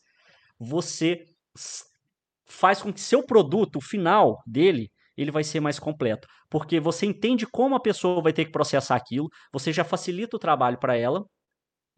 você 0.60 1.26
faz 2.48 2.82
com 2.82 2.92
que 2.94 3.02
seu 3.02 3.26
produto, 3.26 3.78
o 3.78 3.82
final 3.82 4.38
dele, 4.46 4.90
ele 5.18 5.32
vai 5.32 5.44
ser 5.44 5.60
mais 5.60 5.80
completo, 5.80 6.28
porque 6.50 6.80
você 6.80 7.06
entende 7.06 7.46
como 7.46 7.76
a 7.76 7.80
pessoa 7.80 8.22
vai 8.22 8.34
ter 8.34 8.46
que 8.46 8.52
processar 8.52 8.96
aquilo, 8.96 9.30
você 9.54 9.72
já 9.72 9.84
facilita 9.84 10.36
o 10.36 10.40
trabalho 10.40 10.80
para 10.80 10.98
ela, 10.98 11.24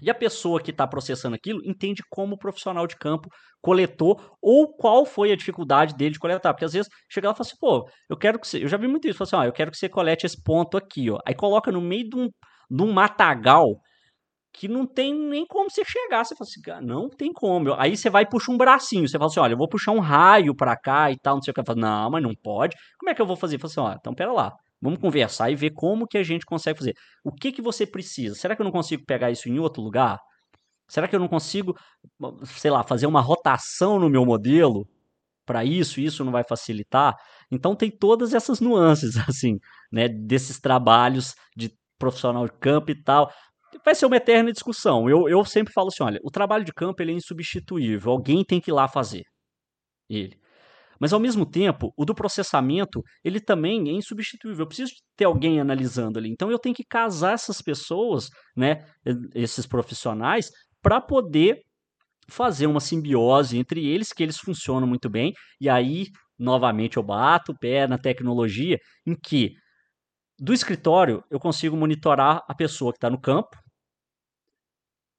e 0.04 0.10
a 0.10 0.14
pessoa 0.14 0.62
que 0.62 0.72
está 0.72 0.86
processando 0.86 1.36
aquilo 1.36 1.62
entende 1.64 2.04
como 2.10 2.36
o 2.36 2.38
profissional 2.38 2.86
de 2.86 2.98
campo 2.98 3.30
coletou 3.62 4.20
ou 4.42 4.68
qual 4.76 5.06
foi 5.06 5.32
a 5.32 5.36
dificuldade 5.36 5.96
dele 5.96 6.12
de 6.12 6.20
coletar. 6.20 6.54
Porque 6.54 6.66
às 6.66 6.74
vezes 6.74 6.90
chega 7.10 7.30
lá 7.30 7.34
e 7.34 7.38
fala 7.38 7.48
assim, 7.48 7.58
pô, 7.60 7.90
eu 8.10 8.18
quero 8.18 8.38
que 8.38 8.46
você. 8.46 8.62
Eu 8.62 8.68
já 8.68 8.76
vi 8.76 8.88
muito 8.88 9.08
isso, 9.08 9.18
fala 9.18 9.28
assim, 9.28 9.36
ó, 9.38 9.44
eu 9.50 9.54
quero 9.54 9.72
que 9.72 9.78
você 9.78 9.88
colete 9.88 10.26
esse 10.26 10.42
ponto 10.44 10.76
aqui, 10.76 11.10
ó. 11.10 11.18
Aí 11.26 11.34
coloca 11.34 11.72
no 11.72 11.80
meio 11.80 12.10
de 12.10 12.18
um, 12.18 12.30
de 12.70 12.84
um 12.84 12.92
matagal 12.92 13.80
que 14.54 14.68
não 14.68 14.86
tem 14.86 15.14
nem 15.14 15.46
como 15.48 15.70
você 15.70 15.84
chegar. 15.86 16.24
Você 16.26 16.36
fala 16.36 16.48
assim, 16.48 16.86
não 16.86 17.10
tem 17.10 17.32
como. 17.34 17.74
Aí 17.76 17.96
você 17.96 18.10
vai 18.10 18.26
puxar 18.26 18.52
um 18.52 18.58
bracinho. 18.58 19.08
Você 19.08 19.18
fala 19.18 19.30
assim, 19.30 19.40
olha, 19.40 19.54
eu 19.54 19.58
vou 19.58 19.70
puxar 19.70 19.94
um 19.94 20.00
raio 20.00 20.56
para 20.56 20.76
cá 20.78 21.10
e 21.12 21.18
tal, 21.18 21.36
não 21.36 21.42
sei 21.42 21.52
o 21.52 21.56
que. 21.56 21.64
Falo, 21.66 21.80
não, 21.80 22.12
mas 22.12 22.22
não 22.22 22.34
pode. 22.36 22.76
Como 23.00 23.10
é 23.10 23.16
que 23.16 23.22
eu 23.22 23.26
vou 23.26 23.36
fazer? 23.38 23.58
Fala 23.58 23.72
assim, 23.72 23.80
ó, 23.80 23.98
então 23.98 24.14
pera 24.14 24.32
lá. 24.34 24.54
Vamos 24.84 25.00
conversar 25.00 25.50
e 25.50 25.56
ver 25.56 25.72
como 25.72 26.06
que 26.06 26.18
a 26.18 26.24
gente 26.24 26.46
consegue 26.46 26.78
fazer. 26.78 26.94
O 27.24 27.32
que 27.32 27.54
que 27.54 27.62
você 27.62 27.88
precisa? 27.88 28.36
Será 28.36 28.54
que 28.54 28.62
eu 28.62 28.66
não 28.66 28.72
consigo 28.72 29.06
pegar 29.06 29.32
isso 29.32 29.48
em 29.48 29.58
outro 29.58 29.82
lugar? 29.82 30.20
Será 30.90 31.08
que 31.08 31.16
eu 31.16 31.20
não 31.22 31.30
consigo, 31.30 31.74
sei 32.44 32.70
lá, 32.70 32.84
fazer 32.84 33.08
uma 33.08 33.22
rotação 33.22 33.98
no 33.98 34.10
meu 34.10 34.26
modelo 34.26 34.86
para 35.46 35.64
isso? 35.64 36.02
Isso 36.02 36.26
não 36.26 36.34
vai 36.34 36.44
facilitar? 36.44 37.16
Então 37.50 37.78
tem 37.78 37.90
todas 37.90 38.34
essas 38.34 38.60
nuances 38.60 39.16
assim, 39.30 39.58
né, 39.90 40.10
desses 40.10 40.60
trabalhos 40.60 41.34
de 41.56 41.72
profissional 41.98 42.46
de 42.46 42.52
campo 42.60 42.92
e 42.92 43.04
tal. 43.04 43.32
Vai 43.86 43.96
ser 43.96 44.06
uma 44.06 44.18
eterna 44.18 44.52
discussão. 44.52 45.10
Eu, 45.10 45.30
eu 45.30 45.46
sempre 45.46 45.72
falo 45.74 45.88
assim, 45.88 46.04
olha, 46.04 46.20
o 46.24 46.30
trabalho 46.30 46.66
de 46.66 46.74
campo 46.74 47.02
ele 47.02 47.14
é 47.14 47.16
insubstituível. 47.16 48.12
Alguém 48.12 48.44
tem 48.44 48.60
que 48.60 48.70
ir 48.70 48.74
lá 48.74 48.90
fazer 48.90 49.24
ele. 50.10 50.43
Mas 51.04 51.12
ao 51.12 51.20
mesmo 51.20 51.46
tempo, 51.46 51.94
o 51.98 52.06
do 52.06 52.16
processamento, 52.16 53.04
ele 53.26 53.42
também 53.42 53.90
é 53.90 53.92
insubstituível. 53.92 54.64
Eu 54.64 54.68
preciso 54.68 54.94
ter 55.18 55.26
alguém 55.26 55.60
analisando 55.60 56.18
ali. 56.18 56.30
Então 56.30 56.50
eu 56.50 56.58
tenho 56.58 56.74
que 56.74 56.86
casar 56.86 57.34
essas 57.34 57.62
pessoas, 57.62 58.30
né, 58.56 58.86
esses 59.36 59.68
profissionais, 59.68 60.50
para 60.82 61.02
poder 61.02 61.58
fazer 62.30 62.68
uma 62.68 62.80
simbiose 62.80 63.58
entre 63.58 63.86
eles, 63.86 64.14
que 64.14 64.24
eles 64.24 64.38
funcionam 64.38 64.88
muito 64.88 65.10
bem. 65.10 65.34
E 65.60 65.68
aí, 65.68 66.06
novamente, 66.40 66.96
eu 66.96 67.04
bato 67.04 67.52
o 67.52 67.60
pé 67.60 67.86
na 67.86 67.98
tecnologia 67.98 68.78
em 69.06 69.14
que 69.14 69.52
do 70.40 70.54
escritório 70.54 71.22
eu 71.30 71.38
consigo 71.38 71.76
monitorar 71.76 72.40
a 72.48 72.56
pessoa 72.56 72.94
que 72.94 72.98
está 72.98 73.10
no 73.10 73.20
campo. 73.20 73.50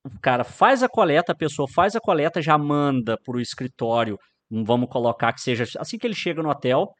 O 0.02 0.18
cara 0.18 0.44
faz 0.44 0.82
a 0.82 0.88
coleta, 0.88 1.32
a 1.32 1.36
pessoa 1.36 1.68
faz 1.68 1.94
a 1.94 2.00
coleta, 2.00 2.40
já 2.40 2.56
manda 2.56 3.18
para 3.22 3.36
o 3.36 3.40
escritório 3.40 4.16
vamos 4.62 4.88
colocar 4.88 5.32
que 5.32 5.40
seja 5.40 5.64
assim 5.78 5.98
que 5.98 6.06
ele 6.06 6.14
chega 6.14 6.42
no 6.42 6.50
hotel, 6.50 6.92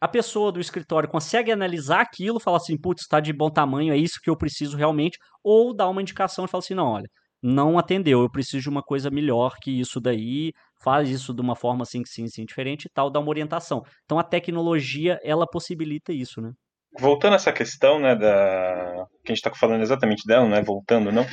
a 0.00 0.08
pessoa 0.08 0.52
do 0.52 0.60
escritório 0.60 1.08
consegue 1.08 1.50
analisar 1.50 2.00
aquilo, 2.00 2.40
fala 2.40 2.56
assim, 2.56 2.78
putz, 2.78 3.02
está 3.02 3.20
de 3.20 3.32
bom 3.32 3.50
tamanho, 3.50 3.92
é 3.92 3.96
isso 3.96 4.20
que 4.22 4.30
eu 4.30 4.36
preciso 4.36 4.76
realmente, 4.76 5.18
ou 5.42 5.74
dá 5.74 5.88
uma 5.88 6.00
indicação 6.00 6.44
e 6.44 6.48
fala 6.48 6.62
assim, 6.62 6.74
não, 6.74 6.86
olha, 6.86 7.08
não 7.42 7.78
atendeu, 7.78 8.22
eu 8.22 8.30
preciso 8.30 8.62
de 8.62 8.68
uma 8.68 8.82
coisa 8.82 9.10
melhor 9.10 9.56
que 9.60 9.70
isso 9.70 10.00
daí, 10.00 10.52
faz 10.80 11.08
isso 11.08 11.34
de 11.34 11.40
uma 11.40 11.56
forma 11.56 11.82
assim, 11.82 12.02
sim, 12.04 12.26
sim, 12.28 12.44
diferente 12.44 12.86
e 12.86 12.90
tal, 12.90 13.10
dá 13.10 13.18
uma 13.18 13.28
orientação. 13.28 13.82
Então 14.04 14.18
a 14.18 14.24
tecnologia, 14.24 15.18
ela 15.22 15.46
possibilita 15.46 16.12
isso, 16.12 16.40
né? 16.40 16.52
Voltando 16.98 17.34
a 17.34 17.36
essa 17.36 17.52
questão, 17.52 18.00
né, 18.00 18.14
da 18.16 19.06
que 19.24 19.32
a 19.32 19.34
gente 19.34 19.44
está 19.44 19.52
falando 19.54 19.82
exatamente 19.82 20.26
dela, 20.26 20.48
né, 20.48 20.62
voltando, 20.62 21.12
não, 21.12 21.26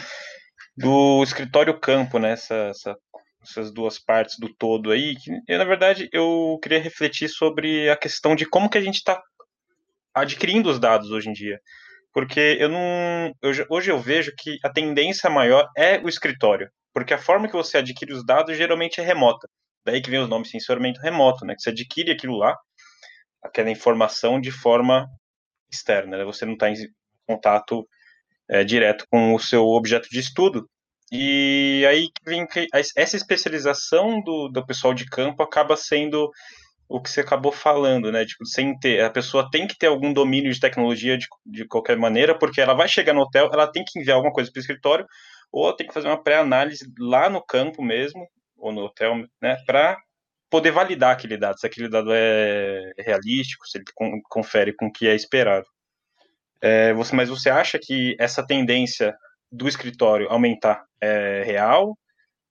do 0.76 1.24
escritório 1.24 1.80
campo, 1.80 2.20
né, 2.20 2.32
essa, 2.32 2.56
essa 2.56 2.96
essas 3.50 3.72
duas 3.72 4.00
partes 4.00 4.38
do 4.40 4.54
todo 4.54 4.92
aí, 4.92 5.16
que 5.16 5.32
eu, 5.48 5.58
na 5.58 5.64
verdade 5.64 6.10
eu 6.12 6.60
queria 6.62 6.80
refletir 6.80 7.30
sobre 7.30 7.90
a 7.90 7.98
questão 7.98 8.36
de 8.36 8.46
como 8.46 8.70
que 8.70 8.78
a 8.78 8.82
gente 8.82 8.96
está 8.96 9.22
adquirindo 10.14 10.70
os 10.70 10.80
dados 10.80 11.12
hoje 11.12 11.30
em 11.30 11.34
dia. 11.34 11.60
Porque 12.14 12.58
eu 12.60 12.70
não. 12.70 13.34
Eu, 13.42 13.52
hoje 13.70 13.92
eu 13.92 14.00
vejo 14.00 14.32
que 14.38 14.58
a 14.64 14.70
tendência 14.70 15.30
maior 15.30 15.68
é 15.76 16.00
o 16.00 16.08
escritório. 16.08 16.70
Porque 16.94 17.14
a 17.14 17.18
forma 17.18 17.48
que 17.48 17.54
você 17.54 17.78
adquire 17.78 18.14
os 18.14 18.26
dados 18.26 18.56
geralmente 18.56 19.02
é 19.02 19.04
remota. 19.04 19.50
Daí 19.86 20.02
que 20.02 20.10
vem 20.10 20.22
os 20.22 20.30
nomes 20.30 20.50
sensoramento 20.50 21.02
remoto, 21.02 21.46
né? 21.46 21.54
Que 21.56 21.62
você 21.62 21.72
adquire 21.72 22.12
aquilo 22.12 22.38
lá, 22.38 22.58
aquela 23.44 23.70
informação 23.70 24.40
de 24.40 24.50
forma 24.50 25.06
externa. 25.70 26.18
Né? 26.18 26.24
Você 26.24 26.46
não 26.46 26.54
está 26.54 26.70
em 26.70 26.76
contato 27.28 27.86
é, 28.50 28.64
direto 28.64 29.06
com 29.12 29.36
o 29.36 29.40
seu 29.40 29.64
objeto 29.66 30.08
de 30.10 30.20
estudo. 30.20 30.70
E 31.18 31.86
aí 31.86 32.10
vem 32.26 32.46
essa 32.74 33.16
especialização 33.16 34.22
do, 34.22 34.50
do 34.50 34.66
pessoal 34.66 34.94
de 34.94 35.06
campo 35.06 35.42
acaba 35.42 35.78
sendo 35.78 36.30
o 36.90 37.02
que 37.02 37.10
você 37.10 37.22
acabou 37.22 37.52
falando, 37.52 38.12
né? 38.12 38.26
Tipo, 38.26 38.46
sem 38.46 38.78
ter, 38.78 39.02
a 39.02 39.10
pessoa 39.10 39.50
tem 39.50 39.66
que 39.66 39.78
ter 39.78 39.88
algum 39.88 40.12
domínio 40.12 40.52
de 40.52 40.60
tecnologia 40.60 41.18
de, 41.18 41.26
de 41.46 41.66
qualquer 41.66 41.98
maneira, 41.98 42.38
porque 42.38 42.60
ela 42.60 42.74
vai 42.74 42.88
chegar 42.88 43.14
no 43.14 43.22
hotel, 43.22 43.50
ela 43.52 43.66
tem 43.66 43.84
que 43.86 43.98
enviar 43.98 44.18
alguma 44.18 44.34
coisa 44.34 44.52
para 44.52 44.60
o 44.60 44.62
escritório, 44.62 45.06
ou 45.52 45.74
tem 45.74 45.88
que 45.88 45.94
fazer 45.94 46.08
uma 46.08 46.22
pré-análise 46.22 46.86
lá 47.00 47.30
no 47.30 47.44
campo 47.44 47.82
mesmo, 47.82 48.28
ou 48.58 48.74
no 48.74 48.82
hotel, 48.82 49.16
né? 49.42 49.58
Para 49.66 49.98
poder 50.50 50.72
validar 50.72 51.12
aquele 51.12 51.38
dado, 51.38 51.60
se 51.60 51.66
aquele 51.66 51.90
dado 51.90 52.10
é 52.14 52.92
realístico, 53.00 53.66
se 53.68 53.78
ele 53.78 53.86
confere 54.30 54.74
com 54.76 54.88
o 54.88 54.92
que 54.92 55.08
é 55.08 55.16
esperado. 55.16 55.66
É, 56.62 56.94
você, 56.94 57.16
mas 57.16 57.30
você 57.30 57.50
acha 57.50 57.80
que 57.82 58.16
essa 58.20 58.46
tendência 58.46 59.16
do 59.52 59.68
escritório 59.68 60.30
aumentar 60.30 60.84
é 61.02 61.44
real? 61.44 61.98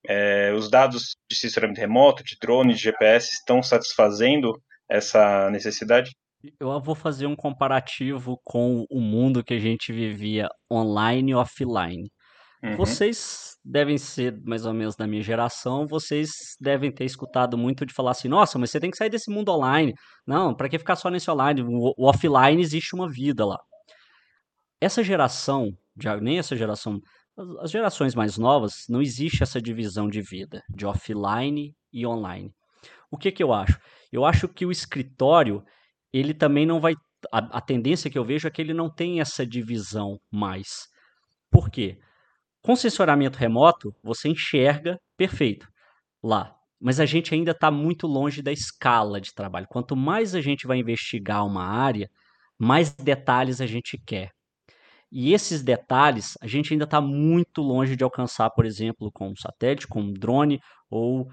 É, 0.07 0.53
os 0.53 0.69
dados 0.69 1.15
de 1.29 1.35
sisteramento 1.35 1.79
remoto, 1.79 2.23
de 2.23 2.37
drone, 2.39 2.73
de 2.73 2.79
GPS 2.79 3.33
estão 3.33 3.63
satisfazendo 3.63 4.61
essa 4.89 5.49
necessidade? 5.49 6.11
Eu 6.59 6.79
vou 6.79 6.93
fazer 6.93 7.25
um 7.25 7.35
comparativo 7.35 8.39
com 8.43 8.85
o 8.89 9.01
mundo 9.01 9.43
que 9.43 9.55
a 9.55 9.59
gente 9.59 9.91
vivia 9.91 10.47
online 10.71 11.31
e 11.31 11.35
offline. 11.35 12.11
Uhum. 12.63 12.77
Vocês 12.77 13.57
devem 13.63 13.97
ser 13.97 14.39
mais 14.43 14.65
ou 14.65 14.73
menos 14.73 14.95
da 14.95 15.07
minha 15.07 15.21
geração, 15.21 15.87
vocês 15.87 16.29
devem 16.59 16.91
ter 16.91 17.05
escutado 17.05 17.57
muito 17.57 17.85
de 17.85 17.93
falar 17.93 18.11
assim: 18.11 18.27
nossa, 18.27 18.57
mas 18.57 18.71
você 18.71 18.79
tem 18.79 18.91
que 18.91 18.97
sair 18.97 19.09
desse 19.09 19.31
mundo 19.31 19.51
online. 19.51 19.93
Não, 20.25 20.53
para 20.55 20.69
que 20.69 20.79
ficar 20.79 20.95
só 20.95 21.09
nesse 21.09 21.29
online? 21.29 21.61
O, 21.61 21.93
o 21.97 22.07
offline 22.07 22.61
existe 22.61 22.95
uma 22.95 23.09
vida 23.09 23.45
lá. 23.45 23.59
Essa 24.79 25.03
geração, 25.03 25.71
já 26.01 26.17
nem 26.17 26.39
essa 26.39 26.55
geração, 26.55 26.99
as 27.61 27.71
gerações 27.71 28.15
mais 28.15 28.37
novas, 28.37 28.85
não 28.89 29.01
existe 29.01 29.43
essa 29.43 29.61
divisão 29.61 30.07
de 30.07 30.21
vida, 30.21 30.63
de 30.69 30.85
offline 30.85 31.75
e 31.91 32.05
online. 32.05 32.53
O 33.11 33.17
que, 33.17 33.31
que 33.31 33.43
eu 33.43 33.53
acho? 33.53 33.79
Eu 34.11 34.25
acho 34.25 34.47
que 34.47 34.65
o 34.65 34.71
escritório, 34.71 35.63
ele 36.11 36.33
também 36.33 36.65
não 36.65 36.79
vai. 36.79 36.95
A, 37.31 37.57
a 37.57 37.61
tendência 37.61 38.09
que 38.09 38.17
eu 38.17 38.25
vejo 38.25 38.47
é 38.47 38.51
que 38.51 38.61
ele 38.61 38.73
não 38.73 38.89
tem 38.89 39.19
essa 39.19 39.45
divisão 39.45 40.19
mais. 40.31 40.87
Por 41.49 41.69
quê? 41.69 41.99
Com 42.61 42.75
sensoramento 42.75 43.37
remoto, 43.37 43.95
você 44.03 44.29
enxerga 44.29 44.99
perfeito 45.15 45.67
lá. 46.21 46.55
Mas 46.79 46.99
a 46.99 47.05
gente 47.05 47.33
ainda 47.33 47.51
está 47.51 47.71
muito 47.71 48.05
longe 48.05 48.41
da 48.41 48.51
escala 48.51 49.21
de 49.21 49.33
trabalho. 49.33 49.67
Quanto 49.69 49.95
mais 49.95 50.35
a 50.35 50.41
gente 50.41 50.67
vai 50.67 50.77
investigar 50.77 51.45
uma 51.45 51.63
área, 51.63 52.09
mais 52.59 52.93
detalhes 52.93 53.61
a 53.61 53.65
gente 53.65 53.97
quer. 54.05 54.34
E 55.17 55.31
esses 55.31 55.63
detalhes 55.63 56.37
a 56.41 56.45
gente 56.45 56.73
ainda 56.73 56.83
está 56.83 56.99
muito 56.99 57.61
longe 57.61 57.95
de 57.95 58.03
alcançar, 58.03 58.49
por 58.49 58.65
exemplo, 58.65 59.09
com 59.13 59.29
um 59.29 59.35
satélite, 59.37 59.87
com 59.87 60.01
um 60.01 60.11
drone 60.11 60.59
ou 60.89 61.29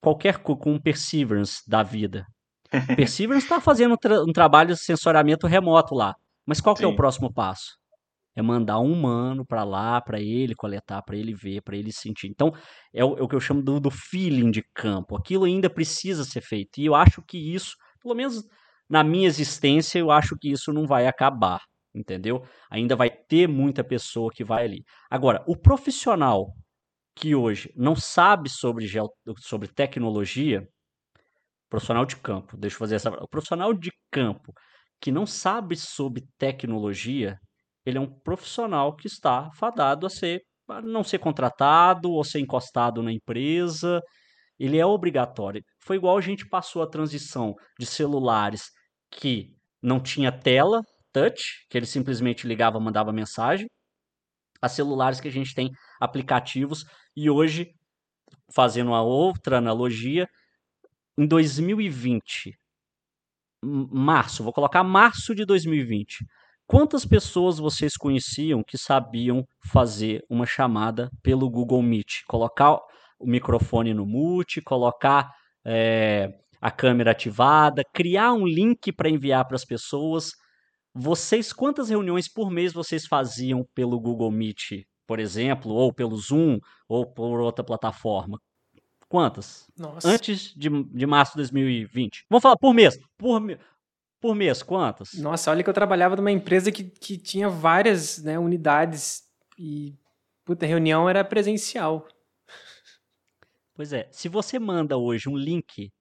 qualquer 0.00 0.38
com 0.38 0.54
um 0.72 0.80
Perseverance 0.80 1.60
da 1.66 1.82
vida. 1.82 2.24
Perseverance 2.96 3.44
está 3.44 3.60
fazendo 3.60 3.94
um, 3.94 3.96
tra 3.96 4.22
um, 4.22 4.32
trabalho 4.32 4.74
de 4.74 4.80
sensoramento 4.80 5.48
remoto 5.48 5.92
lá. 5.92 6.14
Mas 6.46 6.60
qual 6.60 6.76
que 6.76 6.84
é 6.84 6.86
o 6.86 6.94
próximo 6.94 7.34
passo? 7.34 7.74
É 8.36 8.42
mandar 8.42 8.78
um 8.78 8.92
humano 8.92 9.44
para 9.44 9.64
lá, 9.64 10.00
para 10.00 10.20
ele 10.20 10.54
coletar, 10.54 11.02
para 11.02 11.16
ele 11.16 11.34
ver, 11.34 11.62
para 11.62 11.76
ele 11.76 11.90
sentir. 11.90 12.28
Então, 12.28 12.52
é 12.94 13.04
o, 13.04 13.18
é 13.18 13.22
o, 13.22 13.26
que 13.26 13.34
eu 13.34 13.40
chamo 13.40 13.60
do, 13.60 13.80
do 13.80 13.90
feeling 13.90 14.52
de 14.52 14.62
campo. 14.72 15.16
Aquilo 15.16 15.46
ainda 15.46 15.68
precisa 15.68 16.22
ser 16.22 16.42
feito. 16.42 16.78
E 16.78 16.86
eu 16.86 16.94
acho 16.94 17.20
que 17.26 17.38
isso, 17.52 17.74
pelo 18.00 18.14
menos 18.14 18.44
na 18.88 19.02
minha 19.02 19.26
existência, 19.26 19.98
eu 19.98 20.12
acho 20.12 20.36
que 20.40 20.48
isso 20.48 20.72
não 20.72 20.86
vai 20.86 21.08
acabar 21.08 21.60
entendeu? 21.96 22.42
Ainda 22.70 22.94
vai 22.96 23.10
ter 23.10 23.48
muita 23.48 23.82
pessoa 23.82 24.30
que 24.32 24.44
vai 24.44 24.64
ali. 24.64 24.84
Agora, 25.10 25.42
o 25.46 25.56
profissional 25.56 26.52
que 27.14 27.34
hoje 27.34 27.72
não 27.74 27.96
sabe 27.96 28.50
sobre, 28.50 28.86
sobre 29.38 29.68
tecnologia, 29.68 30.68
profissional 31.68 32.04
de 32.04 32.16
campo, 32.16 32.56
deixa 32.56 32.76
eu 32.76 32.78
fazer 32.80 32.96
essa. 32.96 33.10
O 33.10 33.28
profissional 33.28 33.72
de 33.72 33.90
campo 34.10 34.52
que 35.00 35.10
não 35.10 35.26
sabe 35.26 35.76
sobre 35.76 36.24
tecnologia, 36.38 37.38
ele 37.84 37.98
é 37.98 38.00
um 38.00 38.06
profissional 38.20 38.94
que 38.94 39.06
está 39.06 39.50
fadado 39.52 40.06
a 40.06 40.10
ser 40.10 40.42
a 40.68 40.82
não 40.82 41.04
ser 41.04 41.18
contratado 41.18 42.10
ou 42.10 42.24
ser 42.24 42.40
encostado 42.40 43.02
na 43.02 43.12
empresa. 43.12 44.02
Ele 44.58 44.78
é 44.78 44.86
obrigatório. 44.86 45.62
Foi 45.80 45.96
igual 45.96 46.16
a 46.18 46.20
gente 46.20 46.48
passou 46.48 46.82
a 46.82 46.88
transição 46.88 47.54
de 47.78 47.86
celulares 47.86 48.64
que 49.10 49.50
não 49.82 50.00
tinha 50.00 50.32
tela, 50.32 50.82
touch, 51.16 51.66
que 51.70 51.78
ele 51.78 51.86
simplesmente 51.86 52.46
ligava, 52.46 52.78
mandava 52.78 53.10
mensagem, 53.10 53.66
a 54.60 54.68
celulares 54.68 55.18
que 55.18 55.28
a 55.28 55.32
gente 55.32 55.54
tem 55.54 55.70
aplicativos 55.98 56.84
e 57.16 57.30
hoje, 57.30 57.70
fazendo 58.54 58.88
uma 58.88 59.02
outra 59.02 59.56
analogia, 59.56 60.28
em 61.18 61.26
2020, 61.26 62.52
março, 63.64 64.44
vou 64.44 64.52
colocar 64.52 64.84
março 64.84 65.34
de 65.34 65.46
2020, 65.46 66.18
quantas 66.66 67.06
pessoas 67.06 67.58
vocês 67.58 67.96
conheciam 67.96 68.62
que 68.62 68.76
sabiam 68.76 69.42
fazer 69.64 70.22
uma 70.28 70.44
chamada 70.44 71.08
pelo 71.22 71.48
Google 71.48 71.82
Meet? 71.82 72.24
Colocar 72.28 72.78
o 73.18 73.26
microfone 73.26 73.94
no 73.94 74.04
mute, 74.04 74.60
colocar 74.60 75.30
é, 75.64 76.28
a 76.60 76.70
câmera 76.70 77.12
ativada, 77.12 77.82
criar 77.94 78.34
um 78.34 78.46
link 78.46 78.92
para 78.92 79.08
enviar 79.08 79.46
para 79.46 79.56
as 79.56 79.64
pessoas, 79.64 80.32
vocês, 80.96 81.52
quantas 81.52 81.90
reuniões 81.90 82.28
por 82.28 82.50
mês 82.50 82.72
vocês 82.72 83.06
faziam 83.06 83.66
pelo 83.74 84.00
Google 84.00 84.30
Meet, 84.30 84.84
por 85.06 85.20
exemplo, 85.20 85.72
ou 85.72 85.92
pelo 85.92 86.16
Zoom, 86.16 86.58
ou 86.88 87.06
por 87.06 87.40
outra 87.40 87.64
plataforma? 87.64 88.40
Quantas? 89.08 89.70
Nossa. 89.76 90.08
Antes 90.08 90.52
de, 90.56 90.68
de 90.84 91.06
março 91.06 91.32
de 91.32 91.38
2020. 91.38 92.24
Vamos 92.28 92.42
falar 92.42 92.56
por 92.56 92.74
mês. 92.74 92.98
Por, 93.16 93.40
por 94.20 94.34
mês, 94.34 94.62
quantas? 94.62 95.12
Nossa, 95.14 95.50
olha 95.50 95.62
que 95.62 95.70
eu 95.70 95.74
trabalhava 95.74 96.16
numa 96.16 96.32
empresa 96.32 96.72
que, 96.72 96.84
que 96.84 97.18
tinha 97.18 97.48
várias 97.48 98.18
né, 98.22 98.38
unidades 98.38 99.22
e 99.58 99.94
puta, 100.44 100.64
a 100.64 100.68
reunião 100.68 101.08
era 101.08 101.24
presencial. 101.24 102.08
Pois 103.74 103.92
é, 103.92 104.08
se 104.10 104.28
você 104.28 104.58
manda 104.58 104.96
hoje 104.96 105.28
um 105.28 105.36
link 105.36 105.92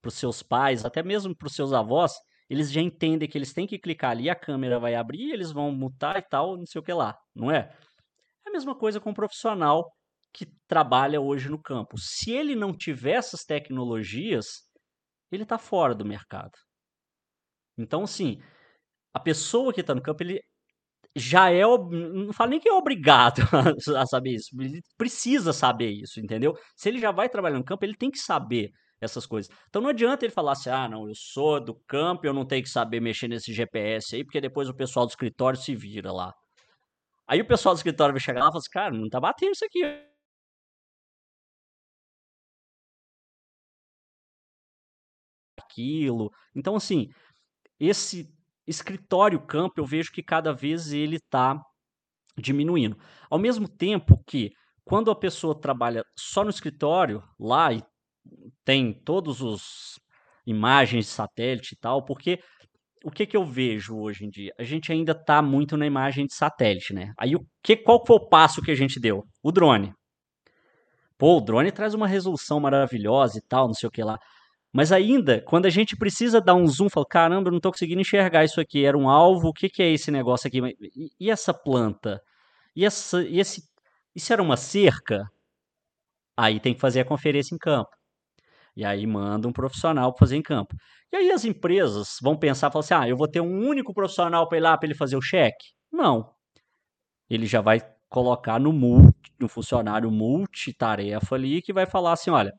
para 0.00 0.08
os 0.08 0.14
seus 0.14 0.42
pais, 0.42 0.84
até 0.84 1.02
mesmo 1.02 1.36
para 1.36 1.46
os 1.46 1.54
seus 1.54 1.72
avós, 1.72 2.14
eles 2.48 2.72
já 2.72 2.80
entendem 2.80 3.28
que 3.28 3.36
eles 3.36 3.52
têm 3.52 3.66
que 3.66 3.78
clicar 3.78 4.12
ali, 4.12 4.30
a 4.30 4.34
câmera 4.34 4.78
vai 4.78 4.94
abrir, 4.94 5.32
eles 5.32 5.52
vão 5.52 5.70
mutar 5.72 6.16
e 6.16 6.22
tal, 6.22 6.56
não 6.56 6.66
sei 6.66 6.80
o 6.80 6.84
que 6.84 6.92
lá, 6.92 7.16
não 7.34 7.50
é? 7.50 7.70
É 8.46 8.48
a 8.48 8.52
mesma 8.52 8.74
coisa 8.74 9.00
com 9.00 9.10
um 9.10 9.14
profissional 9.14 9.92
que 10.32 10.46
trabalha 10.66 11.20
hoje 11.20 11.48
no 11.50 11.60
campo. 11.60 11.98
Se 11.98 12.30
ele 12.32 12.54
não 12.54 12.72
tiver 12.76 13.12
essas 13.12 13.44
tecnologias, 13.44 14.62
ele 15.30 15.42
está 15.42 15.58
fora 15.58 15.94
do 15.94 16.04
mercado. 16.04 16.52
Então, 17.76 18.02
assim, 18.04 18.40
a 19.14 19.20
pessoa 19.20 19.72
que 19.72 19.80
está 19.80 19.94
no 19.94 20.02
campo, 20.02 20.22
ele 20.22 20.40
já 21.16 21.50
é, 21.50 21.62
não 21.62 22.32
fala 22.32 22.50
nem 22.50 22.60
que 22.60 22.68
é 22.68 22.72
obrigado 22.72 23.42
a 23.96 24.06
saber 24.06 24.34
isso, 24.34 24.50
ele 24.60 24.80
precisa 24.96 25.52
saber 25.52 25.90
isso, 25.90 26.20
entendeu? 26.20 26.56
Se 26.76 26.88
ele 26.88 27.00
já 27.00 27.10
vai 27.10 27.28
trabalhar 27.28 27.58
no 27.58 27.64
campo, 27.64 27.84
ele 27.84 27.96
tem 27.96 28.10
que 28.10 28.18
saber 28.18 28.70
essas 29.00 29.26
coisas. 29.26 29.50
Então 29.68 29.82
não 29.82 29.90
adianta 29.90 30.24
ele 30.24 30.32
falar 30.32 30.52
assim, 30.52 30.70
ah, 30.70 30.88
não, 30.88 31.08
eu 31.08 31.14
sou 31.14 31.60
do 31.60 31.74
campo, 31.86 32.26
eu 32.26 32.32
não 32.32 32.46
tenho 32.46 32.62
que 32.62 32.68
saber 32.68 33.00
mexer 33.00 33.28
nesse 33.28 33.52
GPS 33.52 34.16
aí, 34.16 34.24
porque 34.24 34.40
depois 34.40 34.68
o 34.68 34.74
pessoal 34.74 35.06
do 35.06 35.10
escritório 35.10 35.58
se 35.58 35.74
vira 35.74 36.12
lá. 36.12 36.32
Aí 37.26 37.40
o 37.40 37.46
pessoal 37.46 37.74
do 37.74 37.78
escritório 37.78 38.12
vai 38.14 38.20
chegar 38.20 38.40
lá 38.40 38.46
e 38.48 38.50
falar 38.50 38.58
assim, 38.58 38.70
cara, 38.70 38.94
não 38.94 39.08
tá 39.08 39.20
batendo 39.20 39.52
isso 39.52 39.64
aqui. 39.64 39.80
Aquilo. 45.58 46.30
Então, 46.54 46.74
assim, 46.74 47.08
esse 47.78 48.28
escritório 48.66 49.40
campo, 49.46 49.80
eu 49.80 49.84
vejo 49.86 50.10
que 50.12 50.22
cada 50.22 50.52
vez 50.52 50.92
ele 50.92 51.16
está 51.16 51.60
diminuindo. 52.36 52.96
Ao 53.30 53.38
mesmo 53.38 53.68
tempo 53.68 54.22
que, 54.26 54.50
quando 54.84 55.10
a 55.10 55.16
pessoa 55.16 55.58
trabalha 55.58 56.04
só 56.18 56.44
no 56.44 56.50
escritório, 56.50 57.22
lá, 57.38 57.72
e 57.72 57.82
tem 58.64 58.92
todos 58.92 59.40
os 59.40 59.98
imagens 60.46 61.06
de 61.06 61.10
satélite 61.10 61.74
e 61.74 61.78
tal, 61.78 62.04
porque 62.04 62.38
o 63.04 63.10
que, 63.10 63.26
que 63.26 63.36
eu 63.36 63.44
vejo 63.44 63.96
hoje 63.96 64.24
em 64.24 64.30
dia? 64.30 64.52
A 64.58 64.64
gente 64.64 64.90
ainda 64.92 65.12
está 65.12 65.40
muito 65.40 65.76
na 65.76 65.86
imagem 65.86 66.26
de 66.26 66.34
satélite, 66.34 66.92
né? 66.92 67.12
Aí 67.18 67.34
o 67.36 67.40
que, 67.62 67.76
qual 67.76 68.04
foi 68.06 68.16
o 68.16 68.28
passo 68.28 68.62
que 68.62 68.70
a 68.70 68.74
gente 68.74 69.00
deu? 69.00 69.24
O 69.42 69.52
drone. 69.52 69.92
Pô, 71.16 71.38
o 71.38 71.40
drone 71.40 71.72
traz 71.72 71.94
uma 71.94 72.06
resolução 72.06 72.60
maravilhosa 72.60 73.38
e 73.38 73.42
tal, 73.48 73.66
não 73.66 73.74
sei 73.74 73.88
o 73.88 73.90
que 73.90 74.02
lá. 74.02 74.18
Mas 74.72 74.92
ainda, 74.92 75.42
quando 75.42 75.66
a 75.66 75.70
gente 75.70 75.96
precisa 75.96 76.40
dar 76.40 76.54
um 76.54 76.66
zoom, 76.66 76.88
fala, 76.88 77.06
caramba, 77.08 77.48
eu 77.48 77.52
não 77.52 77.58
estou 77.58 77.72
conseguindo 77.72 78.00
enxergar 78.00 78.44
isso 78.44 78.60
aqui. 78.60 78.84
Era 78.84 78.96
um 78.96 79.08
alvo, 79.08 79.48
o 79.48 79.52
que, 79.52 79.68
que 79.68 79.82
é 79.82 79.90
esse 79.90 80.10
negócio 80.10 80.46
aqui? 80.46 80.60
E, 80.80 81.10
e 81.18 81.30
essa 81.30 81.54
planta? 81.54 82.20
E, 82.76 82.84
essa, 82.84 83.22
e 83.22 83.40
esse, 83.40 83.62
isso 84.14 84.32
era 84.32 84.42
uma 84.42 84.56
cerca? 84.56 85.24
Aí 86.36 86.60
tem 86.60 86.74
que 86.74 86.80
fazer 86.80 87.00
a 87.00 87.04
conferência 87.04 87.54
em 87.54 87.58
campo. 87.58 87.90
E 88.78 88.84
aí 88.84 89.04
manda 89.08 89.48
um 89.48 89.52
profissional 89.52 90.12
para 90.12 90.20
fazer 90.20 90.36
em 90.36 90.42
campo. 90.42 90.72
E 91.12 91.16
aí 91.16 91.32
as 91.32 91.44
empresas 91.44 92.16
vão 92.22 92.36
pensar, 92.38 92.70
falar 92.70 92.84
assim, 92.84 92.94
ah, 92.94 93.08
eu 93.08 93.16
vou 93.16 93.26
ter 93.28 93.40
um 93.40 93.66
único 93.68 93.92
profissional 93.92 94.48
para 94.48 94.58
ir 94.58 94.60
lá 94.60 94.78
para 94.78 94.86
ele 94.86 94.94
fazer 94.94 95.16
o 95.16 95.20
cheque? 95.20 95.66
Não. 95.92 96.30
Ele 97.30 97.46
já 97.46 97.60
vai 97.60 97.80
colocar 98.08 98.58
no 98.60 98.72
multi, 98.72 99.32
no 99.40 99.48
funcionário 99.48 100.10
multitarefa 100.10 101.34
ali 101.34 101.60
que 101.62 101.72
vai 101.72 101.86
falar 101.86 102.12
assim, 102.12 102.30
olha, 102.30 102.52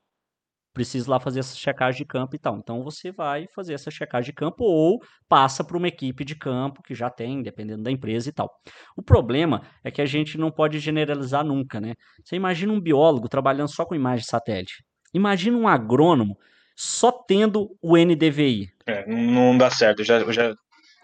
preciso 0.73 1.09
lá 1.11 1.19
fazer 1.19 1.41
essa 1.41 1.55
checagem 1.55 1.99
de 1.99 2.05
campo 2.05 2.35
e 2.35 2.39
tal. 2.39 2.57
Então 2.57 2.83
você 2.83 3.11
vai 3.11 3.47
fazer 3.55 3.73
essa 3.73 3.91
checagem 3.91 4.31
de 4.31 4.33
campo 4.33 4.63
ou 4.63 4.99
passa 5.29 5.63
para 5.63 5.77
uma 5.77 5.87
equipe 5.87 6.25
de 6.25 6.35
campo 6.35 6.83
que 6.83 6.95
já 6.95 7.09
tem, 7.09 7.43
dependendo 7.43 7.83
da 7.83 7.91
empresa 7.91 8.29
e 8.29 8.33
tal. 8.33 8.49
O 8.97 9.03
problema 9.03 9.63
é 9.83 9.91
que 9.91 10.01
a 10.01 10.05
gente 10.05 10.37
não 10.37 10.51
pode 10.51 10.79
generalizar 10.79 11.43
nunca, 11.45 11.81
né? 11.81 11.95
Você 12.23 12.35
imagina 12.35 12.73
um 12.73 12.81
biólogo 12.81 13.29
trabalhando 13.29 13.69
só 13.69 13.85
com 13.85 13.95
imagem 13.95 14.21
de 14.23 14.29
satélite. 14.31 14.83
Imagina 15.13 15.57
um 15.57 15.67
agrônomo 15.67 16.37
só 16.75 17.11
tendo 17.11 17.75
o 17.81 17.97
NDVI. 17.97 18.71
É, 18.85 19.05
não 19.07 19.57
dá 19.57 19.69
certo. 19.69 19.99
Eu 19.99 20.05
já, 20.05 20.19
eu 20.19 20.31
já 20.31 20.55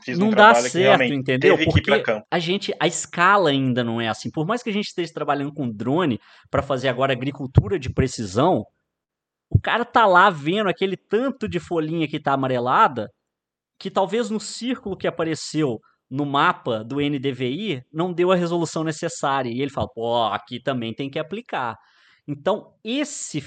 fiz 0.04 0.18
não 0.18 0.28
um 0.28 0.32
dá 0.32 0.56
certo, 0.56 1.04
entendeu? 1.04 1.58
Porque 1.66 2.04
a 2.32 2.40
gente, 2.40 2.74
a 2.80 2.88
escala 2.88 3.50
ainda 3.50 3.84
não 3.84 4.00
é 4.00 4.08
assim. 4.08 4.30
Por 4.32 4.46
mais 4.46 4.64
que 4.64 4.70
a 4.70 4.74
gente 4.74 4.88
esteja 4.88 5.14
trabalhando 5.14 5.54
com 5.54 5.70
drone 5.70 6.20
para 6.50 6.62
fazer 6.62 6.88
agora 6.88 7.12
agricultura 7.12 7.78
de 7.78 7.92
precisão, 7.92 8.66
o 9.50 9.60
cara 9.60 9.84
tá 9.84 10.06
lá 10.06 10.30
vendo 10.30 10.70
aquele 10.70 10.96
tanto 10.96 11.48
de 11.48 11.60
folhinha 11.60 12.08
que 12.08 12.20
tá 12.20 12.34
amarelada, 12.34 13.10
que 13.80 13.92
talvez 13.92 14.30
no 14.30 14.40
círculo 14.40 14.96
que 14.96 15.08
apareceu 15.08 15.80
no 16.10 16.26
mapa 16.26 16.84
do 16.84 16.98
NDVI 17.02 17.84
não 17.92 18.14
deu 18.14 18.32
a 18.32 18.36
resolução 18.36 18.84
necessária. 18.84 19.50
E 19.50 19.62
ele 19.62 19.72
fala, 19.72 19.88
pô, 19.94 20.24
aqui 20.26 20.62
também 20.62 20.94
tem 20.94 21.10
que 21.10 21.20
aplicar. 21.20 21.78
Então, 22.28 22.74
esse 22.84 23.44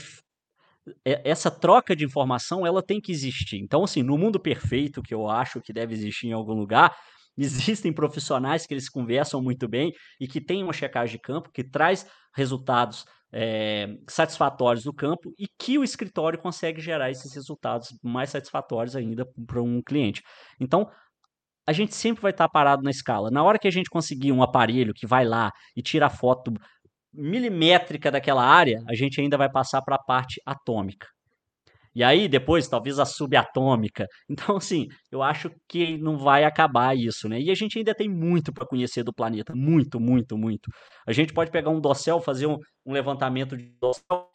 essa 1.05 1.51
troca 1.51 1.95
de 1.95 2.05
informação 2.05 2.67
ela 2.67 2.83
tem 2.83 3.01
que 3.01 3.13
existir. 3.13 3.59
Então, 3.59 3.85
assim, 3.85 4.03
no 4.03 4.19
mundo 4.19 4.41
perfeito, 4.41 5.03
que 5.03 5.15
eu 5.15 5.29
acho 5.29 5.61
que 5.61 5.73
deve 5.73 5.95
existir 5.95 6.29
em 6.29 6.33
algum 6.33 6.55
lugar, 6.55 6.95
Existem 7.39 7.93
profissionais 7.93 8.67
que 8.67 8.75
eles 8.75 8.89
conversam 8.89 9.41
muito 9.41 9.69
bem 9.69 9.93
e 10.21 10.27
que 10.27 10.41
têm 10.41 10.65
uma 10.65 10.73
checagem 10.73 11.17
de 11.17 11.23
campo 11.23 11.51
que 11.53 11.63
traz 11.63 12.05
resultados 12.35 13.05
é, 13.33 13.97
satisfatórios 14.09 14.83
do 14.85 14.93
campo 14.93 15.33
e 15.39 15.47
que 15.47 15.79
o 15.79 15.85
escritório 15.85 16.39
consegue 16.39 16.81
gerar 16.81 17.11
esses 17.11 17.33
resultados 17.33 17.97
mais 18.03 18.31
satisfatórios 18.31 18.97
ainda 18.97 19.25
para 19.47 19.63
um 19.63 19.81
cliente. 19.81 20.23
Então, 20.59 20.91
a 21.65 21.73
gente 21.73 21.95
sempre 21.95 22.23
vai 22.23 22.31
estar 22.33 22.49
parado 22.49 22.83
na 22.83 22.91
escala. 22.91 23.31
Na 23.31 23.45
hora 23.45 23.59
que 23.59 23.69
a 23.69 23.71
gente 23.71 23.91
conseguir 23.91 24.33
um 24.33 24.43
aparelho 24.43 24.95
que 24.95 25.07
vai 25.07 25.25
lá 25.25 25.53
e 25.77 25.83
tira 25.83 26.07
a 26.07 26.11
foto 26.11 26.53
milimétrica 27.13 28.11
daquela 28.11 28.45
área, 28.45 28.83
a 28.89 28.95
gente 28.95 29.21
ainda 29.21 29.37
vai 29.37 29.51
passar 29.51 29.83
para 29.83 29.97
a 29.97 30.03
parte 30.03 30.41
atômica. 30.47 31.07
E 31.95 32.05
aí, 32.05 32.29
depois, 32.29 32.69
talvez 32.69 32.99
a 32.99 33.05
subatômica. 33.05 34.07
Então, 34.31 34.57
assim, 34.57 34.87
eu 35.11 35.23
acho 35.23 35.51
que 35.69 35.99
não 35.99 36.17
vai 36.17 36.45
acabar 36.45 36.97
isso, 36.97 37.29
né? 37.29 37.41
E 37.41 37.51
a 37.51 37.55
gente 37.55 37.79
ainda 37.79 37.95
tem 37.95 38.09
muito 38.09 38.53
para 38.53 38.67
conhecer 38.67 39.03
do 39.03 39.13
planeta. 39.13 39.53
Muito, 39.55 39.99
muito, 39.99 40.39
muito. 40.39 40.71
A 41.07 41.13
gente 41.13 41.33
pode 41.33 41.51
pegar 41.51 41.71
um 41.71 41.81
dossel, 41.81 42.21
fazer 42.21 42.47
um, 42.47 42.57
um 42.87 42.93
levantamento 42.93 43.57
de 43.57 43.73
dossel. 43.81 44.29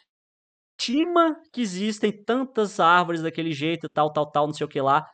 Estima 0.80 1.38
que 1.54 1.62
existem 1.62 2.12
tantas 2.12 2.80
árvores 2.80 3.22
daquele 3.22 3.54
jeito, 3.54 3.88
tal, 3.94 4.12
tal, 4.12 4.30
tal, 4.30 4.48
não 4.48 4.54
sei 4.54 4.66
o 4.66 4.70
que 4.70 4.82
lá. 4.82 5.06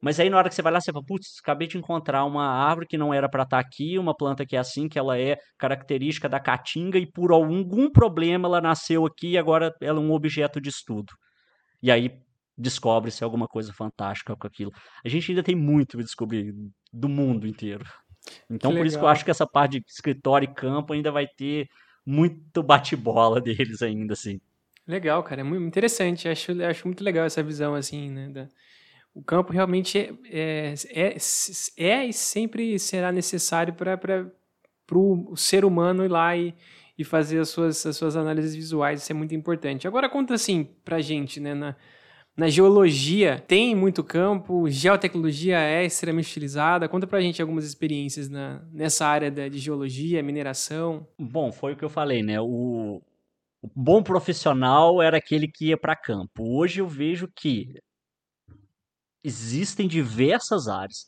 Mas 0.00 0.18
aí 0.18 0.30
na 0.30 0.38
hora 0.38 0.48
que 0.48 0.54
você 0.54 0.62
vai 0.62 0.72
lá, 0.72 0.80
você 0.80 0.92
fala, 0.92 1.04
putz, 1.04 1.38
acabei 1.42 1.68
de 1.68 1.76
encontrar 1.76 2.24
uma 2.24 2.46
árvore 2.46 2.86
que 2.86 2.96
não 2.96 3.12
era 3.12 3.28
para 3.28 3.42
estar 3.42 3.56
tá 3.56 3.60
aqui, 3.60 3.98
uma 3.98 4.16
planta 4.16 4.46
que 4.46 4.56
é 4.56 4.58
assim, 4.58 4.88
que 4.88 4.98
ela 4.98 5.18
é 5.18 5.36
característica 5.58 6.28
da 6.28 6.40
caatinga 6.40 6.98
e 6.98 7.06
por 7.06 7.32
algum 7.32 7.90
problema 7.90 8.48
ela 8.48 8.60
nasceu 8.60 9.04
aqui 9.04 9.32
e 9.32 9.38
agora 9.38 9.74
ela 9.80 9.98
é 9.98 10.02
um 10.02 10.12
objeto 10.12 10.60
de 10.60 10.70
estudo. 10.70 11.12
E 11.82 11.90
aí 11.90 12.18
descobre-se 12.56 13.24
alguma 13.24 13.46
coisa 13.46 13.72
fantástica 13.72 14.36
com 14.36 14.46
aquilo. 14.46 14.70
A 15.04 15.08
gente 15.08 15.30
ainda 15.30 15.42
tem 15.42 15.54
muito 15.54 15.96
para 15.96 16.04
descobrir 16.04 16.54
do 16.92 17.08
mundo 17.08 17.46
inteiro. 17.46 17.84
Então, 18.48 18.74
por 18.74 18.84
isso 18.84 18.98
que 18.98 19.04
eu 19.04 19.08
acho 19.08 19.24
que 19.24 19.30
essa 19.30 19.46
parte 19.46 19.80
de 19.80 19.84
escritório 19.88 20.44
e 20.46 20.54
campo 20.54 20.92
ainda 20.92 21.10
vai 21.10 21.26
ter 21.26 21.66
muito 22.04 22.62
bate-bola 22.62 23.40
deles 23.40 23.82
ainda, 23.82 24.12
assim. 24.12 24.40
Legal, 24.86 25.22
cara, 25.22 25.40
é 25.40 25.44
muito 25.44 25.64
interessante. 25.64 26.28
Acho, 26.28 26.52
acho 26.62 26.86
muito 26.86 27.02
legal 27.02 27.24
essa 27.24 27.42
visão, 27.42 27.74
assim, 27.74 28.10
né? 28.10 28.28
Da... 28.28 28.48
O 29.14 29.22
campo 29.22 29.52
realmente 29.52 29.98
é, 29.98 30.14
é, 30.30 30.74
é, 30.90 31.16
é 31.84 32.06
e 32.06 32.12
sempre 32.12 32.78
será 32.78 33.10
necessário 33.10 33.74
para 33.74 34.30
o 34.92 35.36
ser 35.36 35.64
humano 35.64 36.04
ir 36.04 36.08
lá 36.08 36.36
e, 36.36 36.54
e 36.96 37.04
fazer 37.04 37.40
as 37.40 37.48
suas, 37.48 37.84
as 37.84 37.96
suas 37.96 38.16
análises 38.16 38.54
visuais, 38.54 39.02
isso 39.02 39.12
é 39.12 39.14
muito 39.14 39.34
importante. 39.34 39.88
Agora 39.88 40.08
conta 40.08 40.34
assim 40.34 40.68
pra 40.84 41.00
gente, 41.00 41.40
né, 41.40 41.54
na, 41.54 41.76
na 42.36 42.48
geologia 42.48 43.38
tem 43.46 43.74
muito 43.74 44.02
campo, 44.04 44.68
geotecnologia 44.70 45.58
é 45.58 45.84
extremamente 45.84 46.30
utilizada. 46.30 46.88
Conta 46.88 47.06
pra 47.06 47.20
gente 47.20 47.42
algumas 47.42 47.64
experiências 47.64 48.28
na, 48.28 48.62
nessa 48.72 49.06
área 49.06 49.30
da, 49.30 49.48
de 49.48 49.58
geologia, 49.58 50.22
mineração. 50.22 51.06
Bom, 51.18 51.52
foi 51.52 51.72
o 51.72 51.76
que 51.76 51.84
eu 51.84 51.90
falei, 51.90 52.22
né? 52.22 52.40
O, 52.40 53.02
o 53.60 53.68
bom 53.74 54.02
profissional 54.02 55.02
era 55.02 55.18
aquele 55.18 55.48
que 55.48 55.66
ia 55.66 55.76
para 55.76 55.96
campo. 55.96 56.42
Hoje 56.58 56.80
eu 56.80 56.88
vejo 56.88 57.28
que 57.28 57.74
existem 59.22 59.86
diversas 59.86 60.68
áreas 60.68 61.06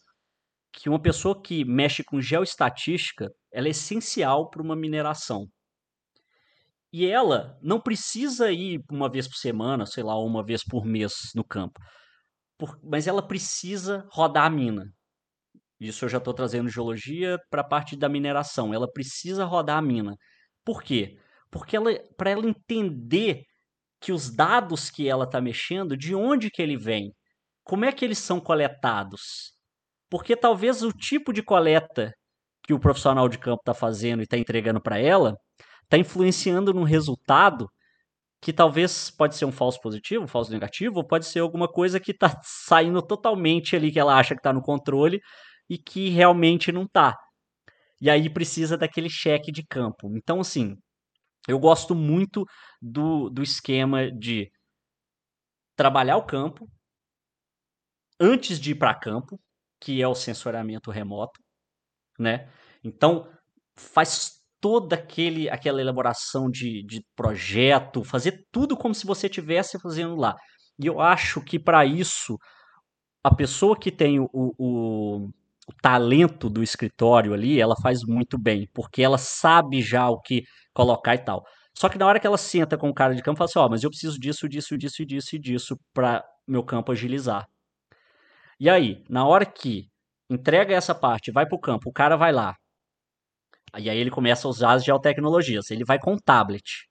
que 0.73 0.89
uma 0.89 1.01
pessoa 1.01 1.41
que 1.41 1.65
mexe 1.65 2.03
com 2.03 2.21
geoestatística, 2.21 3.31
ela 3.53 3.69
é 3.69 3.71
essencial 3.71 4.49
para 4.49 4.63
uma 4.63 4.75
mineração. 4.75 5.47
E 6.93 7.07
ela 7.07 7.59
não 7.63 7.81
precisa 7.81 8.51
ir 8.51 8.83
uma 8.91 9.11
vez 9.11 9.27
por 9.29 9.37
semana, 9.37 9.87
sei 9.87 10.03
lá, 10.03 10.19
uma 10.19 10.45
vez 10.45 10.63
por 10.65 10.85
mês 10.85 11.13
no 11.35 11.45
campo. 11.45 11.79
Por, 12.59 12.79
mas 12.83 13.07
ela 13.07 13.27
precisa 13.27 14.07
rodar 14.11 14.47
a 14.47 14.51
mina. 14.51 14.85
Isso 15.81 16.05
eu 16.05 16.09
já 16.09 16.19
estou 16.19 16.35
trazendo 16.35 16.69
geologia 16.69 17.39
para 17.51 17.63
a 17.63 17.67
parte 17.67 17.97
da 17.97 18.09
mineração. 18.09 18.73
Ela 18.73 18.91
precisa 18.91 19.45
rodar 19.45 19.79
a 19.79 19.83
mina. 19.83 20.15
Por 20.65 20.83
quê? 20.83 21.19
Porque 21.51 21.77
ela, 21.77 21.91
para 22.17 22.31
ela 22.31 22.47
entender 22.47 23.43
que 24.01 24.13
os 24.13 24.31
dados 24.31 24.91
que 24.91 25.09
ela 25.09 25.25
está 25.25 25.41
mexendo, 25.41 25.97
de 25.97 26.15
onde 26.15 26.51
que 26.51 26.63
ele 26.63 26.77
vem, 26.77 27.13
como 27.65 27.85
é 27.85 27.93
que 27.93 28.05
eles 28.05 28.19
são 28.19 28.41
coletados. 28.41 29.53
Porque 30.11 30.37
talvez 30.37 30.83
o 30.83 30.93
tipo 30.93 31.33
de 31.33 31.43
coleta 31.43 32.13
que 32.63 32.75
o 32.75 32.79
profissional 32.79 33.29
de 33.29 33.39
campo 33.39 33.61
está 33.63 33.75
fazendo 33.75 34.21
e 34.21 34.25
está 34.25 34.37
entregando 34.39 34.81
para 34.81 34.99
ela 34.99 35.37
está 35.85 35.99
influenciando 35.99 36.73
num 36.73 36.85
resultado 36.85 37.69
que 38.41 38.53
talvez 38.53 39.11
pode 39.11 39.37
ser 39.37 39.45
um 39.45 39.53
falso 39.53 39.81
positivo, 39.81 40.25
um 40.25 40.29
falso 40.29 40.51
negativo, 40.51 40.97
ou 40.97 41.07
pode 41.07 41.27
ser 41.27 41.41
alguma 41.41 41.69
coisa 41.69 42.01
que 42.01 42.13
está 42.13 42.41
saindo 42.43 43.01
totalmente 43.03 43.77
ali 43.77 43.93
que 43.93 44.01
ela 44.01 44.19
acha 44.19 44.35
que 44.35 44.41
está 44.41 44.53
no 44.53 44.63
controle 44.63 45.21
e 45.69 45.79
que 45.79 46.09
realmente 46.09 46.73
não 46.73 46.85
está. 46.85 47.17
E 48.01 48.11
aí 48.11 48.29
precisa 48.29 48.77
daquele 48.77 49.09
cheque 49.09 49.53
de 49.53 49.65
campo. 49.65 50.11
Então, 50.17 50.41
assim, 50.41 50.77
eu 51.47 51.59
gosto 51.59 51.95
muito 51.95 52.45
do, 52.81 53.31
do 53.31 53.43
esquema 53.43 54.11
de 54.11 54.51
trabalhar 55.77 56.17
o 56.17 56.27
campo 56.27 56.69
antes 58.23 58.61
de 58.61 58.71
ir 58.71 58.75
para 58.77 58.95
campo, 58.95 59.39
que 59.81 60.01
é 60.01 60.07
o 60.07 60.15
sensoriamento 60.15 60.91
remoto, 60.91 61.41
né? 62.19 62.49
Então, 62.85 63.29
faz 63.77 64.43
toda 64.61 64.95
aquele, 64.95 65.51
aquela 65.51 65.81
elaboração 65.81 66.49
de, 66.49 66.85
de 66.85 67.05
projeto, 67.17 68.05
fazer 68.05 68.47
tudo 68.53 68.77
como 68.77 68.95
se 68.95 69.05
você 69.05 69.27
estivesse 69.27 69.79
fazendo 69.81 70.15
lá. 70.15 70.37
E 70.79 70.87
eu 70.87 71.01
acho 71.01 71.43
que 71.43 71.59
para 71.59 71.85
isso, 71.85 72.39
a 73.25 73.35
pessoa 73.35 73.77
que 73.77 73.91
tem 73.91 74.21
o, 74.21 74.29
o, 74.33 75.27
o, 75.27 75.31
talento 75.83 76.49
do 76.49 76.63
escritório 76.63 77.35
ali, 77.35 77.61
ela 77.61 77.75
faz 77.83 78.05
muito 78.05 78.39
bem, 78.39 78.69
porque 78.73 79.03
ela 79.03 79.19
sabe 79.19 79.83
já 79.83 80.09
o 80.09 80.21
que 80.21 80.45
colocar 80.73 81.17
e 81.17 81.25
tal. 81.25 81.43
Só 81.77 81.89
que 81.89 81.99
na 81.99 82.07
hora 82.07 82.21
que 82.21 82.27
ela 82.27 82.39
senta 82.39 82.79
com 82.79 82.89
o 82.89 82.95
cara 82.95 83.15
de 83.15 83.23
campo, 83.23 83.39
fala 83.39 83.49
assim: 83.49 83.59
Ó, 83.59 83.67
oh, 83.67 83.69
mas 83.71 83.83
eu 83.83 83.91
preciso 83.91 84.19
disso, 84.19 84.49
disso, 84.49 84.79
disso, 84.79 85.05
disso 85.05 85.37
e 85.37 85.39
disso 85.39 85.77
para 85.93 86.25
meu 86.47 86.63
campo 86.65 86.93
agilizar. 86.93 87.47
E 88.63 88.71
aí, 88.71 89.03
na 89.09 89.27
hora 89.27 89.45
que 89.45 89.91
entrega 90.31 90.73
essa 90.73 90.95
parte, 90.95 91.33
vai 91.33 91.45
para 91.45 91.57
o 91.57 91.61
campo, 91.61 91.91
o 91.91 91.93
cara 91.93 92.17
vai 92.17 92.31
lá, 92.31 92.55
e 93.77 93.91
aí 93.91 93.99
ele 93.99 94.09
começa 94.09 94.47
a 94.47 94.51
usar 94.51 94.75
as 94.75 94.85
geotecnologias. 94.85 95.69
Ele 95.73 95.85
vai 95.85 95.99
com 95.99 96.15
o 96.15 96.21
tablet, 96.21 96.89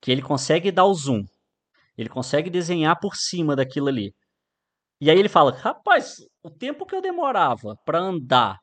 que 0.00 0.12
ele 0.12 0.22
consegue 0.22 0.70
dar 0.70 0.84
o 0.84 0.94
zoom. 0.94 1.24
Ele 1.98 2.08
consegue 2.08 2.48
desenhar 2.48 3.00
por 3.00 3.16
cima 3.16 3.56
daquilo 3.56 3.88
ali. 3.88 4.14
E 5.00 5.10
aí 5.10 5.18
ele 5.18 5.28
fala: 5.28 5.50
rapaz, 5.50 6.18
o 6.40 6.48
tempo 6.48 6.86
que 6.86 6.94
eu 6.94 7.02
demorava 7.02 7.74
para 7.84 7.98
andar 7.98 8.60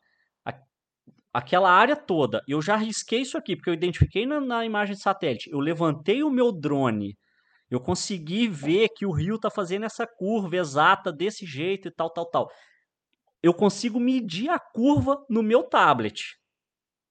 aquela 1.34 1.70
área 1.70 1.98
toda, 1.98 2.42
eu 2.48 2.62
já 2.62 2.78
risquei 2.78 3.20
isso 3.20 3.38
aqui, 3.38 3.58
porque 3.58 3.70
eu 3.70 3.74
identifiquei 3.74 4.26
na, 4.26 4.40
na, 4.40 4.66
imagem 4.66 4.96
de 4.96 5.02
satélite. 5.02 5.50
Eu 5.52 5.60
levantei 5.60 6.24
o 6.24 6.32
meu 6.32 6.54
drone, 6.54 7.18
eu 7.70 7.80
consegui 7.80 8.48
ver 8.48 8.90
que 8.90 9.06
o 9.06 9.12
rio 9.12 9.36
está 9.36 9.50
fazendo 9.50 9.86
essa 9.86 10.08
curva 10.08 10.58
exata 10.58 11.12
desse 11.12 11.46
jeito 11.46 11.88
e 11.88 11.92
tal, 11.92 12.10
tal, 12.10 12.26
tal. 12.26 12.48
Eu 13.42 13.54
consigo 13.54 14.00
medir 14.00 14.50
a 14.50 14.60
curva 14.60 15.24
no 15.30 15.44
meu 15.44 15.64
tablet 15.64 16.40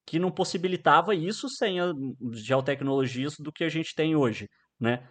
que 0.06 0.18
não 0.18 0.30
possibilitava 0.30 1.14
isso 1.14 1.48
sem 1.50 1.78
as 1.78 1.94
geotecnologias 2.32 3.34
do 3.38 3.52
que 3.52 3.62
a 3.62 3.68
gente 3.68 3.94
tem 3.94 4.16
hoje, 4.16 4.48
né? 4.80 5.06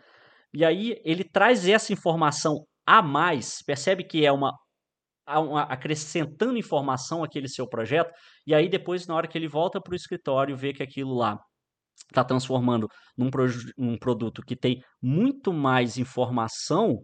E 0.51 0.65
aí 0.65 0.99
ele 1.05 1.23
traz 1.23 1.67
essa 1.67 1.93
informação 1.93 2.65
a 2.85 3.01
mais, 3.01 3.61
percebe 3.61 4.03
que 4.03 4.25
é 4.25 4.31
uma, 4.31 4.51
uma 5.27 5.63
acrescentando 5.63 6.57
informação 6.57 7.23
àquele 7.23 7.47
seu 7.47 7.67
projeto, 7.67 8.11
e 8.45 8.55
aí 8.55 8.67
depois 8.67 9.05
na 9.05 9.15
hora 9.15 9.27
que 9.27 9.37
ele 9.37 9.47
volta 9.47 9.79
para 9.79 9.93
o 9.93 9.95
escritório 9.95 10.57
vê 10.57 10.73
que 10.73 10.81
aquilo 10.81 11.13
lá 11.13 11.39
está 12.09 12.23
transformando 12.23 12.87
num, 13.17 13.29
pro, 13.29 13.45
num 13.77 13.97
produto 13.97 14.41
que 14.45 14.55
tem 14.55 14.81
muito 15.01 15.51
mais 15.53 15.97
informação, 15.97 17.01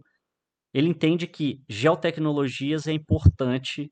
ele 0.72 0.88
entende 0.88 1.26
que 1.26 1.60
geotecnologias 1.68 2.86
é 2.86 2.92
importante 2.92 3.90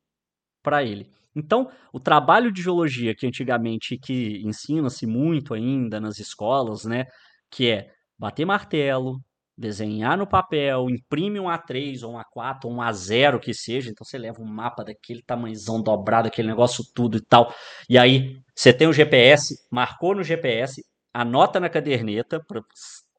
para 0.62 0.82
ele. 0.82 1.11
Então, 1.34 1.70
o 1.92 2.00
trabalho 2.00 2.53
de 2.53 2.62
geologia 2.62 3.14
que 3.14 3.26
antigamente 3.26 3.98
que 3.98 4.42
ensina-se 4.44 5.07
muito 5.07 5.55
ainda 5.55 6.00
nas 6.00 6.18
escolas, 6.18 6.84
né, 6.84 7.07
que 7.50 7.70
é 7.70 7.90
bater 8.18 8.44
martelo, 8.44 9.18
desenhar 9.57 10.16
no 10.16 10.26
papel, 10.26 10.88
imprime 10.90 11.38
um 11.38 11.44
A3 11.44 12.03
ou 12.03 12.14
um 12.14 12.18
A4 12.18 12.64
ou 12.64 12.72
um 12.72 12.76
A0 12.78 13.38
que 13.38 13.55
seja, 13.55 13.90
então 13.90 14.05
você 14.05 14.18
leva 14.18 14.40
um 14.40 14.46
mapa 14.46 14.82
daquele 14.82 15.22
tamanhozão 15.22 15.82
dobrado, 15.82 16.28
aquele 16.28 16.48
negócio 16.48 16.84
tudo 16.94 17.18
e 17.18 17.20
tal. 17.20 17.55
E 17.88 17.98
aí 17.98 18.38
você 18.55 18.72
tem 18.72 18.86
o 18.88 18.92
GPS, 18.92 19.55
marcou 19.70 20.14
no 20.14 20.22
GPS, 20.22 20.82
anota 21.12 21.60
na 21.60 21.68
caderneta 21.68 22.40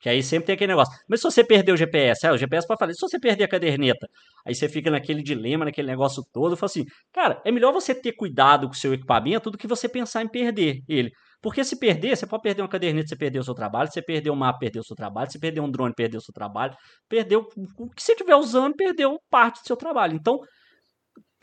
que 0.03 0.09
aí 0.09 0.21
sempre 0.21 0.47
tem 0.47 0.55
aquele 0.55 0.73
negócio. 0.73 0.93
Mas 1.07 1.21
se 1.21 1.23
você 1.23 1.45
perder 1.45 1.71
o 1.71 1.77
GPS, 1.77 2.27
ah, 2.27 2.33
o 2.33 2.37
GPS 2.37 2.67
pode 2.67 2.77
falar, 2.77 2.93
se 2.93 2.99
você 2.99 3.17
perder 3.17 3.45
a 3.45 3.47
caderneta, 3.47 4.05
aí 4.45 4.53
você 4.53 4.67
fica 4.67 4.91
naquele 4.91 5.23
dilema, 5.23 5.63
naquele 5.63 5.87
negócio 5.87 6.21
todo, 6.33 6.57
fala 6.57 6.69
assim, 6.69 6.83
cara, 7.13 7.41
é 7.45 7.51
melhor 7.53 7.71
você 7.71 7.95
ter 7.95 8.11
cuidado 8.11 8.67
com 8.67 8.73
o 8.73 8.77
seu 8.77 8.93
equipamento 8.93 9.49
do 9.49 9.57
que 9.57 9.65
você 9.65 9.87
pensar 9.87 10.21
em 10.21 10.27
perder 10.27 10.81
ele. 10.89 11.09
Porque 11.41 11.63
se 11.63 11.79
perder, 11.79 12.17
você 12.17 12.27
pode 12.27 12.43
perder 12.43 12.61
uma 12.61 12.67
caderneta, 12.67 13.07
você 13.07 13.15
perdeu 13.15 13.41
o 13.41 13.45
seu 13.45 13.53
trabalho, 13.53 13.89
você 13.89 14.01
perdeu 14.01 14.33
um 14.33 14.35
mapa, 14.35 14.59
perdeu 14.59 14.81
o 14.81 14.85
seu 14.85 14.95
trabalho, 14.95 15.31
você 15.31 15.39
perdeu 15.39 15.63
um 15.63 15.71
drone, 15.71 15.93
perdeu 15.95 16.19
o 16.19 16.21
seu 16.21 16.33
trabalho, 16.33 16.75
perdeu 17.07 17.47
o 17.77 17.89
que 17.89 18.03
você 18.03 18.11
estiver 18.11 18.35
usando, 18.35 18.75
perdeu 18.75 19.17
parte 19.29 19.61
do 19.61 19.67
seu 19.67 19.77
trabalho. 19.77 20.15
Então, 20.15 20.37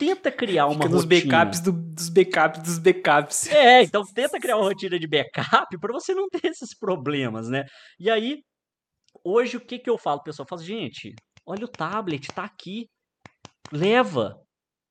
tenta 0.05 0.31
criar 0.31 0.65
uma 0.65 0.73
Fica 0.83 0.89
nos 0.89 1.03
rotina. 1.03 1.37
backups 1.37 1.59
do- 1.61 1.71
dos 1.71 2.09
backups 2.09 2.61
dos 2.63 2.79
backups. 2.79 3.47
É, 3.51 3.83
então 3.83 4.03
tenta 4.15 4.39
criar 4.39 4.57
uma 4.57 4.65
rotina 4.65 4.97
de 4.99 5.07
backup 5.07 5.77
para 5.79 5.93
você 5.93 6.13
não 6.15 6.27
ter 6.27 6.47
esses 6.47 6.75
problemas, 6.77 7.47
né? 7.47 7.65
E 7.99 8.09
aí, 8.09 8.39
hoje 9.23 9.57
o 9.57 9.61
que 9.61 9.77
que 9.77 9.89
eu 9.89 9.97
falo, 9.99 10.23
pessoal? 10.23 10.45
Eu 10.45 10.49
falo, 10.49 10.63
gente, 10.63 11.13
olha 11.45 11.65
o 11.65 11.67
tablet, 11.71 12.27
tá 12.33 12.43
aqui. 12.43 12.87
Leva. 13.71 14.35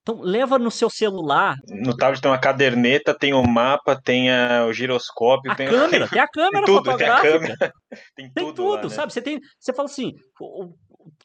Então, 0.02 0.20
leva 0.22 0.58
no 0.58 0.70
seu 0.70 0.88
celular 0.88 1.56
No 1.68 1.94
tablet 1.94 2.22
tem 2.22 2.30
uma 2.30 2.40
caderneta, 2.40 3.14
tem 3.16 3.34
o 3.34 3.42
mapa, 3.42 4.00
tem 4.00 4.30
a- 4.30 4.64
o 4.66 4.72
giroscópio, 4.72 5.52
a 5.52 5.54
tem, 5.54 5.68
câmera, 5.68 6.08
tem 6.08 6.20
a 6.22 6.26
câmera 6.32 6.64
tem 6.66 6.74
tudo, 6.74 6.82
tem 6.96 7.06
a 7.08 7.16
fotográfica. 7.18 7.32
câmera, 7.32 7.72
tem 8.16 8.32
Tem 8.32 8.44
tudo, 8.46 8.54
tudo, 8.54 8.74
lá, 8.76 8.82
né? 8.84 8.88
sabe? 8.88 9.12
Você 9.12 9.20
tem, 9.20 9.38
você 9.58 9.72
fala 9.74 9.88
assim, 9.88 10.12
o- 10.40 10.74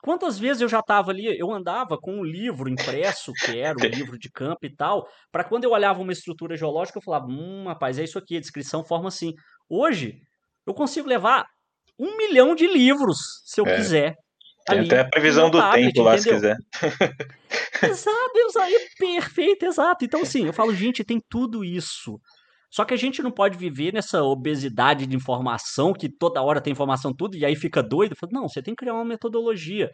quantas 0.01 0.37
vezes 0.39 0.61
eu 0.61 0.69
já 0.69 0.81
tava 0.81 1.11
ali, 1.11 1.25
eu 1.39 1.51
andava 1.51 1.97
com 1.97 2.19
um 2.19 2.23
livro 2.23 2.69
impresso, 2.69 3.35
que 3.37 3.57
era 3.57 3.79
um 3.79 3.87
livro 3.87 4.17
de 4.17 4.29
campo 4.31 4.65
e 4.65 4.75
tal, 4.75 5.07
para 5.31 5.43
quando 5.43 5.63
eu 5.63 5.71
olhava 5.71 6.01
uma 6.01 6.11
estrutura 6.13 6.55
geológica, 6.57 6.97
eu 6.99 7.03
falava, 7.03 7.25
hum, 7.27 7.65
rapaz, 7.67 7.97
é 7.99 8.03
isso 8.03 8.17
aqui, 8.17 8.37
a 8.37 8.39
descrição 8.39 8.83
forma 8.83 9.07
assim. 9.09 9.33
Hoje, 9.69 10.19
eu 10.65 10.73
consigo 10.73 11.07
levar 11.07 11.45
um 11.99 12.17
milhão 12.17 12.55
de 12.55 12.67
livros, 12.67 13.17
se 13.45 13.61
eu 13.61 13.65
É. 13.65 13.75
quiser. 13.75 14.15
Tem 14.67 14.79
ali 14.79 14.87
até 14.87 14.99
a 15.01 15.09
previsão 15.09 15.49
do 15.49 15.59
tablet, 15.59 15.93
tempo 15.93 16.01
lá, 16.03 16.17
se 16.17 16.29
entendeu? 16.29 16.39
quiser. 16.39 16.57
Exato, 17.83 18.37
exato, 18.37 18.71
é 18.73 18.79
perfeito, 18.97 19.65
exato. 19.65 20.05
Então, 20.05 20.21
assim, 20.21 20.45
eu 20.45 20.53
falo, 20.53 20.73
gente, 20.73 21.03
tem 21.03 21.21
tudo 21.29 21.63
isso. 21.63 22.19
Só 22.71 22.83
que 22.83 22.93
a 22.93 22.97
gente 22.97 23.21
não 23.21 23.31
pode 23.31 23.57
viver 23.57 23.93
nessa 23.93 24.23
obesidade 24.23 25.05
de 25.05 25.15
informação, 25.15 25.93
que 25.93 26.09
toda 26.09 26.41
hora 26.41 26.61
tem 26.61 26.73
informação 26.73 27.13
tudo, 27.13 27.37
e 27.37 27.45
aí 27.45 27.55
fica 27.55 27.81
doido. 27.81 28.15
Não, 28.31 28.47
você 28.47 28.61
tem 28.61 28.73
que 28.73 28.79
criar 28.79 28.93
uma 28.93 29.05
metodologia 29.05 29.89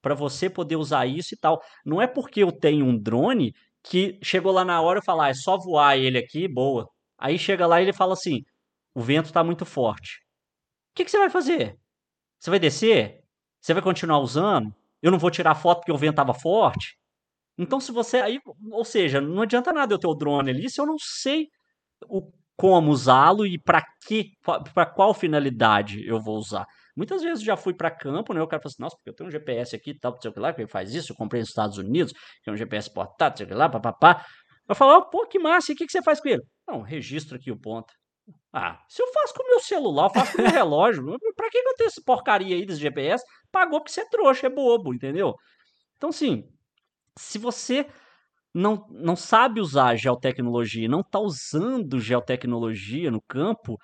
para 0.00 0.14
você 0.14 0.50
poder 0.50 0.76
usar 0.76 1.06
isso 1.06 1.34
e 1.34 1.38
tal. 1.38 1.60
Não 1.84 2.00
é 2.00 2.06
porque 2.06 2.42
eu 2.42 2.52
tenho 2.52 2.84
um 2.86 2.98
drone 2.98 3.52
que 3.84 4.18
chegou 4.22 4.52
lá 4.52 4.64
na 4.64 4.80
hora 4.80 5.00
e 5.00 5.04
falar, 5.04 5.26
ah, 5.26 5.30
é 5.30 5.34
só 5.34 5.56
voar 5.56 5.96
ele 5.96 6.18
aqui, 6.18 6.48
boa. 6.48 6.88
Aí 7.18 7.38
chega 7.38 7.66
lá 7.66 7.80
e 7.80 7.84
ele 7.84 7.92
fala 7.92 8.14
assim: 8.14 8.40
o 8.94 9.00
vento 9.00 9.26
está 9.26 9.44
muito 9.44 9.64
forte. 9.64 10.18
O 10.92 10.94
que, 10.96 11.04
que 11.04 11.10
você 11.10 11.18
vai 11.18 11.30
fazer? 11.30 11.78
Você 12.38 12.50
vai 12.50 12.58
descer? 12.58 13.22
Você 13.60 13.72
vai 13.72 13.82
continuar 13.82 14.18
usando? 14.18 14.74
Eu 15.00 15.10
não 15.10 15.18
vou 15.18 15.30
tirar 15.30 15.54
foto 15.54 15.78
porque 15.78 15.92
o 15.92 15.96
vento 15.96 16.12
estava 16.12 16.34
forte? 16.34 16.96
Então, 17.58 17.80
se 17.80 17.92
você. 17.92 18.18
Aí, 18.18 18.40
ou 18.70 18.84
seja, 18.84 19.20
não 19.20 19.42
adianta 19.42 19.72
nada 19.72 19.94
eu 19.94 19.98
ter 19.98 20.08
o 20.08 20.14
drone 20.14 20.50
ali 20.50 20.70
se 20.70 20.80
eu 20.80 20.86
não 20.86 20.96
sei 20.98 21.48
o, 22.08 22.30
como 22.56 22.90
usá-lo 22.90 23.46
e 23.46 23.58
para 23.58 23.82
que, 24.06 24.32
para 24.74 24.86
qual 24.86 25.14
finalidade 25.14 26.06
eu 26.06 26.20
vou 26.20 26.36
usar. 26.36 26.66
Muitas 26.96 27.22
vezes 27.22 27.42
já 27.42 27.56
fui 27.56 27.72
para 27.74 27.90
campo, 27.90 28.34
né? 28.34 28.42
O 28.42 28.46
cara 28.46 28.62
fala 28.62 28.70
assim, 28.70 28.82
nossa, 28.82 28.96
porque 28.96 29.10
eu 29.10 29.14
tenho 29.14 29.28
um 29.28 29.30
GPS 29.30 29.74
aqui, 29.74 29.98
tal, 29.98 30.12
não 30.12 30.20
sei 30.20 30.30
o 30.30 30.34
que 30.34 30.40
lá, 30.40 30.52
que 30.52 30.60
ele 30.60 30.68
faz 30.68 30.94
isso, 30.94 31.12
eu 31.12 31.16
comprei 31.16 31.40
nos 31.40 31.48
Estados 31.48 31.78
Unidos, 31.78 32.12
que 32.42 32.50
é 32.50 32.52
um 32.52 32.56
GPS 32.56 32.92
portátil, 32.92 33.30
não 33.30 33.36
sei 33.36 33.46
o 33.46 33.48
que 33.48 33.54
lá, 33.54 33.68
papapá. 33.68 34.24
Eu 34.68 34.74
falo, 34.74 34.98
oh, 34.98 35.10
pô, 35.10 35.26
que 35.26 35.38
massa, 35.38 35.72
e 35.72 35.74
o 35.74 35.78
que, 35.78 35.86
que 35.86 35.92
você 35.92 36.02
faz 36.02 36.20
com 36.20 36.28
ele? 36.28 36.42
Não, 36.68 36.82
registro 36.82 37.36
aqui 37.36 37.50
o 37.50 37.58
ponto. 37.58 37.92
Ah, 38.52 38.78
se 38.88 39.02
eu 39.02 39.06
faço 39.12 39.34
com 39.34 39.42
o 39.42 39.48
meu 39.48 39.60
celular, 39.60 40.06
eu 40.06 40.10
faço 40.10 40.32
com 40.32 40.42
o 40.42 40.44
meu 40.44 40.52
relógio, 40.52 41.02
pra 41.34 41.50
que, 41.50 41.62
que 41.62 41.68
eu 41.68 41.74
tenho 41.74 41.88
essa 41.88 42.02
porcaria 42.04 42.54
aí 42.54 42.66
desse 42.66 42.80
GPS? 42.80 43.24
Pagou 43.50 43.80
porque 43.80 43.92
você 43.92 44.02
é 44.02 44.08
trouxa, 44.08 44.46
é 44.46 44.50
bobo, 44.50 44.94
entendeu? 44.94 45.34
Então, 45.96 46.10
assim, 46.10 46.44
se 47.18 47.38
você 47.38 47.86
não, 48.54 48.86
não 48.90 49.16
sabe 49.16 49.60
usar 49.60 49.96
geotecnologia, 49.96 50.88
não 50.88 51.00
está 51.00 51.18
usando 51.18 52.00
geotecnologia 52.00 53.10
no 53.10 53.22
campo, 53.28 53.78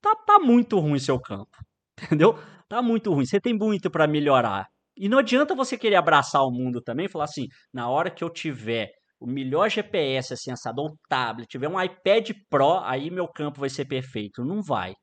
tá, 0.00 0.14
tá 0.26 0.38
muito 0.38 0.78
ruim 0.78 0.98
seu 0.98 1.20
campo, 1.20 1.56
entendeu? 2.02 2.38
Tá 2.68 2.82
muito 2.82 3.12
ruim, 3.12 3.26
você 3.26 3.40
tem 3.40 3.54
muito 3.54 3.90
para 3.90 4.06
melhorar. 4.06 4.66
E 4.96 5.08
não 5.08 5.18
adianta 5.18 5.54
você 5.54 5.76
querer 5.76 5.96
abraçar 5.96 6.42
o 6.42 6.50
mundo 6.50 6.80
também 6.80 7.06
e 7.06 7.08
falar 7.08 7.24
assim, 7.24 7.46
na 7.72 7.88
hora 7.88 8.10
que 8.10 8.24
eu 8.24 8.30
tiver 8.30 8.90
o 9.20 9.26
melhor 9.26 9.68
GPS 9.70 10.32
assim, 10.34 10.50
assado, 10.50 10.82
ou 10.82 10.96
tablet, 11.08 11.48
tiver 11.48 11.68
um 11.68 11.80
iPad 11.80 12.30
Pro, 12.48 12.78
aí 12.80 13.10
meu 13.10 13.28
campo 13.28 13.60
vai 13.60 13.70
ser 13.70 13.86
perfeito. 13.86 14.44
Não 14.44 14.62
vai. 14.62 14.94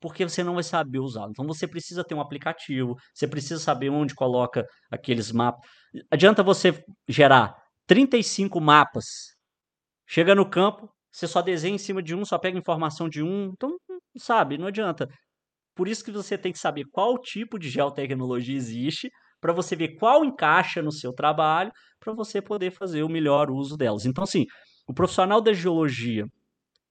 Porque 0.00 0.24
você 0.24 0.42
não 0.44 0.54
vai 0.54 0.62
saber 0.62 0.98
usá-lo. 0.98 1.30
Então 1.30 1.46
você 1.46 1.66
precisa 1.66 2.04
ter 2.04 2.14
um 2.14 2.20
aplicativo, 2.20 2.94
você 3.14 3.26
precisa 3.26 3.58
saber 3.60 3.90
onde 3.90 4.14
coloca 4.14 4.64
aqueles 4.90 5.32
mapas. 5.32 5.60
Adianta 6.10 6.42
você 6.42 6.84
gerar 7.08 7.56
35 7.86 8.60
mapas. 8.60 9.04
Chega 10.06 10.34
no 10.34 10.48
campo, 10.48 10.88
você 11.12 11.26
só 11.26 11.42
desenha 11.42 11.74
em 11.74 11.78
cima 11.78 12.02
de 12.02 12.14
um, 12.14 12.24
só 12.24 12.38
pega 12.38 12.58
informação 12.58 13.08
de 13.08 13.22
um. 13.22 13.46
Então, 13.52 13.76
sabe, 14.18 14.58
não 14.58 14.68
adianta. 14.68 15.08
Por 15.74 15.88
isso 15.88 16.04
que 16.04 16.12
você 16.12 16.38
tem 16.38 16.52
que 16.52 16.58
saber 16.58 16.84
qual 16.92 17.18
tipo 17.18 17.58
de 17.58 17.68
geotecnologia 17.70 18.56
existe, 18.56 19.10
para 19.40 19.52
você 19.52 19.76
ver 19.76 19.96
qual 19.96 20.24
encaixa 20.24 20.82
no 20.82 20.92
seu 20.92 21.12
trabalho, 21.12 21.72
para 22.00 22.14
você 22.14 22.42
poder 22.42 22.70
fazer 22.72 23.02
o 23.02 23.08
melhor 23.08 23.50
uso 23.50 23.76
delas. 23.76 24.06
Então, 24.06 24.24
assim, 24.24 24.46
o 24.88 24.94
profissional 24.94 25.40
da 25.40 25.52
geologia, 25.52 26.26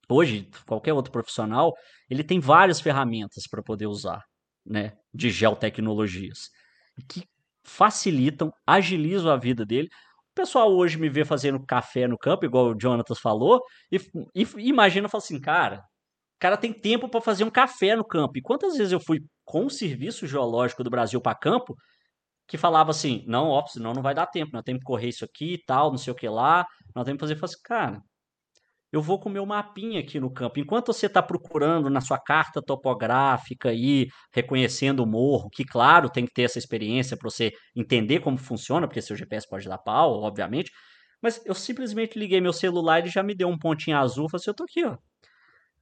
hoje, 0.09 0.49
qualquer 0.67 0.93
outro 0.93 1.11
profissional, 1.11 1.73
ele 2.09 2.23
tem 2.23 2.39
várias 2.39 2.81
ferramentas 2.81 3.43
para 3.49 3.63
poder 3.63 3.87
usar, 3.87 4.21
né, 4.65 4.93
de 5.13 5.29
geotecnologias, 5.29 6.49
que 7.09 7.23
facilitam, 7.63 8.51
agilizam 8.67 9.31
a 9.31 9.37
vida 9.37 9.65
dele. 9.65 9.89
Pessoal 10.36 10.71
hoje 10.71 10.97
me 10.97 11.09
vê 11.09 11.23
fazendo 11.23 11.65
café 11.65 12.07
no 12.07 12.17
campo, 12.17 12.45
igual 12.45 12.67
o 12.67 12.75
Jonathan 12.77 13.15
falou, 13.15 13.63
e, 13.89 13.97
e 14.36 14.67
imagina, 14.67 15.07
fala 15.07 15.23
assim, 15.23 15.39
cara, 15.39 15.77
o 15.77 16.39
cara 16.39 16.57
tem 16.57 16.73
tempo 16.73 17.07
para 17.07 17.21
fazer 17.21 17.45
um 17.45 17.49
café 17.49 17.95
no 17.95 18.05
campo. 18.05 18.38
E 18.38 18.41
quantas 18.41 18.75
vezes 18.77 18.91
eu 18.91 18.99
fui 18.99 19.21
com 19.45 19.65
o 19.65 19.69
Serviço 19.69 20.27
Geológico 20.27 20.83
do 20.83 20.89
Brasil 20.89 21.21
para 21.21 21.33
campo, 21.36 21.75
que 22.47 22.57
falava 22.57 22.91
assim, 22.91 23.23
não, 23.27 23.47
ó, 23.49 23.65
senão 23.65 23.93
não 23.93 24.01
vai 24.01 24.13
dar 24.13 24.27
tempo, 24.27 24.51
nós 24.53 24.63
temos 24.63 24.79
que 24.79 24.86
correr 24.86 25.07
isso 25.09 25.25
aqui 25.25 25.53
e 25.53 25.63
tal, 25.65 25.89
não 25.89 25.97
sei 25.97 26.11
o 26.11 26.15
que 26.15 26.27
lá, 26.27 26.65
nós 26.93 27.05
temos 27.05 27.17
que 27.17 27.21
fazer, 27.21 27.33
eu 27.33 27.38
falei 27.38 27.53
assim, 27.53 27.61
cara, 27.63 28.01
eu 28.91 29.01
vou 29.01 29.19
com 29.19 29.29
o 29.29 29.31
meu 29.31 29.45
mapinha 29.45 29.99
aqui 29.99 30.19
no 30.19 30.31
campo. 30.31 30.59
Enquanto 30.59 30.93
você 30.93 31.07
está 31.07 31.21
procurando 31.21 31.89
na 31.89 32.01
sua 32.01 32.17
carta 32.19 32.61
topográfica 32.61 33.69
aí, 33.69 34.07
reconhecendo 34.33 35.01
o 35.01 35.07
morro, 35.07 35.49
que 35.49 35.65
claro, 35.65 36.09
tem 36.09 36.25
que 36.25 36.33
ter 36.33 36.43
essa 36.43 36.59
experiência 36.59 37.17
para 37.17 37.29
você 37.29 37.51
entender 37.75 38.19
como 38.19 38.38
funciona, 38.38 38.88
porque 38.88 39.01
seu 39.01 39.15
GPS 39.15 39.47
pode 39.49 39.67
dar 39.67 39.77
pau, 39.79 40.21
obviamente, 40.21 40.71
mas 41.21 41.41
eu 41.45 41.55
simplesmente 41.55 42.17
liguei 42.19 42.39
meu 42.41 42.53
celular 42.53 43.05
e 43.05 43.09
já 43.09 43.23
me 43.23 43.36
deu 43.36 43.47
um 43.49 43.57
pontinho 43.57 43.97
azul, 43.97 44.29
falei 44.29 44.41
assim, 44.41 44.51
eu 44.51 44.55
tô 44.55 44.63
aqui, 44.63 44.86
ó, 44.86 44.97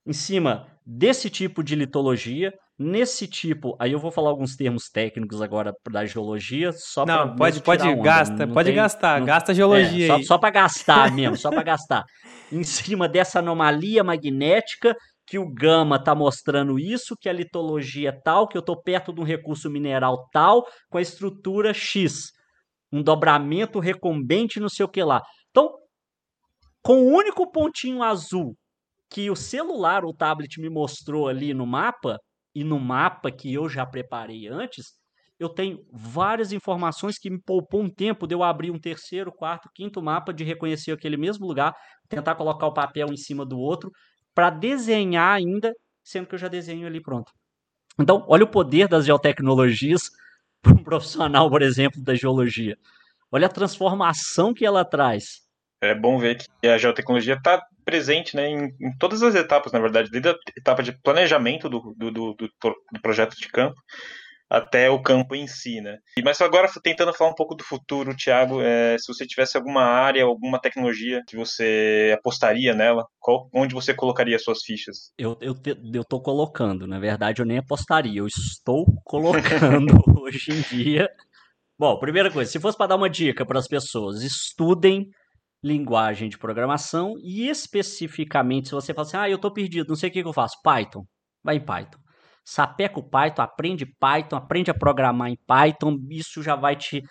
em 0.06 0.14
cima 0.14 0.68
desse 0.86 1.30
tipo 1.30 1.64
de 1.64 1.76
litologia, 1.76 2.54
nesse 2.78 3.28
tipo, 3.28 3.76
aí 3.80 3.92
eu 3.94 4.00
vou 4.00 4.12
falar 4.12 4.30
alguns 4.30 4.56
termos 4.56 4.90
técnicos 4.90 5.42
agora 5.42 5.74
da 5.90 6.06
geologia, 6.06 6.72
só 6.74 7.06
para 7.06 7.26
Não, 7.26 7.36
pode, 7.36 7.62
pode, 7.62 7.88
onda, 7.88 8.02
gasta, 8.02 8.46
não 8.46 8.54
pode 8.54 8.68
tem- 8.70 8.76
gastar, 8.76 9.20
não- 9.20 9.26
gasta 9.28 9.54
geologia 9.54 10.06
é, 10.06 10.08
só, 10.08 10.16
aí. 10.16 10.24
só 10.26 10.38
para 10.38 10.50
gastar 10.50 11.12
mesmo, 11.14 11.38
só 11.38 11.50
para 11.50 11.64
gastar. 11.64 12.04
Em 12.52 12.64
cima 12.64 13.08
dessa 13.08 13.40
anomalia 13.40 14.04
magnética, 14.04 14.96
que 15.26 15.40
o 15.40 15.48
gama 15.50 15.96
está 15.96 16.14
mostrando 16.14 16.78
isso, 16.78 17.16
que 17.20 17.30
a 17.30 17.34
litologia 17.34 18.10
é 18.10 18.12
tal, 18.12 18.46
que 18.48 18.58
eu 18.58 18.60
estou 18.60 18.82
perto 18.82 19.14
de 19.14 19.22
um 19.22 19.24
recurso 19.24 19.70
mineral 19.70 20.28
tal, 20.34 20.66
com 20.90 20.98
a 20.98 21.02
estrutura 21.02 21.74
X. 21.74 22.32
Um 22.92 23.02
dobramento 23.02 23.80
recombente, 23.80 24.60
não 24.60 24.68
sei 24.70 24.86
o 24.86 24.90
que 24.90 25.02
lá. 25.02 25.22
Então, 25.50 25.72
com 26.84 26.96
o 27.04 27.08
único 27.16 27.50
pontinho 27.50 28.04
azul 28.04 28.54
que 29.14 29.30
o 29.30 29.36
celular, 29.36 30.04
o 30.04 30.12
tablet 30.12 30.60
me 30.60 30.70
mostrou 30.70 31.28
ali 31.28 31.54
no 31.54 31.68
mapa, 31.68 32.18
e 32.56 32.64
no 32.64 32.80
mapa 32.80 33.32
que 33.32 33.54
eu 33.54 33.70
já 33.70 33.86
preparei 33.86 34.48
antes, 34.48 34.94
eu 35.40 35.50
tenho 35.50 35.80
várias 35.92 36.52
informações 36.52 37.20
que 37.20 37.30
me 37.30 37.40
poupou 37.40 37.84
um 37.84 37.90
tempo 37.90 38.26
de 38.26 38.34
eu 38.34 38.42
abrir 38.42 38.72
um 38.72 38.80
terceiro, 38.80 39.32
quarto, 39.32 39.70
quinto 39.74 40.02
mapa, 40.02 40.34
de 40.34 40.44
reconhecer 40.44 40.92
aquele 40.92 41.16
mesmo 41.16 41.46
lugar, 41.46 41.76
tentar 42.10 42.34
colocar 42.34 42.66
o 42.66 42.74
papel 42.74 43.08
em 43.12 43.18
cima 43.18 43.46
do 43.46 43.60
outro, 43.60 43.92
para 44.34 44.50
desenhar 44.50 45.36
ainda, 45.36 45.72
sendo 46.04 46.26
que 46.26 46.34
eu 46.34 46.40
já 46.40 46.48
desenho 46.48 46.88
ali 46.88 47.00
pronto. 47.00 47.32
Então, 48.00 48.26
olha 48.28 48.46
o 48.46 48.50
poder 48.50 48.88
das 48.88 49.06
geotecnologias 49.06 50.10
para 50.62 50.74
um 50.74 50.84
profissional, 50.84 51.50
por 51.52 51.62
exemplo, 51.62 52.02
da 52.02 52.16
geologia. 52.16 52.76
Olha 53.32 53.46
a 53.46 53.52
transformação 53.52 54.54
que 54.54 54.66
ela 54.66 54.84
traz. 54.84 55.44
É 55.82 55.94
bom 55.94 56.18
ver 56.18 56.38
que 56.38 56.68
a 56.68 56.78
geotecnologia 56.78 57.36
está 57.36 57.62
presente 57.84 58.36
né, 58.36 58.48
em, 58.48 58.66
em 58.80 58.98
todas 58.98 59.22
as 59.24 59.36
etapas, 59.36 59.72
na 59.72 59.80
verdade, 59.80 60.10
desde 60.10 60.30
a 60.30 60.36
etapa 60.58 60.82
de 60.82 60.92
planejamento 61.02 61.70
do, 61.70 61.94
do, 61.98 62.12
do, 62.12 62.36
do, 62.36 63.02
projeto 63.02 63.36
de 63.36 63.48
campo 63.48 63.80
até 64.50 64.88
o 64.88 65.02
campo 65.02 65.34
em 65.34 65.48
si, 65.48 65.82
né? 65.82 65.98
Mas 66.24 66.40
agora 66.40 66.70
tentando 66.84 67.14
falar 67.14 67.32
um 67.32 67.36
pouco 67.36 67.56
do 67.56 67.64
futuro, 67.64 68.16
Thiago, 68.16 68.62
é, 68.62 68.96
se 69.00 69.12
você 69.12 69.26
tivesse 69.26 69.58
alguma 69.58 69.84
área, 69.84 70.24
alguma 70.24 70.60
tecnologia 70.60 71.24
que 71.28 71.36
você 71.36 72.14
apostaria 72.16 72.76
nela, 72.76 73.04
qual, 73.20 73.50
onde 73.52 73.74
você 73.74 73.96
colocaria 73.96 74.38
suas 74.38 74.62
fichas? 74.64 75.12
Eu, 75.18 75.38
eu, 75.42 75.56
eu 75.94 76.04
tô 76.04 76.22
colocando, 76.22 76.86
na 76.86 77.00
verdade 77.00 77.42
eu 77.42 77.46
nem 77.46 77.58
apostaria, 77.58 78.20
eu 78.20 78.28
estou 78.28 78.86
colocando 79.04 79.94
hoje 80.22 80.52
em 80.52 80.62
dia. 80.62 81.10
Bom, 81.80 81.98
primeira 81.98 82.30
coisa, 82.30 82.52
se 82.52 82.60
fosse 82.60 82.78
para 82.78 82.88
dar 82.88 82.96
uma 82.96 83.10
dica 83.10 83.44
para 83.44 83.58
as 83.58 83.68
pessoas, 83.68 84.22
estudem 84.22 85.10
linguagem 85.64 86.30
de 86.30 86.38
programação 86.38 87.16
e 87.20 87.48
especificamente 87.48 88.68
se 88.68 88.74
você 88.74 88.94
fala 88.94 89.08
assim, 89.08 89.18
ah, 89.18 89.30
eu 89.30 89.38
tô 89.38 89.52
perdido, 89.52 89.90
não 89.90 89.96
sei 89.96 90.10
o 90.10 90.12
que 90.12 90.22
que 90.22 90.28
eu 90.28 90.34
faço, 90.34 90.58
Python, 90.62 91.06
vai 91.44 91.56
em 91.56 91.66
Python. 91.66 92.00
Sapeca 92.46 93.00
o 93.00 93.10
Python, 93.10 93.42
aprende 93.42 93.86
Python, 93.86 94.36
aprende 94.36 94.70
a 94.70 94.74
programar 94.74 95.30
em 95.30 95.38
Python, 95.48 95.98
isso 96.10 96.44
já 96.44 96.56
vai 96.56 96.76
te 96.76 97.02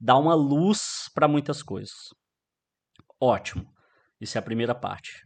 dar 0.00 0.18
uma 0.18 0.34
luz 0.34 1.08
para 1.14 1.28
muitas 1.28 1.62
coisas. 1.62 1.94
Ótimo. 3.20 3.64
Isso 4.20 4.36
é 4.36 4.40
a 4.40 4.42
primeira 4.42 4.74
parte 4.74 5.22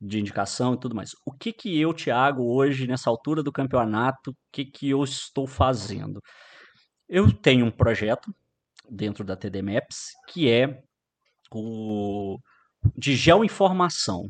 de 0.00 0.18
indicação 0.18 0.74
e 0.74 0.80
tudo 0.80 0.94
mais. 0.94 1.10
O 1.26 1.32
que 1.32 1.52
que 1.52 1.78
eu, 1.78 1.92
Thiago, 1.92 2.44
hoje, 2.44 2.86
nessa 2.86 3.10
altura 3.10 3.42
do 3.42 3.52
campeonato, 3.52 4.30
o 4.30 4.36
que 4.52 4.64
que 4.64 4.90
eu 4.90 5.02
estou 5.04 5.46
fazendo? 5.46 6.20
Eu 7.08 7.32
tenho 7.32 7.66
um 7.66 7.70
projeto 7.70 8.34
dentro 8.90 9.24
da 9.24 9.36
TD 9.36 9.62
Maps 9.62 10.12
que 10.28 10.50
é 10.50 10.82
o 11.58 12.38
de 12.96 13.16
geoinformação. 13.16 14.28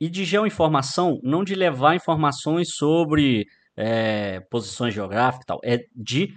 E 0.00 0.08
de 0.08 0.24
geoinformação, 0.24 1.18
não 1.22 1.44
de 1.44 1.54
levar 1.54 1.94
informações 1.94 2.74
sobre 2.74 3.46
é, 3.76 4.40
posições 4.50 4.94
geográficas 4.94 5.42
e 5.42 5.46
tal, 5.46 5.60
é 5.62 5.78
de 5.94 6.34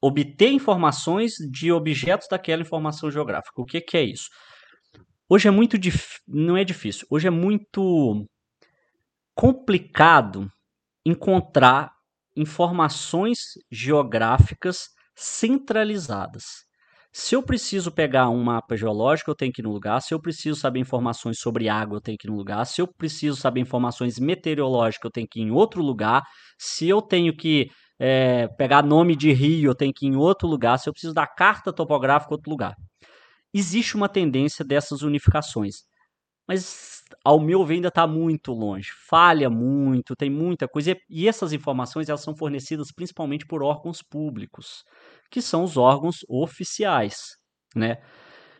obter 0.00 0.50
informações 0.50 1.34
de 1.50 1.72
objetos 1.72 2.28
daquela 2.30 2.62
informação 2.62 3.10
geográfica. 3.10 3.60
O 3.60 3.64
que, 3.64 3.80
que 3.80 3.96
é 3.96 4.02
isso? 4.02 4.28
Hoje 5.28 5.48
é 5.48 5.50
muito 5.50 5.76
não 6.26 6.56
é 6.56 6.64
difícil, 6.64 7.06
hoje 7.10 7.26
é 7.26 7.30
muito 7.30 8.26
complicado 9.34 10.50
encontrar 11.04 11.92
informações 12.36 13.54
geográficas 13.70 14.88
centralizadas. 15.14 16.67
Se 17.12 17.34
eu 17.34 17.42
preciso 17.42 17.90
pegar 17.90 18.28
um 18.28 18.42
mapa 18.42 18.76
geológico, 18.76 19.30
eu 19.30 19.34
tenho 19.34 19.52
que 19.52 19.60
ir 19.62 19.64
no 19.64 19.72
lugar. 19.72 20.00
Se 20.00 20.12
eu 20.14 20.20
preciso 20.20 20.60
saber 20.60 20.80
informações 20.80 21.38
sobre 21.40 21.68
água, 21.68 21.96
eu 21.96 22.00
tenho 22.00 22.18
que 22.18 22.26
ir 22.28 22.30
no 22.30 22.36
lugar. 22.36 22.64
Se 22.66 22.80
eu 22.80 22.86
preciso 22.86 23.36
saber 23.36 23.60
informações 23.60 24.18
meteorológicas, 24.18 25.04
eu 25.06 25.10
tenho 25.10 25.26
que 25.28 25.40
ir 25.40 25.44
em 25.44 25.50
outro 25.50 25.82
lugar. 25.82 26.22
Se 26.58 26.88
eu 26.88 27.00
tenho 27.00 27.34
que 27.34 27.68
é, 27.98 28.46
pegar 28.58 28.82
nome 28.82 29.16
de 29.16 29.32
rio, 29.32 29.70
eu 29.70 29.74
tenho 29.74 29.92
que 29.92 30.06
ir 30.06 30.10
em 30.10 30.16
outro 30.16 30.46
lugar. 30.46 30.78
Se 30.78 30.88
eu 30.88 30.92
preciso 30.92 31.14
da 31.14 31.26
carta 31.26 31.72
topográfica, 31.72 32.34
outro 32.34 32.50
lugar. 32.50 32.74
Existe 33.54 33.96
uma 33.96 34.08
tendência 34.08 34.64
dessas 34.64 35.02
unificações. 35.02 35.76
Mas, 36.48 37.02
ao 37.24 37.40
meu 37.40 37.64
ver, 37.64 37.74
ainda 37.74 37.88
está 37.88 38.06
muito 38.06 38.52
longe. 38.52 38.90
Falha 39.08 39.50
muito, 39.50 40.16
tem 40.16 40.30
muita 40.30 40.68
coisa. 40.68 40.96
E 41.10 41.28
essas 41.28 41.52
informações 41.52 42.08
elas 42.08 42.22
são 42.22 42.34
fornecidas 42.36 42.92
principalmente 42.92 43.46
por 43.46 43.62
órgãos 43.62 44.02
públicos 44.02 44.84
que 45.30 45.42
são 45.42 45.64
os 45.64 45.76
órgãos 45.76 46.18
oficiais, 46.28 47.36
né? 47.74 47.98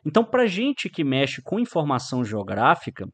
Então, 0.05 0.25
para 0.25 0.47
gente 0.47 0.89
que 0.89 1.05
mexe 1.05 1.43
com 1.43 1.59
informação 1.59 2.25
geográfica, 2.25 3.07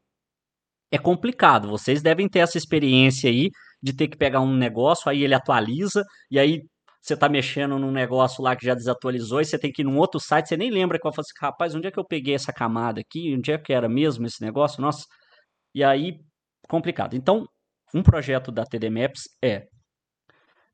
é 0.91 0.97
complicado. 0.97 1.69
Vocês 1.69 2.01
devem 2.01 2.29
ter 2.29 2.39
essa 2.39 2.57
experiência 2.57 3.29
aí 3.29 3.49
de 3.81 3.93
ter 3.95 4.07
que 4.07 4.17
pegar 4.17 4.41
um 4.41 4.55
negócio, 4.55 5.09
aí 5.09 5.23
ele 5.23 5.33
atualiza, 5.33 6.03
e 6.31 6.39
aí 6.39 6.61
você 7.01 7.13
está 7.13 7.29
mexendo 7.29 7.77
num 7.77 7.91
negócio 7.91 8.43
lá 8.43 8.55
que 8.55 8.65
já 8.65 8.73
desatualizou, 8.73 9.41
e 9.41 9.45
você 9.45 9.59
tem 9.59 9.71
que 9.71 9.81
ir 9.83 9.85
num 9.85 9.97
outro 9.97 10.19
site, 10.19 10.49
você 10.49 10.57
nem 10.57 10.71
lembra 10.71 10.99
qual 10.99 11.13
assim, 11.17 11.31
rapaz, 11.39 11.75
onde 11.75 11.87
é 11.87 11.91
que 11.91 11.99
eu 11.99 12.05
peguei 12.05 12.35
essa 12.35 12.53
camada 12.53 13.01
aqui? 13.01 13.35
Onde 13.35 13.51
é 13.51 13.57
que 13.57 13.73
era 13.73 13.89
mesmo 13.89 14.25
esse 14.25 14.41
negócio? 14.41 14.81
Nossa. 14.81 15.05
E 15.75 15.83
aí, 15.83 16.19
complicado. 16.67 17.15
Então, 17.15 17.45
um 17.93 18.01
projeto 18.03 18.51
da 18.51 18.65
TD 18.65 18.89
Maps 18.89 19.23
é 19.43 19.67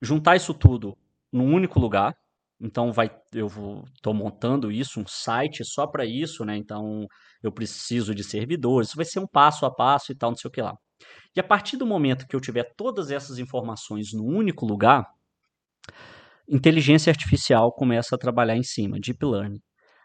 juntar 0.01 0.35
isso 0.35 0.53
tudo 0.53 0.97
num 1.31 1.53
único 1.53 1.79
lugar, 1.79 2.15
então 2.61 2.93
vai, 2.93 3.09
eu 3.33 3.47
estou 3.95 4.13
montando 4.13 4.71
isso, 4.71 4.99
um 4.99 5.07
site 5.07 5.65
só 5.65 5.87
para 5.87 6.05
isso, 6.05 6.45
né? 6.45 6.55
Então 6.55 7.07
eu 7.41 7.51
preciso 7.51 8.13
de 8.13 8.23
servidores, 8.23 8.89
isso 8.89 8.95
vai 8.97 9.05
ser 9.05 9.19
um 9.19 9.27
passo 9.27 9.65
a 9.65 9.73
passo 9.73 10.11
e 10.11 10.15
tal, 10.15 10.29
não 10.29 10.37
sei 10.37 10.47
o 10.47 10.51
que 10.51 10.61
lá. 10.61 10.75
E 11.35 11.39
a 11.39 11.43
partir 11.43 11.75
do 11.75 11.87
momento 11.87 12.27
que 12.27 12.35
eu 12.35 12.39
tiver 12.39 12.71
todas 12.77 13.09
essas 13.09 13.39
informações 13.39 14.13
no 14.13 14.23
único 14.23 14.63
lugar, 14.63 15.07
inteligência 16.47 17.09
artificial 17.09 17.73
começa 17.73 18.15
a 18.15 18.19
trabalhar 18.19 18.55
em 18.55 18.63
cima, 18.63 18.99
deep 18.99 19.25
learning. 19.25 19.61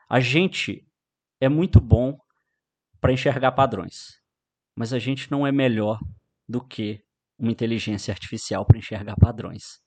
A 0.08 0.18
gente 0.18 0.82
é 1.38 1.50
muito 1.50 1.78
bom 1.78 2.16
para 3.00 3.12
enxergar 3.12 3.52
padrões, 3.52 4.18
mas 4.74 4.94
a 4.94 4.98
gente 4.98 5.30
não 5.30 5.46
é 5.46 5.52
melhor 5.52 5.98
do 6.48 6.64
que 6.64 7.00
uma 7.38 7.50
inteligência 7.50 8.12
artificial 8.12 8.64
para 8.64 8.78
enxergar 8.78 9.14
padrões 9.16 9.84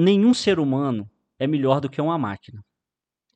nenhum 0.00 0.34
ser 0.34 0.58
humano 0.58 1.08
é 1.38 1.46
melhor 1.46 1.80
do 1.80 1.88
que 1.90 2.00
uma 2.00 2.18
máquina. 2.18 2.62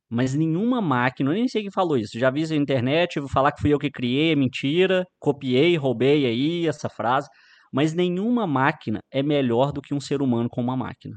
Mas 0.08 0.34
nenhuma 0.34 0.80
máquina, 0.80 1.30
eu 1.30 1.34
nem 1.34 1.48
sei 1.48 1.62
quem 1.62 1.70
falou 1.70 1.96
isso, 1.96 2.18
já 2.18 2.30
vi 2.30 2.46
na 2.46 2.56
internet, 2.56 3.18
vou 3.18 3.28
falar 3.28 3.52
que 3.52 3.60
fui 3.60 3.72
eu 3.72 3.78
que 3.78 3.90
criei, 3.90 4.32
é 4.32 4.36
mentira, 4.36 5.04
copiei, 5.18 5.76
roubei 5.76 6.26
aí 6.26 6.66
essa 6.66 6.88
frase, 6.88 7.28
mas 7.72 7.94
nenhuma 7.94 8.46
máquina 8.46 9.00
é 9.10 9.22
melhor 9.22 9.72
do 9.72 9.82
que 9.82 9.94
um 9.94 10.00
ser 10.00 10.22
humano 10.22 10.48
com 10.48 10.60
uma 10.60 10.76
máquina. 10.76 11.16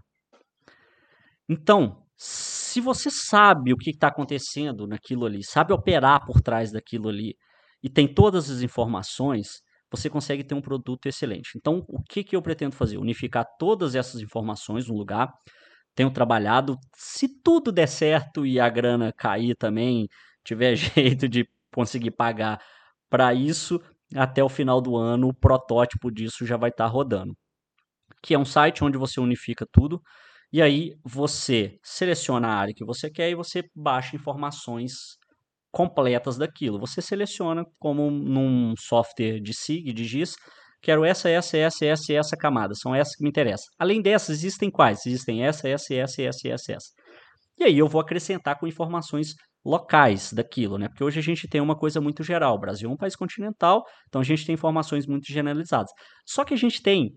Então, 1.48 2.04
se 2.18 2.82
você 2.82 3.12
sabe 3.12 3.74
o 3.74 3.78
que 3.78 3.92
está 3.92 4.08
acontecendo 4.08 4.88
naquilo 4.88 5.26
ali, 5.26 5.44
sabe 5.44 5.74
operar 5.74 6.26
por 6.26 6.42
trás 6.42 6.72
daquilo 6.72 7.10
ali, 7.10 7.36
e 7.84 7.90
tem 7.90 8.12
todas 8.12 8.50
as 8.50 8.62
informações, 8.62 9.62
você 9.92 10.10
consegue 10.10 10.44
ter 10.44 10.56
um 10.56 10.62
produto 10.62 11.08
excelente. 11.08 11.52
Então, 11.56 11.84
o 11.88 12.02
que, 12.04 12.24
que 12.24 12.36
eu 12.36 12.42
pretendo 12.42 12.76
fazer? 12.76 12.98
Unificar 12.98 13.46
todas 13.58 13.96
essas 13.96 14.22
informações 14.22 14.88
no 14.88 14.96
lugar. 14.96 15.32
Tenho 15.96 16.12
trabalhado, 16.12 16.78
se 16.96 17.28
tudo 17.42 17.72
der 17.72 17.88
certo 17.88 18.46
e 18.46 18.60
a 18.60 18.70
grana 18.70 19.12
cair 19.14 19.56
também, 19.56 20.08
tiver 20.44 20.76
jeito 20.76 21.28
de 21.28 21.48
conseguir 21.74 22.12
pagar 22.12 22.60
para 23.10 23.34
isso, 23.34 23.82
até 24.16 24.44
o 24.44 24.50
final 24.50 24.82
do 24.82 24.96
ano 24.96 25.30
o 25.30 25.34
protótipo 25.34 26.12
disso 26.12 26.46
já 26.46 26.58
vai 26.58 26.70
estar 26.70 26.86
tá 26.86 26.90
rodando. 26.90 27.36
Que 28.24 28.34
é 28.34 28.40
um 28.40 28.46
site 28.46 28.84
onde 28.84 28.98
você 28.98 29.20
unifica 29.20 29.66
tudo. 29.72 30.02
E 30.52 30.62
aí 30.62 30.94
você 31.04 31.78
seleciona 31.84 32.48
a 32.48 32.56
área 32.56 32.74
que 32.74 32.86
você 32.86 33.10
quer 33.10 33.30
e 33.30 33.36
você 33.36 33.64
baixa 33.76 34.16
informações 34.16 35.18
completas 35.78 36.38
daquilo. 36.40 36.80
Você 36.80 37.04
seleciona 37.04 37.64
como 37.78 38.10
num 38.10 38.74
software 38.80 39.40
de 39.40 39.54
SIG, 39.54 39.94
de 39.94 40.06
GIS, 40.06 40.36
quero 40.82 41.06
essa, 41.06 41.30
essa, 41.30 41.56
essa, 41.56 41.86
essa 41.86 42.14
essa 42.14 42.36
camada. 42.36 42.74
São 42.74 42.96
essas 42.96 43.16
que 43.16 43.22
me 43.22 43.30
interessam. 43.30 43.68
Além 43.78 44.02
dessas, 44.02 44.40
existem 44.40 44.72
quais? 44.72 45.06
Existem 45.06 45.46
essa, 45.46 45.70
essa, 45.70 45.94
essa, 45.94 46.24
essa, 46.24 46.48
essa, 46.48 46.72
essa. 46.72 46.88
E 47.60 47.64
aí 47.64 47.78
eu 47.78 47.88
vou 47.88 48.02
acrescentar 48.02 48.58
com 48.60 48.66
informações 48.66 49.36
locais 49.64 50.34
daquilo, 50.34 50.80
né? 50.80 50.88
Porque 50.88 51.04
hoje 51.04 51.20
a 51.20 51.22
gente 51.22 51.48
tem 51.48 51.62
uma 51.62 51.78
coisa 51.78 52.02
muito 52.02 52.24
geral. 52.24 52.56
O 52.56 52.60
Brasil 52.60 52.90
é 52.90 52.94
um 52.94 52.98
país 52.98 53.16
continental, 53.16 53.84
então 54.08 54.22
a 54.22 54.24
gente 54.24 54.48
tem 54.48 54.56
informações 54.56 55.06
muito 55.06 55.32
generalizadas. 55.32 55.92
Só 56.26 56.44
que 56.44 56.56
a 56.56 56.58
gente 56.58 56.82
tem 56.82 57.12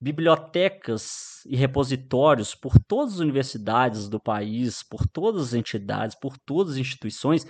bibliotecas 0.00 1.10
e 1.46 1.56
repositórios 1.56 2.54
por 2.54 2.72
todas 2.88 3.14
as 3.14 3.20
universidades 3.20 4.08
do 4.08 4.18
país, 4.18 4.82
por 4.82 5.06
todas 5.06 5.48
as 5.48 5.52
entidades, 5.52 6.16
por 6.18 6.38
todas 6.46 6.74
as 6.74 6.78
instituições 6.78 7.44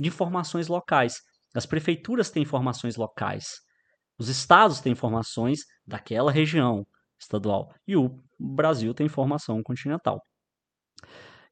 de 0.00 0.08
informações 0.08 0.68
locais. 0.68 1.20
As 1.54 1.66
prefeituras 1.66 2.30
têm 2.30 2.42
informações 2.42 2.96
locais. 2.96 3.60
Os 4.18 4.28
estados 4.28 4.80
têm 4.80 4.92
informações 4.92 5.60
daquela 5.86 6.30
região 6.30 6.86
estadual. 7.20 7.72
E 7.86 7.96
o 7.96 8.16
Brasil 8.38 8.94
tem 8.94 9.06
informação 9.06 9.62
continental. 9.62 10.20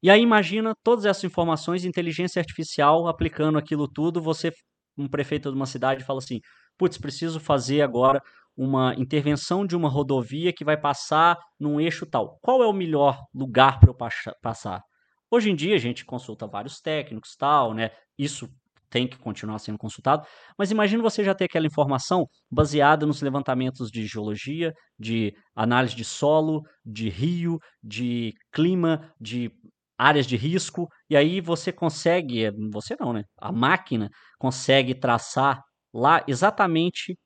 E 0.02 0.10
aí 0.10 0.20
imagina 0.20 0.74
todas 0.84 1.04
essas 1.04 1.24
informações, 1.24 1.84
inteligência 1.84 2.40
artificial 2.40 3.08
aplicando 3.08 3.58
aquilo 3.58 3.88
tudo, 3.88 4.22
você, 4.22 4.52
um 4.96 5.08
prefeito 5.08 5.50
de 5.50 5.56
uma 5.56 5.66
cidade, 5.66 6.04
fala 6.04 6.20
assim, 6.20 6.40
putz, 6.78 6.98
preciso 6.98 7.40
fazer 7.40 7.82
agora 7.82 8.22
uma 8.56 8.94
intervenção 8.96 9.66
de 9.66 9.76
uma 9.76 9.88
rodovia 9.88 10.52
que 10.52 10.64
vai 10.64 10.76
passar 10.76 11.36
num 11.58 11.80
eixo 11.80 12.06
tal. 12.06 12.38
Qual 12.40 12.62
é 12.62 12.66
o 12.66 12.72
melhor 12.72 13.18
lugar 13.34 13.80
para 13.80 13.90
eu 13.90 13.96
passar? 14.42 14.82
Hoje 15.30 15.50
em 15.50 15.54
dia 15.56 15.74
a 15.74 15.78
gente 15.78 16.04
consulta 16.04 16.46
vários 16.46 16.80
técnicos, 16.80 17.36
tal, 17.36 17.74
né? 17.74 17.90
Isso 18.16 18.48
tem 18.90 19.06
que 19.06 19.18
continuar 19.18 19.58
sendo 19.58 19.76
consultado, 19.76 20.26
mas 20.56 20.70
imagine 20.70 21.02
você 21.02 21.22
já 21.22 21.34
ter 21.34 21.44
aquela 21.44 21.66
informação 21.66 22.26
baseada 22.50 23.04
nos 23.04 23.20
levantamentos 23.20 23.90
de 23.90 24.06
geologia, 24.06 24.72
de 24.98 25.34
análise 25.54 25.94
de 25.94 26.04
solo, 26.04 26.62
de 26.84 27.10
rio, 27.10 27.58
de 27.82 28.32
clima, 28.50 29.12
de 29.20 29.50
áreas 29.98 30.26
de 30.26 30.36
risco, 30.36 30.88
e 31.10 31.16
aí 31.16 31.40
você 31.40 31.70
consegue, 31.72 32.50
você 32.72 32.96
não, 32.98 33.12
né? 33.12 33.24
A 33.36 33.52
máquina 33.52 34.08
consegue 34.38 34.94
traçar 34.94 35.62
lá 35.92 36.24
exatamente 36.26 37.18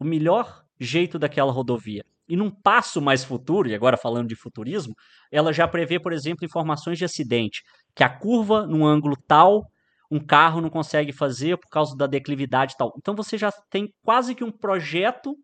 o 0.00 0.04
melhor 0.04 0.62
jeito 0.80 1.18
daquela 1.18 1.52
rodovia. 1.52 2.04
E 2.28 2.36
num 2.36 2.50
passo 2.50 3.00
mais 3.00 3.24
futuro, 3.24 3.68
e 3.68 3.74
agora 3.74 3.96
falando 3.96 4.28
de 4.28 4.36
futurismo, 4.36 4.94
ela 5.30 5.52
já 5.52 5.66
prevê, 5.68 6.00
por 6.00 6.12
exemplo, 6.12 6.44
informações 6.44 6.98
de 6.98 7.04
acidente, 7.04 7.62
que 7.94 8.02
a 8.02 8.08
curva 8.08 8.66
num 8.66 8.84
ângulo 8.84 9.16
tal, 9.26 9.62
um 10.10 10.20
carro 10.20 10.60
não 10.60 10.70
consegue 10.70 11.12
fazer 11.12 11.56
por 11.56 11.68
causa 11.68 11.96
da 11.96 12.06
declividade 12.06 12.74
tal. 12.76 12.92
Então 12.96 13.14
você 13.14 13.36
já 13.36 13.50
tem 13.70 13.88
quase 14.04 14.34
que 14.34 14.44
um 14.44 14.52
projeto 14.52 15.34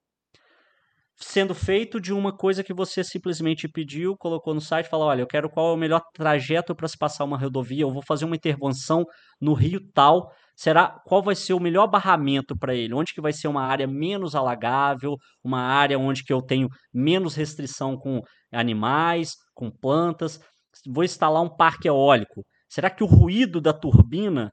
sendo 1.17 1.55
feito 1.55 2.01
de 2.01 2.13
uma 2.13 2.37
coisa 2.37 2.65
que 2.65 2.75
você 2.75 3.05
simplesmente 3.05 3.69
pediu, 3.69 4.17
colocou 4.17 4.55
no 4.55 4.61
site, 4.61 4.89
falou, 4.89 5.07
olha, 5.07 5.23
eu 5.23 5.27
quero 5.27 5.49
qual 5.49 5.71
é 5.71 5.75
o 5.75 5.77
melhor 5.77 6.03
trajeto 6.13 6.75
para 6.75 6.89
se 6.89 6.99
passar 6.99 7.25
uma 7.25 7.39
rodovia, 7.39 7.83
eu 7.83 7.93
vou 7.93 8.03
fazer 8.03 8.25
uma 8.25 8.37
intervenção 8.37 9.05
no 9.41 9.55
rio 9.55 9.81
tal, 9.93 10.33
será 10.55 10.89
qual 11.05 11.23
vai 11.23 11.35
ser 11.35 11.55
o 11.55 11.61
melhor 11.61 11.87
barramento 11.87 12.57
para 12.57 12.75
ele? 12.75 12.95
Onde 12.95 13.15
que 13.15 13.21
vai 13.21 13.33
ser 13.33 13.49
uma 13.49 13.63
área 13.63 13.87
menos 13.87 14.35
alagável, 14.35 15.17
uma 15.43 15.61
área 15.61 15.99
onde 15.99 16.25
que 16.25 16.33
eu 16.33 16.43
tenho 16.43 16.69
menos 16.93 17.35
restrição 17.35 17.97
com 17.97 18.23
animais, 18.53 19.35
com 19.55 19.71
plantas? 19.71 20.41
Vou 20.87 21.05
instalar 21.05 21.43
um 21.43 21.55
parque 21.55 21.89
eólico. 21.89 22.45
Será 22.69 22.89
que 22.91 23.05
o 23.05 23.07
ruído 23.07 23.61
da 23.61 23.73
turbina 23.73 24.53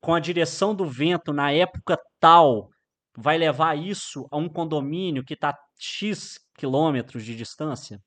com 0.00 0.14
a 0.14 0.20
direção 0.20 0.74
do 0.74 0.86
vento 0.86 1.32
na 1.32 1.52
época 1.52 1.98
tal 2.20 2.68
vai 3.16 3.36
levar 3.36 3.76
isso 3.76 4.26
a 4.30 4.36
um 4.36 4.48
condomínio 4.48 5.24
que 5.24 5.34
está 5.34 5.54
X 5.78 6.38
quilômetros 6.56 7.24
de 7.24 7.36
distância? 7.36 8.00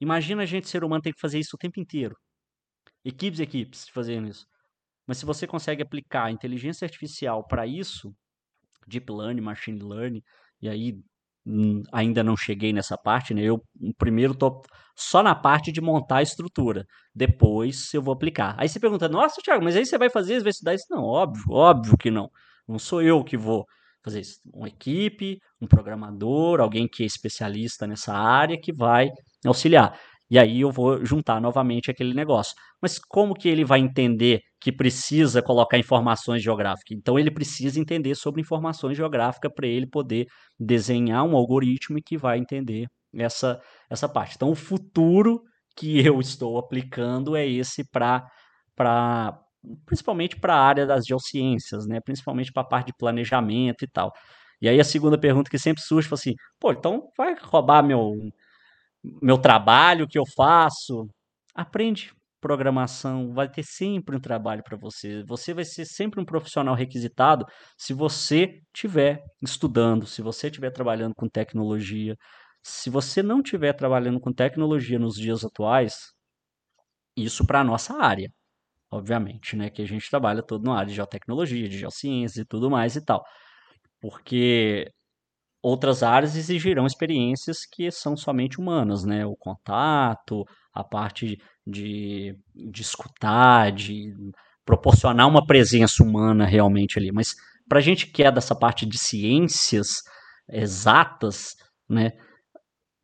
Imagina 0.00 0.42
a 0.42 0.46
gente, 0.46 0.68
ser 0.68 0.82
humano, 0.82 1.02
tem 1.02 1.12
que 1.12 1.20
fazer 1.20 1.38
isso 1.38 1.54
o 1.54 1.58
tempo 1.58 1.78
inteiro. 1.78 2.16
Equipes 3.04 3.40
e 3.40 3.42
equipes 3.42 3.88
fazendo 3.88 4.28
isso. 4.28 4.46
Mas 5.06 5.18
se 5.18 5.26
você 5.26 5.46
consegue 5.46 5.82
aplicar 5.82 6.30
inteligência 6.30 6.84
artificial 6.84 7.46
para 7.46 7.66
isso, 7.66 8.14
deep 8.86 9.12
learning, 9.12 9.42
machine 9.42 9.80
learning, 9.82 10.22
e 10.60 10.68
aí 10.68 10.94
hum, 11.46 11.82
ainda 11.92 12.22
não 12.22 12.36
cheguei 12.36 12.72
nessa 12.72 12.96
parte, 12.96 13.34
né? 13.34 13.42
Eu 13.42 13.62
primeiro 13.98 14.34
tô 14.34 14.62
só 14.96 15.22
na 15.22 15.34
parte 15.34 15.72
de 15.72 15.80
montar 15.80 16.18
a 16.18 16.22
estrutura. 16.22 16.84
Depois 17.14 17.92
eu 17.94 18.02
vou 18.02 18.14
aplicar. 18.14 18.54
Aí 18.58 18.68
você 18.68 18.78
pergunta, 18.80 19.08
nossa, 19.08 19.40
Thiago, 19.42 19.64
mas 19.64 19.76
aí 19.76 19.84
você 19.86 19.98
vai 19.98 20.10
fazer, 20.10 20.40
vai 20.42 20.50
estudar 20.50 20.74
isso? 20.74 20.86
Não, 20.90 21.02
óbvio, 21.04 21.44
óbvio 21.50 21.96
que 21.98 22.10
não. 22.10 22.30
Não 22.68 22.78
sou 22.78 23.02
eu 23.02 23.24
que 23.24 23.36
vou 23.36 23.66
fazer 24.04 24.20
isso. 24.20 24.40
Uma 24.52 24.68
equipe, 24.68 25.38
um 25.60 25.66
programador, 25.66 26.60
alguém 26.60 26.88
que 26.88 27.02
é 27.02 27.06
especialista 27.06 27.86
nessa 27.86 28.14
área 28.14 28.58
que 28.60 28.72
vai 28.72 29.10
auxiliar. 29.44 29.98
E 30.32 30.38
aí 30.38 30.62
eu 30.62 30.70
vou 30.72 31.04
juntar 31.04 31.38
novamente 31.42 31.90
aquele 31.90 32.14
negócio. 32.14 32.54
Mas 32.80 32.98
como 32.98 33.34
que 33.34 33.46
ele 33.50 33.66
vai 33.66 33.80
entender 33.80 34.40
que 34.58 34.72
precisa 34.72 35.42
colocar 35.42 35.76
informações 35.76 36.42
geográficas? 36.42 36.96
Então 36.96 37.18
ele 37.18 37.30
precisa 37.30 37.78
entender 37.78 38.14
sobre 38.14 38.40
informações 38.40 38.96
geográficas 38.96 39.52
para 39.54 39.66
ele 39.66 39.86
poder 39.86 40.26
desenhar 40.58 41.22
um 41.24 41.36
algoritmo 41.36 41.98
que 42.02 42.16
vai 42.16 42.38
entender 42.38 42.86
essa, 43.14 43.60
essa 43.90 44.08
parte. 44.08 44.36
Então 44.36 44.50
o 44.50 44.54
futuro 44.54 45.42
que 45.76 45.98
eu 46.02 46.18
estou 46.18 46.58
aplicando 46.58 47.36
é 47.36 47.46
esse 47.46 47.84
para 47.90 48.26
principalmente 49.84 50.40
para 50.40 50.54
a 50.54 50.60
área 50.64 50.86
das 50.86 51.04
geociências, 51.04 51.86
né? 51.86 52.00
Principalmente 52.02 52.50
para 52.50 52.62
a 52.62 52.66
parte 52.66 52.86
de 52.86 52.94
planejamento 52.96 53.84
e 53.84 53.88
tal. 53.88 54.10
E 54.62 54.68
aí 54.68 54.80
a 54.80 54.84
segunda 54.84 55.18
pergunta 55.18 55.50
que 55.50 55.58
sempre 55.58 55.82
surge 55.82 56.08
foi 56.08 56.16
assim, 56.16 56.34
pô, 56.58 56.72
então 56.72 57.10
vai 57.18 57.34
roubar 57.38 57.82
meu 57.82 58.12
meu 59.02 59.38
trabalho 59.38 60.06
que 60.08 60.18
eu 60.18 60.24
faço, 60.36 61.08
aprende 61.54 62.12
programação, 62.40 63.32
vai 63.32 63.48
ter 63.50 63.62
sempre 63.64 64.16
um 64.16 64.20
trabalho 64.20 64.62
para 64.64 64.76
você. 64.76 65.22
Você 65.24 65.54
vai 65.54 65.64
ser 65.64 65.84
sempre 65.86 66.20
um 66.20 66.24
profissional 66.24 66.74
requisitado 66.74 67.46
se 67.78 67.94
você 67.94 68.60
estiver 68.74 69.22
estudando, 69.42 70.06
se 70.06 70.22
você 70.22 70.48
estiver 70.48 70.70
trabalhando 70.70 71.14
com 71.14 71.28
tecnologia. 71.28 72.16
Se 72.64 72.90
você 72.90 73.22
não 73.22 73.40
estiver 73.40 73.72
trabalhando 73.74 74.20
com 74.20 74.32
tecnologia 74.32 74.98
nos 74.98 75.14
dias 75.16 75.44
atuais, 75.44 75.94
isso 77.16 77.46
para 77.46 77.60
a 77.60 77.64
nossa 77.64 77.94
área, 78.02 78.28
obviamente, 78.90 79.56
né? 79.56 79.70
Que 79.70 79.82
a 79.82 79.86
gente 79.86 80.08
trabalha 80.10 80.42
todo 80.44 80.64
na 80.64 80.76
área 80.76 80.88
de 80.88 80.94
geotecnologia, 80.96 81.68
de 81.68 81.78
geociências 81.78 82.38
e 82.38 82.46
tudo 82.46 82.70
mais 82.70 82.96
e 82.96 83.04
tal. 83.04 83.24
Porque 84.00 84.90
outras 85.62 86.02
áreas 86.02 86.36
exigirão 86.36 86.86
experiências 86.86 87.64
que 87.64 87.90
são 87.90 88.16
somente 88.16 88.60
humanas, 88.60 89.04
né? 89.04 89.24
O 89.24 89.36
contato, 89.36 90.44
a 90.74 90.82
parte 90.82 91.38
de, 91.66 92.36
de 92.54 92.82
escutar, 92.82 93.70
de 93.70 94.12
proporcionar 94.64 95.28
uma 95.28 95.46
presença 95.46 96.02
humana 96.02 96.44
realmente 96.44 96.98
ali. 96.98 97.12
Mas 97.12 97.34
para 97.68 97.78
a 97.78 97.82
gente 97.82 98.08
que 98.08 98.24
é 98.24 98.32
dessa 98.32 98.54
parte 98.54 98.84
de 98.84 98.98
ciências 98.98 100.02
exatas, 100.48 101.54
né? 101.88 102.10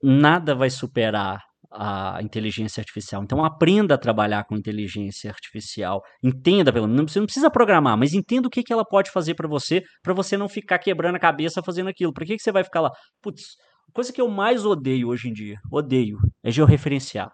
Nada 0.02 0.54
vai 0.54 0.70
superar 0.70 1.47
a 1.70 2.20
inteligência 2.22 2.80
artificial. 2.80 3.22
Então 3.22 3.44
aprenda 3.44 3.94
a 3.94 3.98
trabalhar 3.98 4.44
com 4.44 4.56
inteligência 4.56 5.30
artificial. 5.30 6.02
Entenda, 6.22 6.72
pelo 6.72 6.88
menos, 6.88 7.12
você 7.12 7.18
não 7.18 7.26
precisa 7.26 7.50
programar, 7.50 7.96
mas 7.96 8.14
entenda 8.14 8.48
o 8.48 8.50
que, 8.50 8.62
que 8.62 8.72
ela 8.72 8.84
pode 8.84 9.10
fazer 9.10 9.34
para 9.34 9.48
você, 9.48 9.82
para 10.02 10.14
você 10.14 10.36
não 10.36 10.48
ficar 10.48 10.78
quebrando 10.78 11.16
a 11.16 11.20
cabeça 11.20 11.62
fazendo 11.62 11.88
aquilo. 11.88 12.12
Para 12.12 12.24
que, 12.24 12.36
que 12.36 12.42
você 12.42 12.52
vai 12.52 12.64
ficar 12.64 12.80
lá? 12.80 12.90
Putz, 13.22 13.56
a 13.88 13.92
coisa 13.92 14.12
que 14.12 14.20
eu 14.20 14.28
mais 14.28 14.64
odeio 14.64 15.08
hoje 15.08 15.28
em 15.28 15.32
dia, 15.32 15.58
odeio, 15.70 16.18
é 16.42 16.50
georreferenciar. 16.50 17.30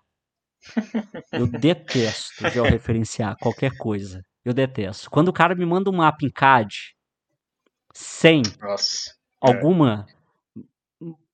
Eu 1.33 1.47
detesto 1.61 2.49
georreferenciar 2.51 3.37
qualquer 3.41 3.77
coisa. 3.77 4.21
Eu 4.45 4.53
detesto. 4.53 5.11
Quando 5.11 5.29
o 5.29 5.33
cara 5.33 5.55
me 5.55 5.65
manda 5.65 5.91
um 5.91 5.97
mapa 5.97 6.19
em 6.25 6.31
CAD 6.31 6.95
sem 7.93 8.43
Nossa, 8.61 9.15
alguma 9.41 10.07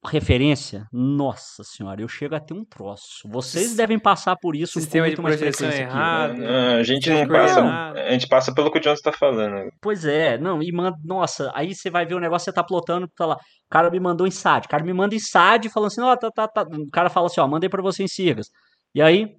referência, 0.09 0.87
nossa 0.93 1.63
senhora, 1.63 2.01
eu 2.01 2.09
chego 2.09 2.35
a 2.35 2.41
ter 2.41 2.55
um 2.55 2.65
troço. 2.65 3.29
Vocês 3.29 3.77
devem 3.77 3.99
passar 3.99 4.35
por 4.37 4.57
isso 4.57 4.81
Sistema 4.81 5.05
com 5.07 5.11
de 5.11 5.17
muito 5.17 5.23
mais 5.23 5.37
projeção 5.37 5.71
errado. 5.71 6.39
Não, 6.39 6.77
a 6.77 6.83
gente 6.83 7.11
não 7.11 7.17
Tem 7.17 7.29
passa. 7.29 7.55
coordenada. 7.55 8.03
A 8.03 8.13
gente 8.13 8.29
passa 8.29 8.55
pelo 8.55 8.71
que 8.71 8.79
o 8.79 8.81
Johnson 8.81 8.95
está 8.95 9.13
falando. 9.13 9.71
Pois 9.81 10.05
é, 10.05 10.39
não, 10.39 10.63
e 10.63 10.73
manda, 10.73 10.97
nossa, 11.05 11.53
aí 11.55 11.75
você 11.75 11.91
vai 11.91 12.07
ver 12.07 12.15
o 12.15 12.21
negócio, 12.21 12.47
você 12.47 12.53
tá 12.53 12.65
plotando, 12.65 13.07
tá 13.09 13.27
lá, 13.27 13.35
o 13.35 13.69
cara 13.69 13.91
me 13.91 14.01
mandou 14.01 14.27
em 14.27 14.31
SAD, 14.31 14.67
o 14.67 14.69
cara 14.71 14.83
me 14.83 14.93
manda 14.95 15.15
em 15.15 15.19
SAD 15.21 15.69
falando 15.69 15.89
assim, 15.89 16.01
ó, 16.01 16.17
tá, 16.17 16.31
tá, 16.31 16.49
tá, 16.49 16.63
o 16.63 16.91
cara 16.91 17.11
fala 17.11 17.27
assim, 17.27 17.41
ó, 17.41 17.47
mandei 17.47 17.69
pra 17.69 17.83
você 17.83 18.03
em 18.03 18.09
Sirgas. 18.09 18.49
E 18.95 19.03
aí, 19.03 19.37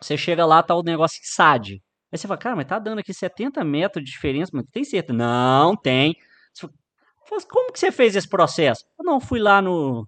você 0.00 0.16
chega 0.16 0.46
lá, 0.46 0.62
tá 0.62 0.74
o 0.74 0.82
negócio 0.82 1.18
em 1.18 1.24
SAD. 1.24 1.82
Aí 2.12 2.18
você 2.18 2.26
fala, 2.26 2.38
cara, 2.38 2.56
mas 2.56 2.66
tá 2.66 2.78
dando 2.78 2.98
aqui 3.00 3.12
70 3.12 3.62
metros 3.64 4.04
de 4.04 4.10
diferença, 4.10 4.50
mas 4.54 4.64
tem 4.72 4.82
certeza? 4.82 5.16
Não, 5.16 5.76
tem. 5.76 6.16
"Mas 7.30 7.44
como 7.44 7.72
que 7.72 7.78
você 7.78 7.90
fez 7.92 8.16
esse 8.16 8.28
processo? 8.28 8.84
Eu 8.98 9.04
não, 9.04 9.20
fui 9.20 9.38
lá 9.40 9.60
no, 9.62 10.06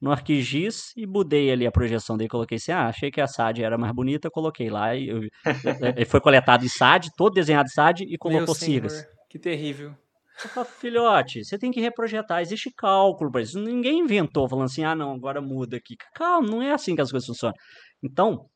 no 0.00 0.10
ArcGIS 0.10 0.92
e 0.96 1.06
mudei 1.06 1.50
ali 1.52 1.66
a 1.66 1.72
projeção 1.72 2.16
dele, 2.16 2.28
coloquei 2.30 2.56
assim, 2.56 2.72
ah, 2.72 2.86
achei 2.86 3.10
que 3.10 3.20
a 3.20 3.26
SAD 3.26 3.62
era 3.62 3.76
mais 3.76 3.92
bonita, 3.94 4.30
coloquei 4.30 4.70
lá, 4.70 4.94
e 4.94 5.08
eu- 5.08 5.20
ele 5.20 5.30
foi 6.08 6.20
coletado 6.20 6.64
em 6.64 6.68
SAD, 6.68 7.10
todo 7.16 7.34
desenhado 7.34 7.66
em 7.66 7.70
SAD 7.72 8.04
e 8.04 8.16
colocou 8.16 8.54
Sirgas. 8.54 9.04
que 9.28 9.38
terrível. 9.38 9.94
Eu 10.42 10.48
falo, 10.50 10.66
filhote, 10.66 11.44
você 11.44 11.58
tem 11.58 11.70
que 11.70 11.80
reprojetar, 11.82 12.40
existe 12.40 12.70
cálculo 12.74 13.30
para 13.30 13.42
isso. 13.42 13.58
Ninguém 13.60 13.98
inventou 13.98 14.48
falando 14.48 14.64
assim, 14.64 14.82
ah, 14.84 14.94
não, 14.94 15.12
agora 15.12 15.40
muda 15.42 15.76
aqui. 15.76 15.96
Calma, 16.14 16.48
não 16.48 16.62
é 16.62 16.72
assim 16.72 16.94
que 16.94 17.02
as 17.02 17.10
coisas 17.10 17.26
funcionam. 17.26 17.54
Então, 18.02 18.46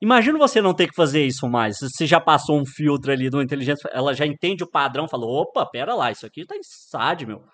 imagina 0.00 0.38
você 0.38 0.62
não 0.62 0.72
ter 0.72 0.88
que 0.88 0.94
fazer 0.94 1.22
isso 1.26 1.46
mais. 1.46 1.76
Você 1.80 2.06
já 2.06 2.18
passou 2.18 2.58
um 2.58 2.64
filtro 2.64 3.12
ali 3.12 3.28
de 3.28 3.36
uma 3.36 3.42
inteligência, 3.44 3.90
ela 3.92 4.14
já 4.14 4.24
entende 4.24 4.64
o 4.64 4.70
padrão, 4.70 5.06
falou, 5.06 5.42
opa, 5.42 5.66
pera 5.66 5.94
lá, 5.94 6.10
isso 6.10 6.24
aqui 6.24 6.46
tá 6.46 6.56
em 6.56 6.62
SAD, 6.62 7.26
meu. 7.26 7.44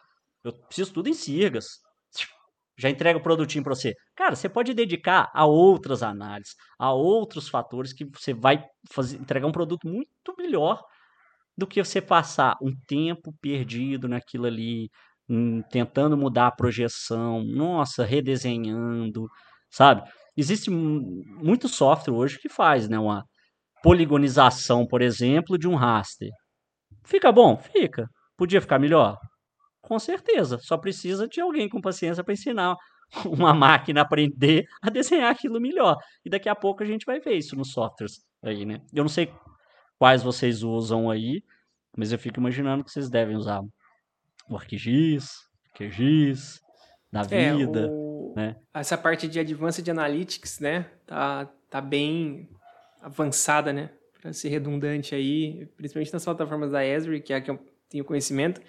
Eu 0.44 0.52
preciso 0.52 0.92
tudo 0.92 1.08
em 1.08 1.14
Sirgas. 1.14 1.66
Já 2.78 2.88
entrega 2.88 3.18
o 3.18 3.22
produtinho 3.22 3.62
para 3.62 3.74
você. 3.74 3.94
Cara, 4.16 4.34
você 4.34 4.48
pode 4.48 4.72
dedicar 4.72 5.30
a 5.34 5.44
outras 5.44 6.02
análises, 6.02 6.54
a 6.78 6.92
outros 6.92 7.48
fatores 7.48 7.92
que 7.92 8.06
você 8.06 8.32
vai 8.32 8.64
fazer, 8.90 9.18
entregar 9.20 9.46
um 9.46 9.52
produto 9.52 9.86
muito 9.86 10.34
melhor 10.38 10.82
do 11.56 11.66
que 11.66 11.82
você 11.84 12.00
passar 12.00 12.56
um 12.62 12.72
tempo 12.86 13.34
perdido 13.40 14.08
naquilo 14.08 14.46
ali, 14.46 14.90
hum, 15.28 15.62
tentando 15.70 16.16
mudar 16.16 16.48
a 16.48 16.52
projeção, 16.52 17.44
nossa, 17.44 18.04
redesenhando, 18.04 19.28
sabe? 19.70 20.08
Existe 20.36 20.70
mu- 20.70 21.22
muito 21.42 21.68
software 21.68 22.14
hoje 22.14 22.38
que 22.40 22.48
faz, 22.48 22.88
né, 22.88 22.98
uma 22.98 23.24
poligonização, 23.82 24.86
por 24.86 25.02
exemplo, 25.02 25.58
de 25.58 25.68
um 25.68 25.76
raster. 25.76 26.30
Fica 27.04 27.32
bom? 27.32 27.58
Fica. 27.58 28.08
Podia 28.36 28.60
ficar 28.60 28.78
melhor? 28.80 29.18
Com 29.90 29.98
certeza. 29.98 30.56
Só 30.58 30.78
precisa 30.78 31.26
de 31.26 31.40
alguém 31.40 31.68
com 31.68 31.80
paciência 31.80 32.22
para 32.22 32.32
ensinar 32.32 32.76
uma 33.26 33.52
máquina 33.52 34.00
a 34.00 34.04
aprender 34.04 34.64
a 34.80 34.88
desenhar 34.88 35.32
aquilo 35.32 35.60
melhor. 35.60 35.96
E 36.24 36.30
daqui 36.30 36.48
a 36.48 36.54
pouco 36.54 36.84
a 36.84 36.86
gente 36.86 37.04
vai 37.04 37.18
ver 37.18 37.34
isso 37.34 37.56
nos 37.56 37.72
softwares 37.72 38.24
aí, 38.40 38.64
né? 38.64 38.80
Eu 38.94 39.02
não 39.02 39.08
sei 39.08 39.32
quais 39.98 40.22
vocês 40.22 40.62
usam 40.62 41.10
aí, 41.10 41.42
mas 41.96 42.12
eu 42.12 42.20
fico 42.20 42.38
imaginando 42.38 42.84
que 42.84 42.92
vocês 42.92 43.10
devem 43.10 43.34
usar 43.34 43.60
o 44.48 44.56
ArcGIS, 44.56 45.28
QGIS, 45.74 46.60
da 47.10 47.22
É, 47.22 47.52
vida, 47.52 47.88
o- 47.90 48.32
né? 48.36 48.54
essa 48.72 48.96
parte 48.96 49.26
de 49.26 49.40
Advanced 49.40 49.88
Analytics, 49.88 50.60
né, 50.60 50.86
tá, 51.04 51.46
tá 51.68 51.80
bem 51.80 52.48
avançada, 53.02 53.72
né, 53.72 53.90
para 54.22 54.32
ser 54.32 54.50
redundante 54.50 55.16
aí, 55.16 55.66
principalmente 55.76 56.12
nas 56.12 56.24
plataformas 56.24 56.70
da 56.70 56.86
Esri, 56.86 57.20
que 57.20 57.32
é 57.32 57.36
a 57.36 57.40
que 57.40 57.50
eu 57.50 57.58
tenho 57.88 58.04
conhecimento, 58.04 58.60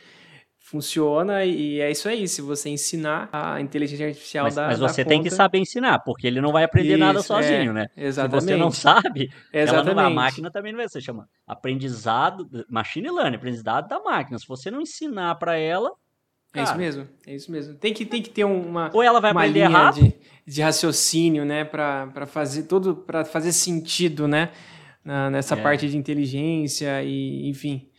funciona 0.64 1.44
e 1.44 1.80
é 1.82 1.90
isso 1.92 2.08
aí, 2.08 2.28
se 2.28 2.42
você 2.42 2.70
ensinar 2.70 3.28
a 3.34 3.60
inteligência 3.60 4.08
artificial 4.08 4.46
Mas, 4.46 4.56
da 4.56 4.68
mas 4.68 4.80
da 4.80 4.88
você 4.88 5.04
tem 5.04 5.22
que 5.22 5.30
saber 5.30 5.58
ensinar, 5.58 6.00
porque 6.00 6.28
ele 6.28 6.40
não 6.40 6.52
vai 6.52 6.64
aprender 6.64 6.96
nada 6.98 7.20
Isso, 7.20 7.28
sozinho, 7.28 7.72
é, 7.72 7.74
né? 7.74 7.88
Exatamente. 7.98 8.42
Se 8.44 8.48
você 8.52 8.58
não 8.58 8.72
sabe, 8.72 9.30
ela 9.52 9.72
não 9.74 9.82
a 9.82 9.84
Exatamente. 9.84 10.16
máquina 10.16 10.52
também 10.52 10.72
não 10.72 10.78
vai. 10.78 10.88
Você 10.88 11.02
chama 11.02 11.28
aprendizado, 11.48 12.48
machine 12.70 13.10
learning, 13.10 13.36
aprendizado 13.38 13.88
da 13.88 14.00
máquina. 14.00 14.38
Se 14.38 14.48
você 14.48 14.70
não 14.70 14.82
ensinar 14.82 15.36
para 15.36 15.58
ela, 15.58 15.90
É 16.54 16.60
isso 16.62 16.66
cara, 16.68 16.78
mesmo, 16.78 17.08
é 17.26 17.36
isso 17.36 17.52
mesmo. 17.52 17.76
Tem 17.76 17.94
que, 17.94 18.06
tem 18.06 18.22
que 18.22 18.30
ter 18.30 18.44
uma, 18.44 18.90
ou 18.94 19.02
ela 19.02 19.20
vai 19.20 19.32
uma 19.32 19.42
aprender 19.42 19.68
linha 19.68 19.92
de, 19.92 20.14
de 20.46 20.62
raciocínio, 20.62 21.44
né, 21.44 21.66
para 21.66 22.26
fazer 22.28 22.64
todo 22.64 22.96
para 22.96 23.26
fazer 23.26 23.52
sentido, 23.52 24.28
né, 24.28 24.52
na- 25.04 25.30
nessa 25.30 25.56
É. 25.56 25.62
parte 25.62 25.90
de 25.90 25.98
inteligência 25.98 27.04
e, 27.04 27.50
enfim, 27.50 27.90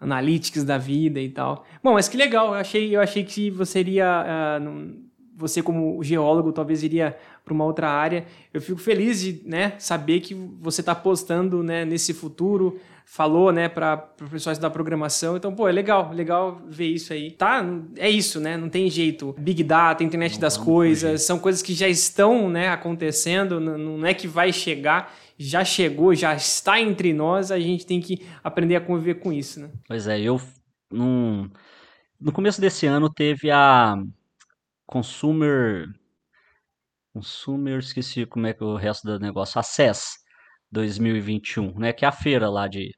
analytics 0.00 0.64
da 0.64 0.76
vida 0.78 1.20
e 1.20 1.28
tal. 1.28 1.64
Bom, 1.82 1.94
mas 1.94 2.08
que 2.08 2.16
legal, 2.16 2.48
eu 2.48 2.54
achei, 2.54 2.94
eu 2.96 3.00
achei 3.00 3.24
que 3.24 3.50
você 3.50 3.80
iria, 3.80 4.06
ah, 4.06 4.60
num- 4.60 5.04
você 5.38 5.62
como 5.62 6.02
geólogo 6.02 6.52
talvez 6.52 6.82
iria 6.82 7.16
para 7.44 7.52
uma 7.52 7.64
outra 7.64 7.88
área. 7.90 8.24
Eu 8.52 8.60
fico 8.60 8.78
feliz 8.80 9.20
de, 9.20 9.42
né, 9.44 9.74
saber 9.78 10.20
que 10.20 10.34
você 10.34 10.80
está 10.80 10.92
apostando, 10.92 11.62
né, 11.62 11.84
nesse 11.84 12.14
futuro, 12.14 12.78
falou, 13.08 13.52
né, 13.52 13.68
para 13.68 14.10
o 14.20 14.28
pessoal 14.28 14.52
estudar 14.52 14.68
programação. 14.70 15.36
Então, 15.36 15.54
pô, 15.54 15.68
é 15.68 15.72
legal, 15.72 16.12
legal 16.12 16.60
ver 16.66 16.88
isso 16.88 17.12
aí. 17.12 17.30
Tá, 17.30 17.64
é 17.96 18.10
isso, 18.10 18.40
né? 18.40 18.56
Não 18.56 18.68
tem 18.68 18.90
jeito. 18.90 19.34
Big 19.38 19.62
Data, 19.62 20.02
internet 20.02 20.34
não 20.34 20.40
das 20.40 20.56
coisas, 20.56 21.22
são 21.22 21.38
coisas 21.38 21.62
que 21.62 21.72
já 21.72 21.88
estão, 21.88 22.50
né, 22.50 22.68
acontecendo, 22.68 23.60
não, 23.60 24.04
é 24.04 24.12
que 24.12 24.26
vai 24.28 24.52
chegar 24.52 25.14
já 25.38 25.62
chegou, 25.62 26.14
já 26.14 26.34
está 26.34 26.80
entre 26.80 27.12
nós, 27.12 27.50
a 27.50 27.60
gente 27.60 27.84
tem 27.84 28.00
que 28.00 28.26
aprender 28.42 28.74
a 28.74 28.80
conviver 28.80 29.16
com 29.16 29.30
isso, 29.30 29.60
né? 29.60 29.70
Pois 29.86 30.06
é, 30.06 30.18
eu 30.18 30.40
num, 30.90 31.50
no 32.18 32.32
começo 32.32 32.58
desse 32.58 32.86
ano 32.86 33.12
teve 33.12 33.50
a 33.50 33.96
Consumer 34.86 35.88
Consumer, 37.12 37.78
esqueci 37.80 38.24
como 38.24 38.46
é 38.46 38.54
que 38.54 38.62
é 38.62 38.66
o 38.66 38.76
resto 38.76 39.06
do 39.06 39.20
negócio, 39.20 39.58
Access 39.58 40.24
2021, 40.76 41.78
né, 41.78 41.92
que 41.92 42.04
é 42.04 42.08
a 42.08 42.12
feira 42.12 42.48
lá 42.50 42.68
de 42.68 42.90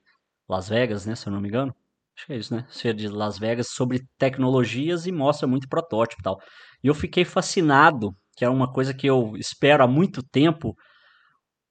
Las 0.49 0.69
Vegas, 0.69 1.07
né, 1.07 1.15
se 1.15 1.27
eu 1.29 1.33
não 1.33 1.41
me 1.41 1.49
engano. 1.49 1.75
Acho 2.17 2.27
que 2.27 2.33
é 2.33 2.37
isso, 2.37 2.55
né? 2.55 2.67
Feira 2.69 2.99
de 2.99 3.09
Las 3.09 3.39
Vegas 3.39 3.69
sobre 3.71 4.01
tecnologias 4.19 5.07
e 5.07 5.13
mostra 5.13 5.47
muito 5.47 5.69
protótipo 5.69 6.21
e 6.21 6.25
tal. 6.25 6.41
E 6.83 6.89
eu 6.89 6.95
fiquei 6.95 7.25
fascinado, 7.25 8.13
que 8.37 8.45
é 8.45 8.49
uma 8.49 8.73
coisa 8.73 8.93
que 8.93 9.07
eu 9.07 9.37
espero 9.37 9.85
há 9.85 9.87
muito 9.87 10.21
tempo, 10.21 10.75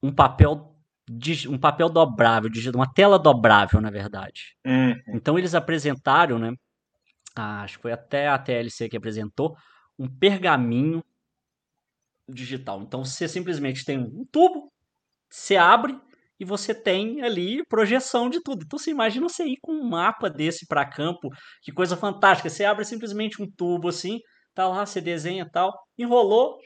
um 0.02 0.12
papel 0.12 0.74
um 1.48 1.58
papel 1.58 1.88
dobrável, 1.88 2.50
uma 2.74 2.92
tela 2.92 3.18
dobrável, 3.18 3.80
na 3.80 3.90
verdade. 3.90 4.54
Uhum. 4.66 4.94
Então 5.14 5.38
eles 5.38 5.54
apresentaram, 5.54 6.38
né? 6.38 6.52
Acho 7.34 7.76
que 7.76 7.82
foi 7.82 7.92
até 7.92 8.28
a 8.28 8.38
TLC 8.38 8.90
que 8.90 8.96
apresentou 8.96 9.56
um 9.98 10.06
pergaminho 10.06 11.02
digital. 12.28 12.82
Então 12.82 13.04
você 13.04 13.26
simplesmente 13.26 13.84
tem 13.84 13.98
um 13.98 14.26
tubo, 14.30 14.70
você 15.30 15.56
abre 15.56 15.98
e 16.40 16.44
você 16.44 16.72
tem 16.74 17.22
ali 17.22 17.64
projeção 17.66 18.30
de 18.30 18.40
tudo. 18.42 18.62
Então 18.64 18.78
você 18.78 18.90
imagina 18.90 19.28
você 19.28 19.44
ir 19.44 19.58
com 19.60 19.72
um 19.72 19.88
mapa 19.88 20.30
desse 20.30 20.66
para 20.66 20.84
campo, 20.84 21.28
que 21.62 21.72
coisa 21.72 21.96
fantástica. 21.96 22.48
Você 22.48 22.64
abre 22.64 22.84
simplesmente 22.84 23.42
um 23.42 23.50
tubo 23.50 23.88
assim, 23.88 24.20
tá 24.54 24.68
lá, 24.68 24.86
você 24.86 25.00
desenha 25.00 25.48
tal, 25.50 25.72
enrolou, 25.98 26.58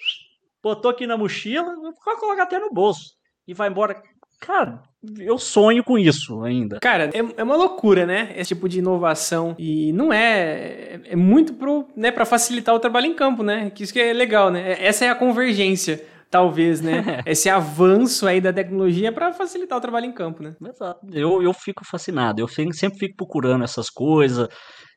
botou 0.63 0.91
aqui 0.91 1.07
na 1.07 1.17
mochila, 1.17 1.75
vai 2.05 2.17
colocar 2.17 2.43
até 2.45 2.59
no 2.59 2.71
bolso 2.71 3.15
e 3.47 3.55
vai 3.55 3.69
embora. 3.69 4.01
Cara, 4.41 4.83
eu 5.19 5.39
sonho 5.39 5.85
com 5.85 5.97
isso 5.97 6.43
ainda. 6.43 6.81
Cara, 6.81 7.11
é, 7.15 7.21
é 7.37 7.43
uma 7.45 7.55
loucura, 7.55 8.05
né? 8.05 8.33
Esse 8.37 8.55
tipo 8.55 8.69
de 8.69 8.81
inovação. 8.81 9.55
E 9.57 9.93
não 9.93 10.13
é. 10.13 11.01
É 11.05 11.15
muito 11.15 11.55
pro, 11.55 11.87
né, 11.97 12.11
pra 12.11 12.25
facilitar 12.25 12.75
o 12.75 12.81
trabalho 12.81 13.07
em 13.07 13.15
campo, 13.15 13.45
né? 13.45 13.71
Que 13.71 13.85
isso 13.85 13.93
que 13.93 14.01
é 14.01 14.13
legal, 14.13 14.51
né? 14.51 14.77
Essa 14.85 15.05
é 15.05 15.09
a 15.11 15.15
convergência 15.15 16.05
talvez, 16.33 16.81
né? 16.81 16.93
Esse 17.27 17.51
avanço 17.51 18.27
aí 18.27 18.41
da 18.41 18.53
tecnologia 18.53 19.13
para 19.13 19.35
facilitar 19.35 19.77
o 19.77 19.81
trabalho 19.81 20.07
em 20.07 20.13
campo, 20.13 20.43
né? 20.43 20.57
Exato. 20.67 21.07
Eu, 21.13 21.43
eu 21.43 21.53
fico 21.53 21.85
fascinado. 21.85 22.41
Eu 22.41 22.49
sempre 22.49 22.99
fico 22.99 23.17
procurando 23.17 23.63
essas 23.63 23.91
coisas 23.91 24.49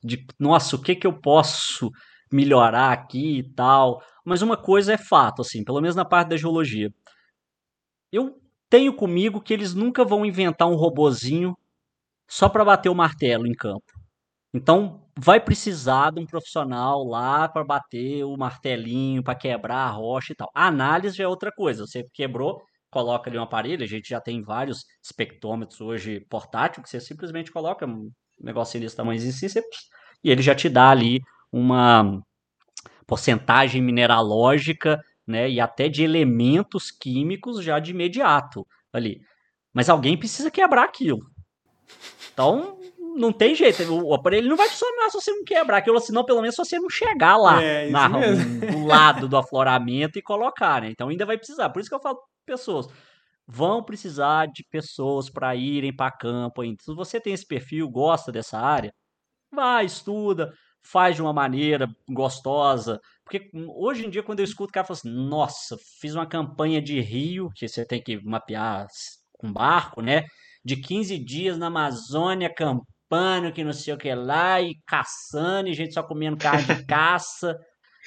de, 0.01 0.25
nossa, 0.39 0.77
o 0.77 0.81
que 0.81 0.95
que 0.95 1.05
eu 1.05 1.19
posso 1.19 1.91
melhorar 2.31 2.93
aqui 2.93 3.39
e 3.39 3.53
tal. 3.53 4.01
Mas 4.25 4.41
uma 4.41 4.55
coisa 4.55 4.93
é 4.93 4.97
fato, 4.97 5.41
assim, 5.41 5.63
pelo 5.63 5.81
menos 5.81 5.95
na 5.95 6.05
parte 6.05 6.29
da 6.29 6.37
geologia. 6.37 6.89
Eu 8.11 8.39
tenho 8.69 8.95
comigo 8.95 9.41
que 9.41 9.53
eles 9.53 9.75
nunca 9.75 10.05
vão 10.05 10.25
inventar 10.25 10.69
um 10.69 10.75
robozinho 10.75 11.55
só 12.27 12.49
para 12.49 12.65
bater 12.65 12.89
o 12.89 12.95
martelo 12.95 13.45
em 13.45 13.53
campo. 13.53 13.94
Então, 14.55 15.01
vai 15.19 15.37
precisar 15.37 16.11
de 16.11 16.21
um 16.21 16.25
profissional 16.25 17.03
lá 17.03 17.45
para 17.49 17.61
bater 17.61 18.23
o 18.23 18.37
martelinho, 18.37 19.21
para 19.21 19.35
quebrar 19.35 19.79
a 19.79 19.89
rocha 19.89 20.31
e 20.31 20.35
tal. 20.35 20.49
A 20.55 20.67
análise 20.67 21.21
é 21.21 21.27
outra 21.27 21.51
coisa. 21.51 21.85
Você 21.85 22.07
quebrou, 22.13 22.61
coloca 22.89 23.29
ali 23.29 23.37
um 23.37 23.43
aparelho, 23.43 23.83
a 23.83 23.87
gente 23.87 24.07
já 24.07 24.21
tem 24.21 24.41
vários 24.41 24.85
espectrômetros 25.03 25.81
hoje 25.81 26.21
portátil, 26.29 26.81
que 26.81 26.89
você 26.89 27.01
simplesmente 27.01 27.51
coloca 27.51 27.85
um 27.85 28.09
negocinho 28.39 28.81
desse 28.81 28.95
tamanho 28.95 29.19
assim, 29.19 29.49
você, 29.49 29.61
e 30.23 30.31
ele 30.31 30.41
já 30.41 30.55
te 30.55 30.69
dá 30.69 30.89
ali 30.89 31.19
uma 31.51 32.21
porcentagem 33.05 33.81
mineralógica 33.81 35.01
né, 35.27 35.49
e 35.49 35.59
até 35.59 35.89
de 35.89 36.01
elementos 36.01 36.91
químicos 36.91 37.61
já 37.61 37.77
de 37.77 37.91
imediato 37.91 38.65
ali. 38.93 39.19
Mas 39.73 39.89
alguém 39.89 40.17
precisa 40.17 40.49
quebrar 40.49 40.85
aquilo. 40.85 41.19
Então, 42.33 42.79
não 43.15 43.31
tem 43.31 43.55
jeito. 43.55 43.83
O 43.91 44.13
aparelho 44.13 44.49
não 44.49 44.57
vai 44.57 44.67
funcionar 44.69 45.09
se 45.09 45.19
você 45.21 45.31
não 45.31 45.43
quebrar 45.43 45.77
aquilo, 45.77 45.99
senão 45.99 46.25
pelo 46.25 46.41
menos 46.41 46.55
se 46.55 46.63
você 46.63 46.77
não 46.77 46.89
chegar 46.89 47.37
lá 47.37 47.61
é, 47.61 47.89
na, 47.89 48.09
no 48.09 48.85
lado 48.85 49.27
do 49.27 49.37
afloramento 49.37 50.19
e 50.19 50.21
colocar, 50.21 50.81
né? 50.81 50.89
Então 50.91 51.09
ainda 51.09 51.25
vai 51.25 51.37
precisar. 51.37 51.69
Por 51.69 51.79
isso 51.79 51.89
que 51.89 51.95
eu 51.95 52.01
falo 52.01 52.19
pessoas 52.45 52.87
vão 53.47 53.83
precisar 53.83 54.47
de 54.47 54.63
pessoas 54.69 55.29
para 55.29 55.55
irem 55.55 55.95
para 55.95 56.11
campo 56.11 56.61
ainda. 56.61 56.77
Se 56.81 56.93
você 56.93 57.19
tem 57.19 57.33
esse 57.33 57.45
perfil, 57.45 57.89
gosta 57.89 58.31
dessa 58.31 58.59
área, 58.59 58.93
vai, 59.51 59.85
estuda, 59.85 60.51
faz 60.83 61.15
de 61.15 61.21
uma 61.21 61.33
maneira 61.33 61.87
gostosa. 62.09 62.99
Porque 63.23 63.49
hoje 63.77 64.05
em 64.05 64.09
dia, 64.09 64.23
quando 64.23 64.39
eu 64.39 64.45
escuto 64.45 64.69
o 64.69 64.73
cara 64.73 64.85
fala 64.85 64.97
assim, 64.97 65.09
nossa, 65.09 65.77
fiz 65.99 66.15
uma 66.15 66.27
campanha 66.27 66.81
de 66.81 66.99
rio, 66.99 67.49
que 67.55 67.67
você 67.67 67.85
tem 67.85 68.01
que 68.01 68.23
mapear 68.23 68.87
com 69.33 69.51
barco, 69.51 70.01
né? 70.01 70.23
De 70.63 70.75
15 70.77 71.17
dias 71.19 71.57
na 71.57 71.67
Amazônia, 71.67 72.51
campando, 73.09 73.51
que 73.51 73.63
não 73.63 73.73
sei 73.73 73.93
o 73.93 73.97
que 73.97 74.13
lá, 74.13 74.61
e 74.61 74.75
caçando, 74.85 75.69
e 75.69 75.73
gente 75.73 75.93
só 75.93 76.03
comendo 76.03 76.37
carne 76.37 76.63
de 76.63 76.83
caça. 76.85 77.57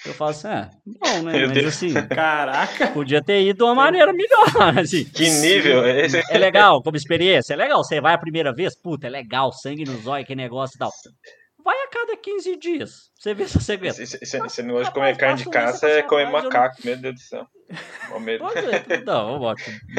Eu 0.07 0.15
falo 0.15 0.31
assim, 0.31 0.47
é, 0.47 0.71
bom, 0.87 1.23
né? 1.25 1.33
Meu 1.33 1.49
Mas 1.49 1.59
Deus. 1.59 1.67
assim, 1.75 1.93
caraca, 2.07 2.89
podia 2.89 3.23
ter 3.23 3.43
ido 3.43 3.59
de 3.59 3.65
uma 3.65 3.75
maneira 3.75 4.13
melhor, 4.13 4.47
assim. 4.79 5.05
Que 5.05 5.29
nível 5.29 5.85
é 5.85 6.07
esse? 6.07 6.23
É 6.31 6.39
legal, 6.39 6.81
como 6.83 6.97
experiência, 6.97 7.55
é 7.55 7.57
legal. 7.57 7.83
Você 7.83 8.01
vai 8.01 8.15
a 8.15 8.19
primeira 8.19 8.55
vez, 8.55 8.81
puta, 8.81 9.09
é 9.09 9.11
legal, 9.11 9.53
sangue 9.53 9.85
nos 9.85 10.07
olhos, 10.07 10.27
que 10.27 10.37
negócio 10.37 10.77
e 10.77 10.79
tal 10.79 10.91
vai 11.63 11.77
a 11.77 11.89
cada 11.89 12.17
15 12.17 12.57
dias. 12.57 13.11
Você 13.15 13.35
vê 13.35 13.47
se 13.47 13.61
você 13.61 13.73
aguenta. 13.73 14.03
Esse, 14.03 14.19
esse 14.23 14.63
negócio 14.63 14.87
de 14.87 14.93
comer 14.93 15.17
carne 15.17 15.43
de 15.43 15.51
caça 15.51 15.89
é 15.89 16.03
comer 16.03 16.31
macaco, 16.31 16.77
meu 16.85 16.97
Deus 16.97 17.15
do 17.15 17.21
céu. 17.21 17.47
Não, 19.05 19.39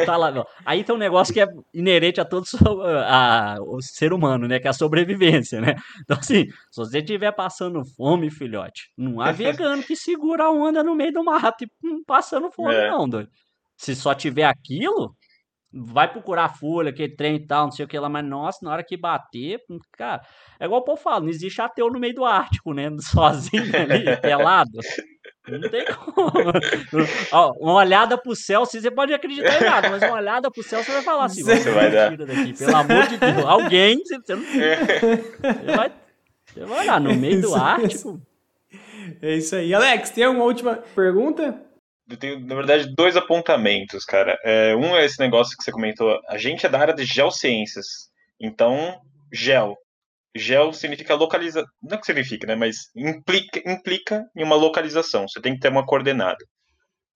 tá 0.06 0.18
lá, 0.18 0.32
não. 0.32 0.46
Aí 0.66 0.84
tem 0.84 0.96
um 0.96 0.98
negócio 0.98 1.34
que 1.34 1.40
é 1.40 1.48
inerente 1.74 2.20
a 2.20 2.26
todo 2.26 2.46
a, 2.84 3.56
a, 3.56 3.62
o 3.62 3.82
ser 3.82 4.12
humano, 4.12 4.48
né? 4.48 4.60
Que 4.60 4.68
é 4.68 4.72
a 4.72 4.74
sobrevivência, 4.74 5.62
né? 5.62 5.76
Então, 6.02 6.18
assim, 6.18 6.48
se 6.72 6.78
você 6.78 7.00
estiver 7.00 7.32
passando 7.32 7.86
fome, 7.86 8.32
filhote, 8.32 8.92
não 8.98 9.22
há 9.22 9.32
vegano 9.32 9.84
que 9.84 9.96
segura 9.96 10.46
a 10.46 10.52
onda 10.52 10.84
no 10.84 10.96
meio 10.96 11.14
do 11.14 11.24
mato 11.24 11.64
e 11.64 11.68
hum, 11.84 12.04
passando 12.06 12.52
fome, 12.52 12.74
é. 12.74 12.90
não, 12.90 13.08
doido. 13.08 13.30
Se 13.78 13.96
só 13.96 14.14
tiver 14.14 14.46
aquilo, 14.46 15.16
vai 15.72 16.12
procurar 16.12 16.58
folha, 16.58 16.92
que 16.92 17.08
trem 17.08 17.36
e 17.36 17.46
tal, 17.46 17.66
não 17.66 17.72
sei 17.72 17.86
o 17.86 17.88
que 17.88 18.00
lá, 18.00 18.10
mas 18.10 18.26
nossa, 18.26 18.60
na 18.64 18.72
hora 18.72 18.84
que 18.84 18.98
bater, 18.98 19.60
cara, 19.96 20.22
é 20.60 20.66
igual 20.66 20.82
o 20.82 20.84
povo 20.84 21.02
fala, 21.02 21.22
não 21.22 21.30
existe 21.30 21.62
ateu 21.62 21.90
no 21.90 22.00
meio 22.00 22.16
do 22.16 22.26
Ártico, 22.26 22.74
né? 22.74 22.90
Sozinho 23.00 23.64
ali, 23.76 24.18
pelado. 24.18 24.80
Não 25.48 25.70
tem 25.70 25.86
como. 25.86 26.32
Ó, 27.32 27.54
uma 27.60 27.74
olhada 27.76 28.18
pro 28.18 28.36
céu, 28.36 28.66
você 28.66 28.92
pode 28.92 29.14
acreditar 29.14 29.62
em 29.62 29.66
nada, 29.66 29.90
mas 29.90 30.04
uma 30.04 30.18
olhada 30.18 30.52
pro 30.52 30.64
céu, 30.64 30.84
você 30.84 30.92
vai 30.92 31.02
falar 31.02 31.26
assim, 31.26 31.44
você 31.44 31.72
vai 31.72 31.92
dar. 31.92 32.16
Daqui, 32.18 32.54
pelo 32.54 32.76
amor 32.76 33.08
de 33.08 33.18
Deus. 33.18 33.46
Alguém, 33.46 33.98
você, 33.98 34.18
você 34.20 34.36
não. 34.36 34.44
Você 34.44 35.76
vai, 35.76 35.92
você 36.46 36.66
vai 36.66 36.80
olhar 36.82 37.00
no 37.00 37.16
meio 37.16 37.42
do 37.42 37.54
Ártico. 37.56 38.22
É 39.22 39.36
isso 39.36 39.56
aí. 39.56 39.74
Alex, 39.74 40.12
tem 40.12 40.24
alguma 40.24 40.46
última 40.46 40.76
pergunta? 40.96 41.69
Eu 42.10 42.18
tenho, 42.18 42.40
na 42.40 42.56
verdade, 42.56 42.94
dois 42.96 43.16
apontamentos, 43.16 44.04
cara. 44.04 44.38
É, 44.44 44.76
um 44.76 44.96
é 44.96 45.06
esse 45.06 45.20
negócio 45.20 45.56
que 45.56 45.64
você 45.64 45.72
comentou. 45.72 46.20
A 46.28 46.38
gente 46.38 46.66
é 46.66 46.70
da 46.70 46.80
área 46.80 46.94
de 46.94 47.06
geociências. 47.06 48.10
Então, 48.40 49.00
gel. 49.32 49.78
Gel 50.36 50.74
significa 50.74 51.14
localização. 51.14 51.70
Não 51.82 51.96
é 51.96 52.00
que 52.00 52.06
significa, 52.06 52.48
né? 52.48 52.56
Mas 52.56 52.90
implica, 52.96 53.62
implica 53.70 54.26
em 54.36 54.44
uma 54.44 54.56
localização. 54.56 55.28
Você 55.28 55.40
tem 55.40 55.54
que 55.54 55.60
ter 55.60 55.70
uma 55.70 55.86
coordenada. 55.86 56.44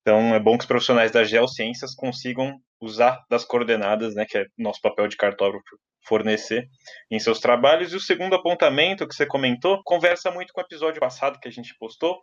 Então, 0.02 0.36
é 0.36 0.40
bom 0.40 0.58
que 0.58 0.64
os 0.64 0.68
profissionais 0.68 1.12
das 1.12 1.30
geociências 1.30 1.96
consigam 1.96 2.60
usar 2.80 3.24
das 3.30 3.44
coordenadas, 3.44 4.14
né? 4.14 4.26
Que 4.30 4.40
é 4.40 4.46
nosso 4.58 4.82
papel 4.82 5.08
de 5.08 5.18
cartógrafo 5.18 5.64
fornecer 6.06 6.68
em 7.10 7.18
seus 7.20 7.40
trabalhos. 7.40 7.94
E 7.94 7.96
o 7.96 8.00
segundo 8.00 8.36
apontamento 8.36 9.08
que 9.08 9.16
você 9.16 9.26
comentou 9.26 9.82
conversa 9.84 10.30
muito 10.30 10.54
com 10.54 10.62
o 10.62 10.64
episódio 10.64 11.00
passado 11.00 11.40
que 11.40 11.48
a 11.48 11.52
gente 11.52 11.74
postou 11.80 12.22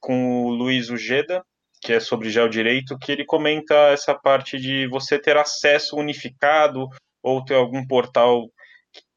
com 0.00 0.44
o 0.44 0.50
Luiz 0.50 0.90
Ujeda, 0.90 1.44
que 1.88 1.94
é 1.94 2.00
sobre 2.00 2.28
geodireito, 2.28 2.98
que 2.98 3.10
ele 3.10 3.24
comenta 3.24 3.74
essa 3.88 4.14
parte 4.14 4.58
de 4.58 4.86
você 4.88 5.18
ter 5.18 5.38
acesso 5.38 5.96
unificado 5.96 6.86
ou 7.22 7.42
ter 7.42 7.54
algum 7.54 7.82
portal 7.86 8.44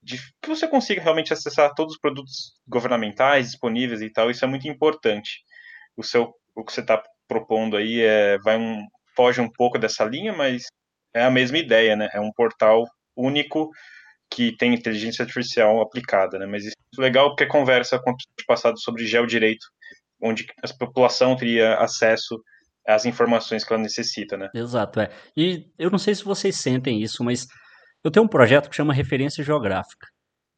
de, 0.02 0.18
que 0.42 0.48
você 0.48 0.66
consiga 0.66 1.02
realmente 1.02 1.34
acessar 1.34 1.74
todos 1.76 1.96
os 1.96 2.00
produtos 2.00 2.54
governamentais 2.66 3.48
disponíveis 3.48 4.02
e 4.02 4.10
tal. 4.10 4.32
Isso 4.32 4.46
é 4.46 4.48
muito 4.48 4.70
importante. 4.70 5.44
O 5.98 6.02
seu, 6.02 6.34
o 6.56 6.64
que 6.64 6.72
você 6.72 6.80
está 6.80 7.04
propondo 7.28 7.76
aí 7.76 8.02
é 8.02 8.38
vai 8.38 8.58
um 8.58 8.88
foge 9.18 9.42
um 9.42 9.52
pouco 9.52 9.78
dessa 9.78 10.06
linha, 10.06 10.32
mas 10.32 10.68
é 11.14 11.26
a 11.26 11.30
mesma 11.30 11.58
ideia, 11.58 11.98
né? 11.98 12.08
É 12.14 12.22
um 12.22 12.32
portal 12.32 12.88
único 13.18 13.70
que 14.30 14.56
tem 14.56 14.74
inteligência 14.74 15.24
artificial 15.24 15.82
aplicada, 15.82 16.40
né? 16.40 16.46
Mas 16.46 16.64
isso 16.64 16.78
é 16.98 17.02
legal 17.02 17.32
porque 17.32 17.48
conversa 17.48 18.00
com 18.00 18.12
o 18.12 18.16
passado 18.48 18.80
sobre 18.80 19.06
geodireito, 19.06 19.66
onde 20.22 20.48
a 20.64 20.74
população 20.80 21.36
teria 21.36 21.76
acesso 21.76 22.42
às 22.88 23.06
informações 23.06 23.64
que 23.64 23.74
ela 23.74 23.82
necessita, 23.82 24.38
né? 24.38 24.50
Exato, 24.54 25.00
é. 25.00 25.10
E 25.36 25.72
eu 25.78 25.90
não 25.92 26.00
sei 26.00 26.16
se 26.16 26.24
vocês 26.24 26.58
sentem 26.58 27.02
isso, 27.02 27.24
mas 27.24 27.48
Eu 28.04 28.12
tenho 28.12 28.26
um 28.26 28.30
projeto 28.30 28.70
que 28.70 28.76
chama 28.76 28.94
Referência 28.94 29.44
Geográfica, 29.44 30.08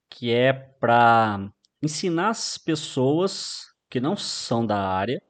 que 0.09 0.33
é 0.33 0.53
para 0.53 1.49
ensinar 1.81 2.29
as 2.29 2.57
pessoas 2.57 3.65
que 3.89 3.99
não 3.99 4.15
são 4.17 4.65
da 4.65 4.77
área 4.77 5.21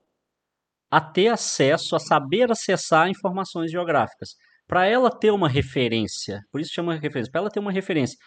a 0.91 1.01
ter 1.01 1.27
acesso, 1.29 1.95
a 1.95 1.99
saber 1.99 2.51
acessar 2.51 3.09
informações 3.09 3.71
geográficas. 3.71 4.35
Para 4.67 4.85
ela 4.85 5.09
ter 5.11 5.31
uma 5.31 5.49
referência, 5.49 6.41
por 6.51 6.61
isso 6.61 6.73
chama 6.73 6.95
referência, 6.95 7.31
para 7.31 7.41
ela 7.41 7.49
ter 7.51 7.59
uma 7.59 7.71
referência. 7.71 8.17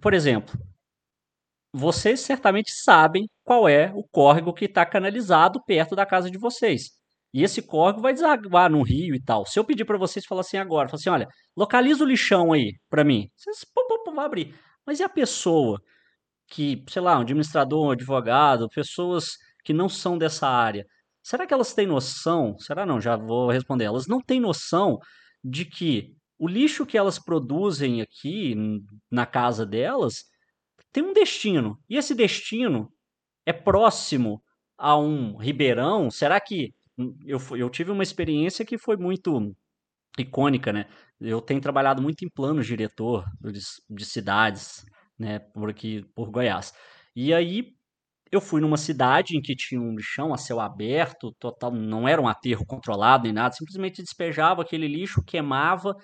Por 0.00 0.14
exemplo, 0.14 0.58
vocês 1.72 2.20
certamente 2.20 2.70
sabem 2.72 3.26
qual 3.44 3.68
é 3.68 3.92
o 3.94 4.02
córrego 4.04 4.52
que 4.54 4.64
está 4.66 4.84
canalizado 4.86 5.62
perto 5.64 5.94
da 5.96 6.06
casa 6.06 6.30
de 6.30 6.38
vocês. 6.38 6.97
E 7.32 7.42
esse 7.42 7.60
córrego 7.62 8.00
vai 8.00 8.12
desaguar 8.14 8.70
no 8.70 8.82
rio 8.82 9.14
e 9.14 9.22
tal. 9.22 9.44
Se 9.44 9.58
eu 9.58 9.64
pedir 9.64 9.84
para 9.84 9.98
vocês 9.98 10.24
falar 10.24 10.40
assim 10.40 10.56
agora, 10.56 10.88
falar 10.88 10.98
assim, 11.00 11.10
olha, 11.10 11.28
localiza 11.56 12.02
o 12.02 12.06
lixão 12.06 12.52
aí 12.52 12.72
para 12.88 13.04
mim. 13.04 13.28
Vocês 13.36 13.64
pum, 13.64 13.86
pum, 13.86 14.04
pum, 14.04 14.14
vão 14.14 14.24
abrir. 14.24 14.54
Mas 14.86 15.00
e 15.00 15.02
a 15.02 15.08
pessoa 15.08 15.80
que, 16.48 16.82
sei 16.88 17.02
lá, 17.02 17.18
um 17.18 17.22
administrador, 17.22 17.88
um 17.88 17.90
advogado, 17.90 18.68
pessoas 18.70 19.26
que 19.64 19.74
não 19.74 19.88
são 19.88 20.16
dessa 20.16 20.48
área, 20.48 20.86
será 21.22 21.46
que 21.46 21.52
elas 21.52 21.74
têm 21.74 21.86
noção? 21.86 22.56
Será 22.58 22.86
não? 22.86 23.00
Já 23.00 23.16
vou 23.16 23.50
responder. 23.50 23.84
Elas 23.84 24.06
não 24.06 24.20
têm 24.20 24.40
noção 24.40 24.98
de 25.44 25.66
que 25.66 26.14
o 26.38 26.48
lixo 26.48 26.86
que 26.86 26.96
elas 26.96 27.18
produzem 27.18 28.00
aqui 28.00 28.54
na 29.10 29.26
casa 29.26 29.66
delas 29.66 30.24
tem 30.92 31.02
um 31.02 31.12
destino. 31.12 31.78
E 31.88 31.96
esse 31.96 32.14
destino 32.14 32.90
é 33.44 33.52
próximo 33.52 34.42
a 34.76 34.96
um 34.96 35.36
ribeirão. 35.36 36.10
Será 36.10 36.40
que 36.40 36.72
eu, 37.24 37.38
eu 37.56 37.70
tive 37.70 37.90
uma 37.90 38.02
experiência 38.02 38.64
que 38.64 38.78
foi 38.78 38.96
muito 38.96 39.54
icônica, 40.18 40.72
né? 40.72 40.86
Eu 41.20 41.40
tenho 41.40 41.60
trabalhado 41.60 42.02
muito 42.02 42.24
em 42.24 42.30
planos 42.30 42.66
diretor 42.66 43.24
de, 43.42 43.60
de 43.90 44.04
cidades, 44.04 44.84
né, 45.18 45.38
por 45.40 45.70
aqui, 45.70 46.04
por 46.14 46.30
Goiás. 46.30 46.72
E 47.16 47.34
aí 47.34 47.72
eu 48.32 48.40
fui 48.40 48.60
numa 48.60 48.76
cidade 48.76 49.36
em 49.36 49.40
que 49.42 49.56
tinha 49.56 49.80
um 49.80 49.94
lixão 49.96 50.34
a 50.34 50.38
céu 50.38 50.60
aberto, 50.60 51.32
total, 51.38 51.72
não 51.72 52.08
era 52.08 52.20
um 52.20 52.28
aterro 52.28 52.66
controlado 52.66 53.24
nem 53.24 53.32
nada, 53.32 53.54
simplesmente 53.54 54.02
despejava 54.02 54.62
aquele 54.62 54.88
lixo, 54.88 55.24
queimava 55.24 55.94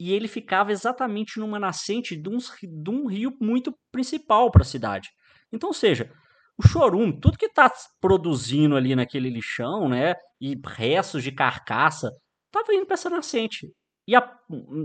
e 0.00 0.12
ele 0.12 0.28
ficava 0.28 0.72
exatamente 0.72 1.40
numa 1.40 1.58
nascente 1.58 2.16
de, 2.16 2.28
uns, 2.28 2.52
de 2.62 2.90
um 2.90 3.06
rio 3.06 3.36
muito 3.40 3.74
principal 3.92 4.50
para 4.50 4.62
a 4.62 4.64
cidade. 4.64 5.08
Então, 5.52 5.70
ou 5.70 5.74
seja, 5.74 6.10
o 6.58 6.66
chorume, 6.66 7.18
tudo 7.20 7.38
que 7.38 7.46
está 7.46 7.72
produzindo 8.00 8.76
ali 8.76 8.96
naquele 8.96 9.30
lixão, 9.30 9.88
né, 9.88 10.14
e 10.40 10.60
restos 10.64 11.22
de 11.22 11.30
carcaça, 11.30 12.10
estava 12.46 12.74
indo 12.74 12.84
para 12.84 12.94
essa 12.94 13.08
nascente. 13.08 13.72
E 14.06 14.16
a, 14.16 14.38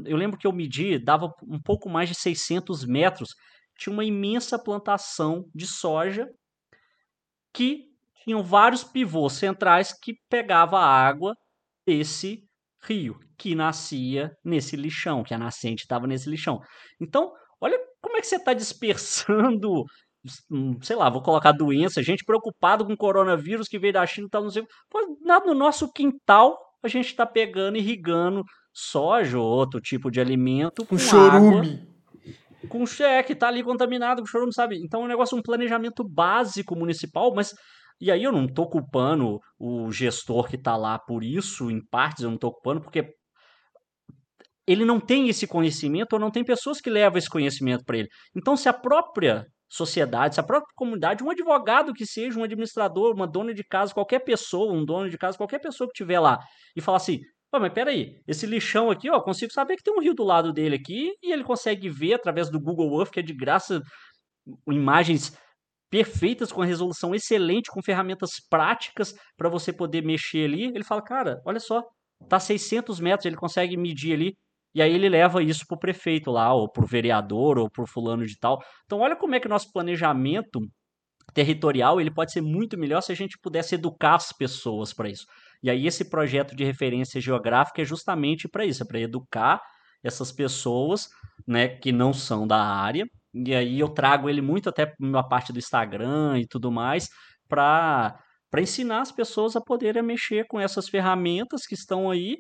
eu 0.06 0.16
lembro 0.16 0.38
que 0.38 0.46
eu 0.46 0.52
medi, 0.52 1.00
dava 1.00 1.34
um 1.44 1.60
pouco 1.60 1.90
mais 1.90 2.10
de 2.10 2.16
600 2.16 2.86
metros, 2.86 3.36
tinha 3.78 3.92
uma 3.92 4.06
imensa 4.06 4.60
plantação 4.60 5.50
de 5.56 5.66
soja 5.66 6.30
que 7.52 7.86
tinham 8.24 8.44
vários 8.44 8.84
pivôs 8.84 9.34
centrais 9.34 9.94
que 9.94 10.16
pegava 10.30 10.78
a 10.78 10.86
água 10.86 11.36
desse 11.86 12.48
rio, 12.84 13.20
que 13.38 13.56
nascia 13.56 14.36
nesse 14.44 14.76
lixão, 14.76 15.24
que 15.24 15.34
a 15.34 15.38
nascente 15.38 15.84
estava 15.84 16.06
nesse 16.06 16.30
lixão. 16.30 16.60
Então, 17.00 17.32
olha 17.60 17.80
como 18.02 18.18
é 18.18 18.22
que 18.22 18.28
você 18.28 18.36
está 18.36 18.54
dispersando 18.54 19.86
sei 20.82 20.96
lá, 20.96 21.10
vou 21.10 21.22
colocar 21.22 21.52
doença, 21.52 22.02
gente 22.02 22.24
preocupado 22.24 22.86
com 22.86 22.96
coronavírus 22.96 23.68
que 23.68 23.80
veio 23.80 23.94
da 23.94 24.06
China 24.06 24.28
e 24.28 24.30
tal, 24.30 24.44
não 24.44 24.50
sei. 24.50 24.64
Pô, 24.90 25.18
no 25.46 25.54
nosso 25.54 25.92
quintal 25.92 26.58
a 26.82 26.88
gente 26.88 27.08
está 27.08 27.26
pegando, 27.26 27.78
irrigando 27.78 28.44
soja 28.74 29.38
ou 29.40 29.46
outro 29.46 29.80
tipo 29.80 30.10
de 30.10 30.20
alimento 30.20 30.86
com, 30.86 30.96
com 30.96 30.98
chorume. 30.98 31.58
Água, 31.58 32.68
com 32.70 32.86
cheque, 32.86 33.36
tá 33.36 33.48
ali 33.48 33.64
contaminado 33.64 34.22
com 34.22 34.28
chorume, 34.28 34.54
sabe? 34.54 34.78
Então 34.78 35.02
é 35.02 35.06
um 35.06 35.08
negócio, 35.08 35.38
um 35.38 35.42
planejamento 35.42 36.04
básico 36.04 36.76
municipal, 36.76 37.34
mas 37.34 37.54
e 38.00 38.12
aí 38.12 38.24
eu 38.24 38.32
não 38.32 38.48
tô 38.48 38.68
culpando 38.68 39.40
o 39.60 39.92
gestor 39.92 40.48
que 40.48 40.58
tá 40.58 40.76
lá 40.76 40.98
por 40.98 41.24
isso, 41.24 41.70
em 41.70 41.80
partes 41.86 42.24
eu 42.24 42.32
não 42.32 42.38
tô 42.38 42.52
culpando, 42.52 42.82
porque 42.82 43.14
ele 44.68 44.86
não 44.86 45.00
tem 45.00 45.30
esse 45.30 45.46
conhecimento 45.46 46.14
ou 46.14 46.20
não 46.20 46.32
tem 46.32 46.44
pessoas 46.44 46.80
que 46.80 46.90
levam 46.90 47.18
esse 47.18 47.30
conhecimento 47.30 47.84
para 47.86 47.98
ele. 47.98 48.08
Então, 48.36 48.56
se 48.56 48.70
a 48.70 48.74
própria 48.74 49.46
sociedade, 49.74 50.36
se 50.36 50.40
a 50.40 50.44
própria 50.44 50.72
comunidade, 50.76 51.24
um 51.24 51.32
advogado 51.32 51.94
que 51.94 52.06
seja, 52.06 52.40
um 52.40 52.44
administrador, 52.44 53.14
uma 53.14 53.28
dona 53.28 53.54
de 53.54 53.64
casa, 53.64 53.94
qualquer 53.94 54.20
pessoa, 54.20 54.72
um 54.72 54.86
dono 54.86 55.10
de 55.10 55.18
casa, 55.18 55.38
qualquer 55.38 55.60
pessoa 55.60 55.88
que 55.88 55.94
estiver 55.94 56.20
lá 56.20 56.40
e 56.76 56.82
falar 56.82 56.98
assim, 56.98 57.20
Pô, 57.52 57.60
mas 57.60 57.72
peraí, 57.72 58.20
esse 58.28 58.48
lixão 58.48 58.90
aqui, 58.90 59.12
ó, 59.12 59.22
consigo 59.22 59.54
saber 59.54 59.78
que 59.78 59.84
tem 59.84 59.94
um 59.94 60.02
rio 60.02 60.16
do 60.16 60.24
lado 60.24 60.52
dele 60.52 60.76
aqui 60.76 61.14
e 61.22 61.32
ele 61.32 61.44
consegue 61.44 61.88
ver 61.88 62.16
através 62.16 62.50
do 62.50 62.60
Google 62.60 63.00
Earth, 63.00 63.12
que 63.12 63.20
é 63.20 63.24
de 63.24 63.32
graça, 63.32 63.80
imagens 64.68 65.38
perfeitas, 65.88 66.52
com 66.52 66.62
resolução 66.62 67.14
excelente, 67.14 67.70
com 67.70 67.80
ferramentas 67.84 68.32
práticas 68.50 69.14
para 69.38 69.50
você 69.50 69.72
poder 69.72 70.04
mexer 70.04 70.46
ali. 70.46 70.64
Ele 70.64 70.84
fala, 70.84 71.04
cara, 71.04 71.42
olha 71.46 71.60
só, 71.60 71.84
tá 72.28 72.40
600 72.40 73.00
metros, 73.00 73.28
ele 73.28 73.36
consegue 73.36 73.78
medir 73.78 74.14
ali 74.14 74.36
e 74.74 74.82
aí 74.82 74.94
ele 74.94 75.10
leva 75.10 75.44
isso 75.44 75.66
para 75.68 75.76
o 75.76 75.80
prefeito 75.80 76.32
lá, 76.32 76.54
ou 76.54 76.70
para 76.72 76.84
o 76.84 76.88
vereador, 76.88 77.58
ou 77.58 77.70
para 77.70 77.84
o 77.84 77.88
fulano 77.88 78.26
de 78.26 78.38
tal. 78.38 78.60
Então 78.86 79.00
olha 79.00 79.16
como 79.16 79.36
é 79.36 79.40
que 79.40 79.48
o 79.48 79.50
nosso 79.50 79.72
planejamento 79.72 80.60
territorial 81.34 82.02
ele 82.02 82.12
pode 82.12 82.32
ser 82.32 82.42
muito 82.42 82.78
melhor 82.78 83.02
se 83.02 83.12
a 83.12 83.16
gente 83.16 83.38
pudesse 83.42 83.76
educar 83.76 84.16
as 84.16 84.32
pessoas 84.32 84.94
para 84.94 85.10
isso. 85.10 85.26
E 85.62 85.70
aí 85.70 85.88
esse 85.88 86.10
projeto 86.10 86.56
de 86.56 86.64
referência 86.64 87.22
geográfica 87.22 87.82
é 87.82 87.86
justamente 87.86 88.48
para 88.48 88.66
isso, 88.66 88.84
é 88.84 88.86
para 88.86 89.00
educar 89.00 89.62
essas 90.04 90.32
pessoas, 90.32 91.08
né, 91.48 91.70
que 91.70 91.92
não 91.92 92.12
são 92.12 92.46
da 92.46 92.62
área. 92.62 93.06
E 93.34 93.56
aí 93.56 93.80
eu 93.80 93.90
trago 93.90 94.30
ele 94.30 94.42
muito 94.42 94.70
até 94.70 94.94
na 95.00 95.24
parte 95.24 95.54
do 95.54 95.60
Instagram 95.60 96.40
e 96.40 96.48
tudo 96.48 96.72
mais 96.72 97.08
para 97.48 98.20
para 98.52 98.62
ensinar 98.62 99.02
as 99.02 99.12
pessoas 99.12 99.56
a 99.56 99.62
poderem 99.62 100.04
mexer 100.04 100.46
com 100.46 100.60
essas 100.60 100.88
ferramentas 100.88 101.66
que 101.66 101.74
estão 101.74 102.12
aí 102.12 102.38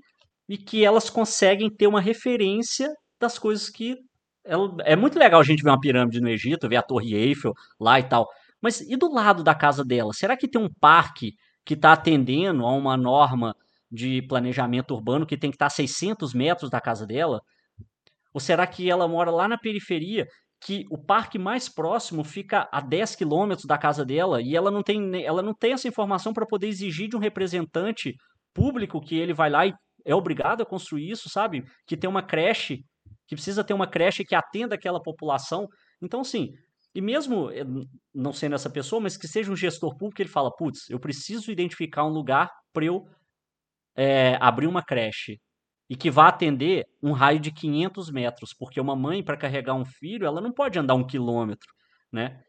e 0.47 0.57
que 0.57 0.83
elas 0.83 1.09
conseguem 1.09 1.69
ter 1.69 1.87
uma 1.87 2.01
referência 2.01 2.89
das 3.19 3.39
coisas 3.39 3.69
que. 3.69 3.95
Ela, 4.45 4.75
é 4.83 4.95
muito 4.95 5.17
legal 5.17 5.39
a 5.39 5.43
gente 5.43 5.63
ver 5.63 5.69
uma 5.69 5.79
pirâmide 5.79 6.19
no 6.19 6.29
Egito, 6.29 6.67
ver 6.67 6.75
a 6.75 6.81
Torre 6.81 7.15
Eiffel 7.15 7.53
lá 7.79 7.99
e 7.99 8.03
tal. 8.03 8.27
Mas 8.61 8.81
e 8.81 8.97
do 8.97 9.11
lado 9.11 9.43
da 9.43 9.55
casa 9.55 9.85
dela? 9.85 10.11
Será 10.13 10.35
que 10.35 10.49
tem 10.49 10.61
um 10.61 10.69
parque 10.81 11.33
que 11.65 11.75
está 11.75 11.93
atendendo 11.93 12.65
a 12.65 12.71
uma 12.71 12.97
norma 12.97 13.55
de 13.89 14.21
planejamento 14.23 14.93
urbano 14.93 15.25
que 15.25 15.37
tem 15.37 15.49
que 15.49 15.55
estar 15.55 15.67
tá 15.67 15.73
a 15.73 15.75
600 15.75 16.33
metros 16.33 16.69
da 16.69 16.81
casa 16.81 17.05
dela? 17.05 17.41
Ou 18.33 18.39
será 18.39 18.65
que 18.67 18.89
ela 18.89 19.07
mora 19.07 19.31
lá 19.31 19.47
na 19.47 19.57
periferia, 19.57 20.25
que 20.59 20.85
o 20.89 20.97
parque 20.97 21.37
mais 21.37 21.69
próximo 21.69 22.23
fica 22.23 22.67
a 22.71 22.81
10 22.81 23.15
quilômetros 23.15 23.65
da 23.65 23.77
casa 23.77 24.05
dela 24.05 24.41
e 24.41 24.55
ela 24.55 24.71
não 24.71 24.81
tem, 24.81 25.23
ela 25.23 25.41
não 25.41 25.53
tem 25.53 25.73
essa 25.73 25.87
informação 25.87 26.33
para 26.33 26.45
poder 26.45 26.67
exigir 26.67 27.09
de 27.09 27.15
um 27.15 27.19
representante 27.19 28.15
público 28.53 29.01
que 29.01 29.15
ele 29.15 29.33
vai 29.33 29.49
lá 29.49 29.67
e 29.67 29.73
é 30.05 30.13
obrigado 30.13 30.61
a 30.61 30.65
construir 30.65 31.09
isso, 31.09 31.29
sabe? 31.29 31.63
Que 31.87 31.97
tem 31.97 32.09
uma 32.09 32.23
creche, 32.23 32.83
que 33.27 33.35
precisa 33.35 33.63
ter 33.63 33.73
uma 33.73 33.87
creche 33.87 34.25
que 34.25 34.35
atenda 34.35 34.75
aquela 34.75 35.01
população. 35.01 35.67
Então, 36.01 36.21
assim, 36.21 36.51
e 36.95 37.01
mesmo 37.01 37.49
eh, 37.51 37.63
não 38.13 38.31
sendo 38.31 38.55
essa 38.55 38.69
pessoa, 38.69 39.01
mas 39.01 39.17
que 39.17 39.27
seja 39.27 39.51
um 39.51 39.55
gestor 39.55 39.97
público, 39.97 40.21
ele 40.21 40.29
fala, 40.29 40.55
putz, 40.55 40.89
eu 40.89 40.99
preciso 40.99 41.51
identificar 41.51 42.05
um 42.05 42.09
lugar 42.09 42.49
para 42.71 42.85
eu 42.85 43.05
é, 43.95 44.37
abrir 44.39 44.67
uma 44.67 44.83
creche 44.83 45.39
e 45.89 45.95
que 45.95 46.09
vá 46.09 46.27
atender 46.27 46.85
um 47.01 47.11
raio 47.11 47.39
de 47.39 47.51
500 47.51 48.11
metros, 48.11 48.53
porque 48.57 48.79
uma 48.79 48.95
mãe, 48.95 49.23
para 49.23 49.37
carregar 49.37 49.73
um 49.75 49.85
filho, 49.85 50.25
ela 50.25 50.41
não 50.41 50.51
pode 50.51 50.79
andar 50.79 50.95
um 50.95 51.05
quilômetro, 51.05 51.69
né? 52.11 52.41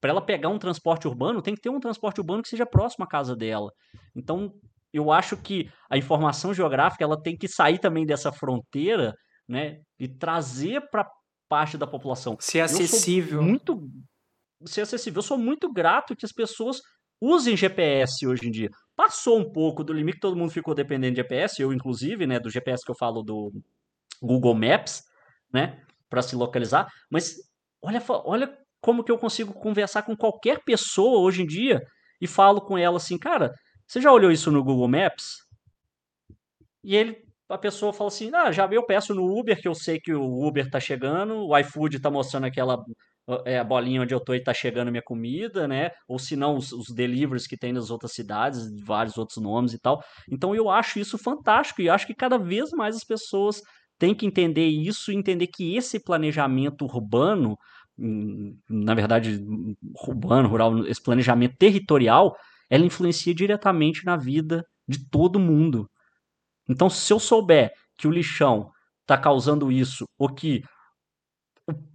Para 0.00 0.10
ela 0.10 0.24
pegar 0.24 0.48
um 0.48 0.58
transporte 0.58 1.06
urbano, 1.06 1.42
tem 1.42 1.54
que 1.54 1.60
ter 1.60 1.68
um 1.68 1.80
transporte 1.80 2.20
urbano 2.20 2.42
que 2.42 2.48
seja 2.48 2.64
próximo 2.64 3.04
à 3.04 3.08
casa 3.08 3.36
dela. 3.36 3.70
Então, 4.16 4.52
eu 4.92 5.10
acho 5.10 5.36
que 5.36 5.70
a 5.88 5.96
informação 5.96 6.52
geográfica 6.52 7.04
ela 7.04 7.20
tem 7.20 7.36
que 7.36 7.48
sair 7.48 7.78
também 7.78 8.04
dessa 8.04 8.32
fronteira, 8.32 9.14
né, 9.48 9.80
e 9.98 10.08
trazer 10.08 10.82
para 10.90 11.08
parte 11.48 11.76
da 11.76 11.86
população. 11.86 12.36
Ser 12.38 12.60
acessível. 12.60 13.42
muito 13.42 13.88
ser 14.64 14.82
acessível. 14.82 15.18
Eu 15.18 15.22
sou 15.22 15.38
muito 15.38 15.72
grato 15.72 16.14
que 16.14 16.24
as 16.24 16.32
pessoas 16.32 16.80
usem 17.20 17.56
GPS 17.56 18.26
hoje 18.26 18.46
em 18.46 18.50
dia. 18.50 18.68
Passou 18.94 19.38
um 19.38 19.50
pouco 19.50 19.82
do 19.82 19.92
limite, 19.92 20.20
todo 20.20 20.36
mundo 20.36 20.52
ficou 20.52 20.74
dependendo 20.74 21.14
de 21.14 21.22
GPS, 21.22 21.60
eu 21.60 21.72
inclusive, 21.72 22.26
né, 22.26 22.38
do 22.38 22.50
GPS 22.50 22.84
que 22.84 22.90
eu 22.90 22.96
falo 22.96 23.22
do 23.22 23.50
Google 24.22 24.54
Maps, 24.54 25.02
né, 25.52 25.82
para 26.08 26.22
se 26.22 26.36
localizar, 26.36 26.86
mas 27.10 27.36
olha, 27.82 28.02
olha 28.24 28.58
como 28.80 29.04
que 29.04 29.12
eu 29.12 29.18
consigo 29.18 29.52
conversar 29.52 30.02
com 30.02 30.16
qualquer 30.16 30.62
pessoa 30.64 31.20
hoje 31.20 31.42
em 31.42 31.46
dia 31.46 31.80
e 32.20 32.26
falo 32.26 32.60
com 32.60 32.76
ela 32.76 32.96
assim, 32.96 33.18
cara, 33.18 33.52
você 33.90 34.00
já 34.00 34.12
olhou 34.12 34.30
isso 34.30 34.52
no 34.52 34.62
Google 34.62 34.86
Maps? 34.86 35.38
E 36.84 36.94
ele, 36.94 37.24
a 37.48 37.58
pessoa 37.58 37.92
fala 37.92 38.06
assim: 38.06 38.30
ah, 38.32 38.52
já 38.52 38.64
eu 38.70 38.86
peço 38.86 39.12
no 39.12 39.36
Uber, 39.36 39.60
que 39.60 39.66
eu 39.66 39.74
sei 39.74 39.98
que 39.98 40.14
o 40.14 40.46
Uber 40.46 40.66
está 40.66 40.78
chegando, 40.78 41.48
o 41.48 41.58
iFood 41.58 41.96
está 41.96 42.08
mostrando 42.08 42.44
aquela 42.44 42.78
é, 43.44 43.58
a 43.58 43.64
bolinha 43.64 44.02
onde 44.02 44.14
eu 44.14 44.20
tô 44.20 44.32
e 44.32 44.40
tá 44.40 44.54
chegando 44.54 44.92
minha 44.92 45.02
comida, 45.02 45.66
né? 45.66 45.90
Ou 46.06 46.20
se 46.20 46.36
não, 46.36 46.56
os, 46.56 46.70
os 46.70 46.86
deliveries 46.94 47.48
que 47.48 47.56
tem 47.56 47.72
nas 47.72 47.90
outras 47.90 48.12
cidades, 48.12 48.60
vários 48.84 49.18
outros 49.18 49.42
nomes 49.42 49.72
e 49.72 49.80
tal. 49.80 50.00
Então 50.30 50.54
eu 50.54 50.70
acho 50.70 51.00
isso 51.00 51.18
fantástico 51.18 51.82
e 51.82 51.90
acho 51.90 52.06
que 52.06 52.14
cada 52.14 52.38
vez 52.38 52.70
mais 52.70 52.94
as 52.94 53.04
pessoas 53.04 53.60
tem 53.98 54.14
que 54.14 54.24
entender 54.24 54.66
isso 54.66 55.10
entender 55.10 55.48
que 55.48 55.76
esse 55.76 55.98
planejamento 55.98 56.84
urbano, 56.84 57.56
hum, 57.98 58.56
na 58.68 58.94
verdade, 58.94 59.40
urbano, 60.06 60.48
rural, 60.48 60.86
esse 60.86 61.02
planejamento 61.02 61.56
territorial, 61.58 62.36
ela 62.70 62.86
influencia 62.86 63.34
diretamente 63.34 64.04
na 64.06 64.16
vida 64.16 64.64
de 64.88 65.04
todo 65.10 65.38
mundo. 65.38 65.90
Então, 66.68 66.88
se 66.88 67.12
eu 67.12 67.18
souber 67.18 67.72
que 67.98 68.06
o 68.06 68.10
lixão 68.10 68.70
está 69.02 69.18
causando 69.18 69.72
isso, 69.72 70.06
ou 70.16 70.28
que 70.28 70.62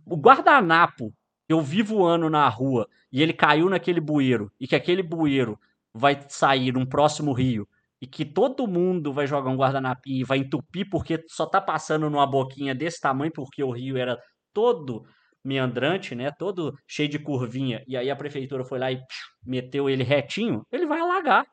o 0.06 0.18
guardanapo 0.18 1.14
eu 1.48 1.62
vi 1.62 1.82
voando 1.82 2.30
na 2.30 2.48
rua 2.50 2.88
e 3.12 3.22
ele 3.22 3.34
caiu 3.34 3.70
naquele 3.70 4.02
bueiro, 4.02 4.52
e 4.60 4.68
que 4.68 4.76
aquele 4.76 5.02
bueiro 5.02 5.58
vai 5.94 6.20
sair 6.28 6.74
num 6.74 6.86
próximo 6.86 7.32
rio, 7.32 7.68
e 8.02 8.08
que 8.08 8.26
todo 8.26 8.68
mundo 8.68 9.14
vai 9.14 9.26
jogar 9.26 9.50
um 9.50 9.56
guardanapinho 9.56 10.20
e 10.20 10.24
vai 10.24 10.40
entupir 10.40 10.90
porque 10.90 11.24
só 11.30 11.46
tá 11.46 11.62
passando 11.62 12.10
numa 12.10 12.28
boquinha 12.28 12.76
desse 12.76 13.00
tamanho 13.00 13.32
porque 13.32 13.64
o 13.64 13.72
rio 13.72 13.98
era 13.98 14.18
todo 14.54 15.06
meandrante, 15.46 16.16
né? 16.16 16.32
Todo 16.32 16.74
cheio 16.88 17.08
de 17.08 17.20
curvinha. 17.20 17.84
E 17.88 17.96
aí 17.96 18.10
a 18.10 18.16
prefeitura 18.16 18.66
foi 18.66 18.80
lá 18.80 18.92
e 18.92 19.00
meteu 19.46 19.90
ele 19.90 20.04
retinho, 20.04 20.64
ele 20.72 20.86
vai 20.86 21.00
alagar. 21.00 21.46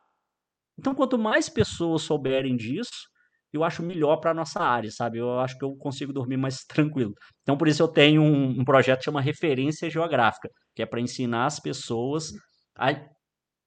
Então, 0.78 0.94
quanto 0.94 1.18
mais 1.18 1.48
pessoas 1.48 2.02
souberem 2.02 2.56
disso, 2.56 3.06
eu 3.52 3.62
acho 3.62 3.82
melhor 3.82 4.16
para 4.16 4.32
nossa 4.32 4.60
área, 4.60 4.90
sabe? 4.90 5.18
Eu 5.18 5.38
acho 5.38 5.58
que 5.58 5.64
eu 5.64 5.76
consigo 5.76 6.12
dormir 6.12 6.38
mais 6.38 6.64
tranquilo. 6.66 7.12
Então, 7.42 7.56
por 7.56 7.68
isso 7.68 7.82
eu 7.82 7.88
tenho 7.88 8.22
um, 8.22 8.60
um 8.60 8.64
projeto 8.64 9.00
que 9.00 9.04
chama 9.04 9.20
Referência 9.20 9.90
Geográfica, 9.90 10.48
que 10.74 10.82
é 10.82 10.86
para 10.86 11.00
ensinar 11.00 11.46
as 11.46 11.60
pessoas 11.60 12.32
a 12.74 12.94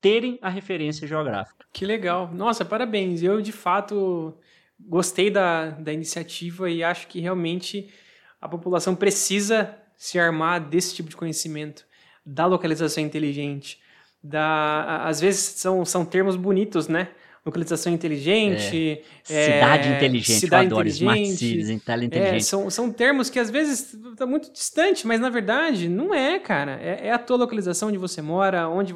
terem 0.01 0.37
a 0.41 0.49
referência 0.49 1.07
geográfica. 1.07 1.65
Que 1.73 1.85
legal. 1.85 2.31
Nossa, 2.31 2.63
parabéns. 2.63 3.23
Eu, 3.23 3.41
de 3.41 3.51
fato, 3.51 4.37
gostei 4.79 5.31
da, 5.31 5.71
da 5.71 5.91
iniciativa 5.91 6.69
e 6.69 6.83
acho 6.83 7.07
que 7.07 7.19
realmente 7.19 7.91
a 8.39 8.47
população 8.47 8.95
precisa 8.95 9.75
se 9.97 10.19
armar 10.19 10.59
desse 10.59 10.95
tipo 10.95 11.09
de 11.09 11.15
conhecimento, 11.15 11.85
da 12.25 12.45
localização 12.45 13.03
inteligente. 13.03 13.79
Da, 14.23 15.05
às 15.05 15.21
vezes 15.21 15.41
são, 15.41 15.85
são 15.85 16.03
termos 16.03 16.35
bonitos, 16.35 16.87
né? 16.87 17.09
localização 17.45 17.93
inteligente, 17.93 19.03
é. 19.29 19.43
cidade 19.43 19.87
é, 19.87 19.97
inteligente, 19.97 20.39
cidade 20.39 20.63
eu 20.63 20.77
adoro 20.77 20.87
inteligente, 20.87 21.21
smart 21.21 21.37
cities, 21.37 21.69
inteligente. 21.69 22.17
É, 22.17 22.39
são, 22.39 22.69
são 22.71 22.91
termos 22.91 23.29
que 23.29 23.37
às 23.37 23.51
vezes 23.51 23.93
estão 23.93 24.27
muito 24.27 24.51
distantes, 24.51 25.03
mas 25.03 25.21
na 25.21 25.29
verdade 25.29 25.87
não 25.87 26.11
é, 26.11 26.39
cara. 26.39 26.79
É, 26.81 27.07
é 27.07 27.11
a 27.11 27.19
tua 27.19 27.37
localização 27.37 27.89
onde 27.89 27.99
você 27.99 28.19
mora, 28.19 28.67
onde 28.67 28.95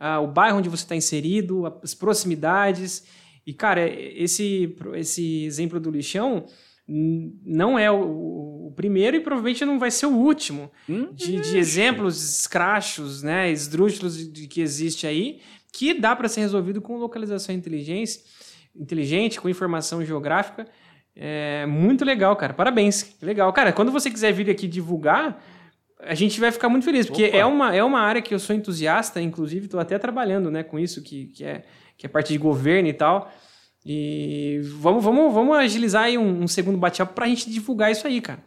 ah, 0.00 0.20
o 0.20 0.26
bairro 0.26 0.58
onde 0.58 0.68
você 0.68 0.82
está 0.82 0.96
inserido, 0.96 1.64
as 1.82 1.94
proximidades. 1.94 3.04
E, 3.46 3.52
cara, 3.52 3.88
esse, 3.88 4.76
esse 4.94 5.44
exemplo 5.44 5.78
do 5.78 5.90
lixão 5.90 6.46
não 6.88 7.78
é 7.78 7.90
o, 7.90 7.96
o 8.66 8.72
primeiro 8.72 9.16
e 9.16 9.20
provavelmente 9.20 9.64
não 9.64 9.78
vai 9.78 9.90
ser 9.90 10.06
o 10.06 10.16
último 10.16 10.70
hum, 10.88 11.12
de, 11.12 11.40
de, 11.40 11.58
exemplos 11.58 12.40
escrachos, 12.40 13.22
né, 13.22 13.50
esdrúxulos 13.50 14.16
de, 14.16 14.28
de 14.28 14.48
que 14.48 14.60
existe 14.60 15.06
aí, 15.06 15.40
que 15.72 15.94
dá 15.94 16.16
para 16.16 16.28
ser 16.28 16.40
resolvido 16.40 16.80
com 16.80 16.96
localização 16.96 17.54
inteligente, 17.54 18.20
inteligente, 18.74 19.40
com 19.40 19.48
informação 19.48 20.04
geográfica. 20.04 20.66
É 21.14 21.64
muito 21.66 22.04
legal, 22.04 22.34
cara. 22.36 22.52
Parabéns. 22.52 23.16
Legal. 23.22 23.52
Cara, 23.52 23.72
quando 23.72 23.92
você 23.92 24.10
quiser 24.10 24.32
vir 24.32 24.50
aqui 24.50 24.66
divulgar, 24.66 25.42
a 26.00 26.14
gente 26.14 26.38
vai 26.40 26.50
ficar 26.50 26.68
muito 26.68 26.84
feliz, 26.84 27.06
porque 27.06 27.30
é 27.32 27.44
uma, 27.44 27.74
é 27.74 27.82
uma 27.82 28.00
área 28.00 28.20
que 28.20 28.34
eu 28.34 28.38
sou 28.38 28.54
entusiasta, 28.54 29.20
inclusive 29.20 29.66
estou 29.66 29.80
até 29.80 29.98
trabalhando 29.98 30.50
né, 30.50 30.62
com 30.62 30.78
isso, 30.78 31.02
que, 31.02 31.26
que, 31.28 31.44
é, 31.44 31.64
que 31.96 32.06
é 32.06 32.08
parte 32.08 32.32
de 32.32 32.38
governo 32.38 32.88
e 32.88 32.92
tal. 32.92 33.30
E 33.84 34.60
vamos, 34.64 35.02
vamos, 35.04 35.32
vamos 35.32 35.56
agilizar 35.56 36.04
aí 36.04 36.18
um, 36.18 36.42
um 36.42 36.48
segundo 36.48 36.76
bate-papo 36.76 37.14
para 37.14 37.26
a 37.26 37.28
gente 37.28 37.48
divulgar 37.50 37.92
isso 37.92 38.06
aí, 38.06 38.20
cara. 38.20 38.42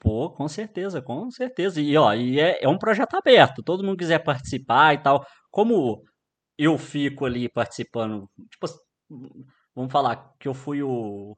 Pô, 0.00 0.30
com 0.30 0.48
certeza, 0.48 1.02
com 1.02 1.30
certeza. 1.30 1.80
E, 1.80 1.96
ó, 1.96 2.14
e 2.14 2.40
é, 2.40 2.64
é 2.64 2.68
um 2.68 2.78
projeto 2.78 3.14
aberto, 3.16 3.62
todo 3.62 3.84
mundo 3.84 3.98
quiser 3.98 4.18
participar 4.24 4.94
e 4.94 4.98
tal. 5.02 5.24
Como 5.50 6.02
eu 6.58 6.78
fico 6.78 7.26
ali 7.26 7.48
participando, 7.50 8.28
tipo, 8.50 8.66
vamos 9.74 9.92
falar 9.92 10.34
que 10.38 10.48
eu 10.48 10.54
fui 10.54 10.82
o, 10.82 11.36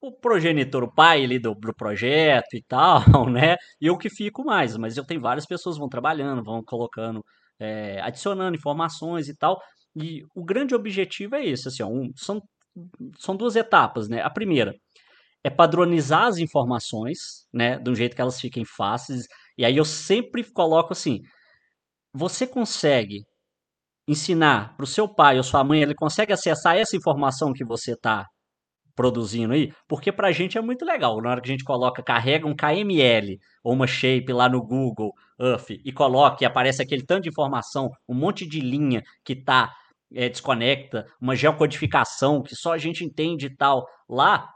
o 0.00 0.12
progenitor, 0.12 0.84
o 0.84 0.92
pai 0.94 1.24
ali 1.24 1.38
do, 1.38 1.54
do, 1.54 1.74
projeto 1.74 2.54
e 2.54 2.62
tal, 2.64 3.00
né? 3.30 3.56
Eu 3.80 3.98
que 3.98 4.10
fico 4.10 4.44
mais, 4.44 4.76
mas 4.76 4.96
eu 4.96 5.06
tenho 5.06 5.20
várias 5.20 5.46
pessoas 5.46 5.78
vão 5.78 5.88
trabalhando, 5.88 6.44
vão 6.44 6.62
colocando, 6.64 7.24
é, 7.58 8.00
adicionando 8.02 8.56
informações 8.56 9.28
e 9.28 9.36
tal. 9.36 9.60
E 9.96 10.22
o 10.34 10.44
grande 10.44 10.74
objetivo 10.74 11.36
é 11.36 11.46
esse, 11.46 11.68
assim, 11.68 11.82
ó, 11.82 11.88
um, 11.88 12.12
são, 12.16 12.42
são 13.18 13.36
duas 13.36 13.56
etapas, 13.56 14.08
né? 14.08 14.22
A 14.22 14.30
primeira 14.30 14.74
é 15.46 15.50
padronizar 15.50 16.24
as 16.24 16.38
informações, 16.38 17.46
né? 17.52 17.78
De 17.78 17.88
um 17.88 17.94
jeito 17.94 18.16
que 18.16 18.20
elas 18.20 18.40
fiquem 18.40 18.64
fáceis. 18.64 19.28
E 19.56 19.64
aí 19.64 19.76
eu 19.76 19.84
sempre 19.84 20.42
coloco 20.42 20.92
assim: 20.92 21.20
você 22.12 22.48
consegue 22.48 23.24
ensinar 24.08 24.76
para 24.76 24.82
o 24.82 24.88
seu 24.88 25.08
pai 25.08 25.36
ou 25.36 25.44
sua 25.44 25.62
mãe, 25.62 25.80
ele 25.80 25.94
consegue 25.94 26.32
acessar 26.32 26.76
essa 26.76 26.96
informação 26.96 27.52
que 27.52 27.64
você 27.64 27.92
está 27.92 28.26
produzindo 28.96 29.52
aí, 29.52 29.72
porque 29.86 30.10
pra 30.10 30.32
gente 30.32 30.58
é 30.58 30.60
muito 30.60 30.84
legal. 30.84 31.22
Na 31.22 31.30
hora 31.30 31.40
que 31.40 31.48
a 31.48 31.52
gente 31.52 31.64
coloca, 31.64 32.02
carrega 32.02 32.48
um 32.48 32.56
KML 32.56 33.38
ou 33.62 33.72
uma 33.72 33.86
shape 33.86 34.32
lá 34.32 34.48
no 34.48 34.60
Google 34.60 35.12
Earth 35.38 35.70
e 35.70 35.92
coloca 35.92 36.42
e 36.42 36.46
aparece 36.46 36.82
aquele 36.82 37.04
tanto 37.06 37.22
de 37.24 37.28
informação, 37.28 37.88
um 38.08 38.14
monte 38.14 38.44
de 38.44 38.58
linha 38.58 39.00
que 39.24 39.36
tá 39.36 39.72
é, 40.12 40.28
desconecta, 40.28 41.06
uma 41.20 41.36
geocodificação 41.36 42.42
que 42.42 42.56
só 42.56 42.72
a 42.72 42.78
gente 42.78 43.04
entende 43.04 43.46
e 43.46 43.56
tal, 43.56 43.86
lá 44.08 44.55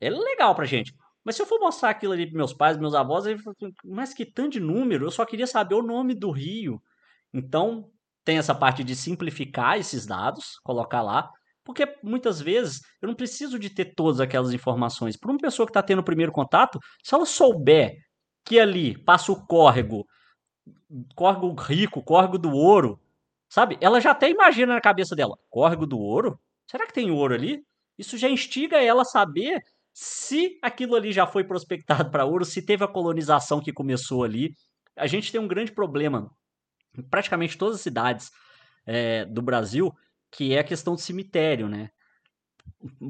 é 0.00 0.10
legal 0.10 0.54
pra 0.54 0.64
gente. 0.64 0.94
Mas 1.24 1.36
se 1.36 1.42
eu 1.42 1.46
for 1.46 1.60
mostrar 1.60 1.90
aquilo 1.90 2.12
ali 2.12 2.26
para 2.26 2.36
meus 2.36 2.52
pais, 2.52 2.76
meus 2.76 2.94
avós, 2.94 3.26
aí, 3.26 3.36
mas 3.84 4.12
que 4.12 4.26
tanto 4.26 4.52
de 4.52 4.60
número, 4.60 5.06
eu 5.06 5.10
só 5.10 5.24
queria 5.24 5.46
saber 5.46 5.74
o 5.74 5.82
nome 5.82 6.14
do 6.14 6.30
rio. 6.30 6.82
Então, 7.32 7.90
tem 8.24 8.38
essa 8.38 8.54
parte 8.54 8.82
de 8.84 8.94
simplificar 8.96 9.78
esses 9.78 10.06
dados, 10.06 10.58
colocar 10.64 11.02
lá, 11.02 11.30
porque 11.64 11.96
muitas 12.02 12.40
vezes 12.40 12.80
eu 13.00 13.08
não 13.08 13.14
preciso 13.14 13.58
de 13.58 13.70
ter 13.70 13.94
todas 13.94 14.20
aquelas 14.20 14.52
informações. 14.52 15.16
Para 15.16 15.30
uma 15.30 15.38
pessoa 15.38 15.66
que 15.66 15.70
está 15.70 15.82
tendo 15.82 16.00
o 16.00 16.04
primeiro 16.04 16.32
contato, 16.32 16.78
se 17.02 17.14
ela 17.14 17.24
souber 17.24 17.96
que 18.44 18.58
ali 18.58 18.98
passa 19.04 19.30
o 19.30 19.46
córrego, 19.46 20.04
córrego 21.14 21.54
rico, 21.54 22.02
córrego 22.02 22.36
do 22.38 22.50
ouro, 22.50 23.00
sabe? 23.48 23.78
Ela 23.80 24.00
já 24.00 24.10
até 24.10 24.28
imagina 24.28 24.74
na 24.74 24.80
cabeça 24.80 25.14
dela, 25.14 25.36
córrego 25.48 25.86
do 25.86 25.98
ouro? 25.98 26.38
Será 26.68 26.86
que 26.86 26.92
tem 26.92 27.10
ouro 27.10 27.34
ali? 27.34 27.64
Isso 27.98 28.16
já 28.16 28.28
instiga 28.28 28.82
ela 28.82 29.02
a 29.02 29.06
saber 29.06 29.60
se 29.92 30.58
aquilo 30.62 30.94
ali 30.94 31.12
já 31.12 31.26
foi 31.26 31.44
prospectado 31.44 32.10
para 32.10 32.24
ouro, 32.24 32.44
se 32.44 32.64
teve 32.64 32.84
a 32.84 32.88
colonização 32.88 33.60
que 33.60 33.72
começou 33.72 34.24
ali. 34.24 34.54
A 34.96 35.06
gente 35.06 35.30
tem 35.30 35.40
um 35.40 35.48
grande 35.48 35.72
problema 35.72 36.30
em 36.96 37.02
praticamente 37.02 37.56
todas 37.58 37.76
as 37.76 37.82
cidades 37.82 38.30
é, 38.86 39.24
do 39.26 39.42
Brasil 39.42 39.92
que 40.32 40.54
é 40.54 40.60
a 40.60 40.64
questão 40.64 40.94
do 40.94 41.00
cemitério, 41.00 41.68
né? 41.68 41.90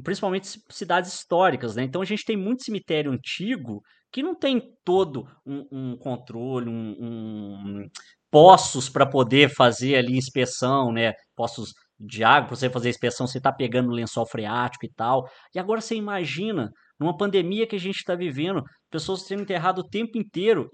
Principalmente 0.03 0.61
cidades 0.69 1.13
históricas, 1.13 1.75
né? 1.75 1.83
Então 1.83 2.01
a 2.01 2.05
gente 2.05 2.25
tem 2.25 2.35
muito 2.35 2.63
cemitério 2.63 3.11
antigo 3.11 3.81
que 4.11 4.21
não 4.21 4.35
tem 4.35 4.61
todo 4.83 5.27
um, 5.45 5.65
um 5.71 5.97
controle, 5.97 6.69
um, 6.69 6.95
um 6.99 7.89
poços 8.29 8.89
para 8.89 9.05
poder 9.05 9.49
fazer 9.49 9.95
ali 9.95 10.17
inspeção, 10.17 10.91
né? 10.91 11.13
Poços 11.35 11.73
de 11.99 12.23
água 12.23 12.47
para 12.47 12.55
você 12.55 12.69
fazer 12.69 12.89
inspeção, 12.89 13.27
você 13.27 13.37
está 13.37 13.51
pegando 13.51 13.91
lençol 13.91 14.25
freático 14.25 14.85
e 14.85 14.89
tal. 14.93 15.29
E 15.53 15.59
agora 15.59 15.81
você 15.81 15.95
imagina, 15.95 16.69
numa 16.99 17.15
pandemia 17.15 17.67
que 17.67 17.75
a 17.75 17.79
gente 17.79 17.97
está 17.97 18.15
vivendo, 18.15 18.63
pessoas 18.89 19.25
sendo 19.25 19.43
enterradas 19.43 19.83
o 19.83 19.87
tempo 19.87 20.17
inteiro 20.17 20.69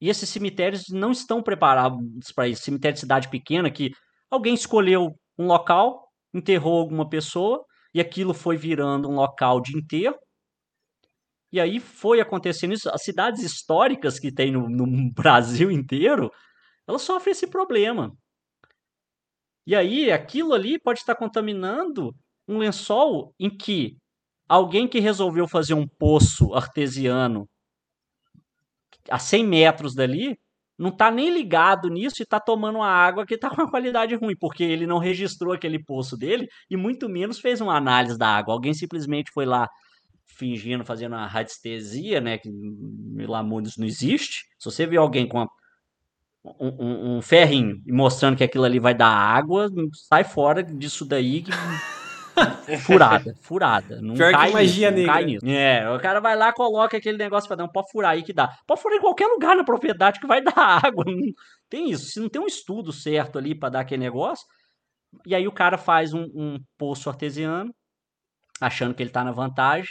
e 0.00 0.08
esses 0.08 0.28
cemitérios 0.28 0.84
não 0.90 1.12
estão 1.12 1.42
preparados 1.42 2.32
para 2.34 2.48
isso. 2.48 2.62
Cemitério 2.62 2.94
de 2.94 3.00
cidade 3.00 3.28
pequena 3.28 3.70
que 3.70 3.90
alguém 4.30 4.54
escolheu 4.54 5.14
um 5.38 5.46
local, 5.46 6.08
enterrou 6.32 6.80
alguma 6.80 7.08
pessoa, 7.08 7.64
e 7.94 8.00
aquilo 8.00 8.32
foi 8.32 8.56
virando 8.56 9.08
um 9.08 9.16
local 9.16 9.60
de 9.60 9.76
enterro. 9.76 10.16
E 11.52 11.60
aí 11.60 11.80
foi 11.80 12.20
acontecendo 12.20 12.72
isso. 12.72 12.88
As 12.90 13.02
cidades 13.02 13.42
históricas 13.42 14.18
que 14.18 14.32
tem 14.32 14.52
no, 14.52 14.68
no 14.68 14.86
Brasil 15.12 15.70
inteiro, 15.70 16.30
elas 16.86 17.02
sofrem 17.02 17.32
esse 17.32 17.48
problema. 17.48 18.12
E 19.70 19.76
aí 19.76 20.10
aquilo 20.10 20.52
ali 20.52 20.80
pode 20.80 20.98
estar 20.98 21.14
contaminando 21.14 22.12
um 22.48 22.58
lençol 22.58 23.32
em 23.38 23.48
que 23.48 23.96
alguém 24.48 24.88
que 24.88 24.98
resolveu 24.98 25.46
fazer 25.46 25.74
um 25.74 25.86
poço 25.86 26.52
artesiano 26.54 27.48
a 29.08 29.16
100 29.16 29.46
metros 29.46 29.94
dali 29.94 30.36
não 30.76 30.88
está 30.88 31.08
nem 31.08 31.30
ligado 31.30 31.88
nisso 31.88 32.16
e 32.18 32.24
está 32.24 32.40
tomando 32.40 32.78
uma 32.78 32.88
água 32.88 33.24
que 33.24 33.34
está 33.34 33.48
com 33.48 33.62
uma 33.62 33.70
qualidade 33.70 34.16
ruim, 34.16 34.34
porque 34.40 34.64
ele 34.64 34.88
não 34.88 34.98
registrou 34.98 35.52
aquele 35.52 35.80
poço 35.80 36.16
dele 36.16 36.48
e 36.68 36.76
muito 36.76 37.08
menos 37.08 37.38
fez 37.38 37.60
uma 37.60 37.76
análise 37.76 38.18
da 38.18 38.26
água. 38.26 38.54
Alguém 38.54 38.74
simplesmente 38.74 39.30
foi 39.30 39.46
lá 39.46 39.68
fingindo, 40.26 40.84
fazendo 40.84 41.12
uma 41.12 41.28
radiestesia, 41.28 42.20
né? 42.20 42.38
Que, 42.38 42.50
pelo 43.16 43.40
não 43.78 43.86
existe. 43.86 44.46
Se 44.58 44.64
você 44.64 44.84
vê 44.84 44.96
alguém 44.96 45.28
com 45.28 45.38
uma, 45.38 45.48
um, 46.44 47.16
um, 47.16 47.22
ferrinho 47.22 47.82
mostrando 47.88 48.36
que 48.36 48.44
aquilo 48.44 48.64
ali 48.64 48.78
vai 48.78 48.94
dar 48.94 49.08
água, 49.08 49.68
sai 50.08 50.24
fora 50.24 50.62
disso 50.62 51.04
daí 51.04 51.42
que 51.42 51.50
furada, 52.80 53.34
furada. 53.40 54.00
Não 54.00 54.14
Pior 54.14 54.30
que 54.32 54.38
cai 54.38 54.50
magia 54.50 54.90
nisso, 54.90 55.06
negra. 55.06 55.22
nisso. 55.22 55.46
É, 55.46 55.94
o 55.94 56.00
cara 56.00 56.20
vai 56.20 56.36
lá, 56.36 56.52
coloca 56.52 56.96
aquele 56.96 57.18
negócio 57.18 57.46
pra 57.46 57.56
dar 57.56 57.64
um 57.64 57.68
pode 57.68 57.90
furar 57.90 58.12
aí 58.12 58.22
que 58.22 58.32
dá. 58.32 58.48
Pode 58.66 58.80
furar 58.80 58.98
em 58.98 59.00
qualquer 59.00 59.26
lugar 59.26 59.56
na 59.56 59.64
propriedade 59.64 60.20
que 60.20 60.26
vai 60.26 60.40
dar 60.42 60.80
água. 60.84 61.04
Não 61.06 61.32
tem 61.68 61.90
isso. 61.90 62.06
Se 62.06 62.20
não 62.20 62.28
tem 62.28 62.40
um 62.40 62.46
estudo 62.46 62.92
certo 62.92 63.38
ali 63.38 63.54
pra 63.54 63.68
dar 63.68 63.80
aquele 63.80 64.02
negócio, 64.02 64.46
e 65.26 65.34
aí 65.34 65.46
o 65.46 65.52
cara 65.52 65.76
faz 65.76 66.14
um, 66.14 66.24
um 66.34 66.58
poço 66.78 67.08
artesiano, 67.10 67.74
achando 68.60 68.94
que 68.94 69.02
ele 69.02 69.10
tá 69.10 69.24
na 69.24 69.32
vantagem. 69.32 69.90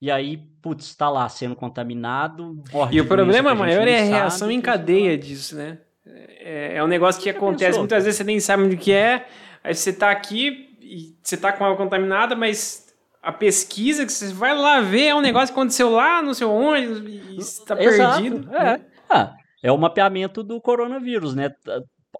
E 0.00 0.10
aí, 0.10 0.36
putz, 0.60 0.94
tá 0.94 1.08
lá 1.08 1.28
sendo 1.28 1.56
contaminado. 1.56 2.62
morre 2.72 2.96
E 2.96 3.00
o 3.00 3.06
problema 3.06 3.54
maior 3.54 3.88
é 3.88 4.00
a 4.00 4.04
reação 4.04 4.50
em 4.50 4.60
cadeia 4.60 5.16
disso, 5.16 5.56
né? 5.56 5.78
É, 6.04 6.76
é 6.76 6.84
um 6.84 6.86
negócio 6.86 7.20
que 7.20 7.30
Já 7.30 7.36
acontece 7.36 7.64
pensou? 7.64 7.80
muitas 7.80 8.04
vezes, 8.04 8.18
você 8.18 8.24
nem 8.24 8.38
sabe 8.38 8.64
onde 8.64 8.76
que 8.76 8.92
é, 8.92 9.26
aí 9.64 9.74
você 9.74 9.92
tá 9.92 10.10
aqui 10.10 10.76
e 10.80 11.16
você 11.22 11.36
tá 11.36 11.52
com 11.52 11.64
água 11.64 11.76
contaminada, 11.76 12.36
mas 12.36 12.94
a 13.22 13.32
pesquisa 13.32 14.06
que 14.06 14.12
você 14.12 14.32
vai 14.32 14.56
lá 14.56 14.80
ver 14.80 15.06
é 15.06 15.14
um 15.14 15.20
negócio 15.20 15.48
que 15.48 15.58
aconteceu 15.58 15.90
lá, 15.90 16.22
não 16.22 16.32
sei 16.32 16.46
onde, 16.46 17.10
e 17.10 17.38
tá 17.66 17.82
Exato, 17.82 18.22
perdido. 18.22 18.54
É. 18.54 18.64
né? 18.64 18.84
Ah, 19.10 19.34
é 19.62 19.72
o 19.72 19.78
mapeamento 19.78 20.44
do 20.44 20.60
coronavírus, 20.60 21.34
né? 21.34 21.50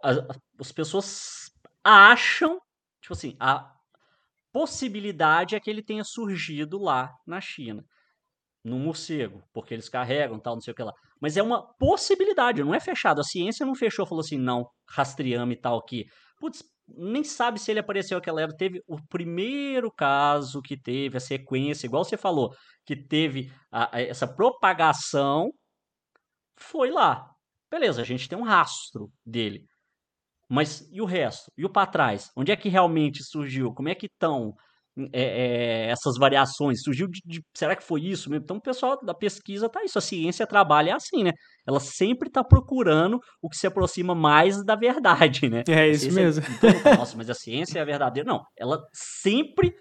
As, 0.03 0.19
as 0.59 0.73
pessoas 0.73 1.53
acham, 1.85 2.59
tipo 3.01 3.13
assim, 3.13 3.37
a 3.39 3.76
possibilidade 4.57 5.55
é 5.55 5.61
que 5.61 5.69
ele 5.69 5.83
tenha 5.83 6.03
surgido 6.03 6.79
lá 6.79 7.11
na 7.27 7.43
China, 7.43 7.85
no 8.65 8.79
morcego, 8.79 9.43
porque 9.53 9.75
eles 9.75 9.89
carregam, 9.91 10.41
tal, 10.41 10.55
não 10.55 10.63
sei 10.63 10.73
o 10.73 10.75
que 10.75 10.83
lá. 10.83 10.93
Mas 11.21 11.37
é 11.37 11.43
uma 11.43 11.63
possibilidade, 11.79 12.65
não 12.65 12.75
é 12.75 12.81
fechado. 12.81 13.21
A 13.21 13.25
ciência 13.25 13.67
não 13.67 13.75
fechou, 13.75 14.07
falou 14.07 14.23
assim, 14.23 14.39
não, 14.39 14.67
rastreamos 14.89 15.55
e 15.55 15.61
tal 15.61 15.79
aqui. 15.79 16.07
Putz, 16.39 16.65
nem 16.89 17.23
sabe 17.23 17.61
se 17.61 17.71
ele 17.71 17.81
apareceu 17.81 18.17
aquela 18.17 18.41
época. 18.41 18.57
Teve 18.59 18.81
o 18.87 18.97
primeiro 19.09 19.93
caso 19.93 20.63
que 20.63 20.75
teve 20.81 21.19
a 21.19 21.21
sequência, 21.21 21.87
igual 21.87 22.03
você 22.05 22.17
falou, 22.17 22.51
que 22.87 22.97
teve 22.97 23.53
a- 23.71 23.95
a- 23.99 24.01
essa 24.01 24.27
propagação, 24.27 25.51
foi 26.59 26.91
lá. 26.91 27.31
Beleza, 27.71 28.03
a 28.03 28.05
gente 28.05 28.29
tem 28.29 28.39
um 28.39 28.43
rastro 28.43 29.11
dele. 29.25 29.67
Mas 30.49 30.89
e 30.93 31.01
o 31.01 31.05
resto? 31.05 31.51
E 31.57 31.65
o 31.65 31.69
para 31.71 31.87
trás? 31.91 32.31
Onde 32.37 32.53
é 32.53 32.57
que 32.57 32.69
realmente 32.69 33.23
surgiu? 33.25 33.73
Como 33.75 33.89
é 33.89 33.95
que 33.95 34.07
estão 34.07 34.55
essas 35.13 36.17
variações? 36.19 36.83
Surgiu 36.83 37.07
de, 37.09 37.21
de- 37.25 37.43
Será 37.55 37.77
que 37.77 37.83
foi 37.83 38.03
isso 38.03 38.31
mesmo? 38.31 38.45
Então 38.45 38.57
o 38.57 38.63
pessoal 38.63 38.99
da 39.05 39.13
pesquisa 39.15 39.69
tá 39.69 39.85
isso. 39.85 39.99
A 39.99 40.01
ciência 40.01 40.47
trabalha 40.47 40.95
assim, 40.97 41.23
né? 41.25 41.33
Ela 41.67 41.81
sempre 41.81 42.29
está 42.29 42.43
procurando 42.43 43.21
o 43.43 43.49
que 43.49 43.57
se 43.57 43.67
aproxima 43.67 44.15
mais 44.15 44.65
da 44.65 44.75
verdade, 44.75 45.49
né? 45.49 45.65
É 45.69 45.89
isso 45.89 46.11
mesmo. 46.13 46.45
então, 46.57 46.71
eu 46.71 46.81
falo, 46.81 46.97
Nossa, 46.97 47.17
mas 47.17 47.29
a 47.29 47.35
ciência 47.35 47.79
é 47.79 47.85
verdadeira. 47.85 48.29
Não, 48.29 48.43
ela 48.57 48.83
sempre 48.93 49.75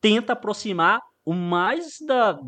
tenta 0.00 0.32
aproximar 0.32 1.00
o 1.24 1.32
mais 1.34 1.98
da. 2.06 2.38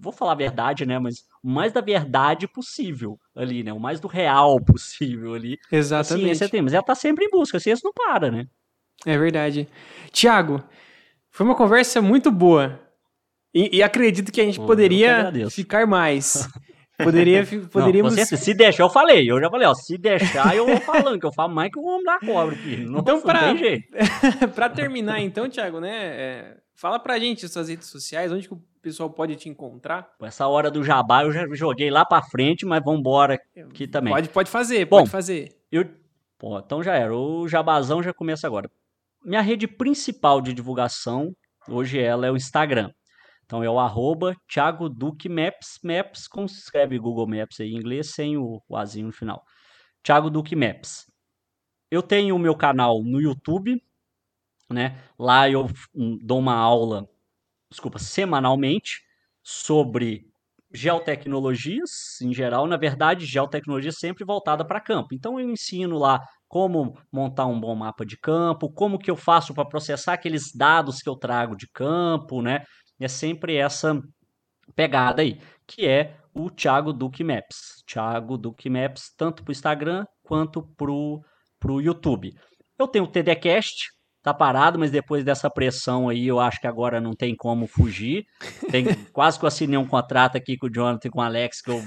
Vou 0.00 0.12
falar 0.12 0.32
a 0.32 0.36
verdade, 0.36 0.84
né? 0.86 0.98
Mas 0.98 1.24
o 1.42 1.48
mais 1.48 1.72
da 1.72 1.80
verdade 1.80 2.46
possível 2.48 3.18
ali, 3.34 3.62
né? 3.62 3.72
O 3.72 3.80
mais 3.80 4.00
do 4.00 4.08
real 4.08 4.56
possível 4.64 5.34
ali. 5.34 5.58
A 5.72 5.76
Exatamente. 5.76 6.24
ciência 6.26 6.48
tem, 6.48 6.62
mas 6.62 6.74
ela 6.74 6.82
tá 6.82 6.94
sempre 6.94 7.24
em 7.24 7.30
busca, 7.30 7.56
a 7.56 7.60
ciência 7.60 7.82
não 7.84 7.92
para, 7.92 8.30
né? 8.30 8.46
É 9.06 9.16
verdade. 9.16 9.68
Tiago, 10.12 10.62
foi 11.30 11.46
uma 11.46 11.54
conversa 11.54 12.02
muito 12.02 12.30
boa. 12.30 12.80
E, 13.54 13.78
e 13.78 13.82
acredito 13.82 14.30
que 14.30 14.40
a 14.40 14.44
gente 14.44 14.60
poderia 14.60 15.32
ficar 15.50 15.86
mais. 15.86 16.46
Poderia, 17.00 17.46
Não, 17.52 17.68
poderíamos. 17.68 18.12
certeza, 18.14 18.42
se 18.42 18.52
deixar, 18.52 18.82
eu 18.82 18.90
falei, 18.90 19.30
eu 19.30 19.38
já 19.40 19.48
falei, 19.48 19.68
ó, 19.68 19.72
se 19.72 19.96
deixar, 19.96 20.56
eu 20.56 20.66
vou 20.66 20.80
falando, 20.80 21.16
que 21.20 21.24
eu 21.24 21.32
falo 21.32 21.54
mais 21.54 21.70
que 21.70 21.78
o 21.78 21.84
homem 21.84 22.02
da 22.02 22.18
cobra 22.18 22.56
aqui. 22.56 22.76
Não, 22.78 22.98
Então, 22.98 23.14
não 23.18 23.22
pra- 23.22 23.38
tem 23.38 23.56
jeito. 23.56 23.86
pra 24.52 24.68
terminar, 24.68 25.20
então, 25.20 25.48
Tiago, 25.48 25.78
né? 25.78 25.94
é, 25.96 26.56
fala 26.78 26.98
pra 26.98 27.18
gente 27.18 27.44
as 27.44 27.52
suas 27.52 27.68
redes 27.68 27.88
sociais, 27.88 28.32
onde 28.32 28.46
que 28.46 28.54
o 28.54 28.62
pessoal 28.80 29.10
pode 29.10 29.34
te 29.34 29.48
encontrar. 29.48 30.14
Essa 30.22 30.46
hora 30.46 30.70
do 30.70 30.84
jabá 30.84 31.24
eu 31.24 31.32
já 31.32 31.44
joguei 31.52 31.90
lá 31.90 32.04
pra 32.04 32.22
frente, 32.22 32.64
mas 32.64 32.82
vambora 32.82 33.34
aqui 33.56 33.86
também. 33.88 34.12
Pode, 34.12 34.28
pode 34.28 34.50
fazer, 34.50 34.84
Bom, 34.84 34.98
pode 34.98 35.10
fazer. 35.10 35.56
Eu, 35.70 35.84
pô, 36.38 36.58
então 36.58 36.82
já 36.82 36.94
era. 36.94 37.14
O 37.14 37.48
jabazão 37.48 38.02
já 38.02 38.14
começa 38.14 38.46
agora. 38.46 38.70
Minha 39.24 39.40
rede 39.40 39.66
principal 39.66 40.40
de 40.40 40.54
divulgação, 40.54 41.34
hoje 41.68 41.98
ela 41.98 42.26
é 42.26 42.30
o 42.30 42.36
Instagram. 42.36 42.90
Então 43.44 43.64
é 43.64 43.68
o 43.68 43.80
arroba 43.80 44.34
Thiago 44.46 44.88
Duque 44.88 45.28
Maps. 45.28 45.80
Maps, 45.82 46.28
como 46.28 46.48
se 46.48 46.60
escreve 46.60 46.98
Google 46.98 47.26
Maps 47.26 47.60
aí 47.60 47.72
em 47.72 47.76
inglês, 47.76 48.12
sem 48.12 48.36
o, 48.36 48.62
o 48.68 48.76
azinho 48.76 49.06
no 49.06 49.12
final. 49.12 49.42
Thiago 50.02 50.30
Duque 50.30 50.54
Maps. 50.54 51.06
Eu 51.90 52.02
tenho 52.02 52.36
o 52.36 52.38
meu 52.38 52.54
canal 52.54 53.02
no 53.02 53.20
YouTube, 53.20 53.82
né? 54.70 55.02
Lá 55.18 55.48
eu 55.48 55.68
dou 56.22 56.38
uma 56.38 56.54
aula, 56.54 57.08
desculpa, 57.70 57.98
semanalmente 57.98 59.00
sobre 59.42 60.26
geotecnologias 60.72 62.20
em 62.20 62.32
geral, 62.34 62.66
na 62.66 62.76
verdade, 62.76 63.24
geotecnologia 63.24 63.92
sempre 63.92 64.24
voltada 64.24 64.64
para 64.64 64.80
campo. 64.80 65.14
Então 65.14 65.40
eu 65.40 65.50
ensino 65.50 65.98
lá 65.98 66.20
como 66.46 66.98
montar 67.12 67.46
um 67.46 67.58
bom 67.58 67.74
mapa 67.74 68.04
de 68.04 68.18
campo, 68.18 68.70
como 68.72 68.98
que 68.98 69.10
eu 69.10 69.16
faço 69.16 69.54
para 69.54 69.64
processar 69.64 70.14
aqueles 70.14 70.52
dados 70.54 71.00
que 71.00 71.08
eu 71.08 71.16
trago 71.16 71.56
de 71.56 71.66
campo, 71.68 72.42
né? 72.42 72.64
É 73.00 73.08
sempre 73.08 73.56
essa 73.56 73.98
pegada 74.74 75.22
aí, 75.22 75.40
que 75.66 75.86
é 75.86 76.16
o 76.34 76.50
Thiago 76.50 76.92
Duque 76.92 77.24
Maps. 77.24 77.82
Thiago 77.86 78.36
Duque 78.36 78.68
Maps, 78.68 79.12
tanto 79.16 79.42
para 79.42 79.50
o 79.50 79.52
Instagram 79.52 80.04
quanto 80.22 80.62
para 80.62 80.90
o 80.90 81.80
YouTube. 81.80 82.32
Eu 82.78 82.86
tenho 82.86 83.04
o 83.04 83.08
TDCast, 83.08 83.88
tá 84.22 84.34
parado, 84.34 84.78
mas 84.78 84.90
depois 84.90 85.24
dessa 85.24 85.48
pressão 85.48 86.08
aí, 86.08 86.26
eu 86.26 86.38
acho 86.40 86.60
que 86.60 86.66
agora 86.66 87.00
não 87.00 87.12
tem 87.14 87.34
como 87.36 87.66
fugir. 87.66 88.24
Tem, 88.70 88.84
quase 89.12 89.38
que 89.38 89.44
eu 89.44 89.48
assinei 89.48 89.78
um 89.78 89.86
contrato 89.86 90.36
aqui 90.36 90.56
com 90.56 90.66
o 90.66 90.70
Jonathan 90.70 91.08
e 91.08 91.10
com 91.10 91.20
o 91.20 91.22
Alex 91.22 91.62
que 91.62 91.70
eu 91.70 91.82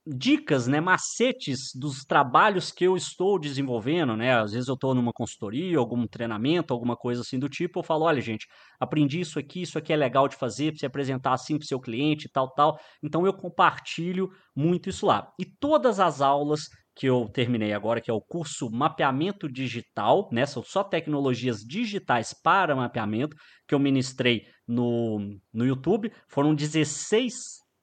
dicas, 0.06 0.68
né, 0.68 0.82
macetes 0.82 1.70
dos 1.76 2.04
trabalhos 2.04 2.72
que 2.72 2.84
eu 2.84 2.98
estou 2.98 3.40
desenvolvendo, 3.40 4.18
né? 4.18 4.34
Às 4.36 4.52
vezes 4.52 4.68
eu 4.68 4.74
estou 4.74 4.96
numa 4.96 5.14
consultoria, 5.14 5.78
algum 5.78 6.08
treinamento, 6.08 6.74
alguma 6.74 6.96
coisa 6.96 7.22
assim 7.22 7.38
do 7.38 7.48
tipo, 7.48 7.80
eu 7.80 7.84
falo, 7.84 8.06
olha, 8.06 8.20
gente, 8.20 8.48
aprendi 8.80 9.20
isso 9.20 9.38
aqui, 9.38 9.62
isso 9.62 9.78
aqui 9.78 9.94
é 9.94 9.96
legal 9.96 10.28
de 10.28 10.36
fazer, 10.36 10.72
para 10.72 10.80
você 10.80 10.86
apresentar 10.88 11.34
assim 11.34 11.58
para 11.58 11.66
o 11.66 11.68
seu 11.68 11.80
cliente, 11.80 12.30
tal, 12.32 12.52
tal. 12.54 12.80
Então 13.04 13.26
eu 13.26 13.34
compartilho 13.34 14.30
muito 14.56 14.90
isso 14.90 15.06
lá. 15.06 15.32
E 15.40 15.46
todas 15.46 16.00
as 16.00 16.20
aulas 16.20 16.62
que 16.96 17.08
eu 17.08 17.30
terminei 17.30 17.74
agora, 17.74 18.02
que 18.02 18.12
é 18.12 18.14
o 18.14 18.22
curso 18.22 18.70
Mapeamento 18.70 19.48
Digital, 19.50 20.28
né? 20.32 20.46
São 20.46 20.64
só 20.64 20.84
tecnologias 20.84 21.60
digitais 21.62 22.34
para 22.34 22.76
mapeamento, 22.76 23.36
que 23.68 23.74
eu 23.74 23.80
ministrei 23.80 24.46
no, 24.68 25.20
no 25.54 25.66
YouTube. 25.66 26.12
Foram 26.28 26.54
16 26.54 27.34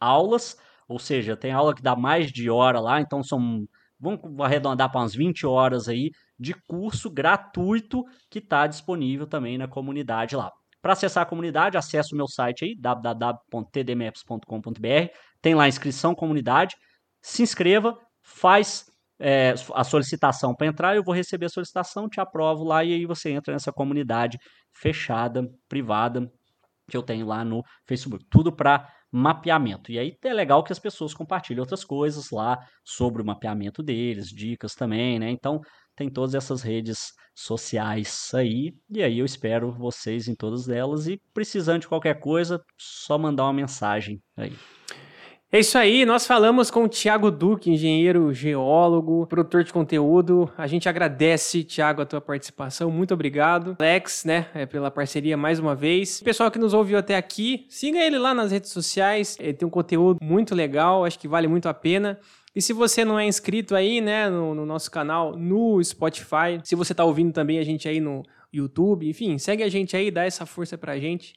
aulas, 0.00 0.56
ou 0.88 0.98
seja, 0.98 1.36
tem 1.36 1.52
aula 1.52 1.72
que 1.74 1.82
dá 1.82 1.94
mais 1.94 2.32
de 2.32 2.48
hora 2.50 2.80
lá, 2.80 3.00
então 3.00 3.22
são, 3.22 3.64
vamos 4.00 4.20
arredondar 4.40 4.90
para 4.90 5.02
umas 5.02 5.14
20 5.14 5.46
horas 5.46 5.88
aí 5.88 6.10
de 6.38 6.54
curso 6.66 7.10
gratuito 7.10 8.02
que 8.30 8.38
está 8.38 8.66
disponível 8.66 9.26
também 9.26 9.58
na 9.58 9.68
comunidade 9.68 10.34
lá. 10.34 10.50
Para 10.80 10.94
acessar 10.94 11.24
a 11.24 11.26
comunidade, 11.26 11.76
acesse 11.76 12.14
o 12.14 12.16
meu 12.16 12.28
site 12.28 12.64
aí, 12.64 12.74
www.tdmaps.com.br. 12.80 15.12
Tem 15.42 15.54
lá 15.54 15.68
inscrição 15.68 16.14
comunidade. 16.14 16.74
Se 17.20 17.42
inscreva, 17.42 17.98
faz 18.22 18.86
é, 19.20 19.52
a 19.74 19.82
solicitação 19.82 20.54
para 20.54 20.68
entrar, 20.68 20.94
eu 20.94 21.02
vou 21.02 21.14
receber 21.14 21.46
a 21.46 21.50
solicitação, 21.50 22.08
te 22.08 22.20
aprovo 22.20 22.62
lá 22.64 22.84
e 22.84 22.94
aí 22.94 23.04
você 23.04 23.30
entra 23.30 23.52
nessa 23.52 23.72
comunidade 23.72 24.38
fechada, 24.72 25.44
privada, 25.68 26.30
que 26.88 26.96
eu 26.96 27.02
tenho 27.02 27.26
lá 27.26 27.44
no 27.44 27.62
Facebook. 27.86 28.24
Tudo 28.30 28.54
para 28.54 28.88
mapeamento. 29.10 29.90
E 29.90 29.98
aí 29.98 30.16
é 30.22 30.32
legal 30.32 30.62
que 30.62 30.72
as 30.72 30.78
pessoas 30.78 31.14
compartilhem 31.14 31.60
outras 31.60 31.84
coisas 31.84 32.30
lá 32.30 32.58
sobre 32.84 33.22
o 33.22 33.24
mapeamento 33.24 33.82
deles, 33.82 34.28
dicas 34.28 34.74
também, 34.74 35.18
né? 35.18 35.30
Então 35.30 35.60
tem 35.96 36.10
todas 36.10 36.34
essas 36.34 36.62
redes 36.62 37.12
sociais 37.34 38.30
aí. 38.34 38.72
E 38.90 39.02
aí 39.02 39.18
eu 39.18 39.24
espero 39.24 39.72
vocês 39.72 40.28
em 40.28 40.34
todas 40.34 40.68
elas. 40.68 41.06
E 41.06 41.20
precisando 41.32 41.82
de 41.82 41.88
qualquer 41.88 42.20
coisa, 42.20 42.60
só 42.76 43.18
mandar 43.18 43.44
uma 43.44 43.52
mensagem 43.52 44.20
aí. 44.36 44.52
É 45.50 45.60
isso 45.60 45.78
aí, 45.78 46.04
nós 46.04 46.26
falamos 46.26 46.70
com 46.70 46.84
o 46.84 46.88
Thiago 46.90 47.30
Duque, 47.30 47.70
engenheiro 47.70 48.34
geólogo, 48.34 49.26
produtor 49.26 49.64
de 49.64 49.72
conteúdo. 49.72 50.52
A 50.58 50.66
gente 50.66 50.90
agradece, 50.90 51.64
Thiago, 51.64 52.02
a 52.02 52.04
tua 52.04 52.20
participação. 52.20 52.90
Muito 52.90 53.14
obrigado. 53.14 53.74
Alex, 53.78 54.26
né, 54.26 54.48
é, 54.52 54.66
pela 54.66 54.90
parceria 54.90 55.38
mais 55.38 55.58
uma 55.58 55.74
vez. 55.74 56.20
pessoal 56.20 56.50
que 56.50 56.58
nos 56.58 56.74
ouviu 56.74 56.98
até 56.98 57.16
aqui, 57.16 57.64
siga 57.70 57.98
ele 57.98 58.18
lá 58.18 58.34
nas 58.34 58.52
redes 58.52 58.70
sociais. 58.70 59.38
Ele 59.40 59.54
tem 59.54 59.66
um 59.66 59.70
conteúdo 59.70 60.18
muito 60.22 60.54
legal, 60.54 61.06
acho 61.06 61.18
que 61.18 61.26
vale 61.26 61.48
muito 61.48 61.66
a 61.66 61.72
pena. 61.72 62.20
E 62.54 62.60
se 62.60 62.74
você 62.74 63.02
não 63.02 63.18
é 63.18 63.24
inscrito 63.24 63.74
aí, 63.74 64.02
né, 64.02 64.28
no, 64.28 64.54
no 64.54 64.66
nosso 64.66 64.90
canal, 64.90 65.34
no 65.34 65.82
Spotify, 65.82 66.60
se 66.62 66.74
você 66.74 66.92
está 66.92 67.04
ouvindo 67.06 67.32
também 67.32 67.58
a 67.58 67.64
gente 67.64 67.88
aí 67.88 68.00
no 68.00 68.22
YouTube, 68.52 69.08
enfim, 69.08 69.38
segue 69.38 69.62
a 69.62 69.68
gente 69.70 69.96
aí, 69.96 70.10
dá 70.10 70.26
essa 70.26 70.44
força 70.44 70.76
pra 70.76 70.98
gente. 70.98 71.32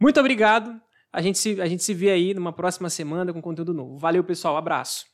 Muito 0.00 0.18
obrigado. 0.18 0.80
A 1.16 1.22
gente, 1.22 1.38
se, 1.38 1.58
a 1.62 1.66
gente 1.66 1.82
se 1.82 1.94
vê 1.94 2.10
aí 2.10 2.34
numa 2.34 2.52
próxima 2.52 2.90
semana 2.90 3.32
com 3.32 3.40
conteúdo 3.40 3.72
novo. 3.72 3.96
Valeu, 3.96 4.22
pessoal. 4.22 4.54
Abraço. 4.54 5.04